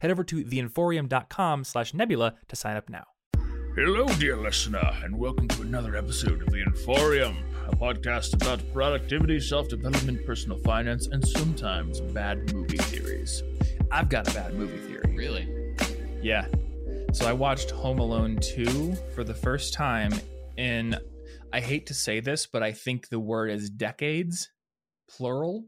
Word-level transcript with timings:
Head 0.00 0.10
over 0.10 0.24
to 0.24 0.44
theinforium.com 0.44 1.64
slash 1.64 1.94
nebula 1.94 2.34
to 2.48 2.56
sign 2.56 2.76
up 2.76 2.88
now. 2.88 3.04
Hello, 3.76 4.06
dear 4.18 4.38
listener, 4.38 4.90
and 5.02 5.18
welcome 5.18 5.46
to 5.48 5.60
another 5.60 5.96
episode 5.96 6.40
of 6.40 6.50
The 6.50 6.64
Inforium, 6.64 7.36
a 7.68 7.76
podcast 7.76 8.32
about 8.32 8.62
productivity, 8.72 9.38
self 9.38 9.68
development, 9.68 10.24
personal 10.24 10.56
finance, 10.60 11.08
and 11.08 11.26
sometimes 11.26 12.00
bad 12.00 12.54
movie 12.54 12.78
theories. 12.78 13.42
I've 13.92 14.08
got 14.08 14.30
a 14.30 14.34
bad 14.34 14.54
movie 14.54 14.78
theory. 14.78 15.14
Really? 15.14 15.74
Yeah. 16.22 16.46
So 17.12 17.26
I 17.26 17.34
watched 17.34 17.70
Home 17.70 17.98
Alone 17.98 18.36
2 18.36 18.94
for 19.14 19.24
the 19.24 19.34
first 19.34 19.74
time 19.74 20.12
in, 20.56 20.96
I 21.52 21.60
hate 21.60 21.86
to 21.86 21.94
say 21.94 22.20
this, 22.20 22.46
but 22.46 22.62
I 22.62 22.72
think 22.72 23.08
the 23.08 23.20
word 23.20 23.50
is 23.50 23.68
decades, 23.68 24.50
plural 25.08 25.66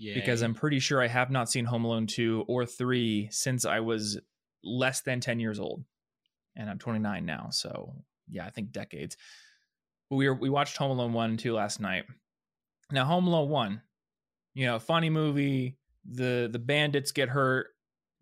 Yeah. 0.00 0.14
because 0.14 0.40
I'm 0.40 0.54
pretty 0.54 0.78
sure 0.78 1.02
I 1.02 1.08
have 1.08 1.30
not 1.30 1.50
seen 1.50 1.66
Home 1.66 1.84
Alone 1.84 2.06
2 2.06 2.46
or 2.48 2.64
3 2.64 3.28
since 3.30 3.66
I 3.66 3.80
was 3.80 4.18
less 4.64 5.02
than 5.02 5.20
10 5.20 5.40
years 5.40 5.60
old. 5.60 5.84
And 6.56 6.70
I'm 6.70 6.78
29 6.78 7.26
now, 7.26 7.48
so 7.50 7.92
yeah, 8.28 8.46
I 8.46 8.50
think 8.50 8.72
decades. 8.72 9.18
We 10.10 10.26
were, 10.26 10.34
we 10.34 10.48
watched 10.48 10.78
Home 10.78 10.90
Alone 10.90 11.12
1 11.12 11.30
and 11.30 11.38
2 11.38 11.52
last 11.52 11.80
night. 11.80 12.04
Now 12.90 13.04
Home 13.04 13.26
Alone 13.26 13.50
1, 13.50 13.82
you 14.54 14.66
know, 14.66 14.78
funny 14.78 15.10
movie, 15.10 15.76
the 16.10 16.48
the 16.50 16.58
bandits 16.58 17.12
get 17.12 17.28
hurt, 17.28 17.66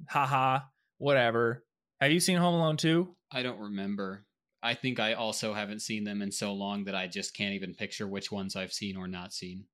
haha, 0.08 0.60
whatever. 0.98 1.64
Have 2.00 2.10
you 2.10 2.20
seen 2.20 2.38
Home 2.38 2.54
Alone 2.54 2.76
2? 2.76 3.08
I 3.30 3.42
don't 3.42 3.60
remember. 3.60 4.26
I 4.62 4.74
think 4.74 4.98
I 4.98 5.12
also 5.12 5.54
haven't 5.54 5.82
seen 5.82 6.02
them 6.02 6.22
in 6.22 6.32
so 6.32 6.52
long 6.52 6.84
that 6.84 6.94
I 6.96 7.06
just 7.06 7.36
can't 7.36 7.54
even 7.54 7.74
picture 7.74 8.08
which 8.08 8.32
ones 8.32 8.56
I've 8.56 8.72
seen 8.72 8.96
or 8.96 9.06
not 9.06 9.32
seen. 9.32 9.66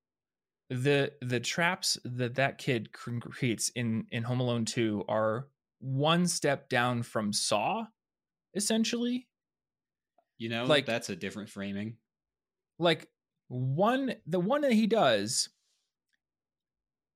The 0.69 1.13
the 1.21 1.39
traps 1.39 1.97
that 2.03 2.35
that 2.35 2.57
kid 2.57 2.91
creates 2.91 3.69
in 3.69 4.07
in 4.11 4.23
Home 4.23 4.39
Alone 4.39 4.65
2 4.65 5.05
are 5.07 5.47
one 5.79 6.27
step 6.27 6.69
down 6.69 7.03
from 7.03 7.31
Saw 7.31 7.85
essentially 8.55 9.27
You 10.37 10.49
know, 10.49 10.65
Like- 10.65 10.85
that's 10.85 11.09
a 11.09 11.15
different 11.15 11.49
framing. 11.49 11.97
like 12.79 13.09
one 13.47 14.15
the 14.25 14.39
one 14.39 14.61
that 14.61 14.73
he 14.73 14.87
does 14.87 15.49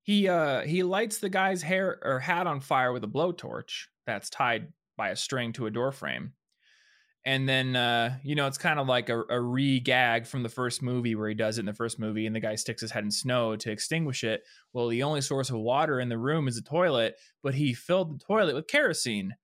he 0.04 0.28
uh 0.28 0.62
he 0.62 0.84
lights 0.84 1.18
the 1.20 1.30
guy's 1.30 1.62
hair 1.62 2.00
or 2.04 2.20
hat 2.20 2.48
on 2.48 2.60
fire 2.60 2.94
with 2.94 3.04
a 3.04 3.08
blowtorch 3.08 3.88
that's 4.06 4.30
tied 4.30 4.72
by 4.98 5.10
a 5.10 5.16
string 5.16 5.54
to 5.54 5.66
a 5.66 5.72
door 5.72 5.92
frame 5.92 6.34
and 7.26 7.48
then 7.50 7.76
uh 7.76 8.18
you 8.24 8.36
know 8.36 8.48
it's 8.48 8.58
kind 8.58 8.80
of 8.80 8.88
like 8.88 9.10
a, 9.10 9.24
a 9.30 9.40
re-gag 9.40 10.26
from 10.26 10.44
the 10.44 10.50
first 10.50 10.82
movie 10.82 11.16
where 11.16 11.28
he 11.28 11.36
does 11.36 11.58
it 11.58 11.62
in 11.62 11.66
the 11.66 11.74
first 11.74 12.00
movie 12.00 12.26
and 12.26 12.36
the 12.36 12.40
guy 12.40 12.56
sticks 12.56 12.82
his 12.82 12.92
head 12.92 13.04
in 13.04 13.12
snow 13.12 13.56
to 13.56 13.72
extinguish 13.72 14.24
it. 14.24 14.44
Well 14.74 14.88
the 14.88 15.04
only 15.04 15.22
source 15.22 15.50
of 15.50 15.58
water 15.58 16.00
in 16.00 16.10
the 16.10 16.18
room 16.18 16.48
is 16.48 16.58
a 16.58 16.62
toilet 16.62 17.16
but 17.44 17.56
he 17.56 17.74
filled 17.74 18.20
the 18.20 18.24
toilet 18.24 18.56
with 18.56 18.68
kerosene. 18.68 19.36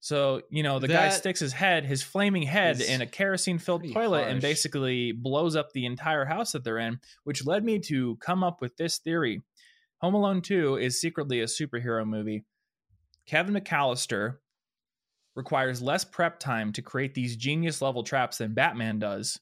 So 0.00 0.42
you 0.50 0.62
know 0.62 0.78
the 0.78 0.88
guy 0.88 1.08
sticks 1.08 1.40
his 1.40 1.52
head 1.52 1.84
his 1.84 2.02
flaming 2.02 2.44
head 2.44 2.80
in 2.80 3.00
a 3.00 3.06
kerosene 3.06 3.58
filled 3.58 3.92
toilet 3.92 4.28
and 4.28 4.40
basically 4.40 5.12
blows 5.12 5.56
up 5.56 5.72
the 5.72 5.86
entire 5.86 6.24
house 6.24 6.52
that 6.52 6.62
they're 6.62 6.78
in 6.78 7.00
which 7.24 7.44
led 7.44 7.64
me 7.64 7.80
to 7.80 8.16
come 8.16 8.44
up 8.44 8.60
with 8.60 8.76
this 8.76 8.98
theory. 8.98 9.42
Home 10.02 10.14
alone 10.14 10.42
2 10.42 10.76
is 10.76 11.00
secretly 11.00 11.40
a 11.40 11.46
superhero 11.46 12.06
movie. 12.06 12.44
Kevin 13.26 13.54
mcallister 13.54 14.36
requires 15.36 15.80
less 15.82 16.04
prep 16.04 16.40
time 16.40 16.72
to 16.72 16.82
create 16.82 17.14
these 17.14 17.36
genius 17.36 17.80
level 17.82 18.02
traps 18.02 18.38
than 18.38 18.54
batman 18.54 18.98
does 18.98 19.38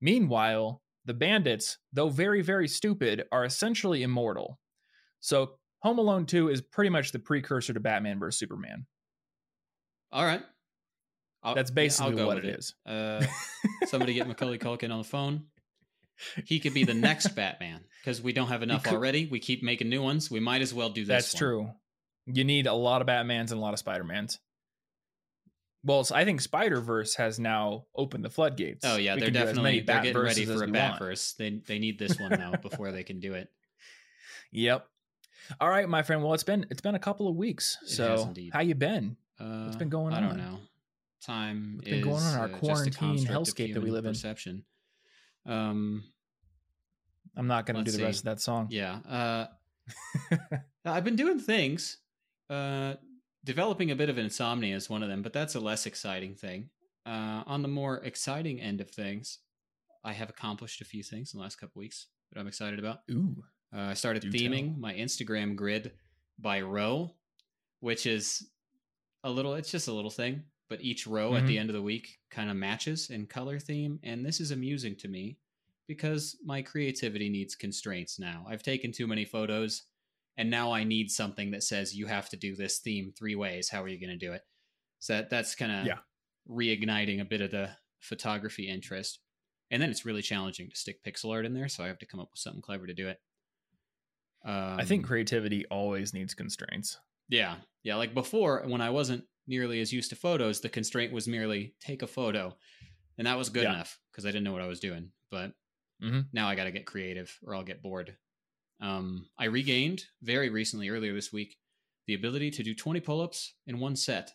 meanwhile 0.00 0.80
the 1.04 1.14
bandits 1.14 1.78
though 1.92 2.08
very 2.08 2.40
very 2.42 2.68
stupid 2.68 3.24
are 3.32 3.44
essentially 3.44 4.02
immortal 4.02 4.58
so 5.20 5.52
home 5.80 5.98
alone 5.98 6.24
2 6.26 6.48
is 6.48 6.60
pretty 6.62 6.90
much 6.90 7.12
the 7.12 7.18
precursor 7.18 7.72
to 7.74 7.80
batman 7.80 8.18
vs 8.18 8.38
superman 8.38 8.86
All 10.12 10.24
right. 10.24 10.42
I'll- 11.42 11.54
that's 11.54 11.70
basically 11.70 12.20
I'll 12.20 12.26
what 12.26 12.36
with 12.36 12.44
it 12.46 12.58
is 12.58 12.74
Uh, 12.86 13.24
somebody 13.86 14.14
get 14.14 14.26
Macaulay 14.28 14.58
Culkin 14.66 14.90
on 14.90 14.98
the 14.98 15.04
phone. 15.04 15.44
He 16.46 16.58
could 16.58 16.74
be 16.74 16.82
the 16.82 16.94
next 16.94 17.28
Batman 17.36 17.84
because 18.00 18.20
we 18.20 18.32
don't 18.32 18.48
have 18.48 18.64
enough 18.64 18.82
could- 18.82 18.94
already. 18.94 19.26
We 19.26 19.38
keep 19.38 19.62
making 19.62 19.88
new 19.88 20.02
ones. 20.02 20.28
We 20.30 20.40
might 20.40 20.62
as 20.62 20.74
well 20.74 20.90
do 20.90 21.02
this. 21.04 21.08
That's 21.30 21.34
one. 21.34 21.38
true. 21.38 21.70
You 22.26 22.42
need 22.42 22.66
a 22.66 22.72
lot 22.74 23.02
of 23.02 23.06
Batmans 23.06 23.52
and 23.52 23.52
a 23.52 23.60
lot 23.60 23.72
of 23.72 23.78
Spider-Mans. 23.78 24.36
Well, 25.84 26.06
I 26.12 26.24
think 26.24 26.40
Spider 26.40 26.80
Verse 26.80 27.14
has 27.14 27.38
now 27.38 27.84
opened 27.94 28.24
the 28.24 28.30
floodgates. 28.30 28.84
Oh 28.84 28.96
yeah, 28.96 29.14
We 29.14 29.20
they're 29.20 29.26
can 29.28 29.34
do 29.34 29.38
as 29.40 29.46
definitely 29.46 29.80
they're 29.80 30.02
getting 30.02 30.20
ready 30.22 30.44
for 30.44 30.64
a 30.64 30.68
bat 30.68 30.90
want. 30.92 30.98
verse. 30.98 31.34
They 31.34 31.60
they 31.66 31.78
need 31.78 31.98
this 31.98 32.18
one 32.18 32.30
now 32.32 32.52
before 32.62 32.90
they 32.92 33.04
can 33.04 33.20
do 33.20 33.34
it. 33.34 33.48
Yep. 34.50 34.86
All 35.60 35.68
right, 35.68 35.86
my 35.86 36.02
friend. 36.02 36.22
Well, 36.22 36.32
it's 36.32 36.42
been 36.42 36.64
it's 36.70 36.80
been 36.80 36.94
a 36.94 36.98
couple 36.98 37.28
of 37.28 37.36
weeks. 37.36 37.76
It 37.82 37.90
so 37.90 38.32
how 38.50 38.60
you 38.60 38.74
been? 38.74 39.16
Uh, 39.38 39.64
What's 39.64 39.76
been 39.76 39.90
going 39.90 40.14
on? 40.14 40.24
I 40.24 40.26
don't 40.26 40.40
on? 40.40 40.52
know. 40.52 40.58
Time 41.22 41.74
What's 41.76 41.90
been 41.90 42.02
going 42.02 42.22
on 42.22 42.32
in 42.34 42.40
our 42.40 42.46
uh, 42.46 42.58
quarantine 42.58 43.26
hellscape 43.26 43.74
that 43.74 43.82
we 43.82 43.90
live 43.90 44.06
in? 44.06 44.12
Perception. 44.12 44.64
Um. 45.44 46.04
I'm 47.36 47.46
not 47.46 47.66
going 47.66 47.84
to 47.84 47.88
do 47.90 47.96
the 47.96 48.02
rest 48.02 48.20
of 48.20 48.24
that 48.24 48.40
song. 48.40 48.68
Yeah. 48.70 48.98
Uh. 49.08 49.46
I've 50.84 51.04
been 51.04 51.16
doing 51.16 51.38
things. 51.38 51.98
Uh, 52.48 52.94
developing 53.48 53.90
a 53.90 53.96
bit 53.96 54.10
of 54.10 54.18
insomnia 54.18 54.76
is 54.76 54.90
one 54.90 55.02
of 55.02 55.08
them, 55.08 55.22
but 55.22 55.32
that's 55.32 55.54
a 55.54 55.60
less 55.60 55.86
exciting 55.86 56.34
thing. 56.34 56.68
Uh, 57.06 57.42
on 57.46 57.62
the 57.62 57.68
more 57.68 57.96
exciting 58.04 58.60
end 58.60 58.82
of 58.82 58.90
things, 58.90 59.38
I 60.04 60.12
have 60.12 60.28
accomplished 60.28 60.82
a 60.82 60.84
few 60.84 61.02
things 61.02 61.32
in 61.32 61.38
the 61.38 61.42
last 61.42 61.56
couple 61.56 61.80
weeks 61.80 62.08
that 62.30 62.38
I'm 62.38 62.46
excited 62.46 62.78
about. 62.78 62.98
Ooh. 63.10 63.42
Uh, 63.74 63.80
I 63.80 63.94
started 63.94 64.22
theming 64.24 64.72
tell. 64.72 64.78
my 64.80 64.92
Instagram 64.92 65.56
grid 65.56 65.92
by 66.38 66.60
row, 66.60 67.14
which 67.80 68.04
is 68.04 68.50
a 69.24 69.30
little, 69.30 69.54
it's 69.54 69.70
just 69.70 69.88
a 69.88 69.92
little 69.92 70.10
thing, 70.10 70.42
but 70.68 70.82
each 70.82 71.06
row 71.06 71.34
at 71.34 71.44
Mhm. 71.44 71.46
the 71.46 71.58
end 71.58 71.70
of 71.70 71.74
the 71.74 71.82
week 71.82 72.18
kind 72.28 72.50
of 72.50 72.56
matches 72.56 73.08
in 73.08 73.26
color 73.26 73.58
theme. 73.58 73.98
And 74.02 74.26
this 74.26 74.40
is 74.40 74.50
amusing 74.50 74.94
to 74.96 75.08
me 75.08 75.38
because 75.86 76.36
my 76.44 76.60
creativity 76.60 77.30
needs 77.30 77.54
constraints 77.54 78.18
now. 78.18 78.44
I've 78.46 78.62
taken 78.62 78.92
too 78.92 79.06
many 79.06 79.24
photos 79.24 79.84
and 80.38 80.48
now 80.50 80.72
I 80.72 80.84
need 80.84 81.10
something 81.10 81.50
that 81.50 81.62
says 81.62 81.94
you 81.94 82.06
have 82.06 82.30
to 82.30 82.36
do 82.38 82.56
this 82.56 82.78
theme 82.78 83.12
three 83.12 83.34
ways. 83.34 83.68
How 83.68 83.82
are 83.82 83.88
you 83.88 84.00
going 84.00 84.18
to 84.18 84.26
do 84.26 84.32
it? 84.32 84.42
So 85.00 85.14
that, 85.14 85.28
that's 85.30 85.54
kind 85.54 85.72
of 85.72 85.86
Yeah. 85.86 85.98
reigniting 86.48 87.20
a 87.20 87.24
bit 87.26 87.42
of 87.42 87.50
the 87.50 87.76
photography 88.00 88.68
interest. 88.68 89.20
And 89.70 89.82
then 89.82 89.90
it's 89.90 90.06
really 90.06 90.22
challenging 90.22 90.70
to 90.70 90.76
stick 90.76 91.04
pixel 91.04 91.30
art 91.32 91.44
in 91.44 91.52
there, 91.52 91.68
so 91.68 91.84
I 91.84 91.88
have 91.88 91.98
to 91.98 92.06
come 92.06 92.20
up 92.20 92.30
with 92.32 92.40
something 92.40 92.62
clever 92.62 92.86
to 92.86 92.94
do 92.94 93.08
it. 93.08 93.20
Um, 94.44 94.78
I 94.80 94.84
think 94.84 95.04
creativity 95.04 95.66
always 95.66 96.14
needs 96.14 96.32
constraints. 96.34 96.98
yeah, 97.28 97.56
yeah. 97.82 97.96
Like 97.96 98.14
before, 98.14 98.64
when 98.66 98.80
I 98.80 98.90
wasn't 98.90 99.24
nearly 99.46 99.80
as 99.80 99.92
used 99.92 100.10
to 100.10 100.16
photos, 100.16 100.60
the 100.60 100.68
constraint 100.68 101.12
was 101.12 101.26
merely 101.28 101.74
take 101.80 102.02
a 102.02 102.06
photo, 102.06 102.56
and 103.18 103.26
that 103.26 103.36
was 103.36 103.50
good 103.50 103.64
Yeah. 103.64 103.74
enough 103.74 104.00
because 104.10 104.24
I 104.24 104.28
didn't 104.30 104.44
know 104.44 104.52
what 104.52 104.62
I 104.62 104.66
was 104.68 104.80
doing. 104.80 105.12
But 105.30 105.52
Mhm. 106.02 106.28
now 106.32 106.48
I 106.48 106.54
got 106.54 106.64
to 106.64 106.70
get 106.70 106.86
creative, 106.86 107.36
or 107.42 107.54
I'll 107.54 107.64
get 107.64 107.82
bored. 107.82 108.16
Um, 108.80 109.28
I 109.38 109.46
regained 109.46 110.04
very 110.22 110.50
recently, 110.50 110.88
earlier 110.88 111.12
this 111.14 111.32
week, 111.32 111.56
the 112.06 112.14
ability 112.14 112.50
to 112.52 112.62
do 112.62 112.74
20 112.74 113.00
pull-ups 113.00 113.54
in 113.66 113.78
one 113.78 113.96
set. 113.96 114.32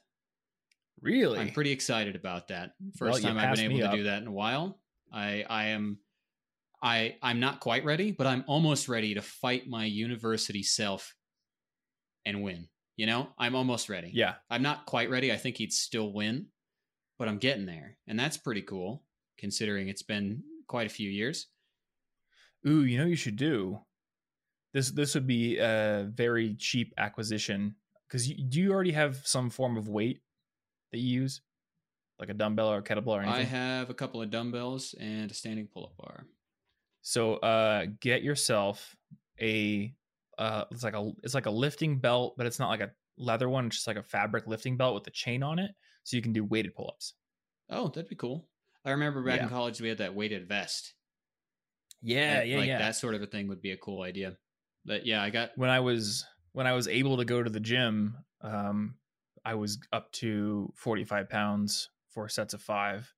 Really? 1.01 1.39
I'm 1.39 1.51
pretty 1.51 1.71
excited 1.71 2.15
about 2.15 2.47
that. 2.49 2.73
First 2.97 3.23
Well, 3.23 3.33
time 3.33 3.37
I've 3.37 3.55
been 3.55 3.71
able 3.71 3.79
to 3.79 3.87
up. 3.89 3.95
do 3.95 4.03
that 4.03 4.21
in 4.21 4.27
a 4.27 4.31
while. 4.31 4.79
I 5.11 5.43
I 5.49 5.65
am 5.67 5.99
I 6.81 7.17
I'm 7.21 7.39
not 7.39 7.59
quite 7.59 7.83
ready, 7.83 8.11
but 8.11 8.27
I'm 8.27 8.43
almost 8.47 8.87
ready 8.87 9.13
to 9.15 9.21
fight 9.21 9.67
my 9.67 9.85
university 9.85 10.63
self 10.63 11.15
and 12.25 12.41
win. 12.43 12.67
You 12.95 13.07
know, 13.07 13.29
I'm 13.37 13.55
almost 13.55 13.89
ready. 13.89 14.11
yeah. 14.13 14.35
I'm 14.49 14.61
not 14.61 14.85
quite 14.85 15.09
ready. 15.09 15.31
I 15.31 15.37
think 15.37 15.57
he'd 15.57 15.73
still 15.73 16.13
win, 16.13 16.47
but 17.17 17.27
I'm 17.27 17.37
getting 17.39 17.65
there, 17.65 17.97
and 18.07 18.19
that's 18.19 18.37
pretty 18.37 18.61
cool 18.61 19.03
considering 19.37 19.89
it's 19.89 20.03
been 20.03 20.43
quite 20.67 20.85
a 20.87 20.91
few 20.91 21.09
years. 21.09 21.47
Ooh, 22.67 22.83
you 22.83 22.97
know 22.97 23.05
you 23.05 23.15
should 23.15 23.35
do. 23.35 23.79
This 24.73 24.89
this 24.91 25.13
would 25.15 25.27
be 25.27 25.57
a 25.57 26.09
very 26.13 26.55
cheap 26.55 26.93
acquisition 26.97 27.75
because 28.07 28.27
you, 28.27 28.43
do 28.43 28.59
you 28.59 28.71
already 28.71 28.91
have 28.91 29.25
some 29.25 29.49
form 29.49 29.77
of 29.77 29.87
weight 29.87 30.21
that 30.91 30.99
you 30.99 31.21
use, 31.21 31.41
like 32.19 32.29
a 32.29 32.33
dumbbell 32.33 32.69
or 32.69 32.77
a 32.79 32.83
kettlebell 32.83 33.07
or 33.09 33.21
anything? 33.21 33.39
I 33.41 33.43
have 33.43 33.89
a 33.89 33.93
couple 33.93 34.21
of 34.21 34.29
dumbbells 34.31 34.95
and 34.99 35.29
a 35.29 35.33
standing 35.33 35.67
pull-up 35.67 35.95
bar. 35.97 36.25
So 37.01 37.35
uh 37.37 37.85
get 37.99 38.23
yourself 38.23 38.95
a 39.41 39.93
uh 40.37 40.65
it's 40.71 40.83
like 40.83 40.95
a 40.95 41.11
it's 41.21 41.33
like 41.35 41.45
a 41.45 41.51
lifting 41.51 41.99
belt, 41.99 42.33
but 42.37 42.47
it's 42.47 42.59
not 42.59 42.69
like 42.69 42.81
a 42.81 42.91
leather 43.17 43.49
one, 43.49 43.67
It's 43.67 43.75
just 43.75 43.87
like 43.87 43.97
a 43.97 44.03
fabric 44.03 44.47
lifting 44.47 44.75
belt 44.77 44.95
with 44.95 45.05
a 45.05 45.11
chain 45.11 45.43
on 45.43 45.59
it, 45.59 45.71
so 46.03 46.15
you 46.17 46.23
can 46.23 46.33
do 46.33 46.43
weighted 46.43 46.73
pull 46.73 46.89
ups. 46.89 47.13
Oh, 47.69 47.89
that'd 47.89 48.09
be 48.09 48.15
cool. 48.15 48.47
I 48.85 48.91
remember 48.91 49.23
back 49.23 49.37
Yeah. 49.37 49.43
in 49.43 49.49
college 49.49 49.79
we 49.81 49.89
had 49.89 49.99
that 49.99 50.15
weighted 50.15 50.47
vest. 50.47 50.95
Yeah, 52.01 52.41
yeah, 52.43 52.57
like 52.57 52.67
yeah. 52.67 52.79
That 52.79 52.95
sort 52.95 53.13
of 53.15 53.21
a 53.21 53.27
thing 53.27 53.47
would 53.47 53.61
be 53.61 53.71
a 53.71 53.77
cool 53.77 54.01
idea. 54.01 54.37
But 54.85 55.05
yeah, 55.05 55.21
I 55.21 55.29
got 55.29 55.51
when 55.55 55.69
I 55.69 55.79
was 55.79 56.25
when 56.51 56.67
I 56.67 56.73
was 56.73 56.87
able 56.87 57.17
to 57.17 57.25
go 57.25 57.41
to 57.41 57.49
the 57.49 57.59
gym, 57.59 58.17
um, 58.41 58.95
I 59.45 59.55
was 59.55 59.79
up 59.91 60.11
to 60.13 60.71
45 60.75 61.29
pounds, 61.29 61.89
four 62.09 62.29
sets 62.29 62.53
of 62.53 62.61
five, 62.61 63.11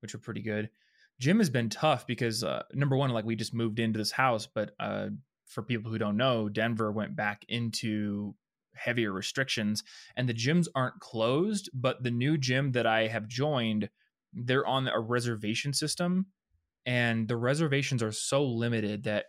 which 0.00 0.14
were 0.14 0.20
pretty 0.20 0.42
good. 0.42 0.70
Gym 1.20 1.38
has 1.38 1.50
been 1.50 1.68
tough 1.68 2.06
because 2.06 2.42
uh, 2.42 2.64
number 2.72 2.96
one, 2.96 3.10
like 3.10 3.24
we 3.24 3.36
just 3.36 3.54
moved 3.54 3.78
into 3.78 3.98
this 3.98 4.10
house, 4.10 4.46
but 4.46 4.74
uh, 4.80 5.08
for 5.46 5.62
people 5.62 5.90
who 5.90 5.98
don't 5.98 6.16
know, 6.16 6.48
Denver 6.48 6.90
went 6.90 7.14
back 7.16 7.44
into 7.48 8.34
heavier 8.74 9.12
restrictions, 9.12 9.84
and 10.16 10.28
the 10.28 10.34
gyms 10.34 10.66
aren't 10.74 10.98
closed. 11.00 11.70
But 11.72 12.02
the 12.02 12.10
new 12.10 12.36
gym 12.36 12.72
that 12.72 12.86
I 12.86 13.06
have 13.06 13.28
joined, 13.28 13.88
they're 14.32 14.66
on 14.66 14.88
a 14.88 14.98
reservation 14.98 15.72
system, 15.72 16.26
and 16.84 17.28
the 17.28 17.36
reservations 17.36 18.02
are 18.02 18.12
so 18.12 18.44
limited 18.44 19.04
that 19.04 19.26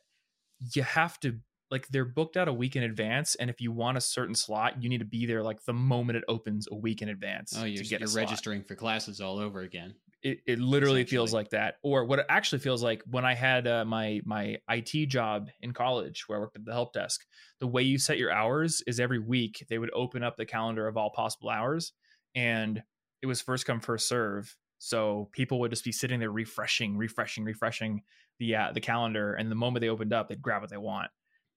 you 0.73 0.83
have 0.83 1.19
to 1.19 1.39
like 1.71 1.87
they're 1.89 2.05
booked 2.05 2.37
out 2.37 2.47
a 2.47 2.53
week 2.53 2.75
in 2.75 2.83
advance 2.83 3.35
and 3.35 3.49
if 3.49 3.59
you 3.59 3.71
want 3.71 3.97
a 3.97 4.01
certain 4.01 4.35
slot 4.35 4.81
you 4.81 4.89
need 4.89 4.99
to 4.99 5.05
be 5.05 5.25
there 5.25 5.43
like 5.43 5.63
the 5.65 5.73
moment 5.73 6.17
it 6.17 6.23
opens 6.27 6.67
a 6.71 6.75
week 6.75 7.01
in 7.01 7.09
advance 7.09 7.53
oh, 7.57 7.63
you're, 7.63 7.83
to 7.83 7.89
get 7.89 7.99
you're 7.99 8.09
registering 8.09 8.63
for 8.63 8.75
classes 8.75 9.19
all 9.19 9.39
over 9.39 9.61
again. 9.61 9.93
it, 10.21 10.39
it 10.47 10.59
literally 10.59 11.03
feels 11.03 11.33
like 11.33 11.49
that. 11.51 11.75
Or 11.83 12.05
what 12.05 12.19
it 12.19 12.25
actually 12.29 12.59
feels 12.59 12.83
like 12.83 13.03
when 13.09 13.25
i 13.25 13.33
had 13.33 13.67
uh, 13.67 13.85
my 13.85 14.21
my 14.25 14.57
it 14.69 15.07
job 15.07 15.49
in 15.61 15.73
college 15.73 16.23
where 16.27 16.37
i 16.37 16.41
worked 16.41 16.55
at 16.55 16.65
the 16.65 16.73
help 16.73 16.93
desk 16.93 17.25
the 17.59 17.67
way 17.67 17.81
you 17.81 17.97
set 17.97 18.17
your 18.17 18.31
hours 18.31 18.81
is 18.87 18.99
every 18.99 19.19
week 19.19 19.65
they 19.69 19.77
would 19.77 19.91
open 19.93 20.23
up 20.23 20.37
the 20.37 20.45
calendar 20.45 20.87
of 20.87 20.97
all 20.97 21.09
possible 21.09 21.49
hours 21.49 21.93
and 22.35 22.81
it 23.21 23.27
was 23.27 23.41
first 23.41 23.65
come 23.65 23.79
first 23.79 24.07
serve 24.07 24.55
so 24.85 25.29
people 25.31 25.59
would 25.59 25.71
just 25.71 25.83
be 25.83 25.91
sitting 25.91 26.19
there 26.19 26.29
refreshing 26.31 26.95
refreshing 26.95 27.43
refreshing 27.43 28.03
the 28.39 28.55
uh, 28.55 28.71
the 28.71 28.79
calendar 28.81 29.33
and 29.33 29.49
the 29.49 29.55
moment 29.55 29.81
they 29.81 29.89
opened 29.89 30.13
up 30.13 30.29
they'd 30.29 30.41
grab 30.41 30.61
what 30.61 30.69
they 30.69 30.77
want 30.77 31.09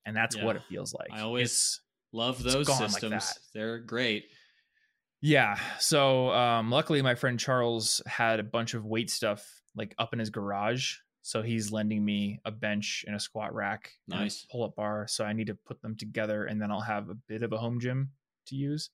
and 0.07 0.17
that's 0.17 0.35
what 0.37 0.57
it 0.57 0.63
feels 0.69 0.95
like 0.95 1.09
I 1.13 1.21
always- 1.21 1.43
It's- 1.43 1.81
Love 2.11 2.43
those 2.43 2.67
gone 2.67 2.81
like 2.81 2.91
systems. 2.91 3.39
They're 3.53 3.79
great. 3.81 4.25
Yeah. 5.21 5.59
So 5.79 6.31
um 6.31 6.71
luckily 6.71 7.03
my 7.03 7.15
friend 7.15 7.39
Charles 7.39 8.01
had 8.07 8.41
a 8.41 8.43
bunch 8.43 8.73
of 8.73 8.87
weight 8.87 9.11
stuff 9.11 9.45
like 9.77 9.95
up 9.99 10.15
in 10.15 10.19
his 10.19 10.31
garage. 10.31 10.95
So 11.21 11.43
he's 11.43 11.71
lending 11.71 12.03
me 12.03 12.41
a 12.47 12.51
bench 12.51 13.05
and 13.07 13.15
a 13.15 13.21
squat 13.21 13.53
rack 13.55 13.93
Nice. 14.07 14.47
pull-up 14.51 14.75
bar. 14.75 15.07
So 15.07 15.23
I 15.25 15.35
need 15.35 15.49
to 15.49 15.55
put 15.55 15.83
them 15.83 15.97
together 15.97 16.47
and 16.47 16.63
then 16.63 16.71
I'll 16.71 16.81
have 16.81 17.11
a 17.11 17.15
bit 17.15 17.43
of 17.43 17.53
a 17.53 17.59
home 17.59 17.79
gym 17.79 18.13
to 18.47 18.57
use. 18.57 18.89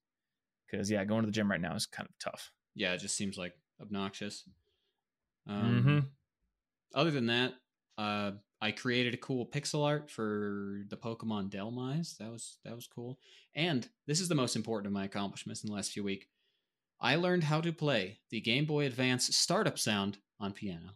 Cause 0.72 0.90
yeah, 0.90 1.04
going 1.04 1.22
to 1.22 1.26
the 1.26 1.32
gym 1.32 1.48
right 1.48 1.60
now 1.60 1.76
is 1.76 1.87
kind 1.87 2.08
of 2.08 2.19
tough. 2.19 2.50
Yeah, 2.75 2.94
it 2.94 2.98
just 2.98 3.16
seems 3.16 3.38
like 3.38 3.52
obnoxious. 3.81 4.44
Um, 5.47 5.85
mm-hmm. 5.85 5.99
Other 6.94 7.11
than 7.11 7.26
that, 7.26 7.55
uh, 7.99 8.32
I 8.61 8.71
created 8.73 9.15
a 9.15 9.19
cool 9.19 9.47
pixel 9.47 9.85
art 9.85 10.11
for 10.11 10.85
the 10.88 10.97
Pokemon 10.97 11.50
Dhelmise. 11.50 12.17
That 12.19 12.31
was 12.31 12.59
that 12.65 12.75
was 12.75 12.87
cool. 12.87 13.19
And 13.55 13.87
this 14.06 14.21
is 14.21 14.29
the 14.29 14.35
most 14.35 14.56
important 14.56 14.87
of 14.87 14.93
my 14.93 15.05
accomplishments 15.05 15.62
in 15.62 15.69
the 15.69 15.76
last 15.76 15.93
few 15.93 16.03
weeks. 16.03 16.26
I 17.00 17.17
learned 17.17 17.44
how 17.44 17.61
to 17.61 17.73
play 17.73 18.21
the 18.31 18.41
Game 18.41 18.65
Boy 18.65 18.87
Advance 18.87 19.37
startup 19.37 19.79
sound 19.79 20.19
on 20.41 20.53
piano. 20.53 20.91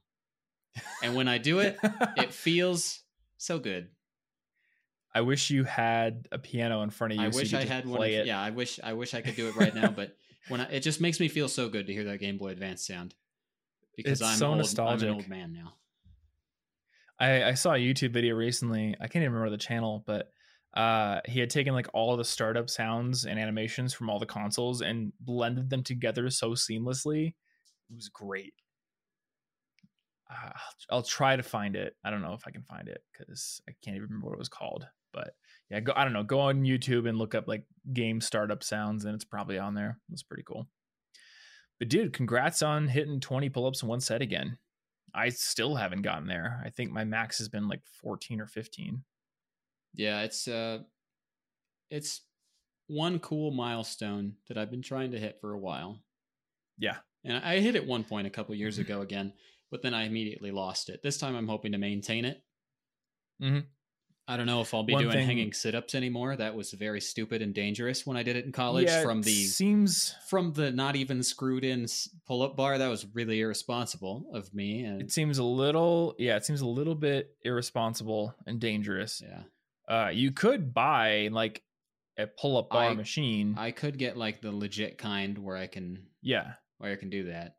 And 1.03 1.15
when 1.15 1.29
I 1.29 1.39
do 1.39 1.59
it, 1.59 1.79
it 2.17 2.33
feels 2.33 3.03
so 3.37 3.59
good. 3.59 3.89
I 5.15 5.23
wish 5.23 5.51
you 5.51 5.65
had 5.65 6.29
a 6.31 6.39
piano 6.39 6.83
in 6.83 6.91
front 6.91 7.15
of 7.15 7.19
you. 7.19 7.27
I 7.27 7.31
so 7.31 7.39
you 7.39 7.43
wish 7.43 7.51
could 7.51 7.61
I 7.61 7.65
had 7.65 7.87
one. 7.87 8.03
Of, 8.03 8.27
yeah, 8.27 8.41
I 8.41 8.51
wish 8.51 8.79
I 8.83 8.93
wish 8.93 9.15
I 9.15 9.21
could 9.21 9.37
do 9.37 9.49
it 9.49 9.57
right 9.57 9.75
now, 9.75 9.91
but 9.91 10.17
when 10.49 10.61
I, 10.61 10.65
it 10.71 10.81
just 10.81 11.01
makes 11.01 11.21
me 11.21 11.29
feel 11.29 11.49
so 11.49 11.69
good 11.69 11.87
to 11.87 11.93
hear 11.93 12.05
that 12.05 12.19
Game 12.21 12.39
Boy 12.39 12.49
Advance 12.49 12.87
sound 12.87 13.15
because 13.97 14.21
It's 14.21 14.31
I'm 14.31 14.37
so 14.39 14.47
old, 14.47 14.53
I'm 14.55 14.59
nostalgic. 14.59 15.09
an 15.09 15.15
old 15.15 15.29
man 15.29 15.53
now. 15.53 15.75
I, 17.21 17.45
I 17.45 17.55
saw 17.55 17.75
a 17.75 17.79
YouTube 17.79 18.13
video 18.13 18.37
recently. 18.37 18.95
I 19.01 19.09
can't 19.09 19.23
even 19.25 19.33
remember 19.33 19.51
the 19.51 19.59
channel, 19.63 20.05
but 20.07 20.33
uh, 20.75 21.21
he 21.25 21.41
had 21.41 21.51
taken 21.51 21.75
like 21.75 21.89
all 21.93 22.13
of 22.13 22.19
the 22.19 22.25
startup 22.25 22.71
sounds 22.71 23.25
and 23.25 23.41
animations 23.41 23.93
from 23.93 24.09
all 24.09 24.21
the 24.21 24.27
consoles 24.27 24.83
and 24.83 25.13
blended 25.21 25.69
them 25.69 25.83
together 25.83 26.31
so 26.31 26.51
seamlessly. 26.53 27.29
It 27.91 27.95
was 27.95 28.09
great. 28.09 28.55
Uh, 30.31 30.51
I'll 30.91 31.03
try 31.03 31.35
to 31.37 31.43
find 31.43 31.75
it. 31.75 31.97
I 32.05 32.11
don't 32.11 32.23
know 32.23 32.35
if 32.35 32.47
I 32.47 32.51
can 32.51 32.63
find 32.63 32.87
it 32.87 33.03
because 33.13 33.61
I 33.69 33.73
can't 33.83 33.97
even 33.97 34.09
remember 34.09 34.27
what 34.29 34.35
it 34.35 34.39
was 34.39 34.49
called. 34.51 34.87
But 35.13 35.31
yeah, 35.71 35.81
go. 35.81 35.93
I 35.95 36.05
don't 36.05 36.13
know. 36.13 36.23
Go 36.25 36.41
on 36.41 36.63
YouTube 36.65 37.09
and 37.09 37.19
look 37.19 37.35
up 37.35 37.49
like 37.49 37.67
game 37.93 38.21
startup 38.21 38.63
sounds, 38.63 39.05
and 39.05 39.15
it's 39.15 39.25
probably 39.25 39.59
on 39.59 39.75
there. 39.75 40.01
It's 40.13 40.23
pretty 40.23 40.45
cool. 40.45 40.69
But 41.79 41.89
dude, 41.89 42.13
congrats 42.13 42.63
on 42.63 42.89
hitting 42.89 43.21
20 43.21 43.49
pull-ups 43.51 43.83
in 43.83 43.89
one 43.89 44.01
set 44.01 44.23
again. 44.23 44.59
I 45.15 45.31
still 45.31 45.75
haven't 45.77 46.03
gotten 46.03 46.27
there. 46.29 46.63
I 46.65 46.71
think 46.71 46.91
my 46.91 47.05
max 47.05 47.39
has 47.39 47.49
been 47.49 47.69
like 47.69 47.87
14 47.87 48.41
or 48.41 48.47
15. 48.47 49.05
Yeah, 49.95 50.23
it's 50.23 50.47
uh 50.49 50.85
it's 51.91 52.23
one 52.87 53.19
cool 53.21 53.51
milestone 53.51 54.37
that 54.49 54.59
I've 54.59 54.71
been 54.71 54.83
trying 54.83 55.13
to 55.13 55.19
hit 55.21 55.41
for 55.41 55.53
a 55.53 55.59
while. 55.59 56.05
Yeah. 56.79 57.01
And 57.25 57.37
I 57.45 57.61
hit 57.61 57.77
it 57.77 57.87
one 57.87 58.05
point 58.05 58.27
a 58.27 58.31
couple 58.31 58.55
years 58.55 58.79
ago 58.79 59.03
again, 59.03 59.35
but 59.71 59.83
then 59.83 59.95
I 59.95 60.05
immediately 60.05 60.51
lost 60.51 60.89
it. 60.89 61.03
This 61.03 61.19
time 61.19 61.37
I'm 61.37 61.49
hoping 61.49 61.73
to 61.73 61.79
maintain 61.79 62.25
it. 62.25 62.45
Mhm. 63.41 63.78
I 64.31 64.37
don't 64.37 64.45
know 64.47 64.61
if 64.61 64.75
I'll 64.75 64.83
be 64.83 64.93
One 64.93 65.05
doing 65.05 65.15
thing- 65.15 65.27
hanging 65.27 65.53
sit-ups 65.55 65.95
anymore. 65.95 66.37
That 66.37 66.55
was 66.55 66.73
very 66.73 67.01
stupid 67.01 67.41
and 67.41 67.55
dangerous 67.55 68.07
when 68.07 68.19
I 68.19 68.23
did 68.23 68.37
it 68.37 68.45
in 68.45 68.53
college 68.53 68.87
yeah, 68.89 69.03
from 69.03 69.23
the 69.23 69.31
seems 69.33 70.15
from 70.29 70.53
the 70.53 70.71
not 70.71 70.97
even 70.97 71.23
screwed 71.23 71.65
in 71.65 71.87
pull-up 72.27 72.55
bar. 72.55 72.77
That 72.77 72.89
was 72.89 73.07
really 73.15 73.41
irresponsible 73.41 74.27
of 74.35 74.53
me 74.53 74.83
and 74.85 75.01
it 75.01 75.11
seems 75.11 75.39
a 75.39 75.45
little 75.45 76.15
yeah, 76.19 76.37
it 76.37 76.45
seems 76.45 76.61
a 76.61 76.67
little 76.67 76.95
bit 76.95 77.31
irresponsible 77.43 78.35
and 78.47 78.61
dangerous. 78.61 79.23
yeah. 79.25 79.43
Uh 79.89 80.11
you 80.11 80.31
could 80.33 80.75
buy 80.75 81.29
like 81.33 81.63
a 82.19 82.27
pull-up 82.27 82.69
bar 82.71 82.91
I- 82.91 82.95
machine. 82.95 83.55
I 83.57 83.71
could 83.71 83.97
get 83.99 84.17
like 84.17 84.43
the 84.43 84.53
legit 84.53 84.99
kind 84.99 85.39
where 85.39 85.57
I 85.57 85.69
can 85.69 86.07
yeah. 86.21 86.53
where 86.79 86.93
I 86.93 86.97
can 86.97 87.11
do 87.11 87.25
that. 87.25 87.55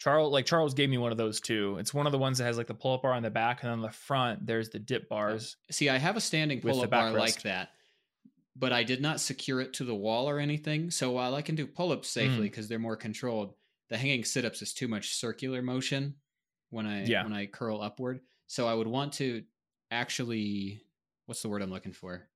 Charles 0.00 0.32
like 0.32 0.46
Charles 0.46 0.74
gave 0.74 0.88
me 0.90 0.98
one 0.98 1.12
of 1.12 1.18
those 1.18 1.40
too. 1.40 1.76
It's 1.78 1.94
one 1.94 2.06
of 2.06 2.12
the 2.12 2.18
ones 2.18 2.38
that 2.38 2.44
has 2.44 2.56
like 2.58 2.66
the 2.66 2.74
pull-up 2.74 3.02
bar 3.02 3.12
on 3.12 3.22
the 3.22 3.30
back 3.30 3.62
and 3.62 3.70
on 3.70 3.80
the 3.82 3.90
front 3.90 4.46
there's 4.46 4.70
the 4.70 4.78
dip 4.80 5.08
bars. 5.08 5.56
See, 5.70 5.88
I 5.88 5.98
have 5.98 6.16
a 6.16 6.20
standing 6.20 6.60
pull 6.60 6.80
up 6.80 6.90
bar 6.90 7.10
like 7.12 7.42
that, 7.42 7.68
but 8.56 8.72
I 8.72 8.82
did 8.82 9.00
not 9.02 9.20
secure 9.20 9.60
it 9.60 9.74
to 9.74 9.84
the 9.84 9.94
wall 9.94 10.28
or 10.28 10.38
anything. 10.38 10.90
So 10.90 11.10
while 11.12 11.34
I 11.34 11.42
can 11.42 11.54
do 11.54 11.66
pull 11.66 11.92
ups 11.92 12.08
safely 12.08 12.38
Mm. 12.38 12.50
because 12.50 12.66
they're 12.66 12.78
more 12.78 12.96
controlled, 12.96 13.54
the 13.90 13.98
hanging 13.98 14.24
sit 14.24 14.44
ups 14.46 14.62
is 14.62 14.72
too 14.72 14.88
much 14.88 15.14
circular 15.14 15.60
motion 15.60 16.14
when 16.70 16.86
I 16.86 17.04
Yeah. 17.04 17.22
when 17.24 17.34
I 17.34 17.44
curl 17.46 17.82
upward. 17.82 18.20
So 18.46 18.66
I 18.66 18.72
would 18.74 18.86
want 18.88 19.12
to 19.14 19.44
actually 19.90 20.82
what's 21.26 21.42
the 21.42 21.48
word 21.48 21.60
I'm 21.62 21.70
looking 21.70 21.92
for? 21.92 22.28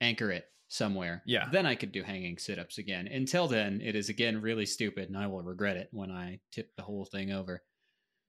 Anchor 0.00 0.30
it 0.30 0.46
somewhere. 0.68 1.22
Yeah. 1.26 1.46
Then 1.50 1.66
I 1.66 1.74
could 1.74 1.92
do 1.92 2.02
hanging 2.02 2.38
sit 2.38 2.58
ups 2.58 2.78
again. 2.78 3.06
Until 3.06 3.46
then, 3.46 3.80
it 3.82 3.94
is 3.94 4.08
again 4.08 4.40
really 4.40 4.66
stupid 4.66 5.08
and 5.08 5.16
I 5.16 5.26
will 5.26 5.42
regret 5.42 5.76
it 5.76 5.88
when 5.92 6.10
I 6.10 6.40
tip 6.52 6.74
the 6.76 6.82
whole 6.82 7.04
thing 7.04 7.32
over. 7.32 7.62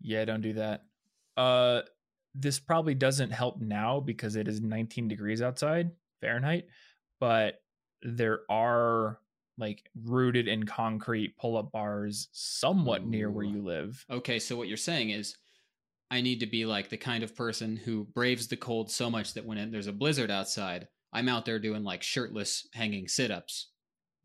Yeah, 0.01 0.25
don't 0.25 0.41
do 0.41 0.53
that. 0.53 0.83
Uh 1.37 1.81
this 2.37 2.59
probably 2.59 2.93
doesn't 2.93 3.31
help 3.31 3.61
now 3.61 4.01
because 4.01 4.35
it 4.35 4.47
is 4.47 4.59
19 4.61 5.07
degrees 5.07 5.41
outside 5.41 5.91
Fahrenheit, 6.19 6.67
but 7.19 7.61
there 8.01 8.41
are 8.49 9.19
like 9.57 9.89
rooted 10.03 10.49
in 10.49 10.65
concrete 10.65 11.37
pull-up 11.37 11.71
bars 11.71 12.27
somewhat 12.33 13.05
near 13.05 13.31
where 13.31 13.45
you 13.45 13.63
live. 13.63 14.05
Okay, 14.09 14.37
so 14.37 14.57
what 14.57 14.67
you're 14.67 14.75
saying 14.75 15.11
is 15.11 15.37
I 16.11 16.21
need 16.21 16.41
to 16.41 16.45
be 16.45 16.65
like 16.65 16.89
the 16.89 16.97
kind 16.97 17.23
of 17.23 17.35
person 17.35 17.77
who 17.77 18.03
braves 18.13 18.47
the 18.47 18.57
cold 18.57 18.91
so 18.91 19.09
much 19.09 19.33
that 19.33 19.45
when 19.45 19.57
it, 19.57 19.71
there's 19.71 19.87
a 19.87 19.93
blizzard 19.93 20.29
outside, 20.29 20.87
I'm 21.15 21.29
out 21.29 21.45
there 21.45 21.59
doing 21.59 21.83
like 21.83 22.03
shirtless 22.03 22.67
hanging 22.73 23.07
sit-ups, 23.07 23.69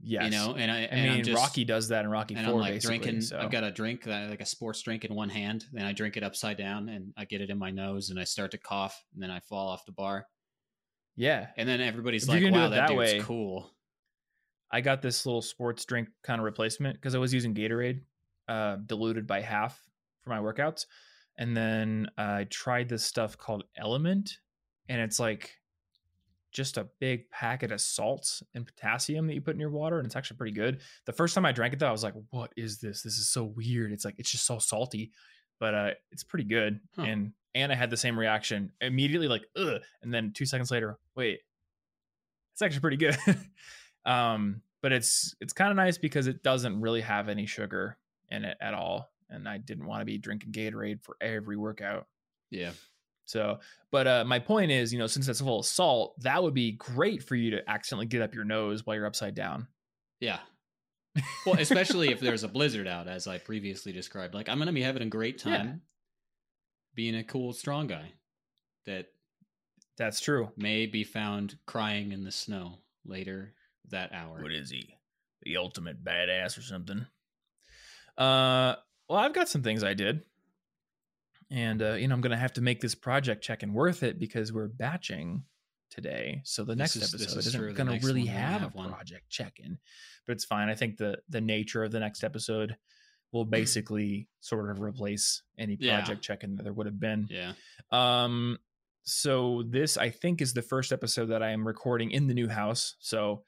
Yes. 0.02 0.24
you 0.24 0.30
know, 0.30 0.54
and 0.56 0.70
I 0.70 0.76
I 0.76 0.80
and 0.82 1.14
mean 1.16 1.24
just, 1.24 1.36
Rocky 1.36 1.64
does 1.64 1.88
that 1.88 2.04
in 2.04 2.10
Rocky 2.10 2.34
and 2.34 2.44
4 2.46 2.54
I'm 2.54 2.60
like 2.60 2.80
drinking, 2.80 3.20
so. 3.20 3.38
I've 3.38 3.50
got 3.50 3.64
a 3.64 3.70
drink 3.70 4.06
uh, 4.06 4.26
like 4.30 4.40
a 4.40 4.46
sports 4.46 4.82
drink 4.82 5.04
in 5.04 5.14
one 5.14 5.28
hand, 5.28 5.64
then 5.72 5.84
I 5.86 5.92
drink 5.92 6.16
it 6.16 6.22
upside 6.22 6.56
down 6.58 6.88
and 6.88 7.12
I 7.16 7.24
get 7.26 7.40
it 7.40 7.50
in 7.50 7.58
my 7.58 7.70
nose 7.70 8.10
and 8.10 8.18
I 8.18 8.24
start 8.24 8.50
to 8.52 8.58
cough 8.58 9.02
and 9.14 9.22
then 9.22 9.30
I 9.30 9.40
fall 9.40 9.68
off 9.68 9.84
the 9.86 9.92
bar. 9.92 10.26
Yeah. 11.16 11.48
And 11.56 11.68
then 11.68 11.80
everybody's 11.80 12.22
If 12.24 12.28
like, 12.30 12.40
you're 12.40 12.50
gonna 12.50 12.68
do 12.68 12.70
"Wow, 12.70 12.76
that, 12.76 12.88
that 12.88 12.94
dude's 12.96 13.12
way- 13.12 13.20
cool." 13.20 13.70
I 14.72 14.80
got 14.80 15.02
this 15.02 15.26
little 15.26 15.42
sports 15.42 15.84
drink 15.84 16.08
kind 16.22 16.40
of 16.40 16.44
replacement 16.44 16.96
because 16.96 17.14
I 17.14 17.18
was 17.18 17.34
using 17.34 17.54
Gatorade, 17.54 18.00
uh, 18.48 18.76
diluted 18.86 19.26
by 19.26 19.40
half 19.42 19.80
for 20.22 20.30
my 20.30 20.38
workouts, 20.38 20.86
and 21.36 21.56
then 21.56 22.08
I 22.16 22.44
tried 22.44 22.88
this 22.88 23.04
stuff 23.04 23.36
called 23.36 23.64
Element, 23.76 24.38
and 24.88 25.00
it's 25.00 25.18
like 25.18 25.56
just 26.52 26.76
a 26.76 26.88
big 26.98 27.30
packet 27.30 27.72
of 27.72 27.80
salts 27.80 28.42
and 28.54 28.66
potassium 28.66 29.26
that 29.26 29.34
you 29.34 29.40
put 29.40 29.54
in 29.54 29.60
your 29.60 29.70
water, 29.70 29.98
and 29.98 30.06
it's 30.06 30.16
actually 30.16 30.36
pretty 30.36 30.54
good. 30.54 30.80
The 31.06 31.12
first 31.12 31.34
time 31.34 31.46
I 31.46 31.52
drank 31.52 31.72
it, 31.72 31.78
though, 31.78 31.88
I 31.88 31.92
was 31.92 32.04
like, 32.04 32.14
"What 32.30 32.52
is 32.56 32.78
this? 32.78 33.02
This 33.02 33.18
is 33.18 33.28
so 33.28 33.44
weird." 33.44 33.92
It's 33.92 34.04
like 34.04 34.16
it's 34.18 34.30
just 34.30 34.46
so 34.46 34.58
salty, 34.58 35.12
but 35.58 35.74
uh, 35.74 35.90
it's 36.10 36.24
pretty 36.24 36.44
good. 36.44 36.80
Huh. 36.96 37.02
And 37.02 37.32
and 37.54 37.72
I 37.72 37.74
had 37.74 37.90
the 37.90 37.96
same 37.96 38.18
reaction 38.18 38.72
immediately, 38.80 39.28
like 39.28 39.42
ugh, 39.56 39.80
and 40.02 40.12
then 40.12 40.32
two 40.34 40.46
seconds 40.46 40.70
later, 40.70 40.98
wait, 41.16 41.40
it's 42.52 42.62
actually 42.62 42.80
pretty 42.80 42.96
good. 42.96 43.16
Um, 44.06 44.62
but 44.82 44.92
it's 44.92 45.34
it's 45.40 45.52
kind 45.52 45.70
of 45.70 45.76
nice 45.76 45.98
because 45.98 46.26
it 46.26 46.42
doesn't 46.42 46.80
really 46.80 47.02
have 47.02 47.28
any 47.28 47.46
sugar 47.46 47.98
in 48.30 48.44
it 48.44 48.56
at 48.60 48.74
all, 48.74 49.10
and 49.28 49.48
I 49.48 49.58
didn't 49.58 49.86
want 49.86 50.00
to 50.00 50.06
be 50.06 50.18
drinking 50.18 50.52
Gatorade 50.52 51.02
for 51.02 51.16
every 51.20 51.56
workout. 51.56 52.06
Yeah. 52.50 52.72
So, 53.30 53.60
but 53.92 54.06
uh, 54.06 54.24
my 54.24 54.38
point 54.40 54.70
is, 54.70 54.92
you 54.92 54.98
know, 54.98 55.06
since 55.06 55.28
it's 55.28 55.40
full 55.40 55.60
of 55.60 55.66
salt, 55.66 56.14
that 56.22 56.42
would 56.42 56.54
be 56.54 56.72
great 56.72 57.22
for 57.22 57.36
you 57.36 57.50
to 57.52 57.70
accidentally 57.70 58.06
get 58.06 58.22
up 58.22 58.34
your 58.34 58.44
nose 58.44 58.84
while 58.84 58.96
you're 58.96 59.06
upside 59.06 59.34
down. 59.34 59.68
Yeah. 60.18 60.40
Well, 61.46 61.56
especially 61.58 62.10
if 62.10 62.20
there's 62.20 62.44
a 62.44 62.48
blizzard 62.48 62.86
out, 62.86 63.08
as 63.08 63.26
I 63.26 63.38
previously 63.38 63.92
described. 63.92 64.34
Like, 64.34 64.48
I'm 64.48 64.58
going 64.58 64.66
to 64.66 64.72
be 64.72 64.82
having 64.82 65.02
a 65.02 65.06
great 65.06 65.42
Yeah. 65.44 65.56
time 65.56 65.82
being 66.94 67.16
a 67.16 67.24
cool, 67.24 67.52
strong 67.52 67.86
guy 67.86 68.12
that 68.86 69.06
That's 69.96 70.20
true. 70.20 70.50
may 70.56 70.86
be 70.86 71.04
found 71.04 71.56
crying 71.66 72.12
in 72.12 72.24
the 72.24 72.32
snow 72.32 72.78
later 73.04 73.54
that 73.90 74.12
hour. 74.12 74.40
What 74.42 74.52
is 74.52 74.70
he? 74.70 74.94
The 75.42 75.56
ultimate 75.56 76.04
badass 76.04 76.58
or 76.58 76.62
something? 76.62 77.06
Uh, 78.18 78.74
well, 79.08 79.18
I've 79.18 79.32
got 79.34 79.48
some 79.48 79.62
things 79.62 79.82
I 79.82 79.94
did, 79.94 80.22
and 81.50 81.82
uh, 81.82 81.92
you 81.94 82.08
know, 82.08 82.14
I'm 82.14 82.20
gonna 82.20 82.36
have 82.36 82.52
to 82.54 82.60
make 82.60 82.80
this 82.80 82.94
project 82.94 83.42
check-in 83.42 83.72
worth 83.72 84.02
it 84.02 84.18
because 84.18 84.52
we're 84.52 84.68
batching 84.68 85.44
today. 85.90 86.42
So 86.44 86.62
the 86.64 86.74
This 86.74 86.78
next 86.78 86.96
is- 86.96 87.14
episode 87.14 87.38
is 87.38 87.46
isn't 87.48 87.74
gonna 87.74 87.98
really 88.02 88.26
have, 88.26 88.60
have 88.62 88.74
a 88.74 88.76
one. 88.76 88.90
project 88.92 89.28
check-in, 89.28 89.78
but 90.26 90.32
it's 90.32 90.44
fine. 90.44 90.68
I 90.68 90.74
think 90.74 90.96
the 90.96 91.18
the 91.28 91.40
nature 91.40 91.82
of 91.84 91.90
the 91.92 92.00
next 92.00 92.22
episode 92.24 92.76
will 93.32 93.44
basically 93.60 94.28
sort 94.40 94.70
of 94.70 94.80
replace 94.80 95.42
any 95.58 95.76
Yeah. 95.80 95.98
project 96.00 96.22
check-in 96.22 96.56
that 96.56 96.62
there 96.64 96.72
would 96.72 96.86
have 96.86 97.00
been. 97.00 97.26
Yeah. 97.30 97.52
Um, 97.90 98.58
so 99.02 99.62
this 99.68 99.96
I 99.96 100.10
think 100.10 100.40
is 100.42 100.52
the 100.52 100.62
first 100.62 100.92
episode 100.92 101.26
that 101.26 101.42
I 101.42 101.50
am 101.50 101.66
recording 101.66 102.10
in 102.12 102.26
the 102.28 102.34
new 102.34 102.48
house. 102.48 102.96
So 103.00 103.44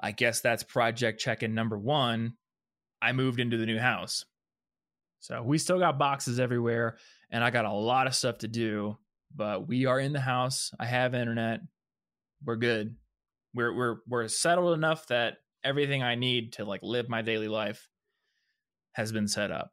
I 0.00 0.12
guess 0.12 0.40
that's 0.40 0.62
project 0.62 1.20
check-in 1.20 1.54
number 1.54 1.76
one. 1.76 2.34
I 3.02 3.12
moved 3.12 3.40
into 3.40 3.56
the 3.58 3.66
new 3.66 3.78
house. 3.78 4.24
So 5.20 5.42
we 5.42 5.58
still 5.58 5.78
got 5.80 5.98
boxes 5.98 6.38
everywhere, 6.38 6.96
and 7.30 7.42
I 7.44 7.50
got 7.50 7.64
a 7.64 7.72
lot 7.72 8.06
of 8.06 8.14
stuff 8.14 8.38
to 8.38 8.48
do, 8.48 8.96
but 9.34 9.68
we 9.68 9.86
are 9.86 10.00
in 10.00 10.12
the 10.12 10.20
house. 10.20 10.72
I 10.78 10.86
have 10.86 11.14
internet. 11.14 11.60
We're 12.44 12.56
good. 12.56 12.96
We're 13.54 13.74
we're 13.74 13.96
we're 14.06 14.28
settled 14.28 14.74
enough 14.74 15.06
that 15.08 15.38
everything 15.64 16.02
I 16.02 16.14
need 16.14 16.54
to 16.54 16.64
like 16.64 16.80
live 16.82 17.08
my 17.08 17.22
daily 17.22 17.48
life 17.48 17.88
has 18.92 19.12
been 19.12 19.28
set 19.28 19.50
up. 19.50 19.72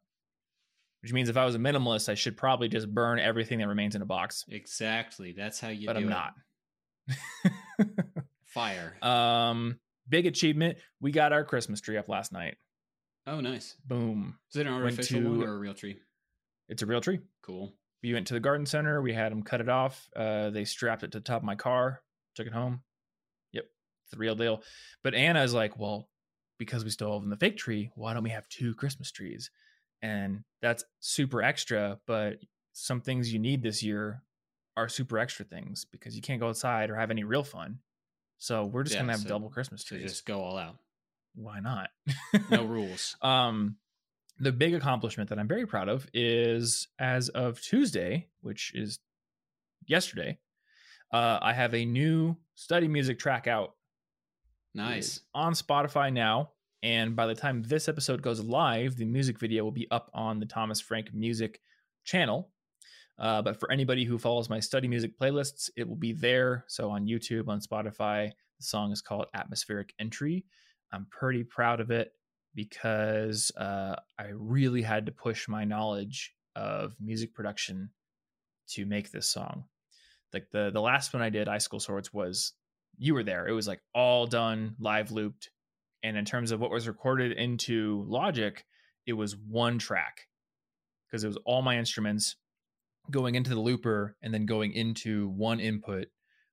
Which 1.02 1.12
means 1.12 1.28
if 1.28 1.36
I 1.36 1.44
was 1.44 1.54
a 1.54 1.58
minimalist, 1.58 2.08
I 2.08 2.14
should 2.14 2.36
probably 2.36 2.68
just 2.68 2.92
burn 2.92 3.20
everything 3.20 3.58
that 3.60 3.68
remains 3.68 3.94
in 3.94 4.02
a 4.02 4.06
box. 4.06 4.44
Exactly. 4.48 5.32
That's 5.32 5.60
how 5.60 5.68
you 5.68 5.86
but 5.86 5.96
I'm 5.96 6.04
it. 6.04 6.10
not. 6.10 6.34
Fire. 8.46 8.96
um 9.02 9.78
big 10.08 10.26
achievement. 10.26 10.78
We 11.00 11.12
got 11.12 11.32
our 11.32 11.44
Christmas 11.44 11.80
tree 11.80 11.96
up 11.96 12.08
last 12.08 12.32
night. 12.32 12.56
oh, 13.26 13.40
nice. 13.40 13.76
Boom. 13.84 14.38
Is 14.52 14.60
it 14.60 14.66
an 14.66 14.72
artificial 14.72 15.20
one 15.22 15.42
or 15.42 15.54
a 15.54 15.58
real 15.58 15.74
tree? 15.74 15.98
It's 16.68 16.82
a 16.82 16.86
real 16.86 17.00
tree. 17.00 17.20
Cool. 17.42 17.72
we 18.02 18.12
went 18.12 18.26
to 18.28 18.34
the 18.34 18.40
garden 18.40 18.66
center. 18.66 19.00
We 19.02 19.12
had 19.12 19.32
them 19.32 19.42
cut 19.42 19.60
it 19.60 19.68
off. 19.68 20.08
Uh, 20.14 20.50
they 20.50 20.64
strapped 20.64 21.02
it 21.02 21.12
to 21.12 21.18
the 21.18 21.24
top 21.24 21.38
of 21.42 21.44
my 21.44 21.54
car, 21.56 22.02
took 22.34 22.46
it 22.46 22.52
home. 22.52 22.82
Yep, 23.52 23.64
it's 24.04 24.10
the 24.12 24.18
real 24.18 24.34
deal. 24.34 24.62
But 25.02 25.14
Anna 25.14 25.42
is 25.42 25.54
like, 25.54 25.78
well, 25.78 26.08
because 26.58 26.84
we 26.84 26.90
still 26.90 27.18
have 27.18 27.28
the 27.28 27.36
fake 27.36 27.56
tree, 27.56 27.90
why 27.94 28.14
don't 28.14 28.22
we 28.22 28.30
have 28.30 28.48
two 28.48 28.74
Christmas 28.74 29.10
trees? 29.10 29.50
And 30.02 30.44
that's 30.62 30.84
super 31.00 31.42
extra. 31.42 31.98
But 32.06 32.38
some 32.72 33.00
things 33.00 33.32
you 33.32 33.38
need 33.38 33.62
this 33.62 33.82
year 33.82 34.22
are 34.76 34.88
super 34.88 35.18
extra 35.18 35.44
things 35.44 35.84
because 35.90 36.14
you 36.14 36.22
can't 36.22 36.40
go 36.40 36.48
outside 36.48 36.90
or 36.90 36.96
have 36.96 37.10
any 37.10 37.24
real 37.24 37.42
fun. 37.44 37.78
So 38.38 38.66
we're 38.66 38.82
just 38.82 38.94
Yeah, 38.94 39.02
gonna 39.02 39.12
have 39.12 39.22
so- 39.22 39.28
double 39.30 39.48
Christmas 39.50 39.82
So 39.86 39.96
trees. 39.96 40.10
just 40.10 40.26
go 40.26 40.40
all 40.42 40.58
out. 40.58 40.76
Why 41.34 41.60
not? 41.60 41.90
No 42.50 42.64
rules. 42.66 43.16
Um, 43.22 43.76
the 44.38 44.52
big 44.52 44.74
accomplishment 44.74 45.30
that 45.30 45.38
I'm 45.38 45.48
very 45.48 45.66
proud 45.66 45.88
of 45.88 46.06
is 46.12 46.88
as 46.98 47.28
of 47.30 47.60
Tuesday, 47.60 48.26
which 48.42 48.72
is 48.74 48.98
yesterday, 49.86 50.38
uh, 51.12 51.38
I 51.40 51.52
have 51.52 51.74
a 51.74 51.84
new 51.84 52.36
study 52.54 52.88
music 52.88 53.18
track 53.18 53.46
out. 53.46 53.72
Nice. 54.74 55.22
on 55.34 55.54
Spotify 55.54 56.12
now. 56.12 56.50
And 56.82 57.16
by 57.16 57.26
the 57.26 57.34
time 57.34 57.62
this 57.62 57.88
episode 57.88 58.20
goes 58.20 58.40
live, 58.40 58.96
the 58.96 59.06
music 59.06 59.40
video 59.40 59.64
will 59.64 59.72
be 59.72 59.90
up 59.90 60.10
on 60.12 60.38
the 60.38 60.44
Thomas 60.44 60.80
Frank 60.80 61.14
Music 61.14 61.60
channel. 62.04 62.50
Uh, 63.18 63.40
but 63.40 63.58
for 63.58 63.72
anybody 63.72 64.04
who 64.04 64.18
follows 64.18 64.50
my 64.50 64.60
study 64.60 64.86
music 64.86 65.18
playlists, 65.18 65.70
it 65.76 65.88
will 65.88 65.96
be 65.96 66.12
there. 66.12 66.66
So 66.68 66.90
on 66.90 67.06
YouTube, 67.06 67.48
on 67.48 67.60
Spotify, 67.60 68.30
the 68.58 68.64
song 68.64 68.92
is 68.92 69.00
called 69.00 69.26
Atmospheric 69.32 69.94
Entry. 69.98 70.44
I'm 70.92 71.06
pretty 71.10 71.42
proud 71.42 71.80
of 71.80 71.90
it 71.90 72.12
because 72.56 73.52
uh, 73.56 73.94
I 74.18 74.28
really 74.34 74.82
had 74.82 75.06
to 75.06 75.12
push 75.12 75.46
my 75.46 75.64
knowledge 75.64 76.34
of 76.56 76.96
music 76.98 77.34
production 77.34 77.90
to 78.70 78.86
make 78.86 79.12
this 79.12 79.28
song. 79.28 79.64
Like 80.32 80.48
the 80.50 80.70
the 80.72 80.80
last 80.80 81.12
one 81.14 81.22
I 81.22 81.30
did, 81.30 81.48
Icicle 81.48 81.78
Swords, 81.78 82.12
was 82.12 82.54
you 82.98 83.14
were 83.14 83.22
there. 83.22 83.46
It 83.46 83.52
was 83.52 83.68
like 83.68 83.82
all 83.94 84.26
done, 84.26 84.74
live 84.80 85.12
looped. 85.12 85.50
And 86.02 86.16
in 86.16 86.24
terms 86.24 86.50
of 86.50 86.58
what 86.58 86.70
was 86.70 86.88
recorded 86.88 87.32
into 87.32 88.04
Logic, 88.08 88.64
it 89.06 89.12
was 89.12 89.36
one 89.36 89.78
track 89.78 90.26
because 91.06 91.22
it 91.22 91.28
was 91.28 91.38
all 91.44 91.62
my 91.62 91.78
instruments 91.78 92.36
going 93.10 93.34
into 93.34 93.50
the 93.50 93.60
looper 93.60 94.16
and 94.22 94.32
then 94.32 94.46
going 94.46 94.72
into 94.72 95.28
one 95.28 95.60
input, 95.60 96.08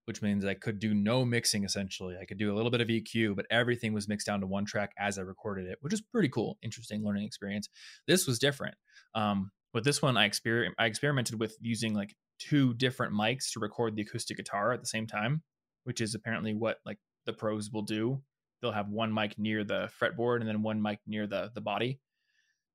which 0.05 0.21
means 0.21 0.45
I 0.45 0.53
could 0.53 0.79
do 0.79 0.93
no 0.93 1.23
mixing 1.23 1.63
essentially. 1.63 2.15
I 2.21 2.25
could 2.25 2.37
do 2.37 2.53
a 2.53 2.55
little 2.55 2.71
bit 2.71 2.81
of 2.81 2.87
EQ, 2.87 3.35
but 3.35 3.45
everything 3.49 3.93
was 3.93 4.07
mixed 4.07 4.27
down 4.27 4.41
to 4.41 4.47
one 4.47 4.65
track 4.65 4.91
as 4.97 5.17
I 5.17 5.21
recorded 5.21 5.67
it, 5.67 5.77
which 5.81 5.93
is 5.93 6.01
pretty 6.01 6.29
cool, 6.29 6.57
interesting 6.61 7.03
learning 7.03 7.25
experience. 7.25 7.69
This 8.07 8.27
was 8.27 8.39
different. 8.39 8.75
Um, 9.15 9.51
with 9.73 9.83
this 9.83 10.01
one, 10.01 10.17
I 10.17 10.29
exper- 10.29 10.69
I 10.77 10.85
experimented 10.85 11.39
with 11.39 11.57
using 11.61 11.93
like 11.93 12.15
two 12.39 12.73
different 12.73 13.13
mics 13.13 13.51
to 13.53 13.59
record 13.59 13.95
the 13.95 14.01
acoustic 14.01 14.37
guitar 14.37 14.71
at 14.71 14.81
the 14.81 14.87
same 14.87 15.07
time, 15.07 15.41
which 15.83 16.01
is 16.01 16.15
apparently 16.15 16.53
what 16.53 16.77
like 16.85 16.99
the 17.25 17.33
pros 17.33 17.71
will 17.71 17.81
do. 17.81 18.21
They'll 18.61 18.71
have 18.71 18.89
one 18.89 19.13
mic 19.13 19.37
near 19.37 19.63
the 19.63 19.89
fretboard 19.99 20.39
and 20.39 20.47
then 20.47 20.61
one 20.61 20.81
mic 20.81 20.99
near 21.07 21.27
the 21.27 21.51
the 21.53 21.61
body. 21.61 21.99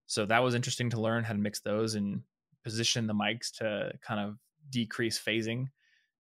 So 0.07 0.25
that 0.27 0.43
was 0.43 0.55
interesting 0.55 0.91
to 0.91 1.01
learn 1.01 1.25
how 1.25 1.35
to 1.35 1.39
mix 1.39 1.61
those 1.61 1.95
and 1.95 2.23
position 2.65 3.07
the 3.07 3.15
mics 3.15 3.53
to 3.59 3.93
kind 4.03 4.21
of 4.21 4.39
decrease 4.71 5.21
phasing. 5.21 5.69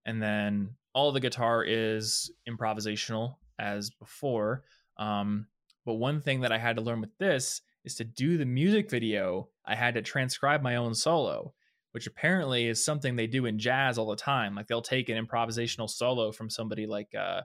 And 0.05 0.23
then 0.23 0.77
all 0.95 1.12
the 1.12 1.21
guitar 1.21 1.64
is 1.64 2.30
improvisational 2.49 3.37
as 3.59 3.90
before. 3.90 4.64
Um, 4.97 5.47
but 5.85 5.95
one 5.95 6.21
thing 6.21 6.40
that 6.42 6.52
I 6.52 6.59
had 6.59 6.76
to 6.76 6.83
learn 6.83 7.00
with 7.00 7.16
this 7.18 7.62
is 7.85 7.95
to 7.97 8.04
do 8.04 8.37
the 8.37 8.45
music 8.45 8.90
video, 8.90 9.49
I 9.64 9.75
had 9.75 9.95
to 9.95 10.02
transcribe 10.02 10.62
my 10.62 10.76
own 10.76 10.95
solo, 10.95 11.54
which 11.92 12.07
apparently 12.07 12.66
is 12.66 12.85
something 12.85 13.16
they 13.16 13.26
do 13.26 13.47
in 13.47 13.59
jazz 13.59 13.97
all 13.97 14.09
the 14.09 14.16
time. 14.16 14.54
Like 14.54 14.66
they'll 14.66 14.83
take 14.83 15.09
an 15.09 15.25
improvisational 15.25 15.88
solo 15.88 16.33
from 16.33 16.50
somebody 16.50 16.87
like 16.87 17.14
uh, 17.14 17.42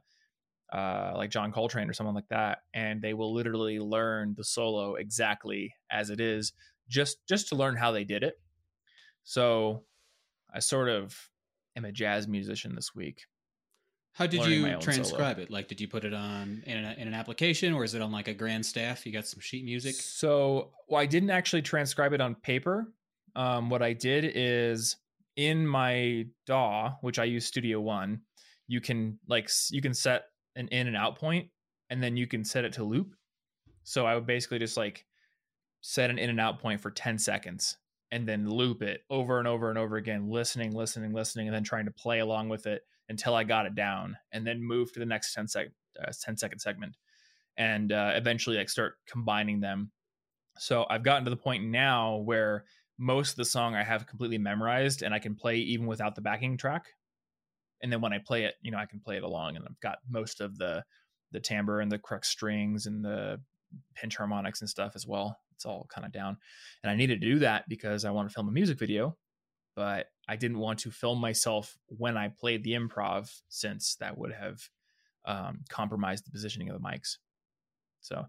uh, 0.76 1.14
like 1.16 1.30
John 1.30 1.52
Coltrane 1.52 1.90
or 1.90 1.94
someone 1.94 2.16
like 2.16 2.28
that, 2.30 2.60
and 2.74 3.02
they 3.02 3.14
will 3.14 3.34
literally 3.34 3.80
learn 3.80 4.34
the 4.36 4.44
solo 4.44 4.96
exactly 4.96 5.74
as 5.92 6.10
it 6.10 6.20
is, 6.20 6.54
just 6.90 7.26
just 7.28 7.50
to 7.50 7.56
learn 7.56 7.76
how 7.76 7.92
they 7.92 8.04
did 8.04 8.24
it. 8.24 8.40
So 9.24 9.84
I 10.54 10.60
sort 10.60 10.90
of 10.90 11.30
am 11.76 11.86
a 11.86 11.92
jazz 11.92 12.28
musician 12.28 12.76
this 12.76 12.94
week. 12.94 13.26
How 14.14 14.28
did 14.28 14.46
you 14.46 14.68
own 14.68 14.70
solo. 14.74 14.80
transcribe 14.80 15.40
it? 15.40 15.50
Like, 15.50 15.68
did 15.68 15.82
you 15.82 15.88
put 15.88 16.06
it 16.06 16.14
on 16.14 16.62
in, 16.68 16.86
a, 16.86 16.94
in 17.00 17.08
an 17.08 17.16
application, 17.16 17.74
or 17.74 17.84
is 17.84 17.96
it 17.96 18.02
on 18.02 18.12
like 18.12 18.28
a 18.28 18.34
grand 18.34 18.64
staff? 18.64 19.08
You 19.08 19.12
got 19.12 19.26
some 19.26 19.40
sheet 19.40 19.66
music. 19.66 19.96
So, 19.96 20.70
well, 20.88 21.02
I 21.02 21.08
didn't 21.08 21.32
actually 21.32 21.64
transcribe 21.64 22.14
it 22.14 22.22
on 22.22 22.36
paper. 22.36 22.94
Um, 23.36 23.72
what 23.72 23.82
I 23.82 23.94
did 23.94 24.32
is 24.36 24.98
in 25.36 25.66
my 25.66 26.28
DAW, 26.46 26.92
which 27.02 27.18
I 27.18 27.24
use 27.24 27.48
Studio 27.48 27.82
One, 27.82 28.22
you 28.68 28.80
can 28.82 29.18
like 29.28 29.50
you 29.72 29.82
can 29.82 29.96
set 29.96 30.26
an 30.56 30.68
in 30.68 30.86
and 30.86 30.96
out 30.96 31.18
point, 31.18 31.50
and 31.90 32.02
then 32.02 32.16
you 32.16 32.28
can 32.28 32.46
set 32.46 32.66
it 32.66 32.74
to 32.74 32.84
loop. 32.84 33.16
So 33.84 34.06
I 34.06 34.14
would 34.14 34.28
basically 34.28 34.60
just 34.60 34.78
like 34.78 35.06
set 35.82 36.12
an 36.12 36.20
in 36.20 36.30
and 36.30 36.40
out 36.40 36.60
point 36.60 36.80
for 36.80 36.92
ten 36.92 37.18
seconds, 37.18 37.78
and 38.12 38.28
then 38.28 38.48
loop 38.48 38.84
it 38.84 39.02
over 39.10 39.40
and 39.40 39.48
over 39.48 39.72
and 39.72 39.80
over 39.80 39.98
again, 39.98 40.30
listening, 40.30 40.72
listening, 40.72 41.14
listening, 41.14 41.48
and 41.48 41.56
then 41.56 41.64
trying 41.64 41.86
to 41.86 41.92
play 41.92 42.20
along 42.20 42.50
with 42.50 42.68
it 42.68 42.84
until 43.10 43.36
I 43.36 43.44
got 43.44 43.66
it 43.66 43.76
down, 43.76 44.18
and 44.32 44.46
then 44.46 44.62
move 44.62 44.92
to 44.94 45.00
the 45.00 45.06
next 45.06 45.34
10 45.34 45.48
sec 45.48 45.68
uh, 46.02 46.12
10 46.22 46.38
second 46.38 46.60
segment, 46.60 46.96
and 47.58 47.92
uh, 47.92 48.12
eventually 48.16 48.58
like 48.58 48.70
start 48.70 48.96
combining 49.08 49.60
them. 49.60 49.92
So 50.58 50.86
I've 50.90 51.04
gotten 51.04 51.24
to 51.26 51.30
the 51.30 51.38
point 51.38 51.64
now 51.64 52.18
where 52.18 52.66
most 52.98 53.32
of 53.32 53.36
the 53.38 53.46
song 53.46 53.76
I 53.76 53.84
have 53.84 54.08
completely 54.08 54.38
memorized, 54.38 55.02
and 55.02 55.14
I 55.14 55.20
can 55.20 55.36
play 55.36 55.58
even 55.58 55.88
without 55.88 56.16
the 56.16 56.22
backing 56.22 56.58
track. 56.58 56.86
And 57.82 57.92
then 57.92 58.02
when 58.02 58.14
I 58.14 58.20
play 58.20 58.46
it, 58.46 58.56
you 58.62 58.72
know, 58.72 58.78
I 58.78 58.86
can 58.86 59.00
play 59.00 59.18
it 59.18 59.24
along, 59.24 59.56
and 59.56 59.66
I've 59.68 59.80
got 59.80 60.00
most 60.10 60.42
of 60.42 60.58
the 60.58 60.84
the 61.32 61.40
timbre 61.40 61.82
and 61.82 61.92
the 61.92 61.98
crux 61.98 62.30
strings 62.30 62.86
and 62.86 63.04
the 63.04 63.42
pinch 63.96 64.16
harmonics 64.16 64.62
and 64.62 64.70
stuff 64.70 64.94
as 64.96 65.08
well. 65.08 65.38
It's 65.56 65.66
all 65.66 65.88
kind 65.90 66.06
of 66.06 66.12
down. 66.12 66.38
And 66.84 66.92
I 66.92 66.96
needed 66.96 67.22
to 67.22 67.28
do 67.28 67.40
that 67.40 67.68
because 67.68 68.06
I 68.06 68.12
want 68.12 68.30
to 68.30 68.34
film 68.34 68.48
a 68.48 68.52
music 68.52 68.78
video, 68.78 69.18
but 69.76 70.08
I 70.28 70.36
didn't 70.36 70.60
want 70.60 70.80
to 70.80 70.92
film 70.92 71.20
myself 71.20 71.78
when 71.88 72.18
I 72.18 72.30
played 72.30 72.64
the 72.64 72.74
improv 72.74 73.30
since 73.50 73.96
that 74.00 74.18
would 74.18 74.32
have 74.34 74.62
um, 75.26 75.62
compromise 75.70 76.22
the 76.22 76.32
positioning 76.32 76.70
of 76.70 76.82
the 76.82 76.88
mics. 76.88 77.18
So, 78.02 78.26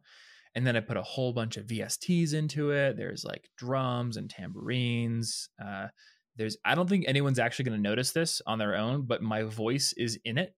and 0.55 0.67
then 0.67 0.77
I 0.77 0.81
put 0.81 0.97
a 0.97 1.03
whole 1.03 1.33
bunch 1.33 1.57
of 1.57 1.67
VSTs 1.67 2.33
into 2.35 2.71
it. 2.71 2.97
There's 2.97 3.25
like 3.25 3.49
drums 3.57 4.17
and 4.17 4.29
tambourines. 4.31 5.49
Uh, 5.63 5.89
there's 6.37 6.57
I 6.65 6.75
don't 6.75 6.89
think 6.89 7.05
anyone's 7.07 7.39
actually 7.39 7.67
going 7.67 7.83
to 7.83 7.89
notice 7.89 8.11
this 8.13 8.43
on 8.47 8.59
their 8.59 8.77
own, 8.77 9.03
but 9.03 9.23
my 9.23 9.43
voice 9.45 9.93
is 9.97 10.19
in 10.25 10.39
it 10.39 10.55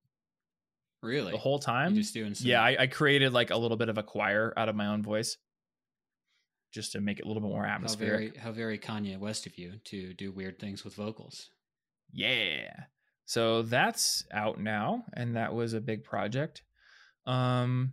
Really? 1.02 1.32
the 1.32 1.38
whole 1.38 1.58
time. 1.58 1.94
just 1.94 2.14
doing 2.14 2.34
some, 2.34 2.48
Yeah, 2.48 2.62
I, 2.62 2.76
I 2.80 2.86
created 2.86 3.32
like 3.32 3.50
a 3.50 3.56
little 3.56 3.76
bit 3.76 3.88
of 3.88 3.98
a 3.98 4.02
choir 4.02 4.52
out 4.56 4.68
of 4.68 4.74
my 4.76 4.86
own 4.86 5.02
voice, 5.02 5.36
just 6.72 6.92
to 6.92 7.00
make 7.00 7.18
it 7.18 7.24
a 7.24 7.28
little 7.28 7.42
bit 7.42 7.50
more 7.50 7.64
how 7.64 7.94
very 7.94 8.32
how 8.36 8.52
very 8.52 8.78
Kanye 8.78 9.18
West 9.18 9.46
of 9.46 9.56
you 9.58 9.74
to 9.84 10.12
do 10.14 10.32
weird 10.32 10.58
things 10.58 10.84
with 10.84 10.94
vocals. 10.94 11.50
Yeah. 12.12 12.70
So 13.24 13.62
that's 13.62 14.24
out 14.32 14.60
now, 14.60 15.04
and 15.14 15.36
that 15.36 15.54
was 15.54 15.72
a 15.72 15.80
big 15.80 16.04
project. 16.04 16.62
Um, 17.26 17.92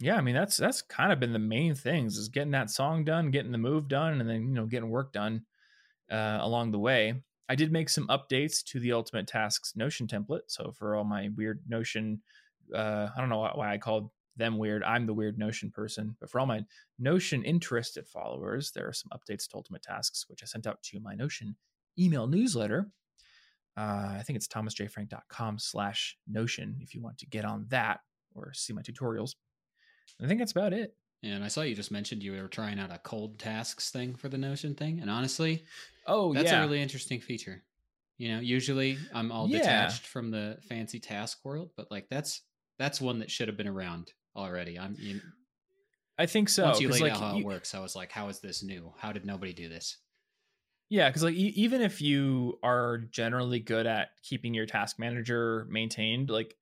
yeah, 0.00 0.16
I 0.16 0.20
mean 0.20 0.34
that's 0.34 0.56
that's 0.56 0.82
kind 0.82 1.12
of 1.12 1.20
been 1.20 1.32
the 1.32 1.38
main 1.38 1.74
things 1.74 2.18
is 2.18 2.28
getting 2.28 2.50
that 2.52 2.70
song 2.70 3.04
done, 3.04 3.30
getting 3.30 3.52
the 3.52 3.58
move 3.58 3.88
done, 3.88 4.20
and 4.20 4.28
then 4.28 4.42
you 4.48 4.54
know 4.54 4.66
getting 4.66 4.90
work 4.90 5.12
done 5.12 5.42
uh, 6.10 6.38
along 6.40 6.72
the 6.72 6.78
way. 6.78 7.14
I 7.48 7.54
did 7.54 7.72
make 7.72 7.88
some 7.88 8.08
updates 8.08 8.62
to 8.64 8.80
the 8.80 8.92
Ultimate 8.92 9.26
Tasks 9.26 9.76
Notion 9.76 10.06
template. 10.06 10.48
So 10.48 10.72
for 10.72 10.94
all 10.96 11.04
my 11.04 11.30
weird 11.36 11.62
Notion, 11.68 12.22
uh, 12.74 13.08
I 13.14 13.20
don't 13.20 13.28
know 13.28 13.50
why 13.54 13.72
I 13.72 13.78
called 13.78 14.10
them 14.36 14.58
weird. 14.58 14.82
I'm 14.82 15.06
the 15.06 15.14
weird 15.14 15.38
Notion 15.38 15.70
person, 15.70 16.16
but 16.20 16.30
for 16.30 16.40
all 16.40 16.46
my 16.46 16.64
Notion 16.98 17.44
interested 17.44 18.06
followers, 18.08 18.72
there 18.72 18.86
are 18.88 18.92
some 18.92 19.10
updates 19.12 19.48
to 19.48 19.56
Ultimate 19.56 19.82
Tasks, 19.82 20.24
which 20.28 20.42
I 20.42 20.46
sent 20.46 20.66
out 20.66 20.82
to 20.84 21.00
my 21.00 21.14
Notion 21.14 21.56
email 21.98 22.26
newsletter. 22.26 22.90
Uh, 23.76 24.14
I 24.18 24.22
think 24.24 24.36
it's 24.36 24.46
thomasjfrank.com 24.46 25.58
slash 25.58 26.16
notion 26.28 26.76
if 26.80 26.94
you 26.94 27.02
want 27.02 27.18
to 27.18 27.26
get 27.26 27.44
on 27.44 27.66
that 27.70 28.00
or 28.34 28.52
see 28.52 28.72
my 28.72 28.82
tutorials. 28.82 29.34
I 30.22 30.28
think 30.28 30.38
that's 30.38 30.52
about 30.52 30.72
it. 30.72 30.94
And 31.24 31.42
I 31.42 31.48
saw 31.48 31.62
you 31.62 31.74
just 31.74 31.90
mentioned 31.90 32.22
you 32.22 32.32
were 32.40 32.48
trying 32.48 32.78
out 32.78 32.92
a 32.92 32.98
cold 32.98 33.38
tasks 33.38 33.90
thing 33.90 34.14
for 34.14 34.28
the 34.28 34.38
Notion 34.38 34.74
thing, 34.74 35.00
and 35.00 35.10
honestly, 35.10 35.64
Oh, 36.06 36.34
that's 36.34 36.50
yeah. 36.52 36.58
a 36.62 36.66
really 36.66 36.82
interesting 36.82 37.20
feature. 37.20 37.64
You 38.18 38.34
know, 38.34 38.40
usually 38.40 38.98
I'm 39.12 39.32
all 39.32 39.48
Yeah. 39.48 39.58
detached 39.58 40.06
from 40.06 40.30
the 40.30 40.58
fancy 40.68 41.00
task 41.00 41.44
world, 41.44 41.70
but 41.76 41.90
like 41.90 42.08
that's 42.10 42.42
that's 42.78 43.00
one 43.00 43.18
that 43.20 43.30
should 43.30 43.48
have 43.48 43.56
been 43.56 43.66
around 43.68 44.12
already. 44.36 44.78
I'm 44.78 44.96
you, 44.98 45.20
I 46.18 46.26
think 46.26 46.48
so. 46.48 46.64
once 46.64 46.80
you 46.80 46.88
laid 46.88 47.02
like, 47.02 47.12
out 47.12 47.18
how 47.20 47.32
you- 47.34 47.40
it 47.40 47.46
works, 47.46 47.74
I 47.74 47.80
was 47.80 47.96
like, 47.96 48.12
how 48.12 48.28
is 48.28 48.40
this 48.40 48.62
new? 48.62 48.92
How 48.98 49.12
did 49.12 49.24
nobody 49.24 49.52
do 49.52 49.68
this? 49.68 49.98
Yeah, 50.90 51.08
because 51.08 51.22
like 51.22 51.34
even 51.34 51.80
if 51.80 52.00
you 52.02 52.58
are 52.62 52.98
generally 52.98 53.58
good 53.58 53.86
at 53.86 54.08
keeping 54.22 54.54
your 54.54 54.66
task 54.66 54.98
manager 54.98 55.66
maintained, 55.70 56.30
like 56.30 56.54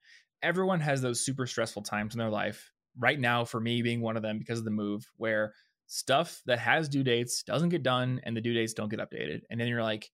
everyone 0.42 0.80
has 0.80 1.02
those 1.02 1.24
super 1.24 1.46
stressful 1.46 1.82
times 1.82 2.14
in 2.14 2.18
their 2.18 2.30
life. 2.30 2.70
Right 2.98 3.18
now, 3.18 3.44
for 3.44 3.58
me 3.60 3.82
being 3.82 4.00
one 4.00 4.16
of 4.16 4.22
them 4.22 4.38
because 4.38 4.58
of 4.58 4.64
the 4.64 4.70
move, 4.70 5.10
where 5.16 5.54
stuff 5.86 6.40
that 6.46 6.58
has 6.58 6.88
due 6.88 7.02
dates 7.02 7.42
doesn't 7.42 7.70
get 7.70 7.82
done 7.82 8.20
and 8.24 8.36
the 8.36 8.40
due 8.40 8.54
dates 8.54 8.74
don't 8.74 8.90
get 8.90 9.00
updated, 9.00 9.40
and 9.50 9.60
then 9.60 9.66
you're 9.68 9.82
like, 9.82 10.10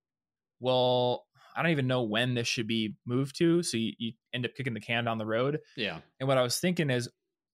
well, 0.61 1.27
I 1.55 1.63
don't 1.63 1.73
even 1.73 1.87
know 1.87 2.03
when 2.03 2.35
this 2.35 2.47
should 2.49 2.67
be 2.67 2.95
moved 3.05 3.37
to, 3.39 3.63
so 3.63 3.77
you, 3.77 3.93
you 3.99 4.13
end 4.33 4.45
up 4.47 4.55
kicking 4.57 4.75
the 4.75 4.81
can 4.81 5.05
down 5.05 5.19
the 5.19 5.27
road. 5.27 5.59
Yeah, 5.77 5.99
And 6.21 6.29
what 6.29 6.39
I 6.39 6.43
was 6.43 6.59
thinking 6.59 6.89
is 6.91 7.09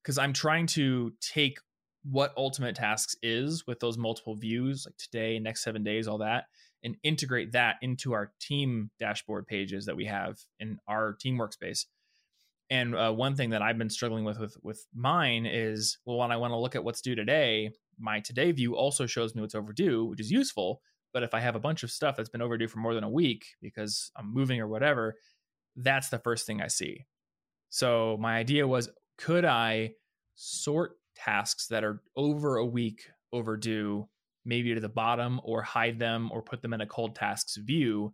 because 0.05 0.19
I'm 0.19 0.35
trying 0.35 0.67
to 0.69 1.13
take 1.21 1.59
what 2.05 2.35
Ultimate 2.37 2.77
Tasks 2.77 3.17
is 3.23 3.67
with 3.67 3.81
those 3.81 3.97
multiple 3.97 4.35
views, 4.35 4.85
like 4.87 4.97
today, 4.99 5.39
next 5.39 5.65
seven 5.65 5.83
days, 5.83 6.07
all 6.07 6.19
that, 6.19 6.45
and 6.83 6.97
integrate 7.03 7.53
that 7.53 7.77
into 7.81 8.13
our 8.13 8.33
team 8.39 8.91
dashboard 8.99 9.47
pages 9.47 9.87
that 9.87 9.97
we 9.97 10.05
have 10.05 10.39
in 10.61 10.79
our 10.87 11.15
team 11.15 11.39
workspace. 11.39 11.87
And 12.69 12.95
uh, 12.95 13.13
one 13.13 13.35
thing 13.37 13.51
that 13.51 13.63
I've 13.63 13.79
been 13.79 13.91
struggling 13.91 14.25
with 14.25 14.39
with 14.39 14.57
with 14.63 14.87
mine 14.95 15.47
is 15.47 15.99
well, 16.05 16.19
when 16.19 16.33
I 16.33 16.37
want 16.37 16.53
to 16.53 16.59
look 16.59 16.77
at 16.77 16.85
what's 16.85 17.01
due 17.01 17.15
today, 17.15 17.73
my 17.99 18.21
today 18.21 18.53
view 18.53 18.77
also 18.77 19.07
shows 19.07 19.35
me 19.35 19.41
what's 19.41 19.55
overdue, 19.55 20.05
which 20.05 20.21
is 20.21 20.31
useful. 20.31 20.83
But 21.13 21.23
if 21.23 21.33
I 21.33 21.41
have 21.41 21.55
a 21.55 21.61
bunch 21.61 21.83
of 21.83 21.91
stuff 21.91 22.17
that's 22.17 22.29
been 22.29 22.43
overdue 22.43 22.69
for 22.69 22.81
more 22.81 22.95
than 22.95 23.05
a 23.05 23.11
week 23.11 23.47
because 23.63 24.11
I'm 24.17 24.33
moving 24.35 24.61
or 24.61 24.67
whatever, 24.67 25.15
that's 25.77 26.09
the 26.09 26.19
first 26.19 26.47
thing 26.47 26.61
I 26.61 26.67
see. 26.67 27.07
So 27.71 28.17
my 28.21 28.37
idea 28.37 28.67
was 28.67 28.91
could 29.17 29.45
I 29.45 29.93
sort 30.35 30.93
tasks 31.17 31.67
that 31.69 31.85
are 31.85 32.03
over 32.17 32.57
a 32.57 32.67
week 32.67 33.09
overdue 33.33 34.09
maybe 34.45 34.75
to 34.75 34.81
the 34.81 34.89
bottom 34.89 35.41
or 35.45 35.63
hide 35.63 35.99
them 35.99 36.31
or 36.33 36.43
put 36.43 36.61
them 36.63 36.73
in 36.75 36.81
a 36.81 36.87
cold 36.87 37.15
tasks 37.17 37.57
view? 37.57 38.13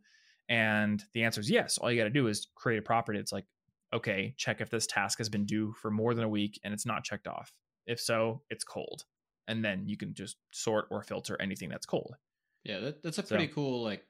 And 0.48 1.02
the 1.14 1.22
answer 1.24 1.40
is 1.40 1.50
yes. 1.50 1.78
All 1.78 1.90
you 1.90 1.98
got 1.98 2.04
to 2.04 2.10
do 2.10 2.26
is 2.26 2.48
create 2.54 2.78
a 2.78 2.82
property. 2.82 3.18
It's 3.18 3.32
like, 3.32 3.46
okay, 3.92 4.34
check 4.36 4.60
if 4.60 4.70
this 4.70 4.86
task 4.86 5.18
has 5.18 5.28
been 5.28 5.44
due 5.46 5.72
for 5.80 5.90
more 5.90 6.14
than 6.14 6.24
a 6.24 6.28
week 6.28 6.60
and 6.64 6.72
it's 6.74 6.86
not 6.86 7.04
checked 7.04 7.26
off. 7.26 7.52
If 7.86 8.00
so, 8.00 8.42
it's 8.50 8.64
cold. 8.64 9.04
And 9.48 9.64
then 9.64 9.86
you 9.86 9.96
can 9.96 10.14
just 10.14 10.36
sort 10.52 10.86
or 10.90 11.02
filter 11.02 11.36
anything 11.40 11.68
that's 11.68 11.86
cold. 11.86 12.14
yeah, 12.64 12.78
that, 12.80 13.02
that's 13.02 13.18
a 13.18 13.22
So- 13.26 13.36
pretty 13.36 13.52
cool 13.52 13.82
like 13.82 14.04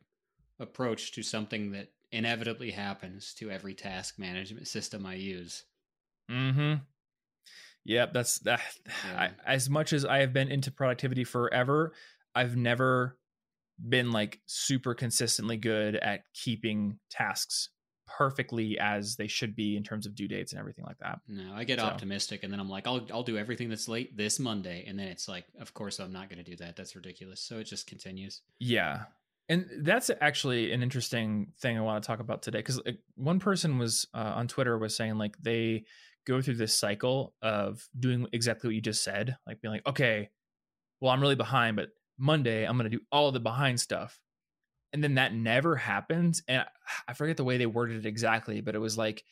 approach 0.59 1.12
to 1.12 1.23
something 1.23 1.73
that 1.73 1.88
inevitably 2.12 2.70
happens 2.73 3.33
to 3.35 3.51
every 3.51 3.73
task 3.73 4.18
management 4.18 4.66
system 4.68 5.07
I 5.07 5.14
use. 5.14 5.62
Mm-hmm. 6.31 6.75
Yep, 7.84 8.12
that's 8.12 8.38
that. 8.40 8.60
I, 9.16 9.30
as 9.46 9.70
much 9.70 9.92
as 9.92 10.04
I 10.04 10.18
have 10.18 10.32
been 10.32 10.48
into 10.48 10.70
productivity 10.70 11.24
forever, 11.24 11.92
I've 12.34 12.56
never 12.56 13.16
been 13.88 14.12
like 14.12 14.40
super 14.46 14.94
consistently 14.94 15.56
good 15.56 15.96
at 15.96 16.20
keeping 16.34 16.98
tasks 17.10 17.70
perfectly 18.18 18.76
as 18.78 19.16
they 19.16 19.28
should 19.28 19.54
be 19.54 19.76
in 19.76 19.82
terms 19.84 20.04
of 20.04 20.14
due 20.14 20.26
dates 20.28 20.52
and 20.52 20.58
everything 20.58 20.84
like 20.84 20.98
that. 20.98 21.20
No, 21.28 21.52
I 21.54 21.64
get 21.64 21.78
So- 21.78 21.86
optimistic 21.86 22.42
and 22.42 22.52
then 22.52 22.60
I'm 22.60 22.68
like, 22.68 22.86
I'll 22.86 23.06
I'll 23.12 23.22
do 23.22 23.38
everything 23.38 23.68
that's 23.68 23.88
late 23.88 24.16
this 24.16 24.38
Monday, 24.38 24.84
and 24.86 24.98
then 24.98 25.08
it's 25.08 25.28
like, 25.28 25.44
of 25.60 25.72
course 25.74 25.98
I'm 26.00 26.12
not 26.12 26.28
going 26.28 26.42
to 26.44 26.48
do 26.50 26.56
that. 26.56 26.76
That's 26.76 26.94
ridiculous. 26.96 27.40
So 27.40 27.58
it 27.58 27.64
just 27.64 27.86
continues. 27.86 28.42
Yeah. 28.58 29.04
And 29.48 29.66
that's 29.82 30.10
actually 30.20 30.70
an 30.72 30.82
interesting 30.82 31.48
thing 31.60 31.76
I 31.76 31.80
want 31.80 32.02
to 32.02 32.06
talk 32.06 32.20
about 32.20 32.42
today 32.42 32.58
because 32.58 32.80
one 33.16 33.40
person 33.40 33.78
was 33.78 34.06
uh, 34.14 34.32
on 34.36 34.46
Twitter 34.46 34.78
was 34.78 34.94
saying 34.94 35.16
like 35.18 35.36
they 35.42 35.84
go 36.30 36.40
through 36.40 36.54
this 36.54 36.78
cycle 36.78 37.34
of 37.42 37.88
doing 37.98 38.26
exactly 38.32 38.68
what 38.68 38.74
you 38.74 38.80
just 38.80 39.02
said, 39.02 39.36
like 39.46 39.60
being 39.60 39.72
like, 39.72 39.86
okay, 39.86 40.30
well, 41.00 41.12
I'm 41.12 41.20
really 41.20 41.34
behind, 41.34 41.76
but 41.76 41.90
Monday 42.18 42.64
I'm 42.64 42.76
going 42.76 42.90
to 42.90 42.96
do 42.96 43.04
all 43.10 43.32
the 43.32 43.40
behind 43.40 43.80
stuff. 43.80 44.20
And 44.92 45.02
then 45.02 45.14
that 45.14 45.34
never 45.34 45.76
happens. 45.76 46.42
And 46.48 46.64
I 47.08 47.14
forget 47.14 47.36
the 47.36 47.44
way 47.44 47.58
they 47.58 47.66
worded 47.66 48.04
it 48.04 48.08
exactly, 48.08 48.60
but 48.60 48.74
it 48.74 48.80
was 48.80 48.96
like 48.96 49.24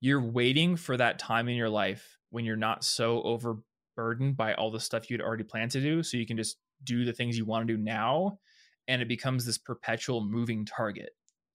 you're 0.00 0.22
waiting 0.22 0.76
for 0.76 0.96
that 0.96 1.18
time 1.18 1.48
in 1.48 1.56
your 1.56 1.70
life 1.70 2.18
when 2.30 2.44
you're 2.44 2.56
not 2.56 2.84
so 2.84 3.22
overburdened 3.22 4.36
by 4.36 4.54
all 4.54 4.70
the 4.70 4.80
stuff 4.80 5.10
you'd 5.10 5.22
already 5.22 5.44
planned 5.44 5.70
to 5.72 5.80
do. 5.80 6.02
So 6.02 6.16
you 6.16 6.26
can 6.26 6.36
just 6.36 6.58
do 6.82 7.04
the 7.04 7.12
things 7.12 7.36
you 7.36 7.44
want 7.44 7.66
to 7.66 7.76
do 7.76 7.82
now 7.82 8.38
and 8.86 9.00
it 9.00 9.08
becomes 9.08 9.46
this 9.46 9.58
perpetual 9.58 10.22
moving 10.22 10.64
target 10.64 11.10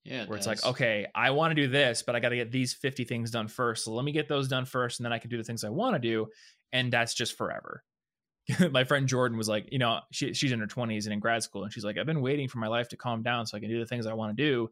Yeah, 0.10 0.24
it 0.24 0.30
where 0.30 0.38
it's 0.38 0.48
like 0.48 0.66
okay 0.66 1.06
i 1.14 1.30
want 1.30 1.52
to 1.52 1.56
do 1.56 1.68
this 1.68 2.02
but 2.02 2.16
i 2.16 2.20
got 2.20 2.30
to 2.30 2.36
get 2.36 2.52
these 2.52 2.74
50 2.74 3.04
things 3.04 3.30
done 3.30 3.48
first 3.48 3.86
so 3.86 3.94
let 3.94 4.04
me 4.04 4.12
get 4.12 4.28
those 4.28 4.48
done 4.48 4.66
first 4.66 5.00
and 5.00 5.06
then 5.06 5.14
i 5.14 5.20
can 5.20 5.30
do 5.30 5.38
the 5.38 5.44
things 5.44 5.64
i 5.64 5.70
want 5.70 5.94
to 5.96 6.00
do 6.00 6.28
and 6.72 6.92
that's 6.92 7.14
just 7.14 7.38
forever. 7.38 7.84
My 8.72 8.84
friend 8.84 9.08
jordan 9.08 9.38
was 9.38 9.48
like 9.48 9.68
you 9.72 9.78
know 9.78 10.00
she, 10.12 10.34
she's 10.34 10.52
in 10.52 10.60
her 10.60 10.68
20s 10.68 11.04
and 11.04 11.14
in 11.14 11.20
grad 11.20 11.44
school 11.44 11.64
and 11.64 11.72
she's 11.72 11.86
like 11.86 11.98
i've 12.00 12.08
been 12.08 12.22
waiting 12.22 12.48
for 12.48 12.58
my 12.58 12.68
life 12.68 12.90
to 12.90 12.98
calm 12.98 13.22
down 13.22 13.46
so 13.46 13.56
i 13.56 13.60
can 13.60 13.70
do 13.70 13.78
the 13.78 13.86
things 13.86 14.08
i 14.08 14.14
want 14.14 14.36
to 14.36 14.44
do 14.44 14.72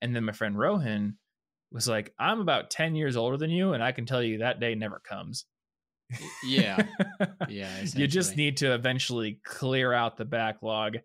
and 0.00 0.16
then 0.16 0.24
my 0.24 0.32
friend 0.32 0.58
rohan 0.58 1.18
was 1.70 1.86
like 1.86 2.14
i'm 2.18 2.40
about 2.40 2.70
10 2.70 2.94
years 2.94 3.16
older 3.16 3.36
than 3.36 3.50
you 3.50 3.74
and 3.74 3.82
i 3.82 3.92
can 3.92 4.06
tell 4.06 4.22
you 4.22 4.38
that 4.38 4.60
day 4.60 4.74
never 4.74 4.98
comes. 4.98 5.44
Yeah, 6.44 6.82
yeah. 7.48 7.70
you 7.94 8.06
just 8.06 8.36
need 8.36 8.58
to 8.58 8.74
eventually 8.74 9.40
clear 9.44 9.92
out 9.92 10.16
the 10.16 10.24
backlog 10.24 10.98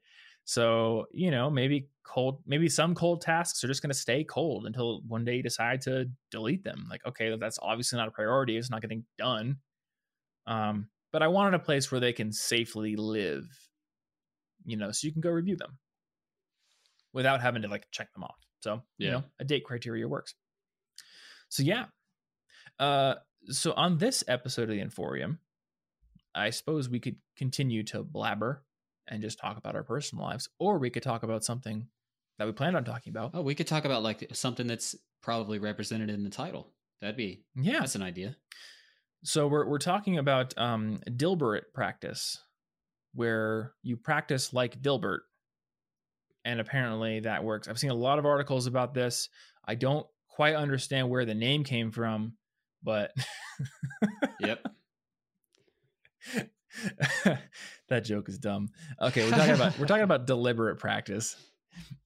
so 0.45 1.08
you 1.12 1.31
know 1.31 1.49
maybe 1.49 1.89
cold 2.03 2.39
maybe 2.45 2.69
some 2.69 2.93
cold 2.93 3.21
tasks 3.21 3.63
are 3.63 3.67
just 3.67 3.81
going 3.81 3.91
to 3.91 3.97
stay 3.97 4.23
cold 4.23 4.67
until 4.67 5.01
one 5.08 5.25
day 5.25 5.38
you 5.38 5.43
decide 5.43 5.81
to 5.81 6.05
delete 6.29 6.63
them 6.63 6.86
like 6.89 7.01
okay 7.05 7.36
that's 7.36 7.60
obviously 7.62 7.97
not 7.97 8.08
a 8.08 8.12
priority 8.12 8.55
it's 8.55 8.69
not 8.69 8.81
getting 8.81 9.03
done. 9.17 9.58
Um 10.47 10.88
but 11.12 11.23
i 11.23 11.27
wanted 11.27 11.55
a 11.55 11.60
place 11.60 11.91
where 11.91 11.99
they 11.99 12.13
can 12.13 12.31
safely 12.31 12.95
live 12.95 13.45
you 14.65 14.77
know 14.77 14.91
so 14.91 15.08
you 15.08 15.12
can 15.12 15.21
go 15.21 15.29
review 15.31 15.55
them 15.55 15.77
without 17.13 17.41
having 17.41 17.62
to 17.63 17.67
like 17.67 17.88
check 17.91 18.13
them 18.13 18.23
off. 18.23 18.36
So 18.60 18.81
you 18.97 19.10
know 19.12 19.23
a 19.39 19.43
date 19.45 19.63
criteria 19.63 20.08
works. 20.08 20.36
So 21.49 21.63
yeah 21.63 21.86
uh 22.79 23.15
so 23.47 23.73
on 23.73 23.97
this 23.97 24.23
episode 24.27 24.63
of 24.63 24.75
the 24.75 24.81
Inforium, 24.81 25.38
I 26.36 26.49
suppose 26.49 26.89
we 26.89 26.99
could 26.99 27.15
continue 27.38 27.84
to 27.84 28.03
blabber 28.03 28.64
and 29.08 29.22
just 29.22 29.39
talk 29.39 29.58
about 29.58 29.76
our 29.76 29.84
personal 29.84 30.24
lives, 30.26 30.50
or 30.60 30.78
we 30.78 30.89
could 30.89 31.04
talk 31.04 31.24
about 31.24 31.44
something 31.44 31.88
that 32.38 32.46
we 32.46 32.54
planned 32.54 32.76
on 32.76 32.84
talking 32.84 33.12
about. 33.12 33.32
Oh, 33.34 33.41
we 33.41 33.56
could 33.56 33.68
talk 33.68 33.86
about 33.86 34.04
like 34.04 34.28
something 34.34 34.68
that's 34.68 34.96
probably 35.22 35.60
represented 35.60 36.10
in 36.10 36.24
the 36.24 36.30
title. 36.30 36.72
That'd 37.02 37.18
be 37.18 37.44
yeah. 37.56 37.80
that's 37.80 37.96
an 37.96 38.02
idea. 38.02 38.36
So 39.24 39.48
we're 39.48 39.68
we're 39.68 39.80
talking 39.80 40.18
about 40.18 40.58
um, 40.58 41.02
Dilbert 41.10 41.74
practice, 41.74 42.39
where 43.13 43.74
you 43.82 43.98
practice 43.98 44.54
like 44.54 44.82
Dilbert, 44.82 45.20
and 46.44 46.60
apparently 46.60 47.22
that 47.22 47.44
works. 47.44 47.68
I've 47.68 47.80
seen 47.80 47.91
a 47.91 47.96
lot 47.96 48.20
of 48.20 48.26
articles 48.26 48.68
about 48.68 48.94
this. 48.94 49.30
I 49.65 49.76
don't 49.76 50.06
quite 50.30 50.56
understand 50.56 51.10
where 51.10 51.26
the 51.26 51.34
name 51.34 51.63
came 51.63 51.91
from, 51.91 52.34
but 52.84 53.12
Yep. 54.39 54.68
that 57.89 58.06
joke 58.06 58.30
is 58.30 58.38
dumb. 58.38 58.69
Okay, 59.02 59.24
we're 59.26 59.38
talking 59.38 59.56
about 59.56 59.80
we're 59.80 59.86
talking 59.86 60.04
about 60.04 60.26
deliberate 60.28 60.78
practice. 60.78 61.36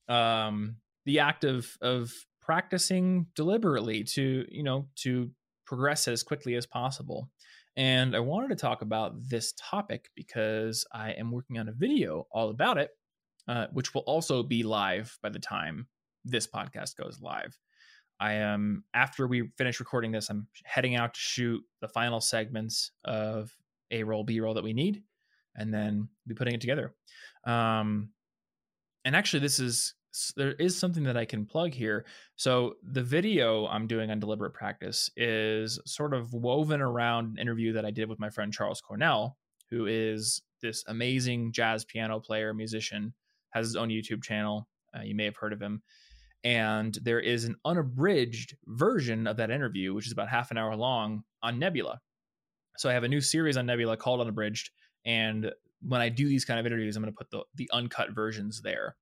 Um, 0.07 0.77
the 1.05 1.19
act 1.19 1.43
of 1.43 1.77
of 1.81 2.13
practicing 2.41 3.27
deliberately 3.35 4.03
to 4.03 4.45
you 4.49 4.63
know 4.63 4.87
to 4.97 5.31
progress 5.65 6.07
as 6.07 6.23
quickly 6.23 6.55
as 6.55 6.65
possible. 6.65 7.29
And 7.77 8.15
I 8.15 8.19
wanted 8.19 8.49
to 8.49 8.55
talk 8.55 8.81
about 8.81 9.13
this 9.29 9.53
topic 9.57 10.09
because 10.15 10.85
I 10.91 11.11
am 11.11 11.31
working 11.31 11.59
on 11.59 11.69
a 11.69 11.71
video 11.71 12.27
all 12.31 12.49
about 12.49 12.77
it, 12.77 12.89
uh, 13.47 13.67
which 13.71 13.93
will 13.93 14.01
also 14.01 14.43
be 14.43 14.63
live 14.63 15.17
by 15.21 15.29
the 15.29 15.39
time 15.39 15.87
this 16.25 16.47
podcast 16.47 16.97
goes 16.97 17.19
live. 17.21 17.57
I 18.19 18.33
am 18.33 18.83
after 18.93 19.27
we 19.27 19.51
finish 19.57 19.79
recording 19.79 20.11
this, 20.11 20.29
I'm 20.29 20.47
heading 20.65 20.95
out 20.95 21.13
to 21.13 21.19
shoot 21.19 21.63
the 21.79 21.87
final 21.87 22.19
segments 22.19 22.91
of 23.05 23.55
A 23.91 24.03
roll, 24.03 24.23
B 24.23 24.41
roll 24.41 24.55
that 24.55 24.63
we 24.63 24.73
need, 24.73 25.03
and 25.59 25.73
then 25.73 26.07
be 26.25 26.33
putting 26.33 26.55
it 26.55 26.61
together. 26.61 26.93
Um, 27.45 28.09
and 29.05 29.15
actually, 29.15 29.41
this 29.41 29.59
is 29.59 29.93
there 30.35 30.53
is 30.53 30.77
something 30.77 31.03
that 31.03 31.17
I 31.17 31.25
can 31.25 31.45
plug 31.45 31.73
here. 31.73 32.05
So 32.35 32.73
the 32.83 33.03
video 33.03 33.67
I'm 33.67 33.85
doing 33.85 34.09
on 34.09 34.19
deliberate 34.19 34.53
practice 34.53 35.09
is 35.15 35.79
sort 35.85 36.13
of 36.15 36.33
woven 36.33 36.81
around 36.81 37.29
an 37.29 37.37
interview 37.37 37.73
that 37.73 37.85
I 37.85 37.91
did 37.91 38.09
with 38.09 38.19
my 38.19 38.29
friend 38.29 38.51
Charles 38.51 38.81
Cornell, 38.81 39.37
who 39.69 39.85
is 39.85 40.41
this 40.61 40.83
amazing 40.87 41.51
jazz 41.51 41.85
piano 41.85 42.19
player, 42.19 42.53
musician, 42.53 43.13
has 43.51 43.67
his 43.67 43.75
own 43.75 43.89
YouTube 43.89 44.23
channel. 44.23 44.67
Uh, 44.97 45.03
you 45.03 45.15
may 45.15 45.25
have 45.25 45.37
heard 45.37 45.53
of 45.53 45.61
him. 45.61 45.83
And 46.43 46.97
there 47.03 47.19
is 47.19 47.43
an 47.43 47.55
unabridged 47.65 48.55
version 48.65 49.27
of 49.27 49.37
that 49.37 49.51
interview, 49.51 49.93
which 49.93 50.07
is 50.07 50.11
about 50.11 50.29
half 50.29 50.51
an 50.51 50.57
hour 50.57 50.75
long 50.75 51.23
on 51.43 51.59
Nebula. 51.59 51.99
So 52.77 52.89
I 52.89 52.93
have 52.93 53.03
a 53.03 53.09
new 53.09 53.21
series 53.21 53.57
on 53.57 53.65
Nebula 53.65 53.97
called 53.97 54.21
Unabridged. 54.21 54.71
And 55.09 55.51
when 55.81 56.01
I 56.01 56.09
do 56.09 56.27
these 56.27 56.45
kind 56.45 56.59
of 56.59 56.67
interviews, 56.67 56.95
I'm 56.95 57.01
going 57.01 57.11
to 57.11 57.17
put 57.17 57.31
the, 57.31 57.43
the 57.55 57.69
uncut 57.73 58.11
versions 58.11 58.61
there. 58.61 58.95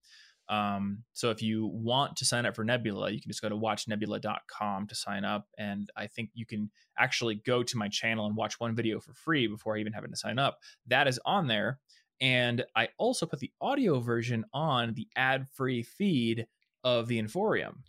Um, 0.48 1.04
so 1.12 1.32
if 1.32 1.42
you 1.42 1.66
want 1.66 2.16
to 2.16 2.26
sign 2.26 2.46
up 2.46 2.56
for 2.56 2.64
Nebula, 2.64 3.12
you 3.12 3.20
can 3.20 3.30
just 3.30 3.42
go 3.42 3.50
to 3.50 3.58
watchnebula.com 3.58 4.88
to 4.88 4.96
sign 4.96 5.26
up. 5.26 5.48
And 5.58 5.90
I 5.98 6.08
think 6.08 6.30
you 6.34 6.46
can 6.46 6.72
actually 6.98 7.36
go 7.36 7.62
to 7.62 7.78
my 7.78 7.90
channel 7.90 8.26
and 8.26 8.38
watch 8.38 8.58
one 8.58 8.74
video 8.74 9.02
for 9.02 9.14
free 9.14 9.48
before 9.48 9.76
even 9.76 9.92
having 9.92 10.12
to 10.12 10.16
sign 10.16 10.40
up. 10.40 10.60
That 10.88 11.10
is 11.10 11.20
on 11.26 11.48
there. 11.48 11.80
And 12.22 12.64
I 12.74 12.88
also 12.98 13.26
put 13.26 13.40
the 13.40 13.52
audio 13.60 14.00
version 14.00 14.46
on 14.54 14.94
the 14.94 15.10
ad 15.18 15.48
free 15.50 15.84
feed 15.84 16.48
of 16.86 17.10
the 17.10 17.22
Inforium. 17.22 17.80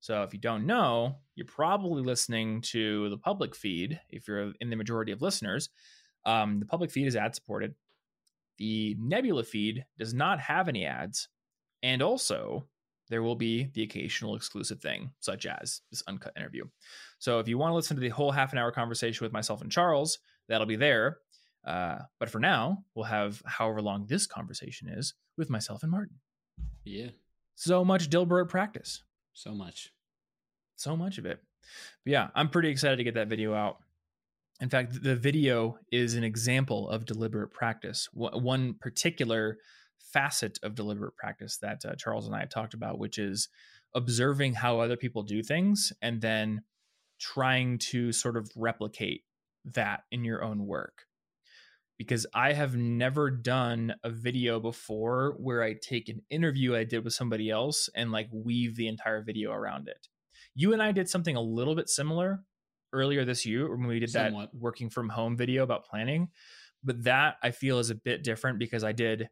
So 0.00 0.22
if 0.22 0.32
you 0.32 0.40
don't 0.40 0.64
know, 0.64 1.16
you're 1.34 1.44
probably 1.44 2.02
listening 2.02 2.62
to 2.62 3.10
the 3.10 3.18
public 3.18 3.54
feed. 3.54 4.00
If 4.08 4.26
you're 4.26 4.52
in 4.60 4.70
the 4.70 4.76
majority 4.76 5.12
of 5.12 5.20
listeners, 5.20 5.68
um, 6.28 6.60
the 6.60 6.66
public 6.66 6.90
feed 6.90 7.06
is 7.06 7.16
ad 7.16 7.34
supported. 7.34 7.74
The 8.58 8.94
Nebula 8.98 9.44
feed 9.44 9.84
does 9.98 10.12
not 10.12 10.40
have 10.40 10.68
any 10.68 10.84
ads. 10.84 11.28
And 11.82 12.02
also, 12.02 12.66
there 13.08 13.22
will 13.22 13.34
be 13.34 13.70
the 13.72 13.82
occasional 13.82 14.36
exclusive 14.36 14.80
thing, 14.80 15.10
such 15.20 15.46
as 15.46 15.80
this 15.90 16.02
uncut 16.06 16.34
interview. 16.36 16.64
So 17.18 17.38
if 17.38 17.48
you 17.48 17.56
want 17.56 17.70
to 17.70 17.76
listen 17.76 17.96
to 17.96 18.00
the 18.00 18.10
whole 18.10 18.30
half 18.30 18.52
an 18.52 18.58
hour 18.58 18.70
conversation 18.70 19.24
with 19.24 19.32
myself 19.32 19.62
and 19.62 19.72
Charles, 19.72 20.18
that'll 20.48 20.66
be 20.66 20.76
there. 20.76 21.18
Uh, 21.66 22.00
but 22.20 22.28
for 22.28 22.40
now, 22.40 22.84
we'll 22.94 23.06
have 23.06 23.42
however 23.46 23.80
long 23.80 24.06
this 24.06 24.26
conversation 24.26 24.88
is 24.88 25.14
with 25.38 25.48
myself 25.48 25.82
and 25.82 25.90
Martin. 25.90 26.16
Yeah. 26.84 27.08
So 27.54 27.84
much 27.84 28.10
Dilbert 28.10 28.50
practice. 28.50 29.02
So 29.32 29.54
much. 29.54 29.92
So 30.76 30.94
much 30.94 31.16
of 31.16 31.24
it. 31.24 31.40
But 32.04 32.10
yeah, 32.10 32.28
I'm 32.34 32.50
pretty 32.50 32.68
excited 32.68 32.96
to 32.96 33.04
get 33.04 33.14
that 33.14 33.28
video 33.28 33.54
out. 33.54 33.78
In 34.60 34.68
fact, 34.68 35.02
the 35.02 35.14
video 35.14 35.78
is 35.92 36.14
an 36.14 36.24
example 36.24 36.88
of 36.88 37.04
deliberate 37.04 37.50
practice. 37.50 38.08
One 38.12 38.74
particular 38.74 39.58
facet 40.12 40.58
of 40.62 40.74
deliberate 40.74 41.16
practice 41.16 41.58
that 41.58 41.84
uh, 41.84 41.94
Charles 41.96 42.26
and 42.26 42.34
I 42.34 42.40
have 42.40 42.50
talked 42.50 42.74
about, 42.74 42.98
which 42.98 43.18
is 43.18 43.48
observing 43.94 44.54
how 44.54 44.80
other 44.80 44.96
people 44.96 45.22
do 45.22 45.42
things 45.42 45.92
and 46.02 46.20
then 46.20 46.62
trying 47.20 47.78
to 47.78 48.12
sort 48.12 48.36
of 48.36 48.50
replicate 48.56 49.22
that 49.64 50.00
in 50.10 50.24
your 50.24 50.42
own 50.42 50.66
work. 50.66 51.04
Because 51.96 52.26
I 52.34 52.52
have 52.52 52.76
never 52.76 53.30
done 53.30 53.94
a 54.04 54.10
video 54.10 54.60
before 54.60 55.34
where 55.38 55.62
I 55.62 55.74
take 55.80 56.08
an 56.08 56.22
interview 56.30 56.76
I 56.76 56.84
did 56.84 57.04
with 57.04 57.12
somebody 57.12 57.50
else 57.50 57.88
and 57.94 58.12
like 58.12 58.28
weave 58.32 58.76
the 58.76 58.88
entire 58.88 59.22
video 59.22 59.52
around 59.52 59.88
it. 59.88 60.08
You 60.54 60.72
and 60.72 60.82
I 60.82 60.92
did 60.92 61.08
something 61.08 61.36
a 61.36 61.40
little 61.40 61.74
bit 61.74 61.88
similar 61.88 62.44
earlier 62.92 63.24
this 63.24 63.44
year 63.46 63.70
when 63.70 63.86
we 63.86 64.00
did 64.00 64.10
Somewhat. 64.10 64.52
that 64.52 64.58
working 64.58 64.90
from 64.90 65.08
home 65.08 65.36
video 65.36 65.62
about 65.62 65.84
planning. 65.84 66.28
But 66.84 67.04
that 67.04 67.36
I 67.42 67.50
feel 67.50 67.78
is 67.78 67.90
a 67.90 67.94
bit 67.94 68.22
different 68.22 68.58
because 68.58 68.84
I 68.84 68.92
did 68.92 69.28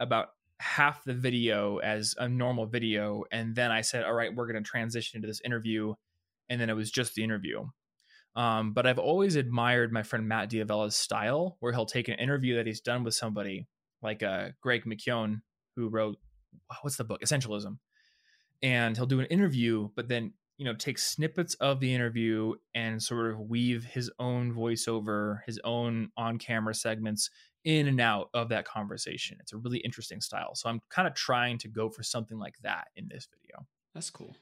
about 0.00 0.30
half 0.62 1.02
the 1.02 1.12
video 1.12 1.78
as 1.78 2.14
a 2.18 2.28
normal 2.28 2.66
video 2.66 3.24
and 3.32 3.52
then 3.56 3.72
i 3.72 3.80
said 3.80 4.04
all 4.04 4.12
right 4.12 4.32
we're 4.32 4.46
going 4.46 4.62
to 4.62 4.68
transition 4.68 5.16
into 5.16 5.26
this 5.26 5.40
interview 5.44 5.92
and 6.48 6.60
then 6.60 6.70
it 6.70 6.76
was 6.76 6.88
just 6.88 7.14
the 7.16 7.24
interview 7.24 7.64
um, 8.36 8.72
but 8.72 8.86
i've 8.86 8.98
always 8.98 9.34
admired 9.34 9.92
my 9.92 10.04
friend 10.04 10.28
matt 10.28 10.48
D'Avella's 10.50 10.94
style 10.94 11.56
where 11.58 11.72
he'll 11.72 11.84
take 11.84 12.06
an 12.06 12.14
interview 12.14 12.54
that 12.56 12.66
he's 12.66 12.80
done 12.80 13.02
with 13.02 13.12
somebody 13.12 13.66
like 14.02 14.22
uh, 14.22 14.50
greg 14.60 14.84
mckeown 14.84 15.40
who 15.74 15.88
wrote 15.88 16.16
what's 16.82 16.96
the 16.96 17.02
book 17.02 17.20
essentialism 17.22 17.78
and 18.62 18.96
he'll 18.96 19.04
do 19.04 19.18
an 19.18 19.26
interview 19.26 19.88
but 19.96 20.06
then 20.06 20.32
you 20.58 20.64
know 20.64 20.74
take 20.74 20.98
snippets 20.98 21.54
of 21.54 21.80
the 21.80 21.94
interview 21.94 22.54
and 22.74 23.02
sort 23.02 23.30
of 23.32 23.40
weave 23.40 23.84
his 23.84 24.10
own 24.18 24.54
voiceover 24.54 25.40
his 25.46 25.60
own 25.64 26.10
on 26.16 26.38
camera 26.38 26.74
segments 26.74 27.30
in 27.64 27.86
and 27.86 28.00
out 28.00 28.28
of 28.34 28.48
that 28.48 28.64
conversation. 28.64 29.36
It's 29.40 29.52
a 29.52 29.56
really 29.56 29.78
interesting 29.78 30.20
style. 30.20 30.54
So 30.54 30.68
I'm 30.68 30.80
kind 30.90 31.06
of 31.06 31.14
trying 31.14 31.58
to 31.58 31.68
go 31.68 31.88
for 31.88 32.02
something 32.02 32.38
like 32.38 32.56
that 32.62 32.88
in 32.96 33.08
this 33.08 33.28
video. 33.30 33.66
That's 33.94 34.10
cool. 34.10 34.34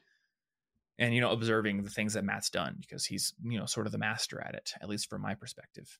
And 0.97 1.13
you 1.13 1.21
know, 1.21 1.31
observing 1.31 1.83
the 1.83 1.89
things 1.89 2.13
that 2.13 2.23
Matt's 2.23 2.49
done 2.49 2.77
because 2.79 3.05
he's, 3.05 3.33
you 3.43 3.59
know, 3.59 3.65
sort 3.65 3.85
of 3.85 3.91
the 3.91 3.97
master 3.97 4.41
at 4.41 4.55
it, 4.55 4.73
at 4.81 4.89
least 4.89 5.09
from 5.09 5.21
my 5.21 5.35
perspective. 5.35 5.97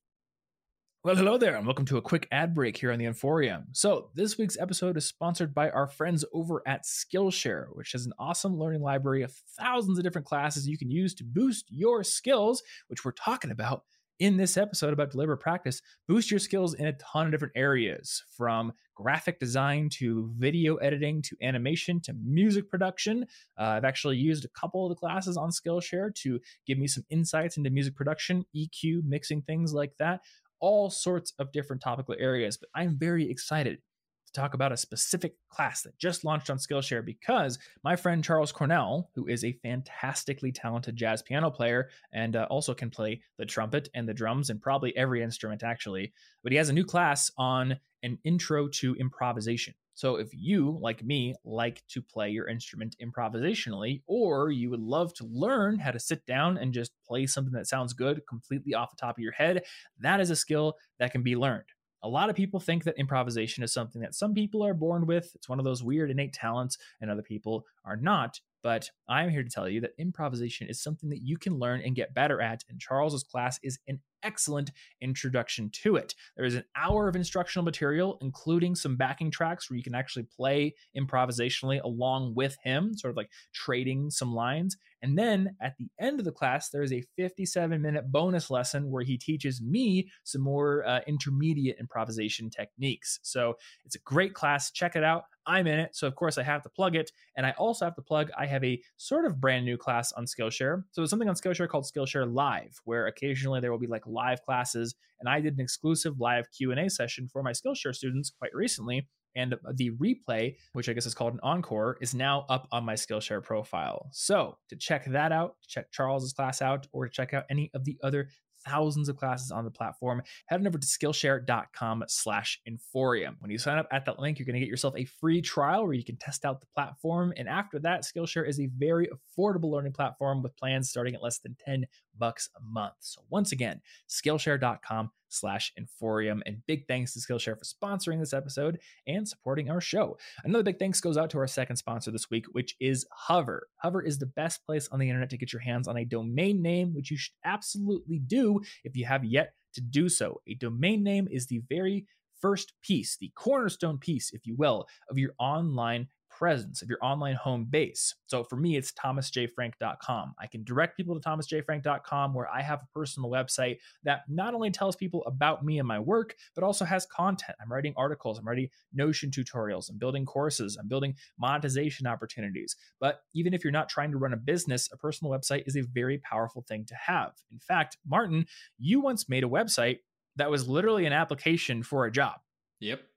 Well, 1.04 1.16
hello 1.16 1.40
there, 1.40 1.56
and 1.56 1.66
welcome 1.66 1.86
to 1.86 1.98
a 1.98 2.02
quick 2.02 2.28
ad 2.32 2.54
break 2.54 2.78
here 2.78 2.92
on 2.92 3.00
the 3.00 3.06
Inforium. 3.06 3.64
So, 3.72 4.12
this 4.14 4.38
week's 4.38 4.56
episode 4.60 4.98
is 4.98 5.08
sponsored 5.08 5.52
by 5.52 5.72
our 5.72 5.88
friends 5.88 6.24
over 6.32 6.62
at 6.68 6.84
Skillshare, 6.84 7.66
which 7.72 7.96
is 7.96 8.06
an 8.06 8.14
awesome 8.20 8.56
learning 8.56 8.84
library 8.84 9.24
of 9.24 9.34
thousands 9.60 9.98
of 9.98 10.04
different 10.04 10.28
classes 10.28 10.68
you 10.68 10.78
can 10.78 10.92
use 10.92 11.16
to 11.16 11.24
boost 11.24 11.66
your 11.72 12.04
skills, 12.04 12.62
which 12.88 13.04
we're 13.04 13.14
talking 13.14 13.50
about 13.50 13.82
in 14.20 14.38
this 14.38 14.58
episode 14.58 14.94
about 14.94 15.10
deliberate 15.10 15.40
practice, 15.40 15.82
boost 16.08 16.30
your 16.30 16.40
skills 16.40 16.76
in 16.76 16.86
a 16.86 16.94
ton 16.94 17.26
of 17.26 17.32
different 17.32 17.56
areas 17.56 18.24
from 18.38 18.72
graphic 18.94 19.40
design 19.40 19.90
to 19.90 20.32
video 20.38 20.76
editing 20.76 21.24
to 21.24 21.36
animation 21.42 22.00
to 22.00 22.14
music 22.24 22.70
production. 22.70 23.26
Uh, 23.60 23.64
I've 23.64 23.86
actually 23.86 24.18
used 24.18 24.46
a 24.46 24.50
couple 24.50 24.86
of 24.86 24.92
the 24.92 25.00
classes 25.00 25.36
on 25.36 25.50
Skillshare 25.50 26.14
to 26.14 26.40
give 26.68 26.78
me 26.78 26.86
some 26.86 27.04
insights 27.10 27.58
into 27.58 27.72
music 27.72 27.96
production, 27.96 28.46
EQ, 28.56 29.04
mixing, 29.04 29.42
things 29.42 29.74
like 29.74 29.98
that. 29.98 30.22
All 30.62 30.90
sorts 30.90 31.34
of 31.40 31.52
different 31.52 31.82
topical 31.82 32.16
areas, 32.18 32.58
but 32.58 32.70
I'm 32.74 32.98
very 32.98 33.30
excited 33.30 33.80
to 34.28 34.40
talk 34.40 34.54
about 34.54 34.72
a 34.72 34.78
specific 34.78 35.36
class 35.50 35.82
that 35.82 35.98
just 35.98 36.24
launched 36.24 36.50
on 36.50 36.58
Skillshare 36.58 37.06
because 37.06 37.60
my 37.84 37.96
friend 37.96 38.24
Charles 38.24 38.52
Cornell, 38.52 39.10
who 39.16 39.28
is 39.28 39.44
a 39.44 39.54
fantastically 39.64 40.52
talented 40.52 40.96
jazz 40.96 41.22
piano 41.22 41.52
player 41.52 41.90
and 42.14 42.36
uh, 42.36 42.48
also 42.50 42.74
can 42.74 42.90
play 42.90 43.22
the 43.38 43.46
trumpet 43.46 43.90
and 43.94 44.08
the 44.08 44.14
drums 44.14 44.50
and 44.50 44.62
probably 44.62 44.96
every 44.96 45.22
instrument 45.22 45.64
actually, 45.64 46.14
but 46.44 46.52
he 46.52 46.58
has 46.58 46.70
a 46.70 46.74
new 46.74 46.86
class 46.86 47.30
on 47.38 47.78
an 48.04 48.18
intro 48.24 48.68
to 48.68 48.96
improvisation. 48.96 49.74
So 49.94 50.16
if 50.16 50.30
you, 50.34 50.78
like 50.82 51.04
me, 51.04 51.36
like 51.44 51.84
to 51.90 52.02
play 52.02 52.30
your 52.30 52.48
instrument 52.48 52.96
improvisationally, 53.02 54.02
or 54.08 54.50
you 54.50 54.70
would 54.70 54.82
love 54.82 55.14
to 55.16 55.26
learn 55.26 55.80
how 55.80 55.92
to 55.92 56.00
sit 56.00 56.26
down 56.26 56.58
and 56.58 56.74
just 56.74 56.92
play 57.08 57.28
something 57.28 57.54
that 57.54 57.68
sounds 57.68 57.94
good 57.94 58.22
completely 58.28 58.74
off 58.74 58.92
the 58.92 59.00
top 59.00 59.18
of 59.18 59.24
your 59.24 59.34
head, 59.34 59.64
that 60.00 60.20
is 60.20 60.30
a 60.30 60.36
skill 60.36 60.76
that 61.00 61.12
can 61.12 61.24
be 61.24 61.36
learned. 61.36 61.66
A 62.04 62.10
lot 62.10 62.30
of 62.30 62.36
people 62.36 62.60
think 62.60 62.84
that 62.86 62.98
improvisation 62.98 63.64
is 63.64 63.74
something 63.74 64.02
that 64.02 64.16
some 64.16 64.34
people 64.34 64.66
are 64.66 64.74
born 64.74 65.06
with. 65.06 65.32
It's 65.36 65.48
one 65.48 65.60
of 65.60 65.66
those 65.66 65.84
weird 65.84 66.10
innate 66.10 66.34
talents, 66.34 66.78
and 67.00 67.12
other 67.12 67.22
people 67.22 67.64
are 67.86 67.98
not. 67.98 68.40
But 68.64 68.90
I'm 69.08 69.30
here 69.30 69.44
to 69.44 69.50
tell 69.50 69.68
you 69.68 69.82
that 69.82 69.92
improvisation 69.98 70.68
is 70.68 70.82
something 70.82 71.10
that 71.10 71.22
you 71.22 71.38
can 71.38 71.60
learn 71.60 71.82
and 71.82 71.96
get 71.96 72.14
better 72.14 72.42
at. 72.42 72.64
And 72.70 72.80
Charles's 72.80 73.24
class 73.24 73.60
is 73.64 73.80
an 73.88 74.00
excellent 74.24 74.72
introduction 75.02 75.70
to 75.84 75.96
it. 75.96 76.14
There 76.36 76.46
is 76.46 76.56
an 76.56 76.66
hour 76.76 77.08
of 77.08 77.16
instructional 77.16 77.66
material, 77.66 78.18
including 78.22 78.76
some 78.76 78.96
backing 78.96 79.32
tracks 79.32 79.70
where 79.70 79.78
you 79.78 79.84
can 79.84 79.96
actually 79.96 80.24
play 80.24 80.76
improvisationally 80.98 81.82
along 81.84 82.36
with 82.36 82.58
him, 82.64 82.96
sort 82.96 83.12
of 83.12 83.18
like 83.18 83.30
trading 83.54 84.10
some 84.10 84.34
lines. 84.34 84.78
And 85.02 85.18
then 85.18 85.56
at 85.62 85.76
the 85.78 85.90
end 86.00 86.20
of 86.20 86.26
the 86.26 86.32
class, 86.32 86.70
there 86.70 86.84
is 86.84 86.94
a 86.94 87.04
57 87.18 87.82
minute 87.82 88.12
bonus 88.12 88.52
lesson 88.52 88.92
where 88.92 89.04
he 89.04 89.18
teaches 89.18 89.62
me 89.62 90.10
some 90.24 90.42
more 90.42 90.86
uh, 90.86 91.00
intermediate 91.08 91.80
improvisation 91.80 92.50
techniques. 92.50 93.20
So 93.24 93.56
it's 93.86 93.96
a 93.96 94.00
great 94.00 94.34
class. 94.34 94.72
Check 94.72 94.96
it 94.96 95.04
out. 95.04 95.24
I'm 95.46 95.68
in 95.68 95.80
it. 95.80 95.96
So, 95.96 96.08
of 96.08 96.16
course, 96.16 96.38
I 96.38 96.44
have 96.44 96.62
to 96.64 96.70
plug 96.70 96.96
it. 96.96 97.12
And 97.36 97.46
I 97.46 97.52
also 97.52 97.86
have 97.86 97.96
to 97.96 98.02
plug, 98.02 98.30
I 98.38 98.46
have 98.46 98.64
a 98.64 98.82
sort 98.98 99.26
of 99.26 99.40
brand 99.40 99.66
new 99.66 99.78
class 99.78 100.12
on 100.14 100.26
Skillshare. 100.26 100.84
So, 100.92 101.02
there's 101.02 101.10
something 101.10 101.30
on 101.30 101.36
Skillshare 101.36 101.68
called 101.68 101.86
Skillshare 101.86 102.32
Live, 102.32 102.80
where 102.86 103.08
occasionally 103.08 103.60
there 103.60 103.72
will 103.72 103.80
be 103.80 103.88
like 103.88 104.06
live 104.06 104.42
classes. 104.44 104.96
And 105.20 105.30
I 105.30 105.40
did 105.40 105.54
an 105.54 105.62
exclusive 105.62 106.20
live 106.20 106.46
Q&A 106.52 106.90
session 106.90 107.28
for 107.32 107.44
my 107.44 107.52
Skillshare 107.52 107.96
students 107.96 108.32
quite 108.38 108.54
recently 108.54 109.08
and 109.36 109.56
the 109.74 109.92
replay, 109.92 110.56
which 110.74 110.90
I 110.90 110.94
guess 110.94 111.06
is 111.06 111.14
called 111.14 111.34
an 111.34 111.40
encore, 111.44 111.98
is 112.02 112.14
now 112.14 112.46
up 112.50 112.68
on 112.72 112.84
my 112.84 112.94
Skillshare 112.94 113.44
profile. 113.44 114.10
So 114.12 114.58
to 114.70 114.76
check 114.76 115.06
that 115.06 115.32
out, 115.32 115.56
check 115.68 115.92
Charles's 115.92 116.34
class 116.34 116.62
out, 116.62 116.88
or 116.92 117.08
check 117.08 117.34
out 117.34 117.46
any 117.50 117.72
of 117.74 117.86
the 117.86 117.98
other 118.04 118.30
thousands 118.66 119.10
of 119.10 119.18
classes 119.18 119.52
on 119.52 119.66
the 119.66 119.72
platform, 119.72 120.22
head 120.48 120.60
on 120.60 120.68
over 120.68 120.78
to 120.78 120.88
Skillshare.com 120.88 122.04
slash 122.08 122.60
Inforium. 122.68 123.36
When 123.40 123.52
you 123.52 123.58
sign 123.58 123.78
up 123.78 123.88
at 123.92 124.06
that 124.06 124.20
link, 124.20 124.40
you're 124.40 124.46
going 124.46 124.56
to 124.56 124.60
get 124.60 124.70
yourself 124.70 124.96
a 124.98 125.06
free 125.06 125.42
trial 125.42 125.84
where 125.84 125.94
you 125.94 126.04
can 126.04 126.18
test 126.18 126.46
out 126.46 126.62
the 126.62 126.68
platform. 126.76 127.34
And 127.38 127.48
after 127.48 127.80
that, 127.80 128.04
Skillshare 128.04 128.48
is 128.48 128.60
a 128.60 128.70
very 128.78 129.08
affordable 129.08 129.72
learning 129.72 129.94
platform 129.94 130.42
with 130.42 130.56
plans 130.58 130.90
starting 130.90 131.16
at 131.16 131.24
less 131.24 131.40
than 131.40 131.56
10 131.66 131.86
bucks 132.18 132.50
a 132.56 132.62
month. 132.62 132.96
So 133.00 133.22
once 133.30 133.52
again, 133.52 133.82
Skillshare.com 134.10 135.12
slash 135.30 135.74
Inforium. 135.80 136.42
And 136.46 136.66
big 136.68 136.88
thanks 136.88 137.14
to 137.14 137.20
Skillshare 137.20 137.58
for 137.58 137.66
sponsoring 137.66 138.20
this 138.20 138.34
episode 138.34 138.80
and 139.08 139.28
supporting 139.28 139.70
our 139.70 139.82
show. 139.82 140.18
Another 140.44 140.64
big 140.64 140.80
thanks 140.80 141.02
goes 141.02 141.18
out 141.18 141.30
to 141.32 141.38
our 141.40 141.48
second 141.48 141.78
sponsor 141.78 142.12
this 142.12 142.30
week, 142.30 142.46
which 142.52 142.76
is 142.80 143.06
Hover. 143.12 143.68
Hover 143.78 144.02
is 144.02 144.20
the 144.20 144.26
best 144.26 144.66
place 144.66 144.88
on 144.92 145.00
the 145.00 145.10
internet 145.10 145.30
to 145.32 145.38
get 145.38 145.54
your 145.54 145.62
hands 145.62 145.88
on 145.88 145.98
a 145.98 146.06
domain 146.06 146.62
name, 146.62 146.94
which 146.94 147.12
you 147.12 147.18
should 147.18 147.34
absolutely 147.46 148.20
do 148.20 148.62
if 148.84 148.96
you 148.96 149.06
have 149.06 149.24
yet 149.24 149.54
to 149.74 149.82
do 149.82 150.10
so. 150.10 150.42
A 150.48 150.56
domain 150.56 151.04
name 151.04 151.28
is 151.32 151.48
the 151.48 151.62
very 151.70 152.06
first 152.42 152.74
piece, 152.82 153.18
the 153.18 153.32
cornerstone 153.36 154.00
piece, 154.00 154.32
if 154.34 154.46
you 154.46 154.56
will, 154.56 154.88
of 155.10 155.18
your 155.18 155.32
online 155.40 156.08
presence 156.42 156.82
of 156.82 156.90
your 156.90 156.98
online 157.04 157.36
home 157.36 157.68
base. 157.70 158.16
So 158.26 158.44
for 158.44 158.56
me, 158.56 158.76
it's 158.76 158.92
thomasjfrank.com. 158.94 160.34
I 160.40 160.48
can 160.48 160.64
direct 160.64 160.98
people 160.98 161.14
to 161.14 161.22
thomasjfrank.com 161.22 162.34
where 162.34 162.50
I 162.50 162.64
have 162.64 162.82
a 162.82 162.88
personal 162.98 163.30
website 163.30 163.78
that 164.06 164.22
not 164.28 164.56
only 164.56 164.72
tells 164.72 164.96
people 164.96 165.24
about 165.28 165.64
me 165.64 165.78
and 165.78 165.88
my 165.88 166.00
work, 166.00 166.34
but 166.56 166.64
also 166.64 166.84
has 166.84 167.06
content. 167.06 167.56
I'm 167.62 167.72
writing 167.72 167.94
articles, 167.96 168.40
I'm 168.40 168.48
writing 168.48 168.70
Notion 168.92 169.30
tutorials, 169.30 169.92
I'm 169.92 170.00
building 170.00 170.26
courses, 170.26 170.78
I'm 170.82 170.88
building 170.88 171.14
monetization 171.38 172.08
opportunities. 172.08 172.76
But 173.00 173.22
even 173.36 173.54
if 173.54 173.64
you're 173.64 173.70
not 173.70 173.88
trying 173.88 174.10
to 174.10 174.18
run 174.18 174.34
a 174.34 174.38
business, 174.38 174.90
a 174.92 174.98
personal 174.98 175.32
website 175.32 175.68
is 175.68 175.76
a 175.76 175.84
very 175.94 176.18
powerful 176.18 176.66
thing 176.68 176.86
to 176.86 176.96
have. 176.96 177.34
In 177.52 177.60
fact, 177.60 177.98
Martin, 178.04 178.48
you 178.80 179.00
once 179.00 179.30
made 179.30 179.44
a 179.44 179.48
website 179.48 180.00
that 180.38 180.50
was 180.50 180.68
literally 180.68 181.06
an 181.06 181.14
application 181.14 181.84
for 181.84 182.08
a 182.08 182.12
job. 182.12 182.40
Yep 182.80 183.11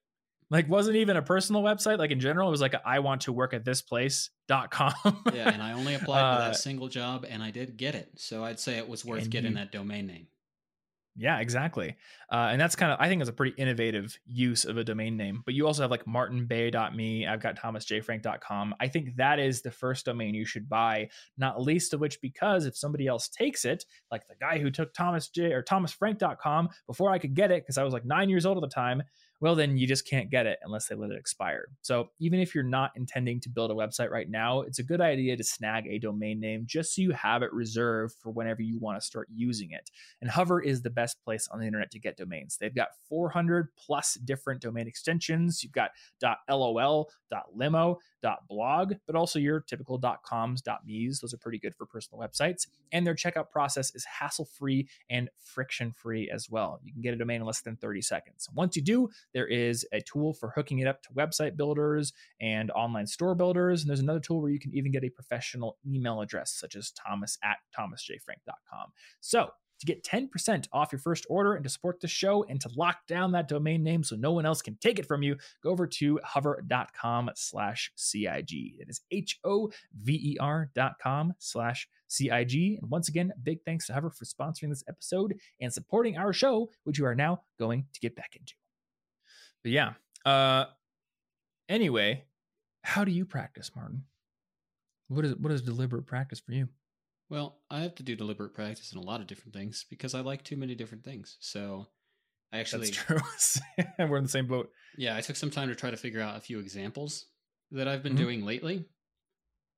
like 0.51 0.69
wasn't 0.69 0.97
even 0.97 1.17
a 1.17 1.23
personal 1.23 1.63
website. 1.63 1.99
Like 1.99 2.11
in 2.11 2.21
general 2.21 2.49
it 2.49 2.51
was 2.51 2.61
like 2.61 2.75
a, 2.75 2.83
I 2.87 3.01
want 3.01 3.23
to 3.23 3.33
work 3.33 3.55
at 3.55 3.65
this 3.65 3.83
place.com 3.83 4.93
yeah 5.35 5.51
and 5.51 5.63
i 5.63 5.73
only 5.73 5.95
applied 5.95 6.21
uh, 6.21 6.37
for 6.37 6.43
that 6.43 6.51
uh, 6.51 6.55
single 6.55 6.89
job 6.89 7.25
and 7.29 7.43
i 7.43 7.51
did 7.51 7.77
get 7.77 7.95
it. 7.95 8.11
So 8.17 8.45
i'd 8.45 8.61
say 8.61 8.79
it 8.79 8.89
was 8.89 9.05
worth 9.05 9.29
getting 9.31 9.53
you, 9.53 9.57
that 9.59 9.73
domain 9.73 10.07
name. 10.07 10.27
Yeah 11.17 11.39
exactly. 11.39 11.97
Uh, 12.31 12.49
and 12.51 12.61
that's 12.61 12.75
kind 12.75 12.91
of 12.91 12.99
i 13.01 13.09
think 13.09 13.21
it's 13.21 13.31
a 13.31 13.35
pretty 13.35 13.55
innovative 13.57 14.19
use 14.27 14.65
of 14.65 14.77
a 14.77 14.85
domain 14.85 15.17
name. 15.17 15.43
But 15.45 15.55
you 15.55 15.67
also 15.67 15.83
have 15.83 15.91
like 15.91 16.05
martinbay.me 16.05 17.27
i've 17.27 17.41
got 17.41 17.57
thomasjfrank.com 17.57 18.75
i 18.81 18.89
think 18.89 19.17
that 19.17 19.39
is 19.39 19.63
the 19.63 19.71
first 19.71 20.07
domain 20.07 20.35
you 20.35 20.45
should 20.45 20.69
buy 20.69 21.09
not 21.39 21.63
least 21.63 21.95
of 21.95 22.01
which 22.01 22.21
because 22.21 22.67
if 22.67 22.77
somebody 22.77 23.07
else 23.07 23.29
takes 23.29 23.65
it 23.65 23.85
like 24.11 24.27
the 24.27 24.35
guy 24.41 24.59
who 24.59 24.71
took 24.71 24.93
thomas 24.93 25.29
j 25.29 25.53
or 25.53 25.63
thomasfrank.com 25.63 26.69
before 26.87 27.11
i 27.13 27.19
could 27.19 27.35
get 27.35 27.51
it 27.51 27.63
because 27.63 27.79
i 27.79 27.85
was 27.85 27.93
like 27.93 28.05
nine 28.05 28.29
years 28.29 28.45
old 28.45 28.57
at 28.57 28.69
the 28.69 28.75
time 28.75 29.03
well, 29.45 29.55
then 29.55 29.77
you 29.77 29.87
just 29.87 30.09
can't 30.09 30.31
get 30.31 30.47
it 30.47 30.59
unless 30.65 30.87
they 30.87 30.95
let 30.95 31.11
it 31.11 31.19
expire. 31.19 31.67
So 31.83 32.09
even 32.19 32.41
if 32.41 32.55
you're 32.55 32.65
not 32.65 32.93
intending 32.97 33.41
to 33.41 33.51
build 33.51 33.71
a 33.71 33.75
website 33.75 34.09
right 34.09 34.31
now, 34.31 34.63
it's 34.63 34.79
a 34.79 34.83
good 34.83 35.03
idea 35.03 35.37
to 35.37 35.45
snag 35.45 35.87
a 35.87 35.99
domain 35.99 36.41
name 36.41 36.63
just 36.65 36.95
so 36.95 37.03
you 37.03 37.11
have 37.11 37.43
it 37.43 37.53
reserved 37.53 38.15
for 38.23 38.31
whenever 38.31 38.63
you 38.63 38.79
want 38.79 38.99
to 38.99 39.07
start 39.07 39.29
using 39.31 39.73
it. 39.73 39.91
And 40.23 40.31
Hover 40.31 40.63
is 40.63 40.81
the 40.81 40.89
best 40.89 41.23
place 41.23 41.47
on 41.49 41.61
the 41.61 41.67
internet 41.67 41.91
to 41.91 41.99
get 41.99 42.17
domains. 42.17 42.57
They've 42.57 42.75
got 42.75 42.89
400 43.07 43.69
plus 43.77 44.15
different 44.15 44.63
domain 44.63 44.89
extensions. 44.89 45.63
You've 45.63 45.73
got 45.73 45.91
.lol, 46.49 47.11
.limo, 47.53 47.99
.blog, 48.49 48.95
but 49.07 49.17
also 49.17 49.39
your 49.39 49.61
typical 49.61 50.01
.coms, 50.25 50.63
.me's. 50.85 51.21
Those 51.21 51.35
are 51.35 51.39
pretty 51.39 51.59
good 51.59 51.75
for 51.75 51.87
personal 51.87 52.21
websites. 52.21 52.67
And 52.93 53.07
their 53.07 53.15
checkout 53.15 53.51
process 53.51 53.95
is 53.95 54.05
hassle-free 54.05 54.89
and 55.11 55.29
friction-free 55.39 56.31
as 56.31 56.51
well. 56.51 56.81
You 56.83 56.93
can 56.93 57.03
get 57.03 57.15
a 57.15 57.17
domain 57.17 57.41
in 57.41 57.47
less 57.47 57.61
than 57.61 57.77
30 57.77 58.03
seconds. 58.03 58.49
Once 58.55 58.77
you 58.77 58.83
do, 58.83 59.09
there 59.33 59.47
is 59.47 59.87
a 59.93 60.01
tool 60.01 60.33
for 60.35 60.53
hooking 60.55 60.79
it 60.79 60.87
up 60.87 61.03
to 61.03 61.09
website 61.11 61.57
builders 61.57 62.13
and 62.41 62.71
online 62.71 63.07
store 63.07 63.35
builders. 63.35 63.83
And 63.83 63.89
there's 63.89 64.01
another 64.01 64.21
tool 64.21 64.41
where 64.41 64.51
you 64.51 64.61
can 64.61 64.75
even 64.75 64.93
get 64.93 65.05
a 65.05 65.11
professional 65.11 65.79
email 65.87 66.21
address, 66.21 66.53
such 66.53 66.77
as 66.77 66.91
thomas 66.93 67.39
at 67.43 67.59
thomasjfrank.com. 67.79 68.93
So 69.21 69.51
to 69.85 69.93
get 69.93 70.05
10% 70.05 70.67
off 70.73 70.93
your 70.93 70.99
first 70.99 71.27
order 71.29 71.55
and 71.55 71.65
to 71.65 71.71
support 71.71 72.01
the 72.01 72.09
show 72.09 72.45
and 72.45 72.61
to 72.61 72.71
lock 72.77 73.07
down 73.07 73.33
that 73.33 73.49
domain 73.49 73.83
name 73.83 74.03
so 74.03 74.17
no 74.17 74.33
one 74.33 74.47
else 74.47 74.63
can 74.63 74.77
take 74.81 74.99
it 74.99 75.07
from 75.07 75.23
you, 75.23 75.37
go 75.63 75.71
over 75.71 75.87
to 75.87 76.21
hover.com 76.25 77.31
slash 77.35 77.93
CIG. 77.97 78.77
It 78.81 78.89
is 78.89 79.01
H-O-V-E-R 79.11 80.71
dot 80.75 80.99
com 81.03 81.35
slash 81.39 81.89
CIG. 82.09 82.79
And 82.81 82.91
once 82.91 83.09
again, 83.09 83.33
big 83.43 83.63
thanks 83.65 83.87
to 83.87 83.95
Hover 83.95 84.11
for 84.11 84.25
sponsoring 84.25 84.71
this 84.71 84.85
episode 84.89 85.35
and 85.61 85.73
supporting 85.73 86.17
our 86.17 86.33
show, 86.33 86.71
which 86.85 86.99
you 86.99 87.07
are 87.07 87.15
now 87.15 87.43
going 87.59 87.87
to 87.93 88.01
get 88.01 88.17
back 88.17 88.37
into. 88.37 88.55
But 89.63 89.73
yeah. 89.73 89.93
Uh 90.25 90.67
anyway, 91.69 92.25
how 92.83 93.05
do 93.05 93.13
you 93.13 93.25
practice, 93.25 93.71
Martin? 93.75 94.05
What 95.09 95.25
is 95.25 95.35
what 95.37 95.53
is 95.53 95.63
deliberate 95.63 96.07
practice 96.07 96.41
for 96.41 96.53
you? 96.53 96.69
Well, 97.31 97.59
I 97.71 97.81
have 97.81 97.95
to 97.97 98.03
do 98.03 98.17
deliberate 98.17 98.55
practice 98.55 98.93
in 98.93 98.99
a 98.99 99.03
lot 99.03 99.21
of 99.21 99.27
different 99.27 99.55
things 99.55 99.87
because 99.89 100.15
I 100.15 100.21
like 100.21 100.45
too 100.45 100.57
many 100.57 100.75
different 100.75 101.05
things. 101.05 101.37
So 101.41 101.87
I 102.53 102.59
actually 102.59 102.91
That's 102.91 102.97
true. 102.97 103.21
We're 103.99 104.19
in 104.19 104.25
the 104.25 104.29
same 104.29 104.47
boat. 104.47 104.71
Yeah, 104.97 105.17
I 105.17 105.21
took 105.21 105.37
some 105.37 105.51
time 105.51 105.69
to 105.69 105.75
try 105.75 105.91
to 105.91 105.97
figure 105.97 106.21
out 106.21 106.37
a 106.37 106.41
few 106.41 106.59
examples 106.59 107.27
that 107.73 107.89
I've 107.89 108.03
been 108.03 108.13
mm-hmm. 108.13 108.23
doing 108.23 108.45
lately. 108.45 108.85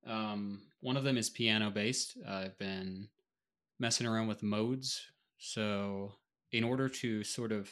Um, 0.05 0.61
one 0.81 0.97
of 0.97 1.03
them 1.03 1.17
is 1.17 1.29
piano 1.29 1.69
based. 1.69 2.17
I've 2.27 2.57
been 2.59 3.07
messing 3.79 4.07
around 4.07 4.27
with 4.27 4.43
modes. 4.43 5.01
So, 5.39 6.13
in 6.51 6.63
order 6.63 6.89
to 6.89 7.23
sort 7.23 7.51
of 7.51 7.69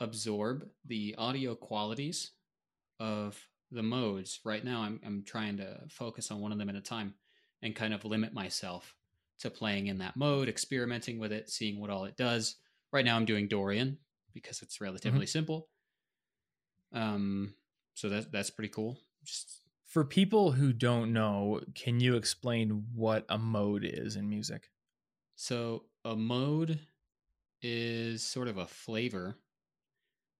absorb 0.00 0.66
the 0.84 1.14
audio 1.18 1.54
qualities 1.54 2.32
of 3.00 3.38
the 3.70 3.82
modes. 3.82 4.40
Right 4.44 4.64
now, 4.64 4.82
I'm, 4.82 5.00
I'm 5.04 5.24
trying 5.24 5.56
to 5.58 5.80
focus 5.88 6.30
on 6.30 6.40
one 6.40 6.52
of 6.52 6.58
them 6.58 6.68
at 6.68 6.76
a 6.76 6.80
time 6.80 7.14
and 7.62 7.74
kind 7.74 7.94
of 7.94 8.04
limit 8.04 8.32
myself 8.32 8.94
to 9.40 9.50
playing 9.50 9.88
in 9.88 9.98
that 9.98 10.16
mode, 10.16 10.48
experimenting 10.48 11.18
with 11.18 11.32
it, 11.32 11.50
seeing 11.50 11.80
what 11.80 11.90
all 11.90 12.04
it 12.04 12.16
does. 12.16 12.56
Right 12.92 13.04
now, 13.04 13.16
I'm 13.16 13.24
doing 13.24 13.48
Dorian 13.48 13.98
because 14.32 14.62
it's 14.62 14.80
relatively 14.80 15.20
mm-hmm. 15.20 15.26
simple. 15.26 15.68
Um, 16.92 17.54
so 17.94 18.08
that 18.08 18.32
that's 18.32 18.50
pretty 18.50 18.68
cool. 18.68 18.98
Just 19.24 19.60
for 19.86 20.04
people 20.04 20.52
who 20.52 20.72
don't 20.72 21.12
know, 21.12 21.60
can 21.74 22.00
you 22.00 22.16
explain 22.16 22.84
what 22.94 23.24
a 23.28 23.38
mode 23.38 23.84
is 23.84 24.16
in 24.16 24.28
music? 24.28 24.70
So 25.34 25.84
a 26.04 26.16
mode 26.16 26.80
is 27.62 28.22
sort 28.22 28.48
of 28.48 28.58
a 28.58 28.66
flavor 28.66 29.36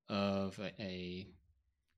of 0.08 0.58
a, 0.58 0.82
a 0.82 1.26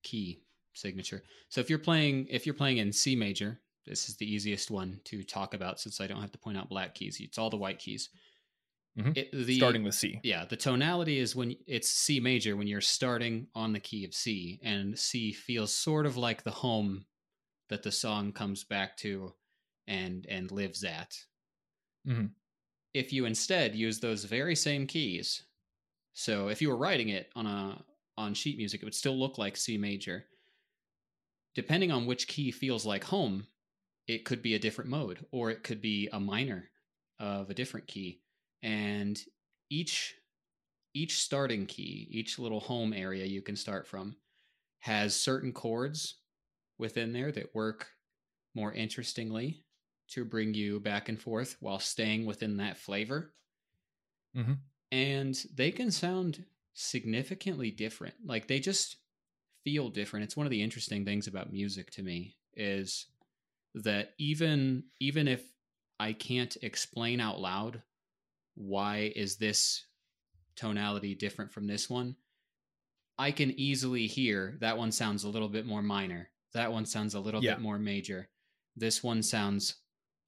key 0.03 0.41
signature. 0.73 1.23
So 1.49 1.61
if 1.61 1.69
you're 1.69 1.79
playing 1.79 2.27
if 2.31 2.47
you're 2.47 2.55
playing 2.55 2.79
in 2.79 2.93
C 2.93 3.15
major, 3.15 3.61
this 3.89 4.09
is 4.09 4.17
the 4.17 4.33
easiest 4.33 4.71
one 4.71 5.01
to 5.05 5.23
talk 5.23 5.55
about 5.55 5.81
since 5.81 6.01
I 6.01 6.07
don't 6.07 6.21
have 6.21 6.33
to 6.33 6.39
point 6.39 6.59
out 6.59 6.69
black 6.69 6.95
keys. 6.95 7.19
It's 7.21 7.39
all 7.39 7.51
the 7.51 7.57
white 7.57 7.79
keys. 7.79 8.11
Mm-hmm. 8.99 9.13
It, 9.15 9.33
the, 9.33 9.57
starting 9.57 9.85
with 9.85 9.95
C. 9.95 10.21
Yeah, 10.23 10.45
the 10.45 10.57
tonality 10.57 11.19
is 11.19 11.37
when 11.37 11.55
it's 11.67 11.89
C 11.89 12.21
major 12.21 12.57
when 12.57 12.67
you're 12.67 12.81
starting 12.81 13.47
on 13.55 13.73
the 13.73 13.81
key 13.81 14.05
of 14.05 14.15
C, 14.15 14.61
and 14.63 14.99
C 14.99 15.33
feels 15.33 15.73
sort 15.73 16.05
of 16.05 16.17
like 16.17 16.43
the 16.43 16.51
home 16.51 17.05
that 17.69 17.83
the 17.83 17.93
song 17.93 18.33
comes 18.33 18.65
back 18.65 18.97
to 18.99 19.33
and 19.87 20.27
and 20.29 20.51
lives 20.51 20.85
at. 20.85 21.17
Mm-hmm. 22.07 22.27
If 22.95 23.13
you 23.13 23.25
instead 23.25 23.75
use 23.75 24.01
those 24.01 24.25
very 24.25 24.57
same 24.57 24.87
keys, 24.87 25.43
so 26.15 26.49
if 26.49 26.61
you 26.61 26.69
were 26.69 26.77
writing 26.77 27.11
it 27.11 27.31
on 27.37 27.47
a 27.47 27.85
on 28.17 28.35
sheet 28.35 28.57
music, 28.59 28.83
it 28.83 28.85
would 28.85 28.95
still 28.95 29.17
look 29.17 29.39
like 29.39 29.57
C 29.57 29.79
major. 29.79 30.25
Depending 31.55 31.93
on 31.93 32.07
which 32.07 32.29
key 32.29 32.51
feels 32.51 32.85
like 32.85 33.05
home, 33.05 33.47
it 34.09 34.27
could 34.27 34.43
be 34.43 34.55
a 34.57 34.61
different 34.61 34.91
mode, 34.91 35.27
or 35.33 35.51
it 35.51 35.65
could 35.65 35.83
be 35.83 36.09
a 36.09 36.21
minor 36.21 36.71
of 37.21 37.51
a 37.51 37.55
different 37.55 37.89
key. 37.89 38.23
And 38.63 39.23
each 39.71 40.17
each 40.95 41.19
starting 41.21 41.67
key, 41.67 42.09
each 42.11 42.39
little 42.39 42.61
home 42.61 42.93
area 42.93 43.25
you 43.27 43.43
can 43.43 43.57
start 43.57 43.87
from 43.87 44.19
has 44.81 45.17
certain 45.17 45.53
chords 45.53 46.23
within 46.79 47.13
there 47.13 47.33
that 47.33 47.55
work 47.55 47.93
more 48.55 48.73
interestingly 48.73 49.67
to 50.09 50.25
bring 50.25 50.55
you 50.55 50.81
back 50.81 51.09
and 51.09 51.21
forth 51.23 51.57
while 51.61 51.79
staying 51.81 52.27
within 52.27 52.59
that 52.59 52.79
flavor. 52.79 53.35
Mhm. 54.35 54.69
And 54.91 55.35
they 55.53 55.71
can 55.71 55.91
sound 55.91 56.47
significantly 56.73 57.71
different. 57.71 58.25
Like 58.25 58.47
they 58.49 58.61
just 58.61 58.97
feel 59.65 59.91
different. 59.91 60.25
It's 60.25 60.37
one 60.37 60.47
of 60.47 60.51
the 60.51 60.63
interesting 60.63 61.05
things 61.05 61.27
about 61.27 61.53
music 61.53 61.91
to 61.93 62.03
me 62.03 62.39
is 62.55 63.09
that 63.75 64.15
even 64.19 64.85
even 65.01 65.29
if 65.29 65.43
I 66.01 66.13
can't 66.13 66.57
explain 66.63 67.21
out 67.21 67.41
loud 67.41 67.83
why 68.55 69.13
is 69.15 69.37
this 69.37 69.85
tonality 70.57 71.15
different 71.15 71.53
from 71.53 71.67
this 71.67 71.89
one, 71.89 72.17
I 73.19 73.31
can 73.31 73.51
easily 73.59 74.07
hear 74.07 74.57
that 74.61 74.79
one 74.79 74.93
sounds 74.93 75.25
a 75.25 75.29
little 75.29 75.49
bit 75.49 75.67
more 75.67 75.83
minor. 75.83 76.31
That 76.55 76.73
one 76.73 76.87
sounds 76.87 77.15
a 77.15 77.21
little 77.21 77.43
Yeah. 77.43 77.55
bit 77.55 77.63
more 77.63 77.79
major. 77.79 78.29
This 78.77 79.03
one 79.03 79.23
sounds 79.23 79.77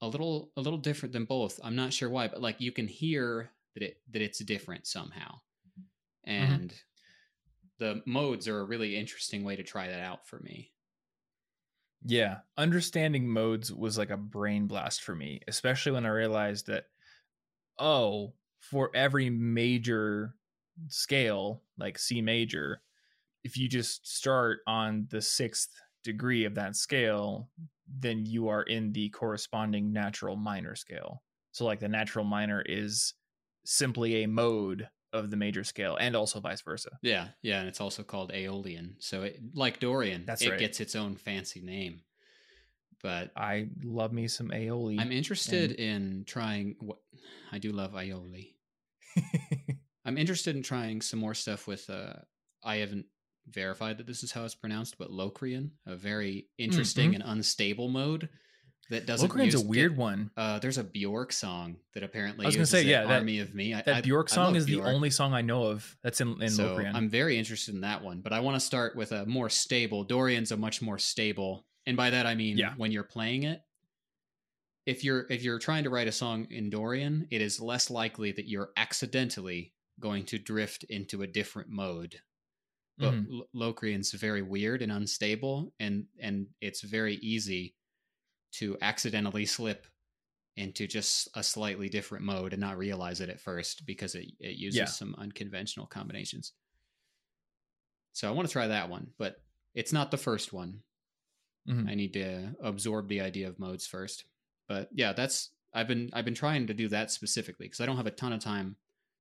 a 0.00 0.08
little 0.08 0.52
a 0.56 0.60
little 0.60 0.78
different 0.78 1.12
than 1.12 1.24
both. 1.24 1.60
I'm 1.62 1.76
not 1.76 1.92
sure 1.92 2.08
why, 2.10 2.28
but 2.28 2.40
like 2.40 2.60
you 2.60 2.72
can 2.72 2.88
hear 2.88 3.50
that 3.74 3.82
it 3.82 4.02
that 4.10 4.22
it's 4.22 4.38
different 4.40 4.86
somehow. 4.86 5.40
Mm-hmm. 5.78 6.30
And 6.30 6.74
the 7.78 8.02
modes 8.06 8.46
are 8.48 8.60
a 8.60 8.64
really 8.64 8.96
interesting 8.96 9.42
way 9.44 9.56
to 9.56 9.62
try 9.62 9.88
that 9.88 10.00
out 10.00 10.26
for 10.26 10.38
me. 10.40 10.72
Yeah, 12.04 12.38
understanding 12.56 13.28
modes 13.28 13.72
was 13.72 13.98
like 13.98 14.10
a 14.10 14.16
brain 14.16 14.66
blast 14.66 15.02
for 15.02 15.14
me, 15.14 15.40
especially 15.46 15.92
when 15.92 16.06
I 16.06 16.10
realized 16.10 16.66
that 16.66 16.86
oh, 17.78 18.34
for 18.60 18.90
every 18.94 19.30
major 19.30 20.36
scale, 20.88 21.62
like 21.78 21.98
C 21.98 22.22
major, 22.22 22.82
if 23.44 23.56
you 23.56 23.68
just 23.68 24.06
start 24.06 24.60
on 24.66 25.08
the 25.10 25.20
6th 25.20 25.70
degree 26.04 26.44
of 26.44 26.54
that 26.56 26.76
scale, 26.76 27.50
then 27.88 28.26
you 28.26 28.48
are 28.48 28.62
in 28.62 28.92
the 28.92 29.10
corresponding 29.10 29.92
natural 29.92 30.36
minor 30.36 30.74
scale. 30.76 31.22
So 31.52 31.64
like 31.64 31.80
the 31.80 31.88
natural 31.88 32.24
minor 32.24 32.62
is 32.62 33.14
simply 33.64 34.22
a 34.22 34.28
mode 34.28 34.88
of 35.12 35.30
the 35.30 35.36
major 35.36 35.64
scale 35.64 35.96
and 35.96 36.14
also 36.14 36.40
vice 36.40 36.60
versa. 36.62 36.90
Yeah, 37.02 37.28
yeah, 37.42 37.60
and 37.60 37.68
it's 37.68 37.80
also 37.80 38.02
called 38.02 38.32
Aeolian. 38.32 38.96
So 38.98 39.22
it, 39.22 39.40
like 39.54 39.80
Dorian, 39.80 40.24
That's 40.26 40.42
it 40.42 40.50
right. 40.50 40.58
gets 40.58 40.80
its 40.80 40.94
own 40.94 41.16
fancy 41.16 41.60
name. 41.60 42.02
But 43.02 43.30
I 43.34 43.68
love 43.82 44.12
me 44.12 44.28
some 44.28 44.48
aioli. 44.48 45.00
I'm 45.00 45.12
interested 45.12 45.72
in 45.72 46.24
trying 46.26 46.76
what 46.80 46.98
I 47.50 47.58
do 47.58 47.72
love 47.72 47.92
aioli. 47.92 48.54
I'm 50.04 50.18
interested 50.18 50.54
in 50.54 50.62
trying 50.62 51.00
some 51.00 51.18
more 51.18 51.34
stuff 51.34 51.66
with 51.66 51.88
uh 51.88 52.14
I 52.62 52.76
haven't 52.76 53.06
verified 53.48 53.98
that 53.98 54.06
this 54.06 54.22
is 54.22 54.32
how 54.32 54.44
it's 54.44 54.54
pronounced, 54.54 54.98
but 54.98 55.10
Locrian, 55.10 55.72
a 55.86 55.96
very 55.96 56.48
interesting 56.58 57.14
and 57.14 57.24
unstable 57.26 57.88
mode 57.88 58.28
that 58.90 59.06
doesn't 59.06 59.28
Locrian's 59.28 59.54
a 59.54 59.60
weird 59.64 59.96
one. 59.96 60.30
Uh, 60.36 60.58
there's 60.58 60.78
a 60.78 60.84
Bjork 60.84 61.32
song 61.32 61.76
that 61.94 62.02
apparently 62.02 62.44
I 62.44 62.48
was 62.48 62.56
gonna 62.56 62.66
say, 62.66 62.82
yeah, 62.84 63.04
that- 63.06 63.20
Army 63.20 63.38
of 63.38 63.54
Me. 63.54 63.72
I, 63.74 63.82
That 63.82 63.96
I- 63.96 64.00
Bjork 64.02 64.28
song 64.28 64.56
is 64.56 64.66
Bjork. 64.66 64.84
the 64.84 64.90
only 64.92 65.10
song 65.10 65.32
I 65.32 65.40
know 65.42 65.64
of 65.64 65.96
that's 66.02 66.20
in, 66.20 66.40
in 66.42 66.50
so 66.50 66.68
Locrian. 66.74 66.94
I'm 66.94 67.08
very 67.08 67.38
interested 67.38 67.74
in 67.74 67.80
that 67.82 68.02
one, 68.02 68.20
but 68.20 68.32
I 68.32 68.40
want 68.40 68.56
to 68.56 68.60
start 68.60 68.96
with 68.96 69.12
a 69.12 69.24
more 69.26 69.48
stable. 69.48 70.04
Dorian's 70.04 70.52
a 70.52 70.56
much 70.56 70.82
more 70.82 70.98
stable, 70.98 71.64
and 71.86 71.96
by 71.96 72.10
that 72.10 72.26
I 72.26 72.34
mean 72.34 72.58
Yeah. 72.58 72.74
when 72.76 72.92
you're 72.92 73.02
playing 73.04 73.44
it. 73.44 73.62
If 74.86 75.04
you're 75.04 75.26
if 75.30 75.42
you're 75.42 75.58
trying 75.58 75.84
to 75.84 75.90
write 75.90 76.08
a 76.08 76.12
song 76.12 76.46
in 76.50 76.70
Dorian, 76.70 77.28
it 77.30 77.40
is 77.42 77.60
less 77.60 77.90
likely 77.90 78.32
that 78.32 78.48
you're 78.48 78.70
accidentally 78.76 79.72
going 80.00 80.24
to 80.24 80.38
drift 80.38 80.84
into 80.84 81.22
a 81.22 81.26
different 81.26 81.68
mode. 81.68 82.20
But 82.98 83.12
Mhm. 83.14 83.26
Lo- 83.28 83.48
Locrian's 83.52 84.10
very 84.12 84.42
weird 84.42 84.82
and 84.82 84.90
unstable, 84.90 85.72
and 85.78 86.06
and 86.18 86.48
it's 86.60 86.80
very 86.80 87.16
easy 87.16 87.74
to 88.52 88.76
accidentally 88.82 89.46
slip 89.46 89.86
into 90.56 90.86
just 90.86 91.28
a 91.34 91.42
slightly 91.42 91.88
different 91.88 92.24
mode 92.24 92.52
and 92.52 92.60
not 92.60 92.76
realize 92.76 93.20
it 93.20 93.28
at 93.30 93.40
first 93.40 93.86
because 93.86 94.14
it, 94.14 94.32
it 94.40 94.56
uses 94.56 94.78
Yeah. 94.78 94.84
some 94.86 95.14
unconventional 95.18 95.86
combinations. 95.86 96.52
So 98.12 98.28
I 98.28 98.32
want 98.32 98.48
to 98.48 98.52
try 98.52 98.66
that 98.66 98.88
one, 98.90 99.12
but 99.18 99.42
it's 99.74 99.92
not 99.92 100.10
the 100.10 100.16
first 100.18 100.52
one. 100.52 100.82
Mhm. 101.68 101.88
I 101.88 101.94
need 101.94 102.12
to 102.14 102.56
absorb 102.60 103.08
the 103.08 103.20
idea 103.20 103.48
of 103.48 103.58
modes 103.58 103.86
first. 103.86 104.24
But 104.68 104.88
yeah, 104.92 105.12
that's 105.12 105.50
I've 105.72 105.88
been 105.88 106.10
I've 106.12 106.24
been 106.24 106.34
trying 106.34 106.66
to 106.66 106.74
do 106.74 106.88
that 106.88 107.10
specifically 107.10 107.66
because 107.66 107.80
I 107.80 107.86
don't 107.86 107.96
have 107.96 108.06
a 108.06 108.10
ton 108.10 108.32
of 108.32 108.40
time 108.40 108.76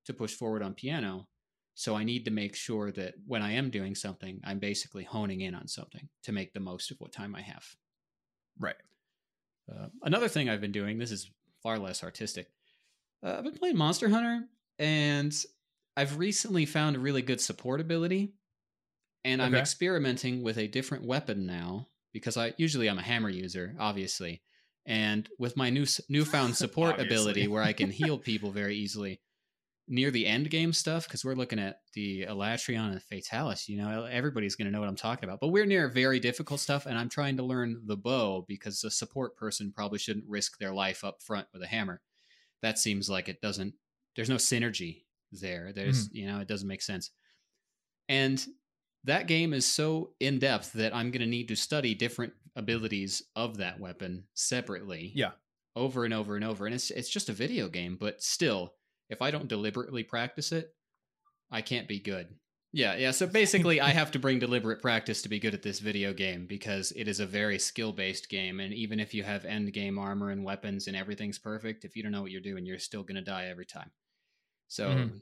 to 0.05 0.13
push 0.13 0.33
forward 0.33 0.63
on 0.63 0.73
piano. 0.73 1.27
So 1.75 1.95
I 1.95 2.03
need 2.03 2.25
to 2.25 2.31
make 2.31 2.55
sure 2.55 2.91
that 2.91 3.15
when 3.25 3.41
I 3.41 3.53
am 3.53 3.69
doing 3.69 3.95
something, 3.95 4.41
I'm 4.43 4.59
basically 4.59 5.03
honing 5.03 5.41
in 5.41 5.55
on 5.55 5.67
something 5.67 6.09
to 6.23 6.31
make 6.31 6.53
the 6.53 6.59
most 6.59 6.91
of 6.91 6.99
what 6.99 7.11
time 7.13 7.35
I 7.35 7.41
have. 7.41 7.75
right. 8.57 8.75
Uh, 9.69 9.87
another 10.03 10.27
thing 10.27 10.49
I've 10.49 10.61
been 10.61 10.71
doing, 10.71 10.97
this 10.97 11.11
is 11.11 11.29
far 11.61 11.77
less 11.77 12.03
artistic. 12.03 12.47
Uh, 13.23 13.35
I've 13.37 13.43
been 13.43 13.57
playing 13.57 13.77
Monster 13.77 14.09
Hunter, 14.09 14.45
and 14.77 15.33
I've 15.97 16.17
recently 16.17 16.65
found 16.65 16.95
a 16.95 16.99
really 16.99 17.21
good 17.21 17.41
support 17.41 17.81
ability. 17.81 18.33
And 19.25 19.41
I'm 19.41 19.53
Okay. 19.53 19.59
experimenting 19.61 20.43
with 20.43 20.57
a 20.57 20.67
different 20.67 21.03
weapon 21.05 21.45
now 21.45 21.89
because 22.13 22.37
I 22.37 22.53
usually 22.57 22.89
I'm 22.89 22.97
a 22.99 23.03
hammer 23.03 23.29
user, 23.29 23.75
obviously. 23.77 24.41
And 24.85 25.29
with 25.37 25.57
my 25.57 25.69
new 25.69 25.85
newfound 26.07 26.55
support 26.55 26.99
ability, 26.99 27.47
where 27.47 27.61
I 27.61 27.73
can 27.73 27.91
heal 28.01 28.17
people 28.17 28.51
very 28.51 28.75
easily, 28.77 29.19
near 29.91 30.11
the 30.11 30.27
end 30.27 30.49
game 30.51 30.71
stuff, 30.71 31.07
because 31.07 31.25
we're 31.25 31.33
looking 31.33 31.59
at 31.59 31.79
the 31.93 32.25
Alatreon 32.27 32.91
and 32.91 33.01
Fatalis, 33.01 33.67
you 33.67 33.77
know, 33.77 34.05
everybody's 34.05 34.55
going 34.55 34.67
to 34.67 34.71
know 34.71 34.79
what 34.79 34.87
I'm 34.87 34.95
talking 34.95 35.27
about. 35.27 35.39
But 35.41 35.47
we're 35.49 35.65
near 35.65 35.89
very 35.89 36.19
difficult 36.19 36.59
stuff, 36.59 36.85
and 36.85 36.97
I'm 36.97 37.09
trying 37.09 37.37
to 37.37 37.43
learn 37.43 37.81
the 37.85 37.97
bow 37.97 38.45
because 38.47 38.83
a 38.83 38.91
support 38.91 39.35
person 39.35 39.73
probably 39.75 39.99
shouldn't 39.99 40.29
risk 40.29 40.59
their 40.59 40.71
life 40.71 41.03
up 41.03 41.23
front 41.23 41.47
with 41.51 41.63
a 41.63 41.67
hammer. 41.67 42.01
That 42.61 42.77
seems 42.77 43.09
like 43.09 43.27
it 43.27 43.41
doesn't, 43.41 43.73
there's 44.15 44.29
no 44.29 44.35
synergy 44.35 45.05
there. 45.31 45.73
There's, 45.73 46.07
mm. 46.07 46.13
you 46.13 46.27
know, 46.27 46.39
it 46.39 46.47
doesn't 46.47 46.67
make 46.67 46.81
sense. 46.81 47.11
And 48.07 48.45
that 49.05 49.27
game 49.27 49.53
is 49.53 49.65
so 49.65 50.11
in 50.19 50.39
depth 50.39 50.73
that 50.73 50.95
I'm 50.95 51.09
going 51.09 51.21
to 51.21 51.27
need 51.27 51.47
to 51.47 51.55
study 51.55 51.95
different 51.95 52.33
abilities 52.55 53.23
of 53.35 53.57
that 53.57 53.79
weapon 53.79 54.25
separately 54.33 55.13
Yeah. 55.15 55.31
over 55.75 56.03
and 56.05 56.13
over 56.13 56.35
and 56.35 56.43
over. 56.43 56.65
And 56.65 56.75
it's 56.75 56.91
it's 56.91 57.09
just 57.09 57.29
a 57.29 57.33
video 57.33 57.69
game, 57.69 57.97
but 57.99 58.21
still, 58.21 58.73
if 59.09 59.21
I 59.21 59.31
don't 59.31 59.47
deliberately 59.47 60.03
practice 60.03 60.51
it, 60.51 60.75
I 61.51 61.61
can't 61.61 61.87
be 61.87 61.99
good. 61.99 62.27
Yeah, 62.71 62.95
yeah. 62.95 63.11
So 63.11 63.27
basically, 63.41 63.81
I 63.81 63.89
have 63.89 64.11
to 64.11 64.19
bring 64.19 64.39
deliberate 64.39 64.81
practice 64.81 65.21
to 65.23 65.29
be 65.29 65.39
good 65.39 65.53
at 65.53 65.63
this 65.63 65.79
video 65.79 66.13
game 66.13 66.45
because 66.45 66.91
it 66.95 67.07
is 67.07 67.19
a 67.19 67.25
very 67.25 67.57
skill 67.59 67.91
based 67.91 68.29
game. 68.29 68.59
And 68.59 68.73
even 68.73 68.99
if 68.99 69.13
you 69.13 69.23
have 69.23 69.45
end 69.45 69.73
game 69.73 69.97
armor 69.97 70.29
and 70.29 70.43
weapons 70.43 70.87
and 70.87 70.95
everything's 70.95 71.39
perfect, 71.39 71.85
if 71.85 71.95
you 71.95 72.03
don't 72.03 72.11
know 72.11 72.21
what 72.21 72.31
you're 72.31 72.41
doing, 72.41 72.65
you're 72.65 72.79
still 72.79 73.03
going 73.03 73.15
to 73.15 73.21
die 73.21 73.45
every 73.47 73.65
time. 73.65 73.91
So 74.67 74.89
Mhm. 74.89 75.21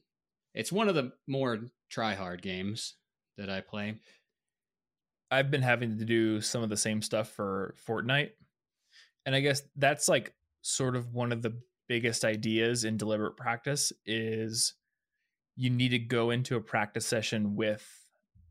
it's 0.54 0.71
one 0.71 0.89
of 0.89 0.95
the 0.95 1.13
more 1.28 1.69
try 1.89 2.15
hard 2.15 2.41
games 2.41 2.95
that 3.38 3.50
I 3.50 3.62
play. 3.62 4.02
I've 5.30 5.52
been 5.52 5.62
having 5.62 5.97
to 5.97 6.06
do 6.06 6.41
some 6.41 6.63
of 6.63 6.69
the 6.69 6.78
same 6.78 7.02
stuff 7.02 7.30
for 7.30 7.76
Fortnite. 7.86 8.32
And 9.26 9.36
I 9.36 9.41
guess 9.41 9.62
that's 9.76 10.08
like 10.08 10.34
sort 10.62 10.95
of 10.95 11.13
one 11.13 11.32
of 11.32 11.41
the 11.41 11.62
biggest 11.88 12.26
ideas 12.26 12.84
in 12.84 12.97
deliberate 12.97 13.38
practice 13.38 13.91
is 14.06 14.73
you 15.56 15.69
need 15.69 15.89
to 15.89 16.00
go 16.00 16.30
into 16.30 16.56
a 16.56 16.62
practice 16.62 17.06
session 17.06 17.56
with 17.56 17.86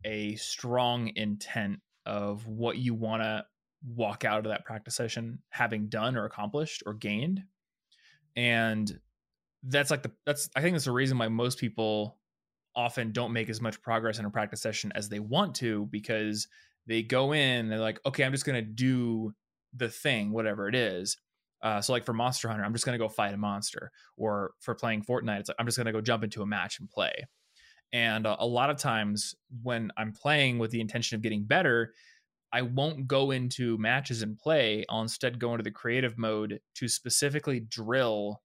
a 0.04 0.34
strong 0.36 1.10
intent 1.16 1.80
of 2.04 2.46
what 2.46 2.78
you 2.78 2.94
want 2.94 3.22
to 3.22 3.44
walk 3.94 4.24
out 4.24 4.38
of 4.38 4.44
that 4.50 4.64
practice 4.64 4.94
session 4.94 5.40
having 5.50 5.88
done 5.88 6.16
or 6.16 6.24
accomplished 6.24 6.82
or 6.86 6.94
gained. 6.94 7.42
And 8.34 9.00
that's 9.62 9.90
like 9.90 10.02
the 10.02 10.12
that's 10.24 10.48
I 10.56 10.60
think 10.60 10.74
that's 10.74 10.84
the 10.84 10.92
reason 10.92 11.18
why 11.18 11.28
most 11.28 11.58
people 11.58 12.18
often 12.74 13.10
don't 13.10 13.32
make 13.32 13.48
as 13.48 13.60
much 13.60 13.80
progress 13.80 14.18
in 14.18 14.24
a 14.26 14.30
practice 14.30 14.60
session 14.60 14.92
as 14.94 15.08
they 15.08 15.18
want 15.18 15.54
to 15.56 15.86
because 15.86 16.46
they 16.86 17.02
go 17.02 17.32
in 17.32 17.68
they're 17.68 17.80
like 17.80 17.98
okay 18.04 18.22
i'm 18.22 18.32
just 18.32 18.44
going 18.44 18.62
to 18.62 18.70
do 18.70 19.32
the 19.74 19.88
thing 19.88 20.30
whatever 20.30 20.68
it 20.68 20.74
is 20.74 21.16
uh, 21.62 21.80
so 21.80 21.92
like 21.92 22.04
for 22.04 22.12
monster 22.12 22.48
hunter 22.48 22.64
i'm 22.64 22.72
just 22.72 22.84
going 22.84 22.98
to 22.98 23.02
go 23.02 23.08
fight 23.08 23.34
a 23.34 23.36
monster 23.36 23.90
or 24.16 24.52
for 24.60 24.74
playing 24.74 25.02
fortnite 25.02 25.40
it's 25.40 25.48
like 25.48 25.56
i'm 25.58 25.66
just 25.66 25.76
going 25.76 25.86
to 25.86 25.92
go 25.92 26.00
jump 26.00 26.24
into 26.24 26.42
a 26.42 26.46
match 26.46 26.80
and 26.80 26.90
play 26.90 27.26
and 27.92 28.26
uh, 28.26 28.36
a 28.40 28.46
lot 28.46 28.70
of 28.70 28.76
times 28.76 29.34
when 29.62 29.90
i'm 29.96 30.12
playing 30.12 30.58
with 30.58 30.70
the 30.70 30.80
intention 30.80 31.14
of 31.14 31.22
getting 31.22 31.44
better 31.44 31.92
i 32.52 32.62
won't 32.62 33.06
go 33.06 33.30
into 33.30 33.78
matches 33.78 34.22
and 34.22 34.38
play 34.38 34.84
i'll 34.88 35.02
instead 35.02 35.38
go 35.38 35.52
into 35.52 35.64
the 35.64 35.70
creative 35.70 36.18
mode 36.18 36.60
to 36.74 36.88
specifically 36.88 37.60
drill 37.60 38.42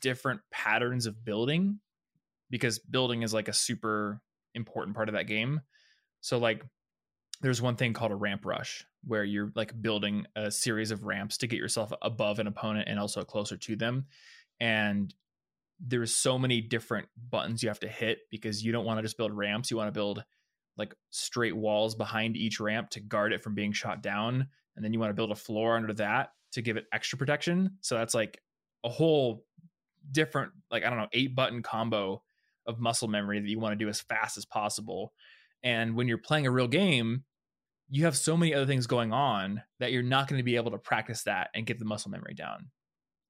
different 0.00 0.40
patterns 0.50 1.06
of 1.06 1.24
building 1.24 1.78
because 2.50 2.78
building 2.78 3.22
is 3.22 3.34
like 3.34 3.48
a 3.48 3.52
super 3.52 4.20
important 4.54 4.96
part 4.96 5.08
of 5.08 5.14
that 5.14 5.26
game. 5.26 5.60
So 6.20 6.38
like 6.38 6.64
there's 7.40 7.62
one 7.62 7.76
thing 7.76 7.92
called 7.92 8.12
a 8.12 8.16
ramp 8.16 8.44
rush 8.44 8.84
where 9.04 9.24
you're 9.24 9.52
like 9.54 9.80
building 9.80 10.26
a 10.34 10.50
series 10.50 10.90
of 10.90 11.04
ramps 11.04 11.38
to 11.38 11.46
get 11.46 11.58
yourself 11.58 11.92
above 12.02 12.38
an 12.38 12.46
opponent 12.46 12.88
and 12.88 12.98
also 12.98 13.22
closer 13.22 13.56
to 13.56 13.76
them. 13.76 14.06
And 14.60 15.14
there's 15.80 16.14
so 16.14 16.38
many 16.38 16.60
different 16.60 17.08
buttons 17.30 17.62
you 17.62 17.68
have 17.68 17.80
to 17.80 17.88
hit 17.88 18.18
because 18.30 18.64
you 18.64 18.72
don't 18.72 18.84
want 18.84 18.98
to 18.98 19.02
just 19.02 19.16
build 19.16 19.32
ramps. 19.32 19.70
You 19.70 19.76
want 19.76 19.88
to 19.88 19.92
build 19.92 20.24
like 20.76 20.94
straight 21.10 21.56
walls 21.56 21.94
behind 21.94 22.36
each 22.36 22.58
ramp 22.58 22.90
to 22.90 23.00
guard 23.00 23.32
it 23.32 23.42
from 23.42 23.54
being 23.54 23.72
shot 23.72 24.02
down. 24.02 24.48
And 24.74 24.84
then 24.84 24.92
you 24.92 24.98
want 24.98 25.10
to 25.10 25.14
build 25.14 25.30
a 25.30 25.36
floor 25.36 25.76
under 25.76 25.92
that 25.94 26.30
to 26.52 26.62
give 26.62 26.76
it 26.76 26.86
extra 26.92 27.18
protection. 27.18 27.78
So 27.80 27.96
that's 27.96 28.14
like 28.14 28.40
a 28.84 28.88
whole 28.88 29.44
different, 30.10 30.52
like, 30.70 30.84
I 30.84 30.88
don't 30.88 30.98
know, 30.98 31.08
eight 31.12 31.34
button 31.36 31.62
combo 31.62 32.22
of 32.66 32.80
muscle 32.80 33.08
memory 33.08 33.40
that 33.40 33.48
you 33.48 33.58
want 33.58 33.72
to 33.72 33.84
do 33.84 33.88
as 33.88 34.00
fast 34.00 34.38
as 34.38 34.44
possible. 34.44 35.12
And 35.62 35.96
when 35.96 36.06
you're 36.08 36.18
playing 36.18 36.46
a 36.46 36.50
real 36.50 36.68
game, 36.68 37.24
you 37.90 38.04
have 38.04 38.16
so 38.16 38.36
many 38.36 38.54
other 38.54 38.66
things 38.66 38.86
going 38.86 39.12
on 39.12 39.62
that 39.80 39.92
you're 39.92 40.02
not 40.02 40.28
going 40.28 40.38
to 40.38 40.44
be 40.44 40.56
able 40.56 40.70
to 40.70 40.78
practice 40.78 41.22
that 41.22 41.48
and 41.54 41.66
get 41.66 41.78
the 41.78 41.84
muscle 41.84 42.10
memory 42.10 42.34
down. 42.34 42.66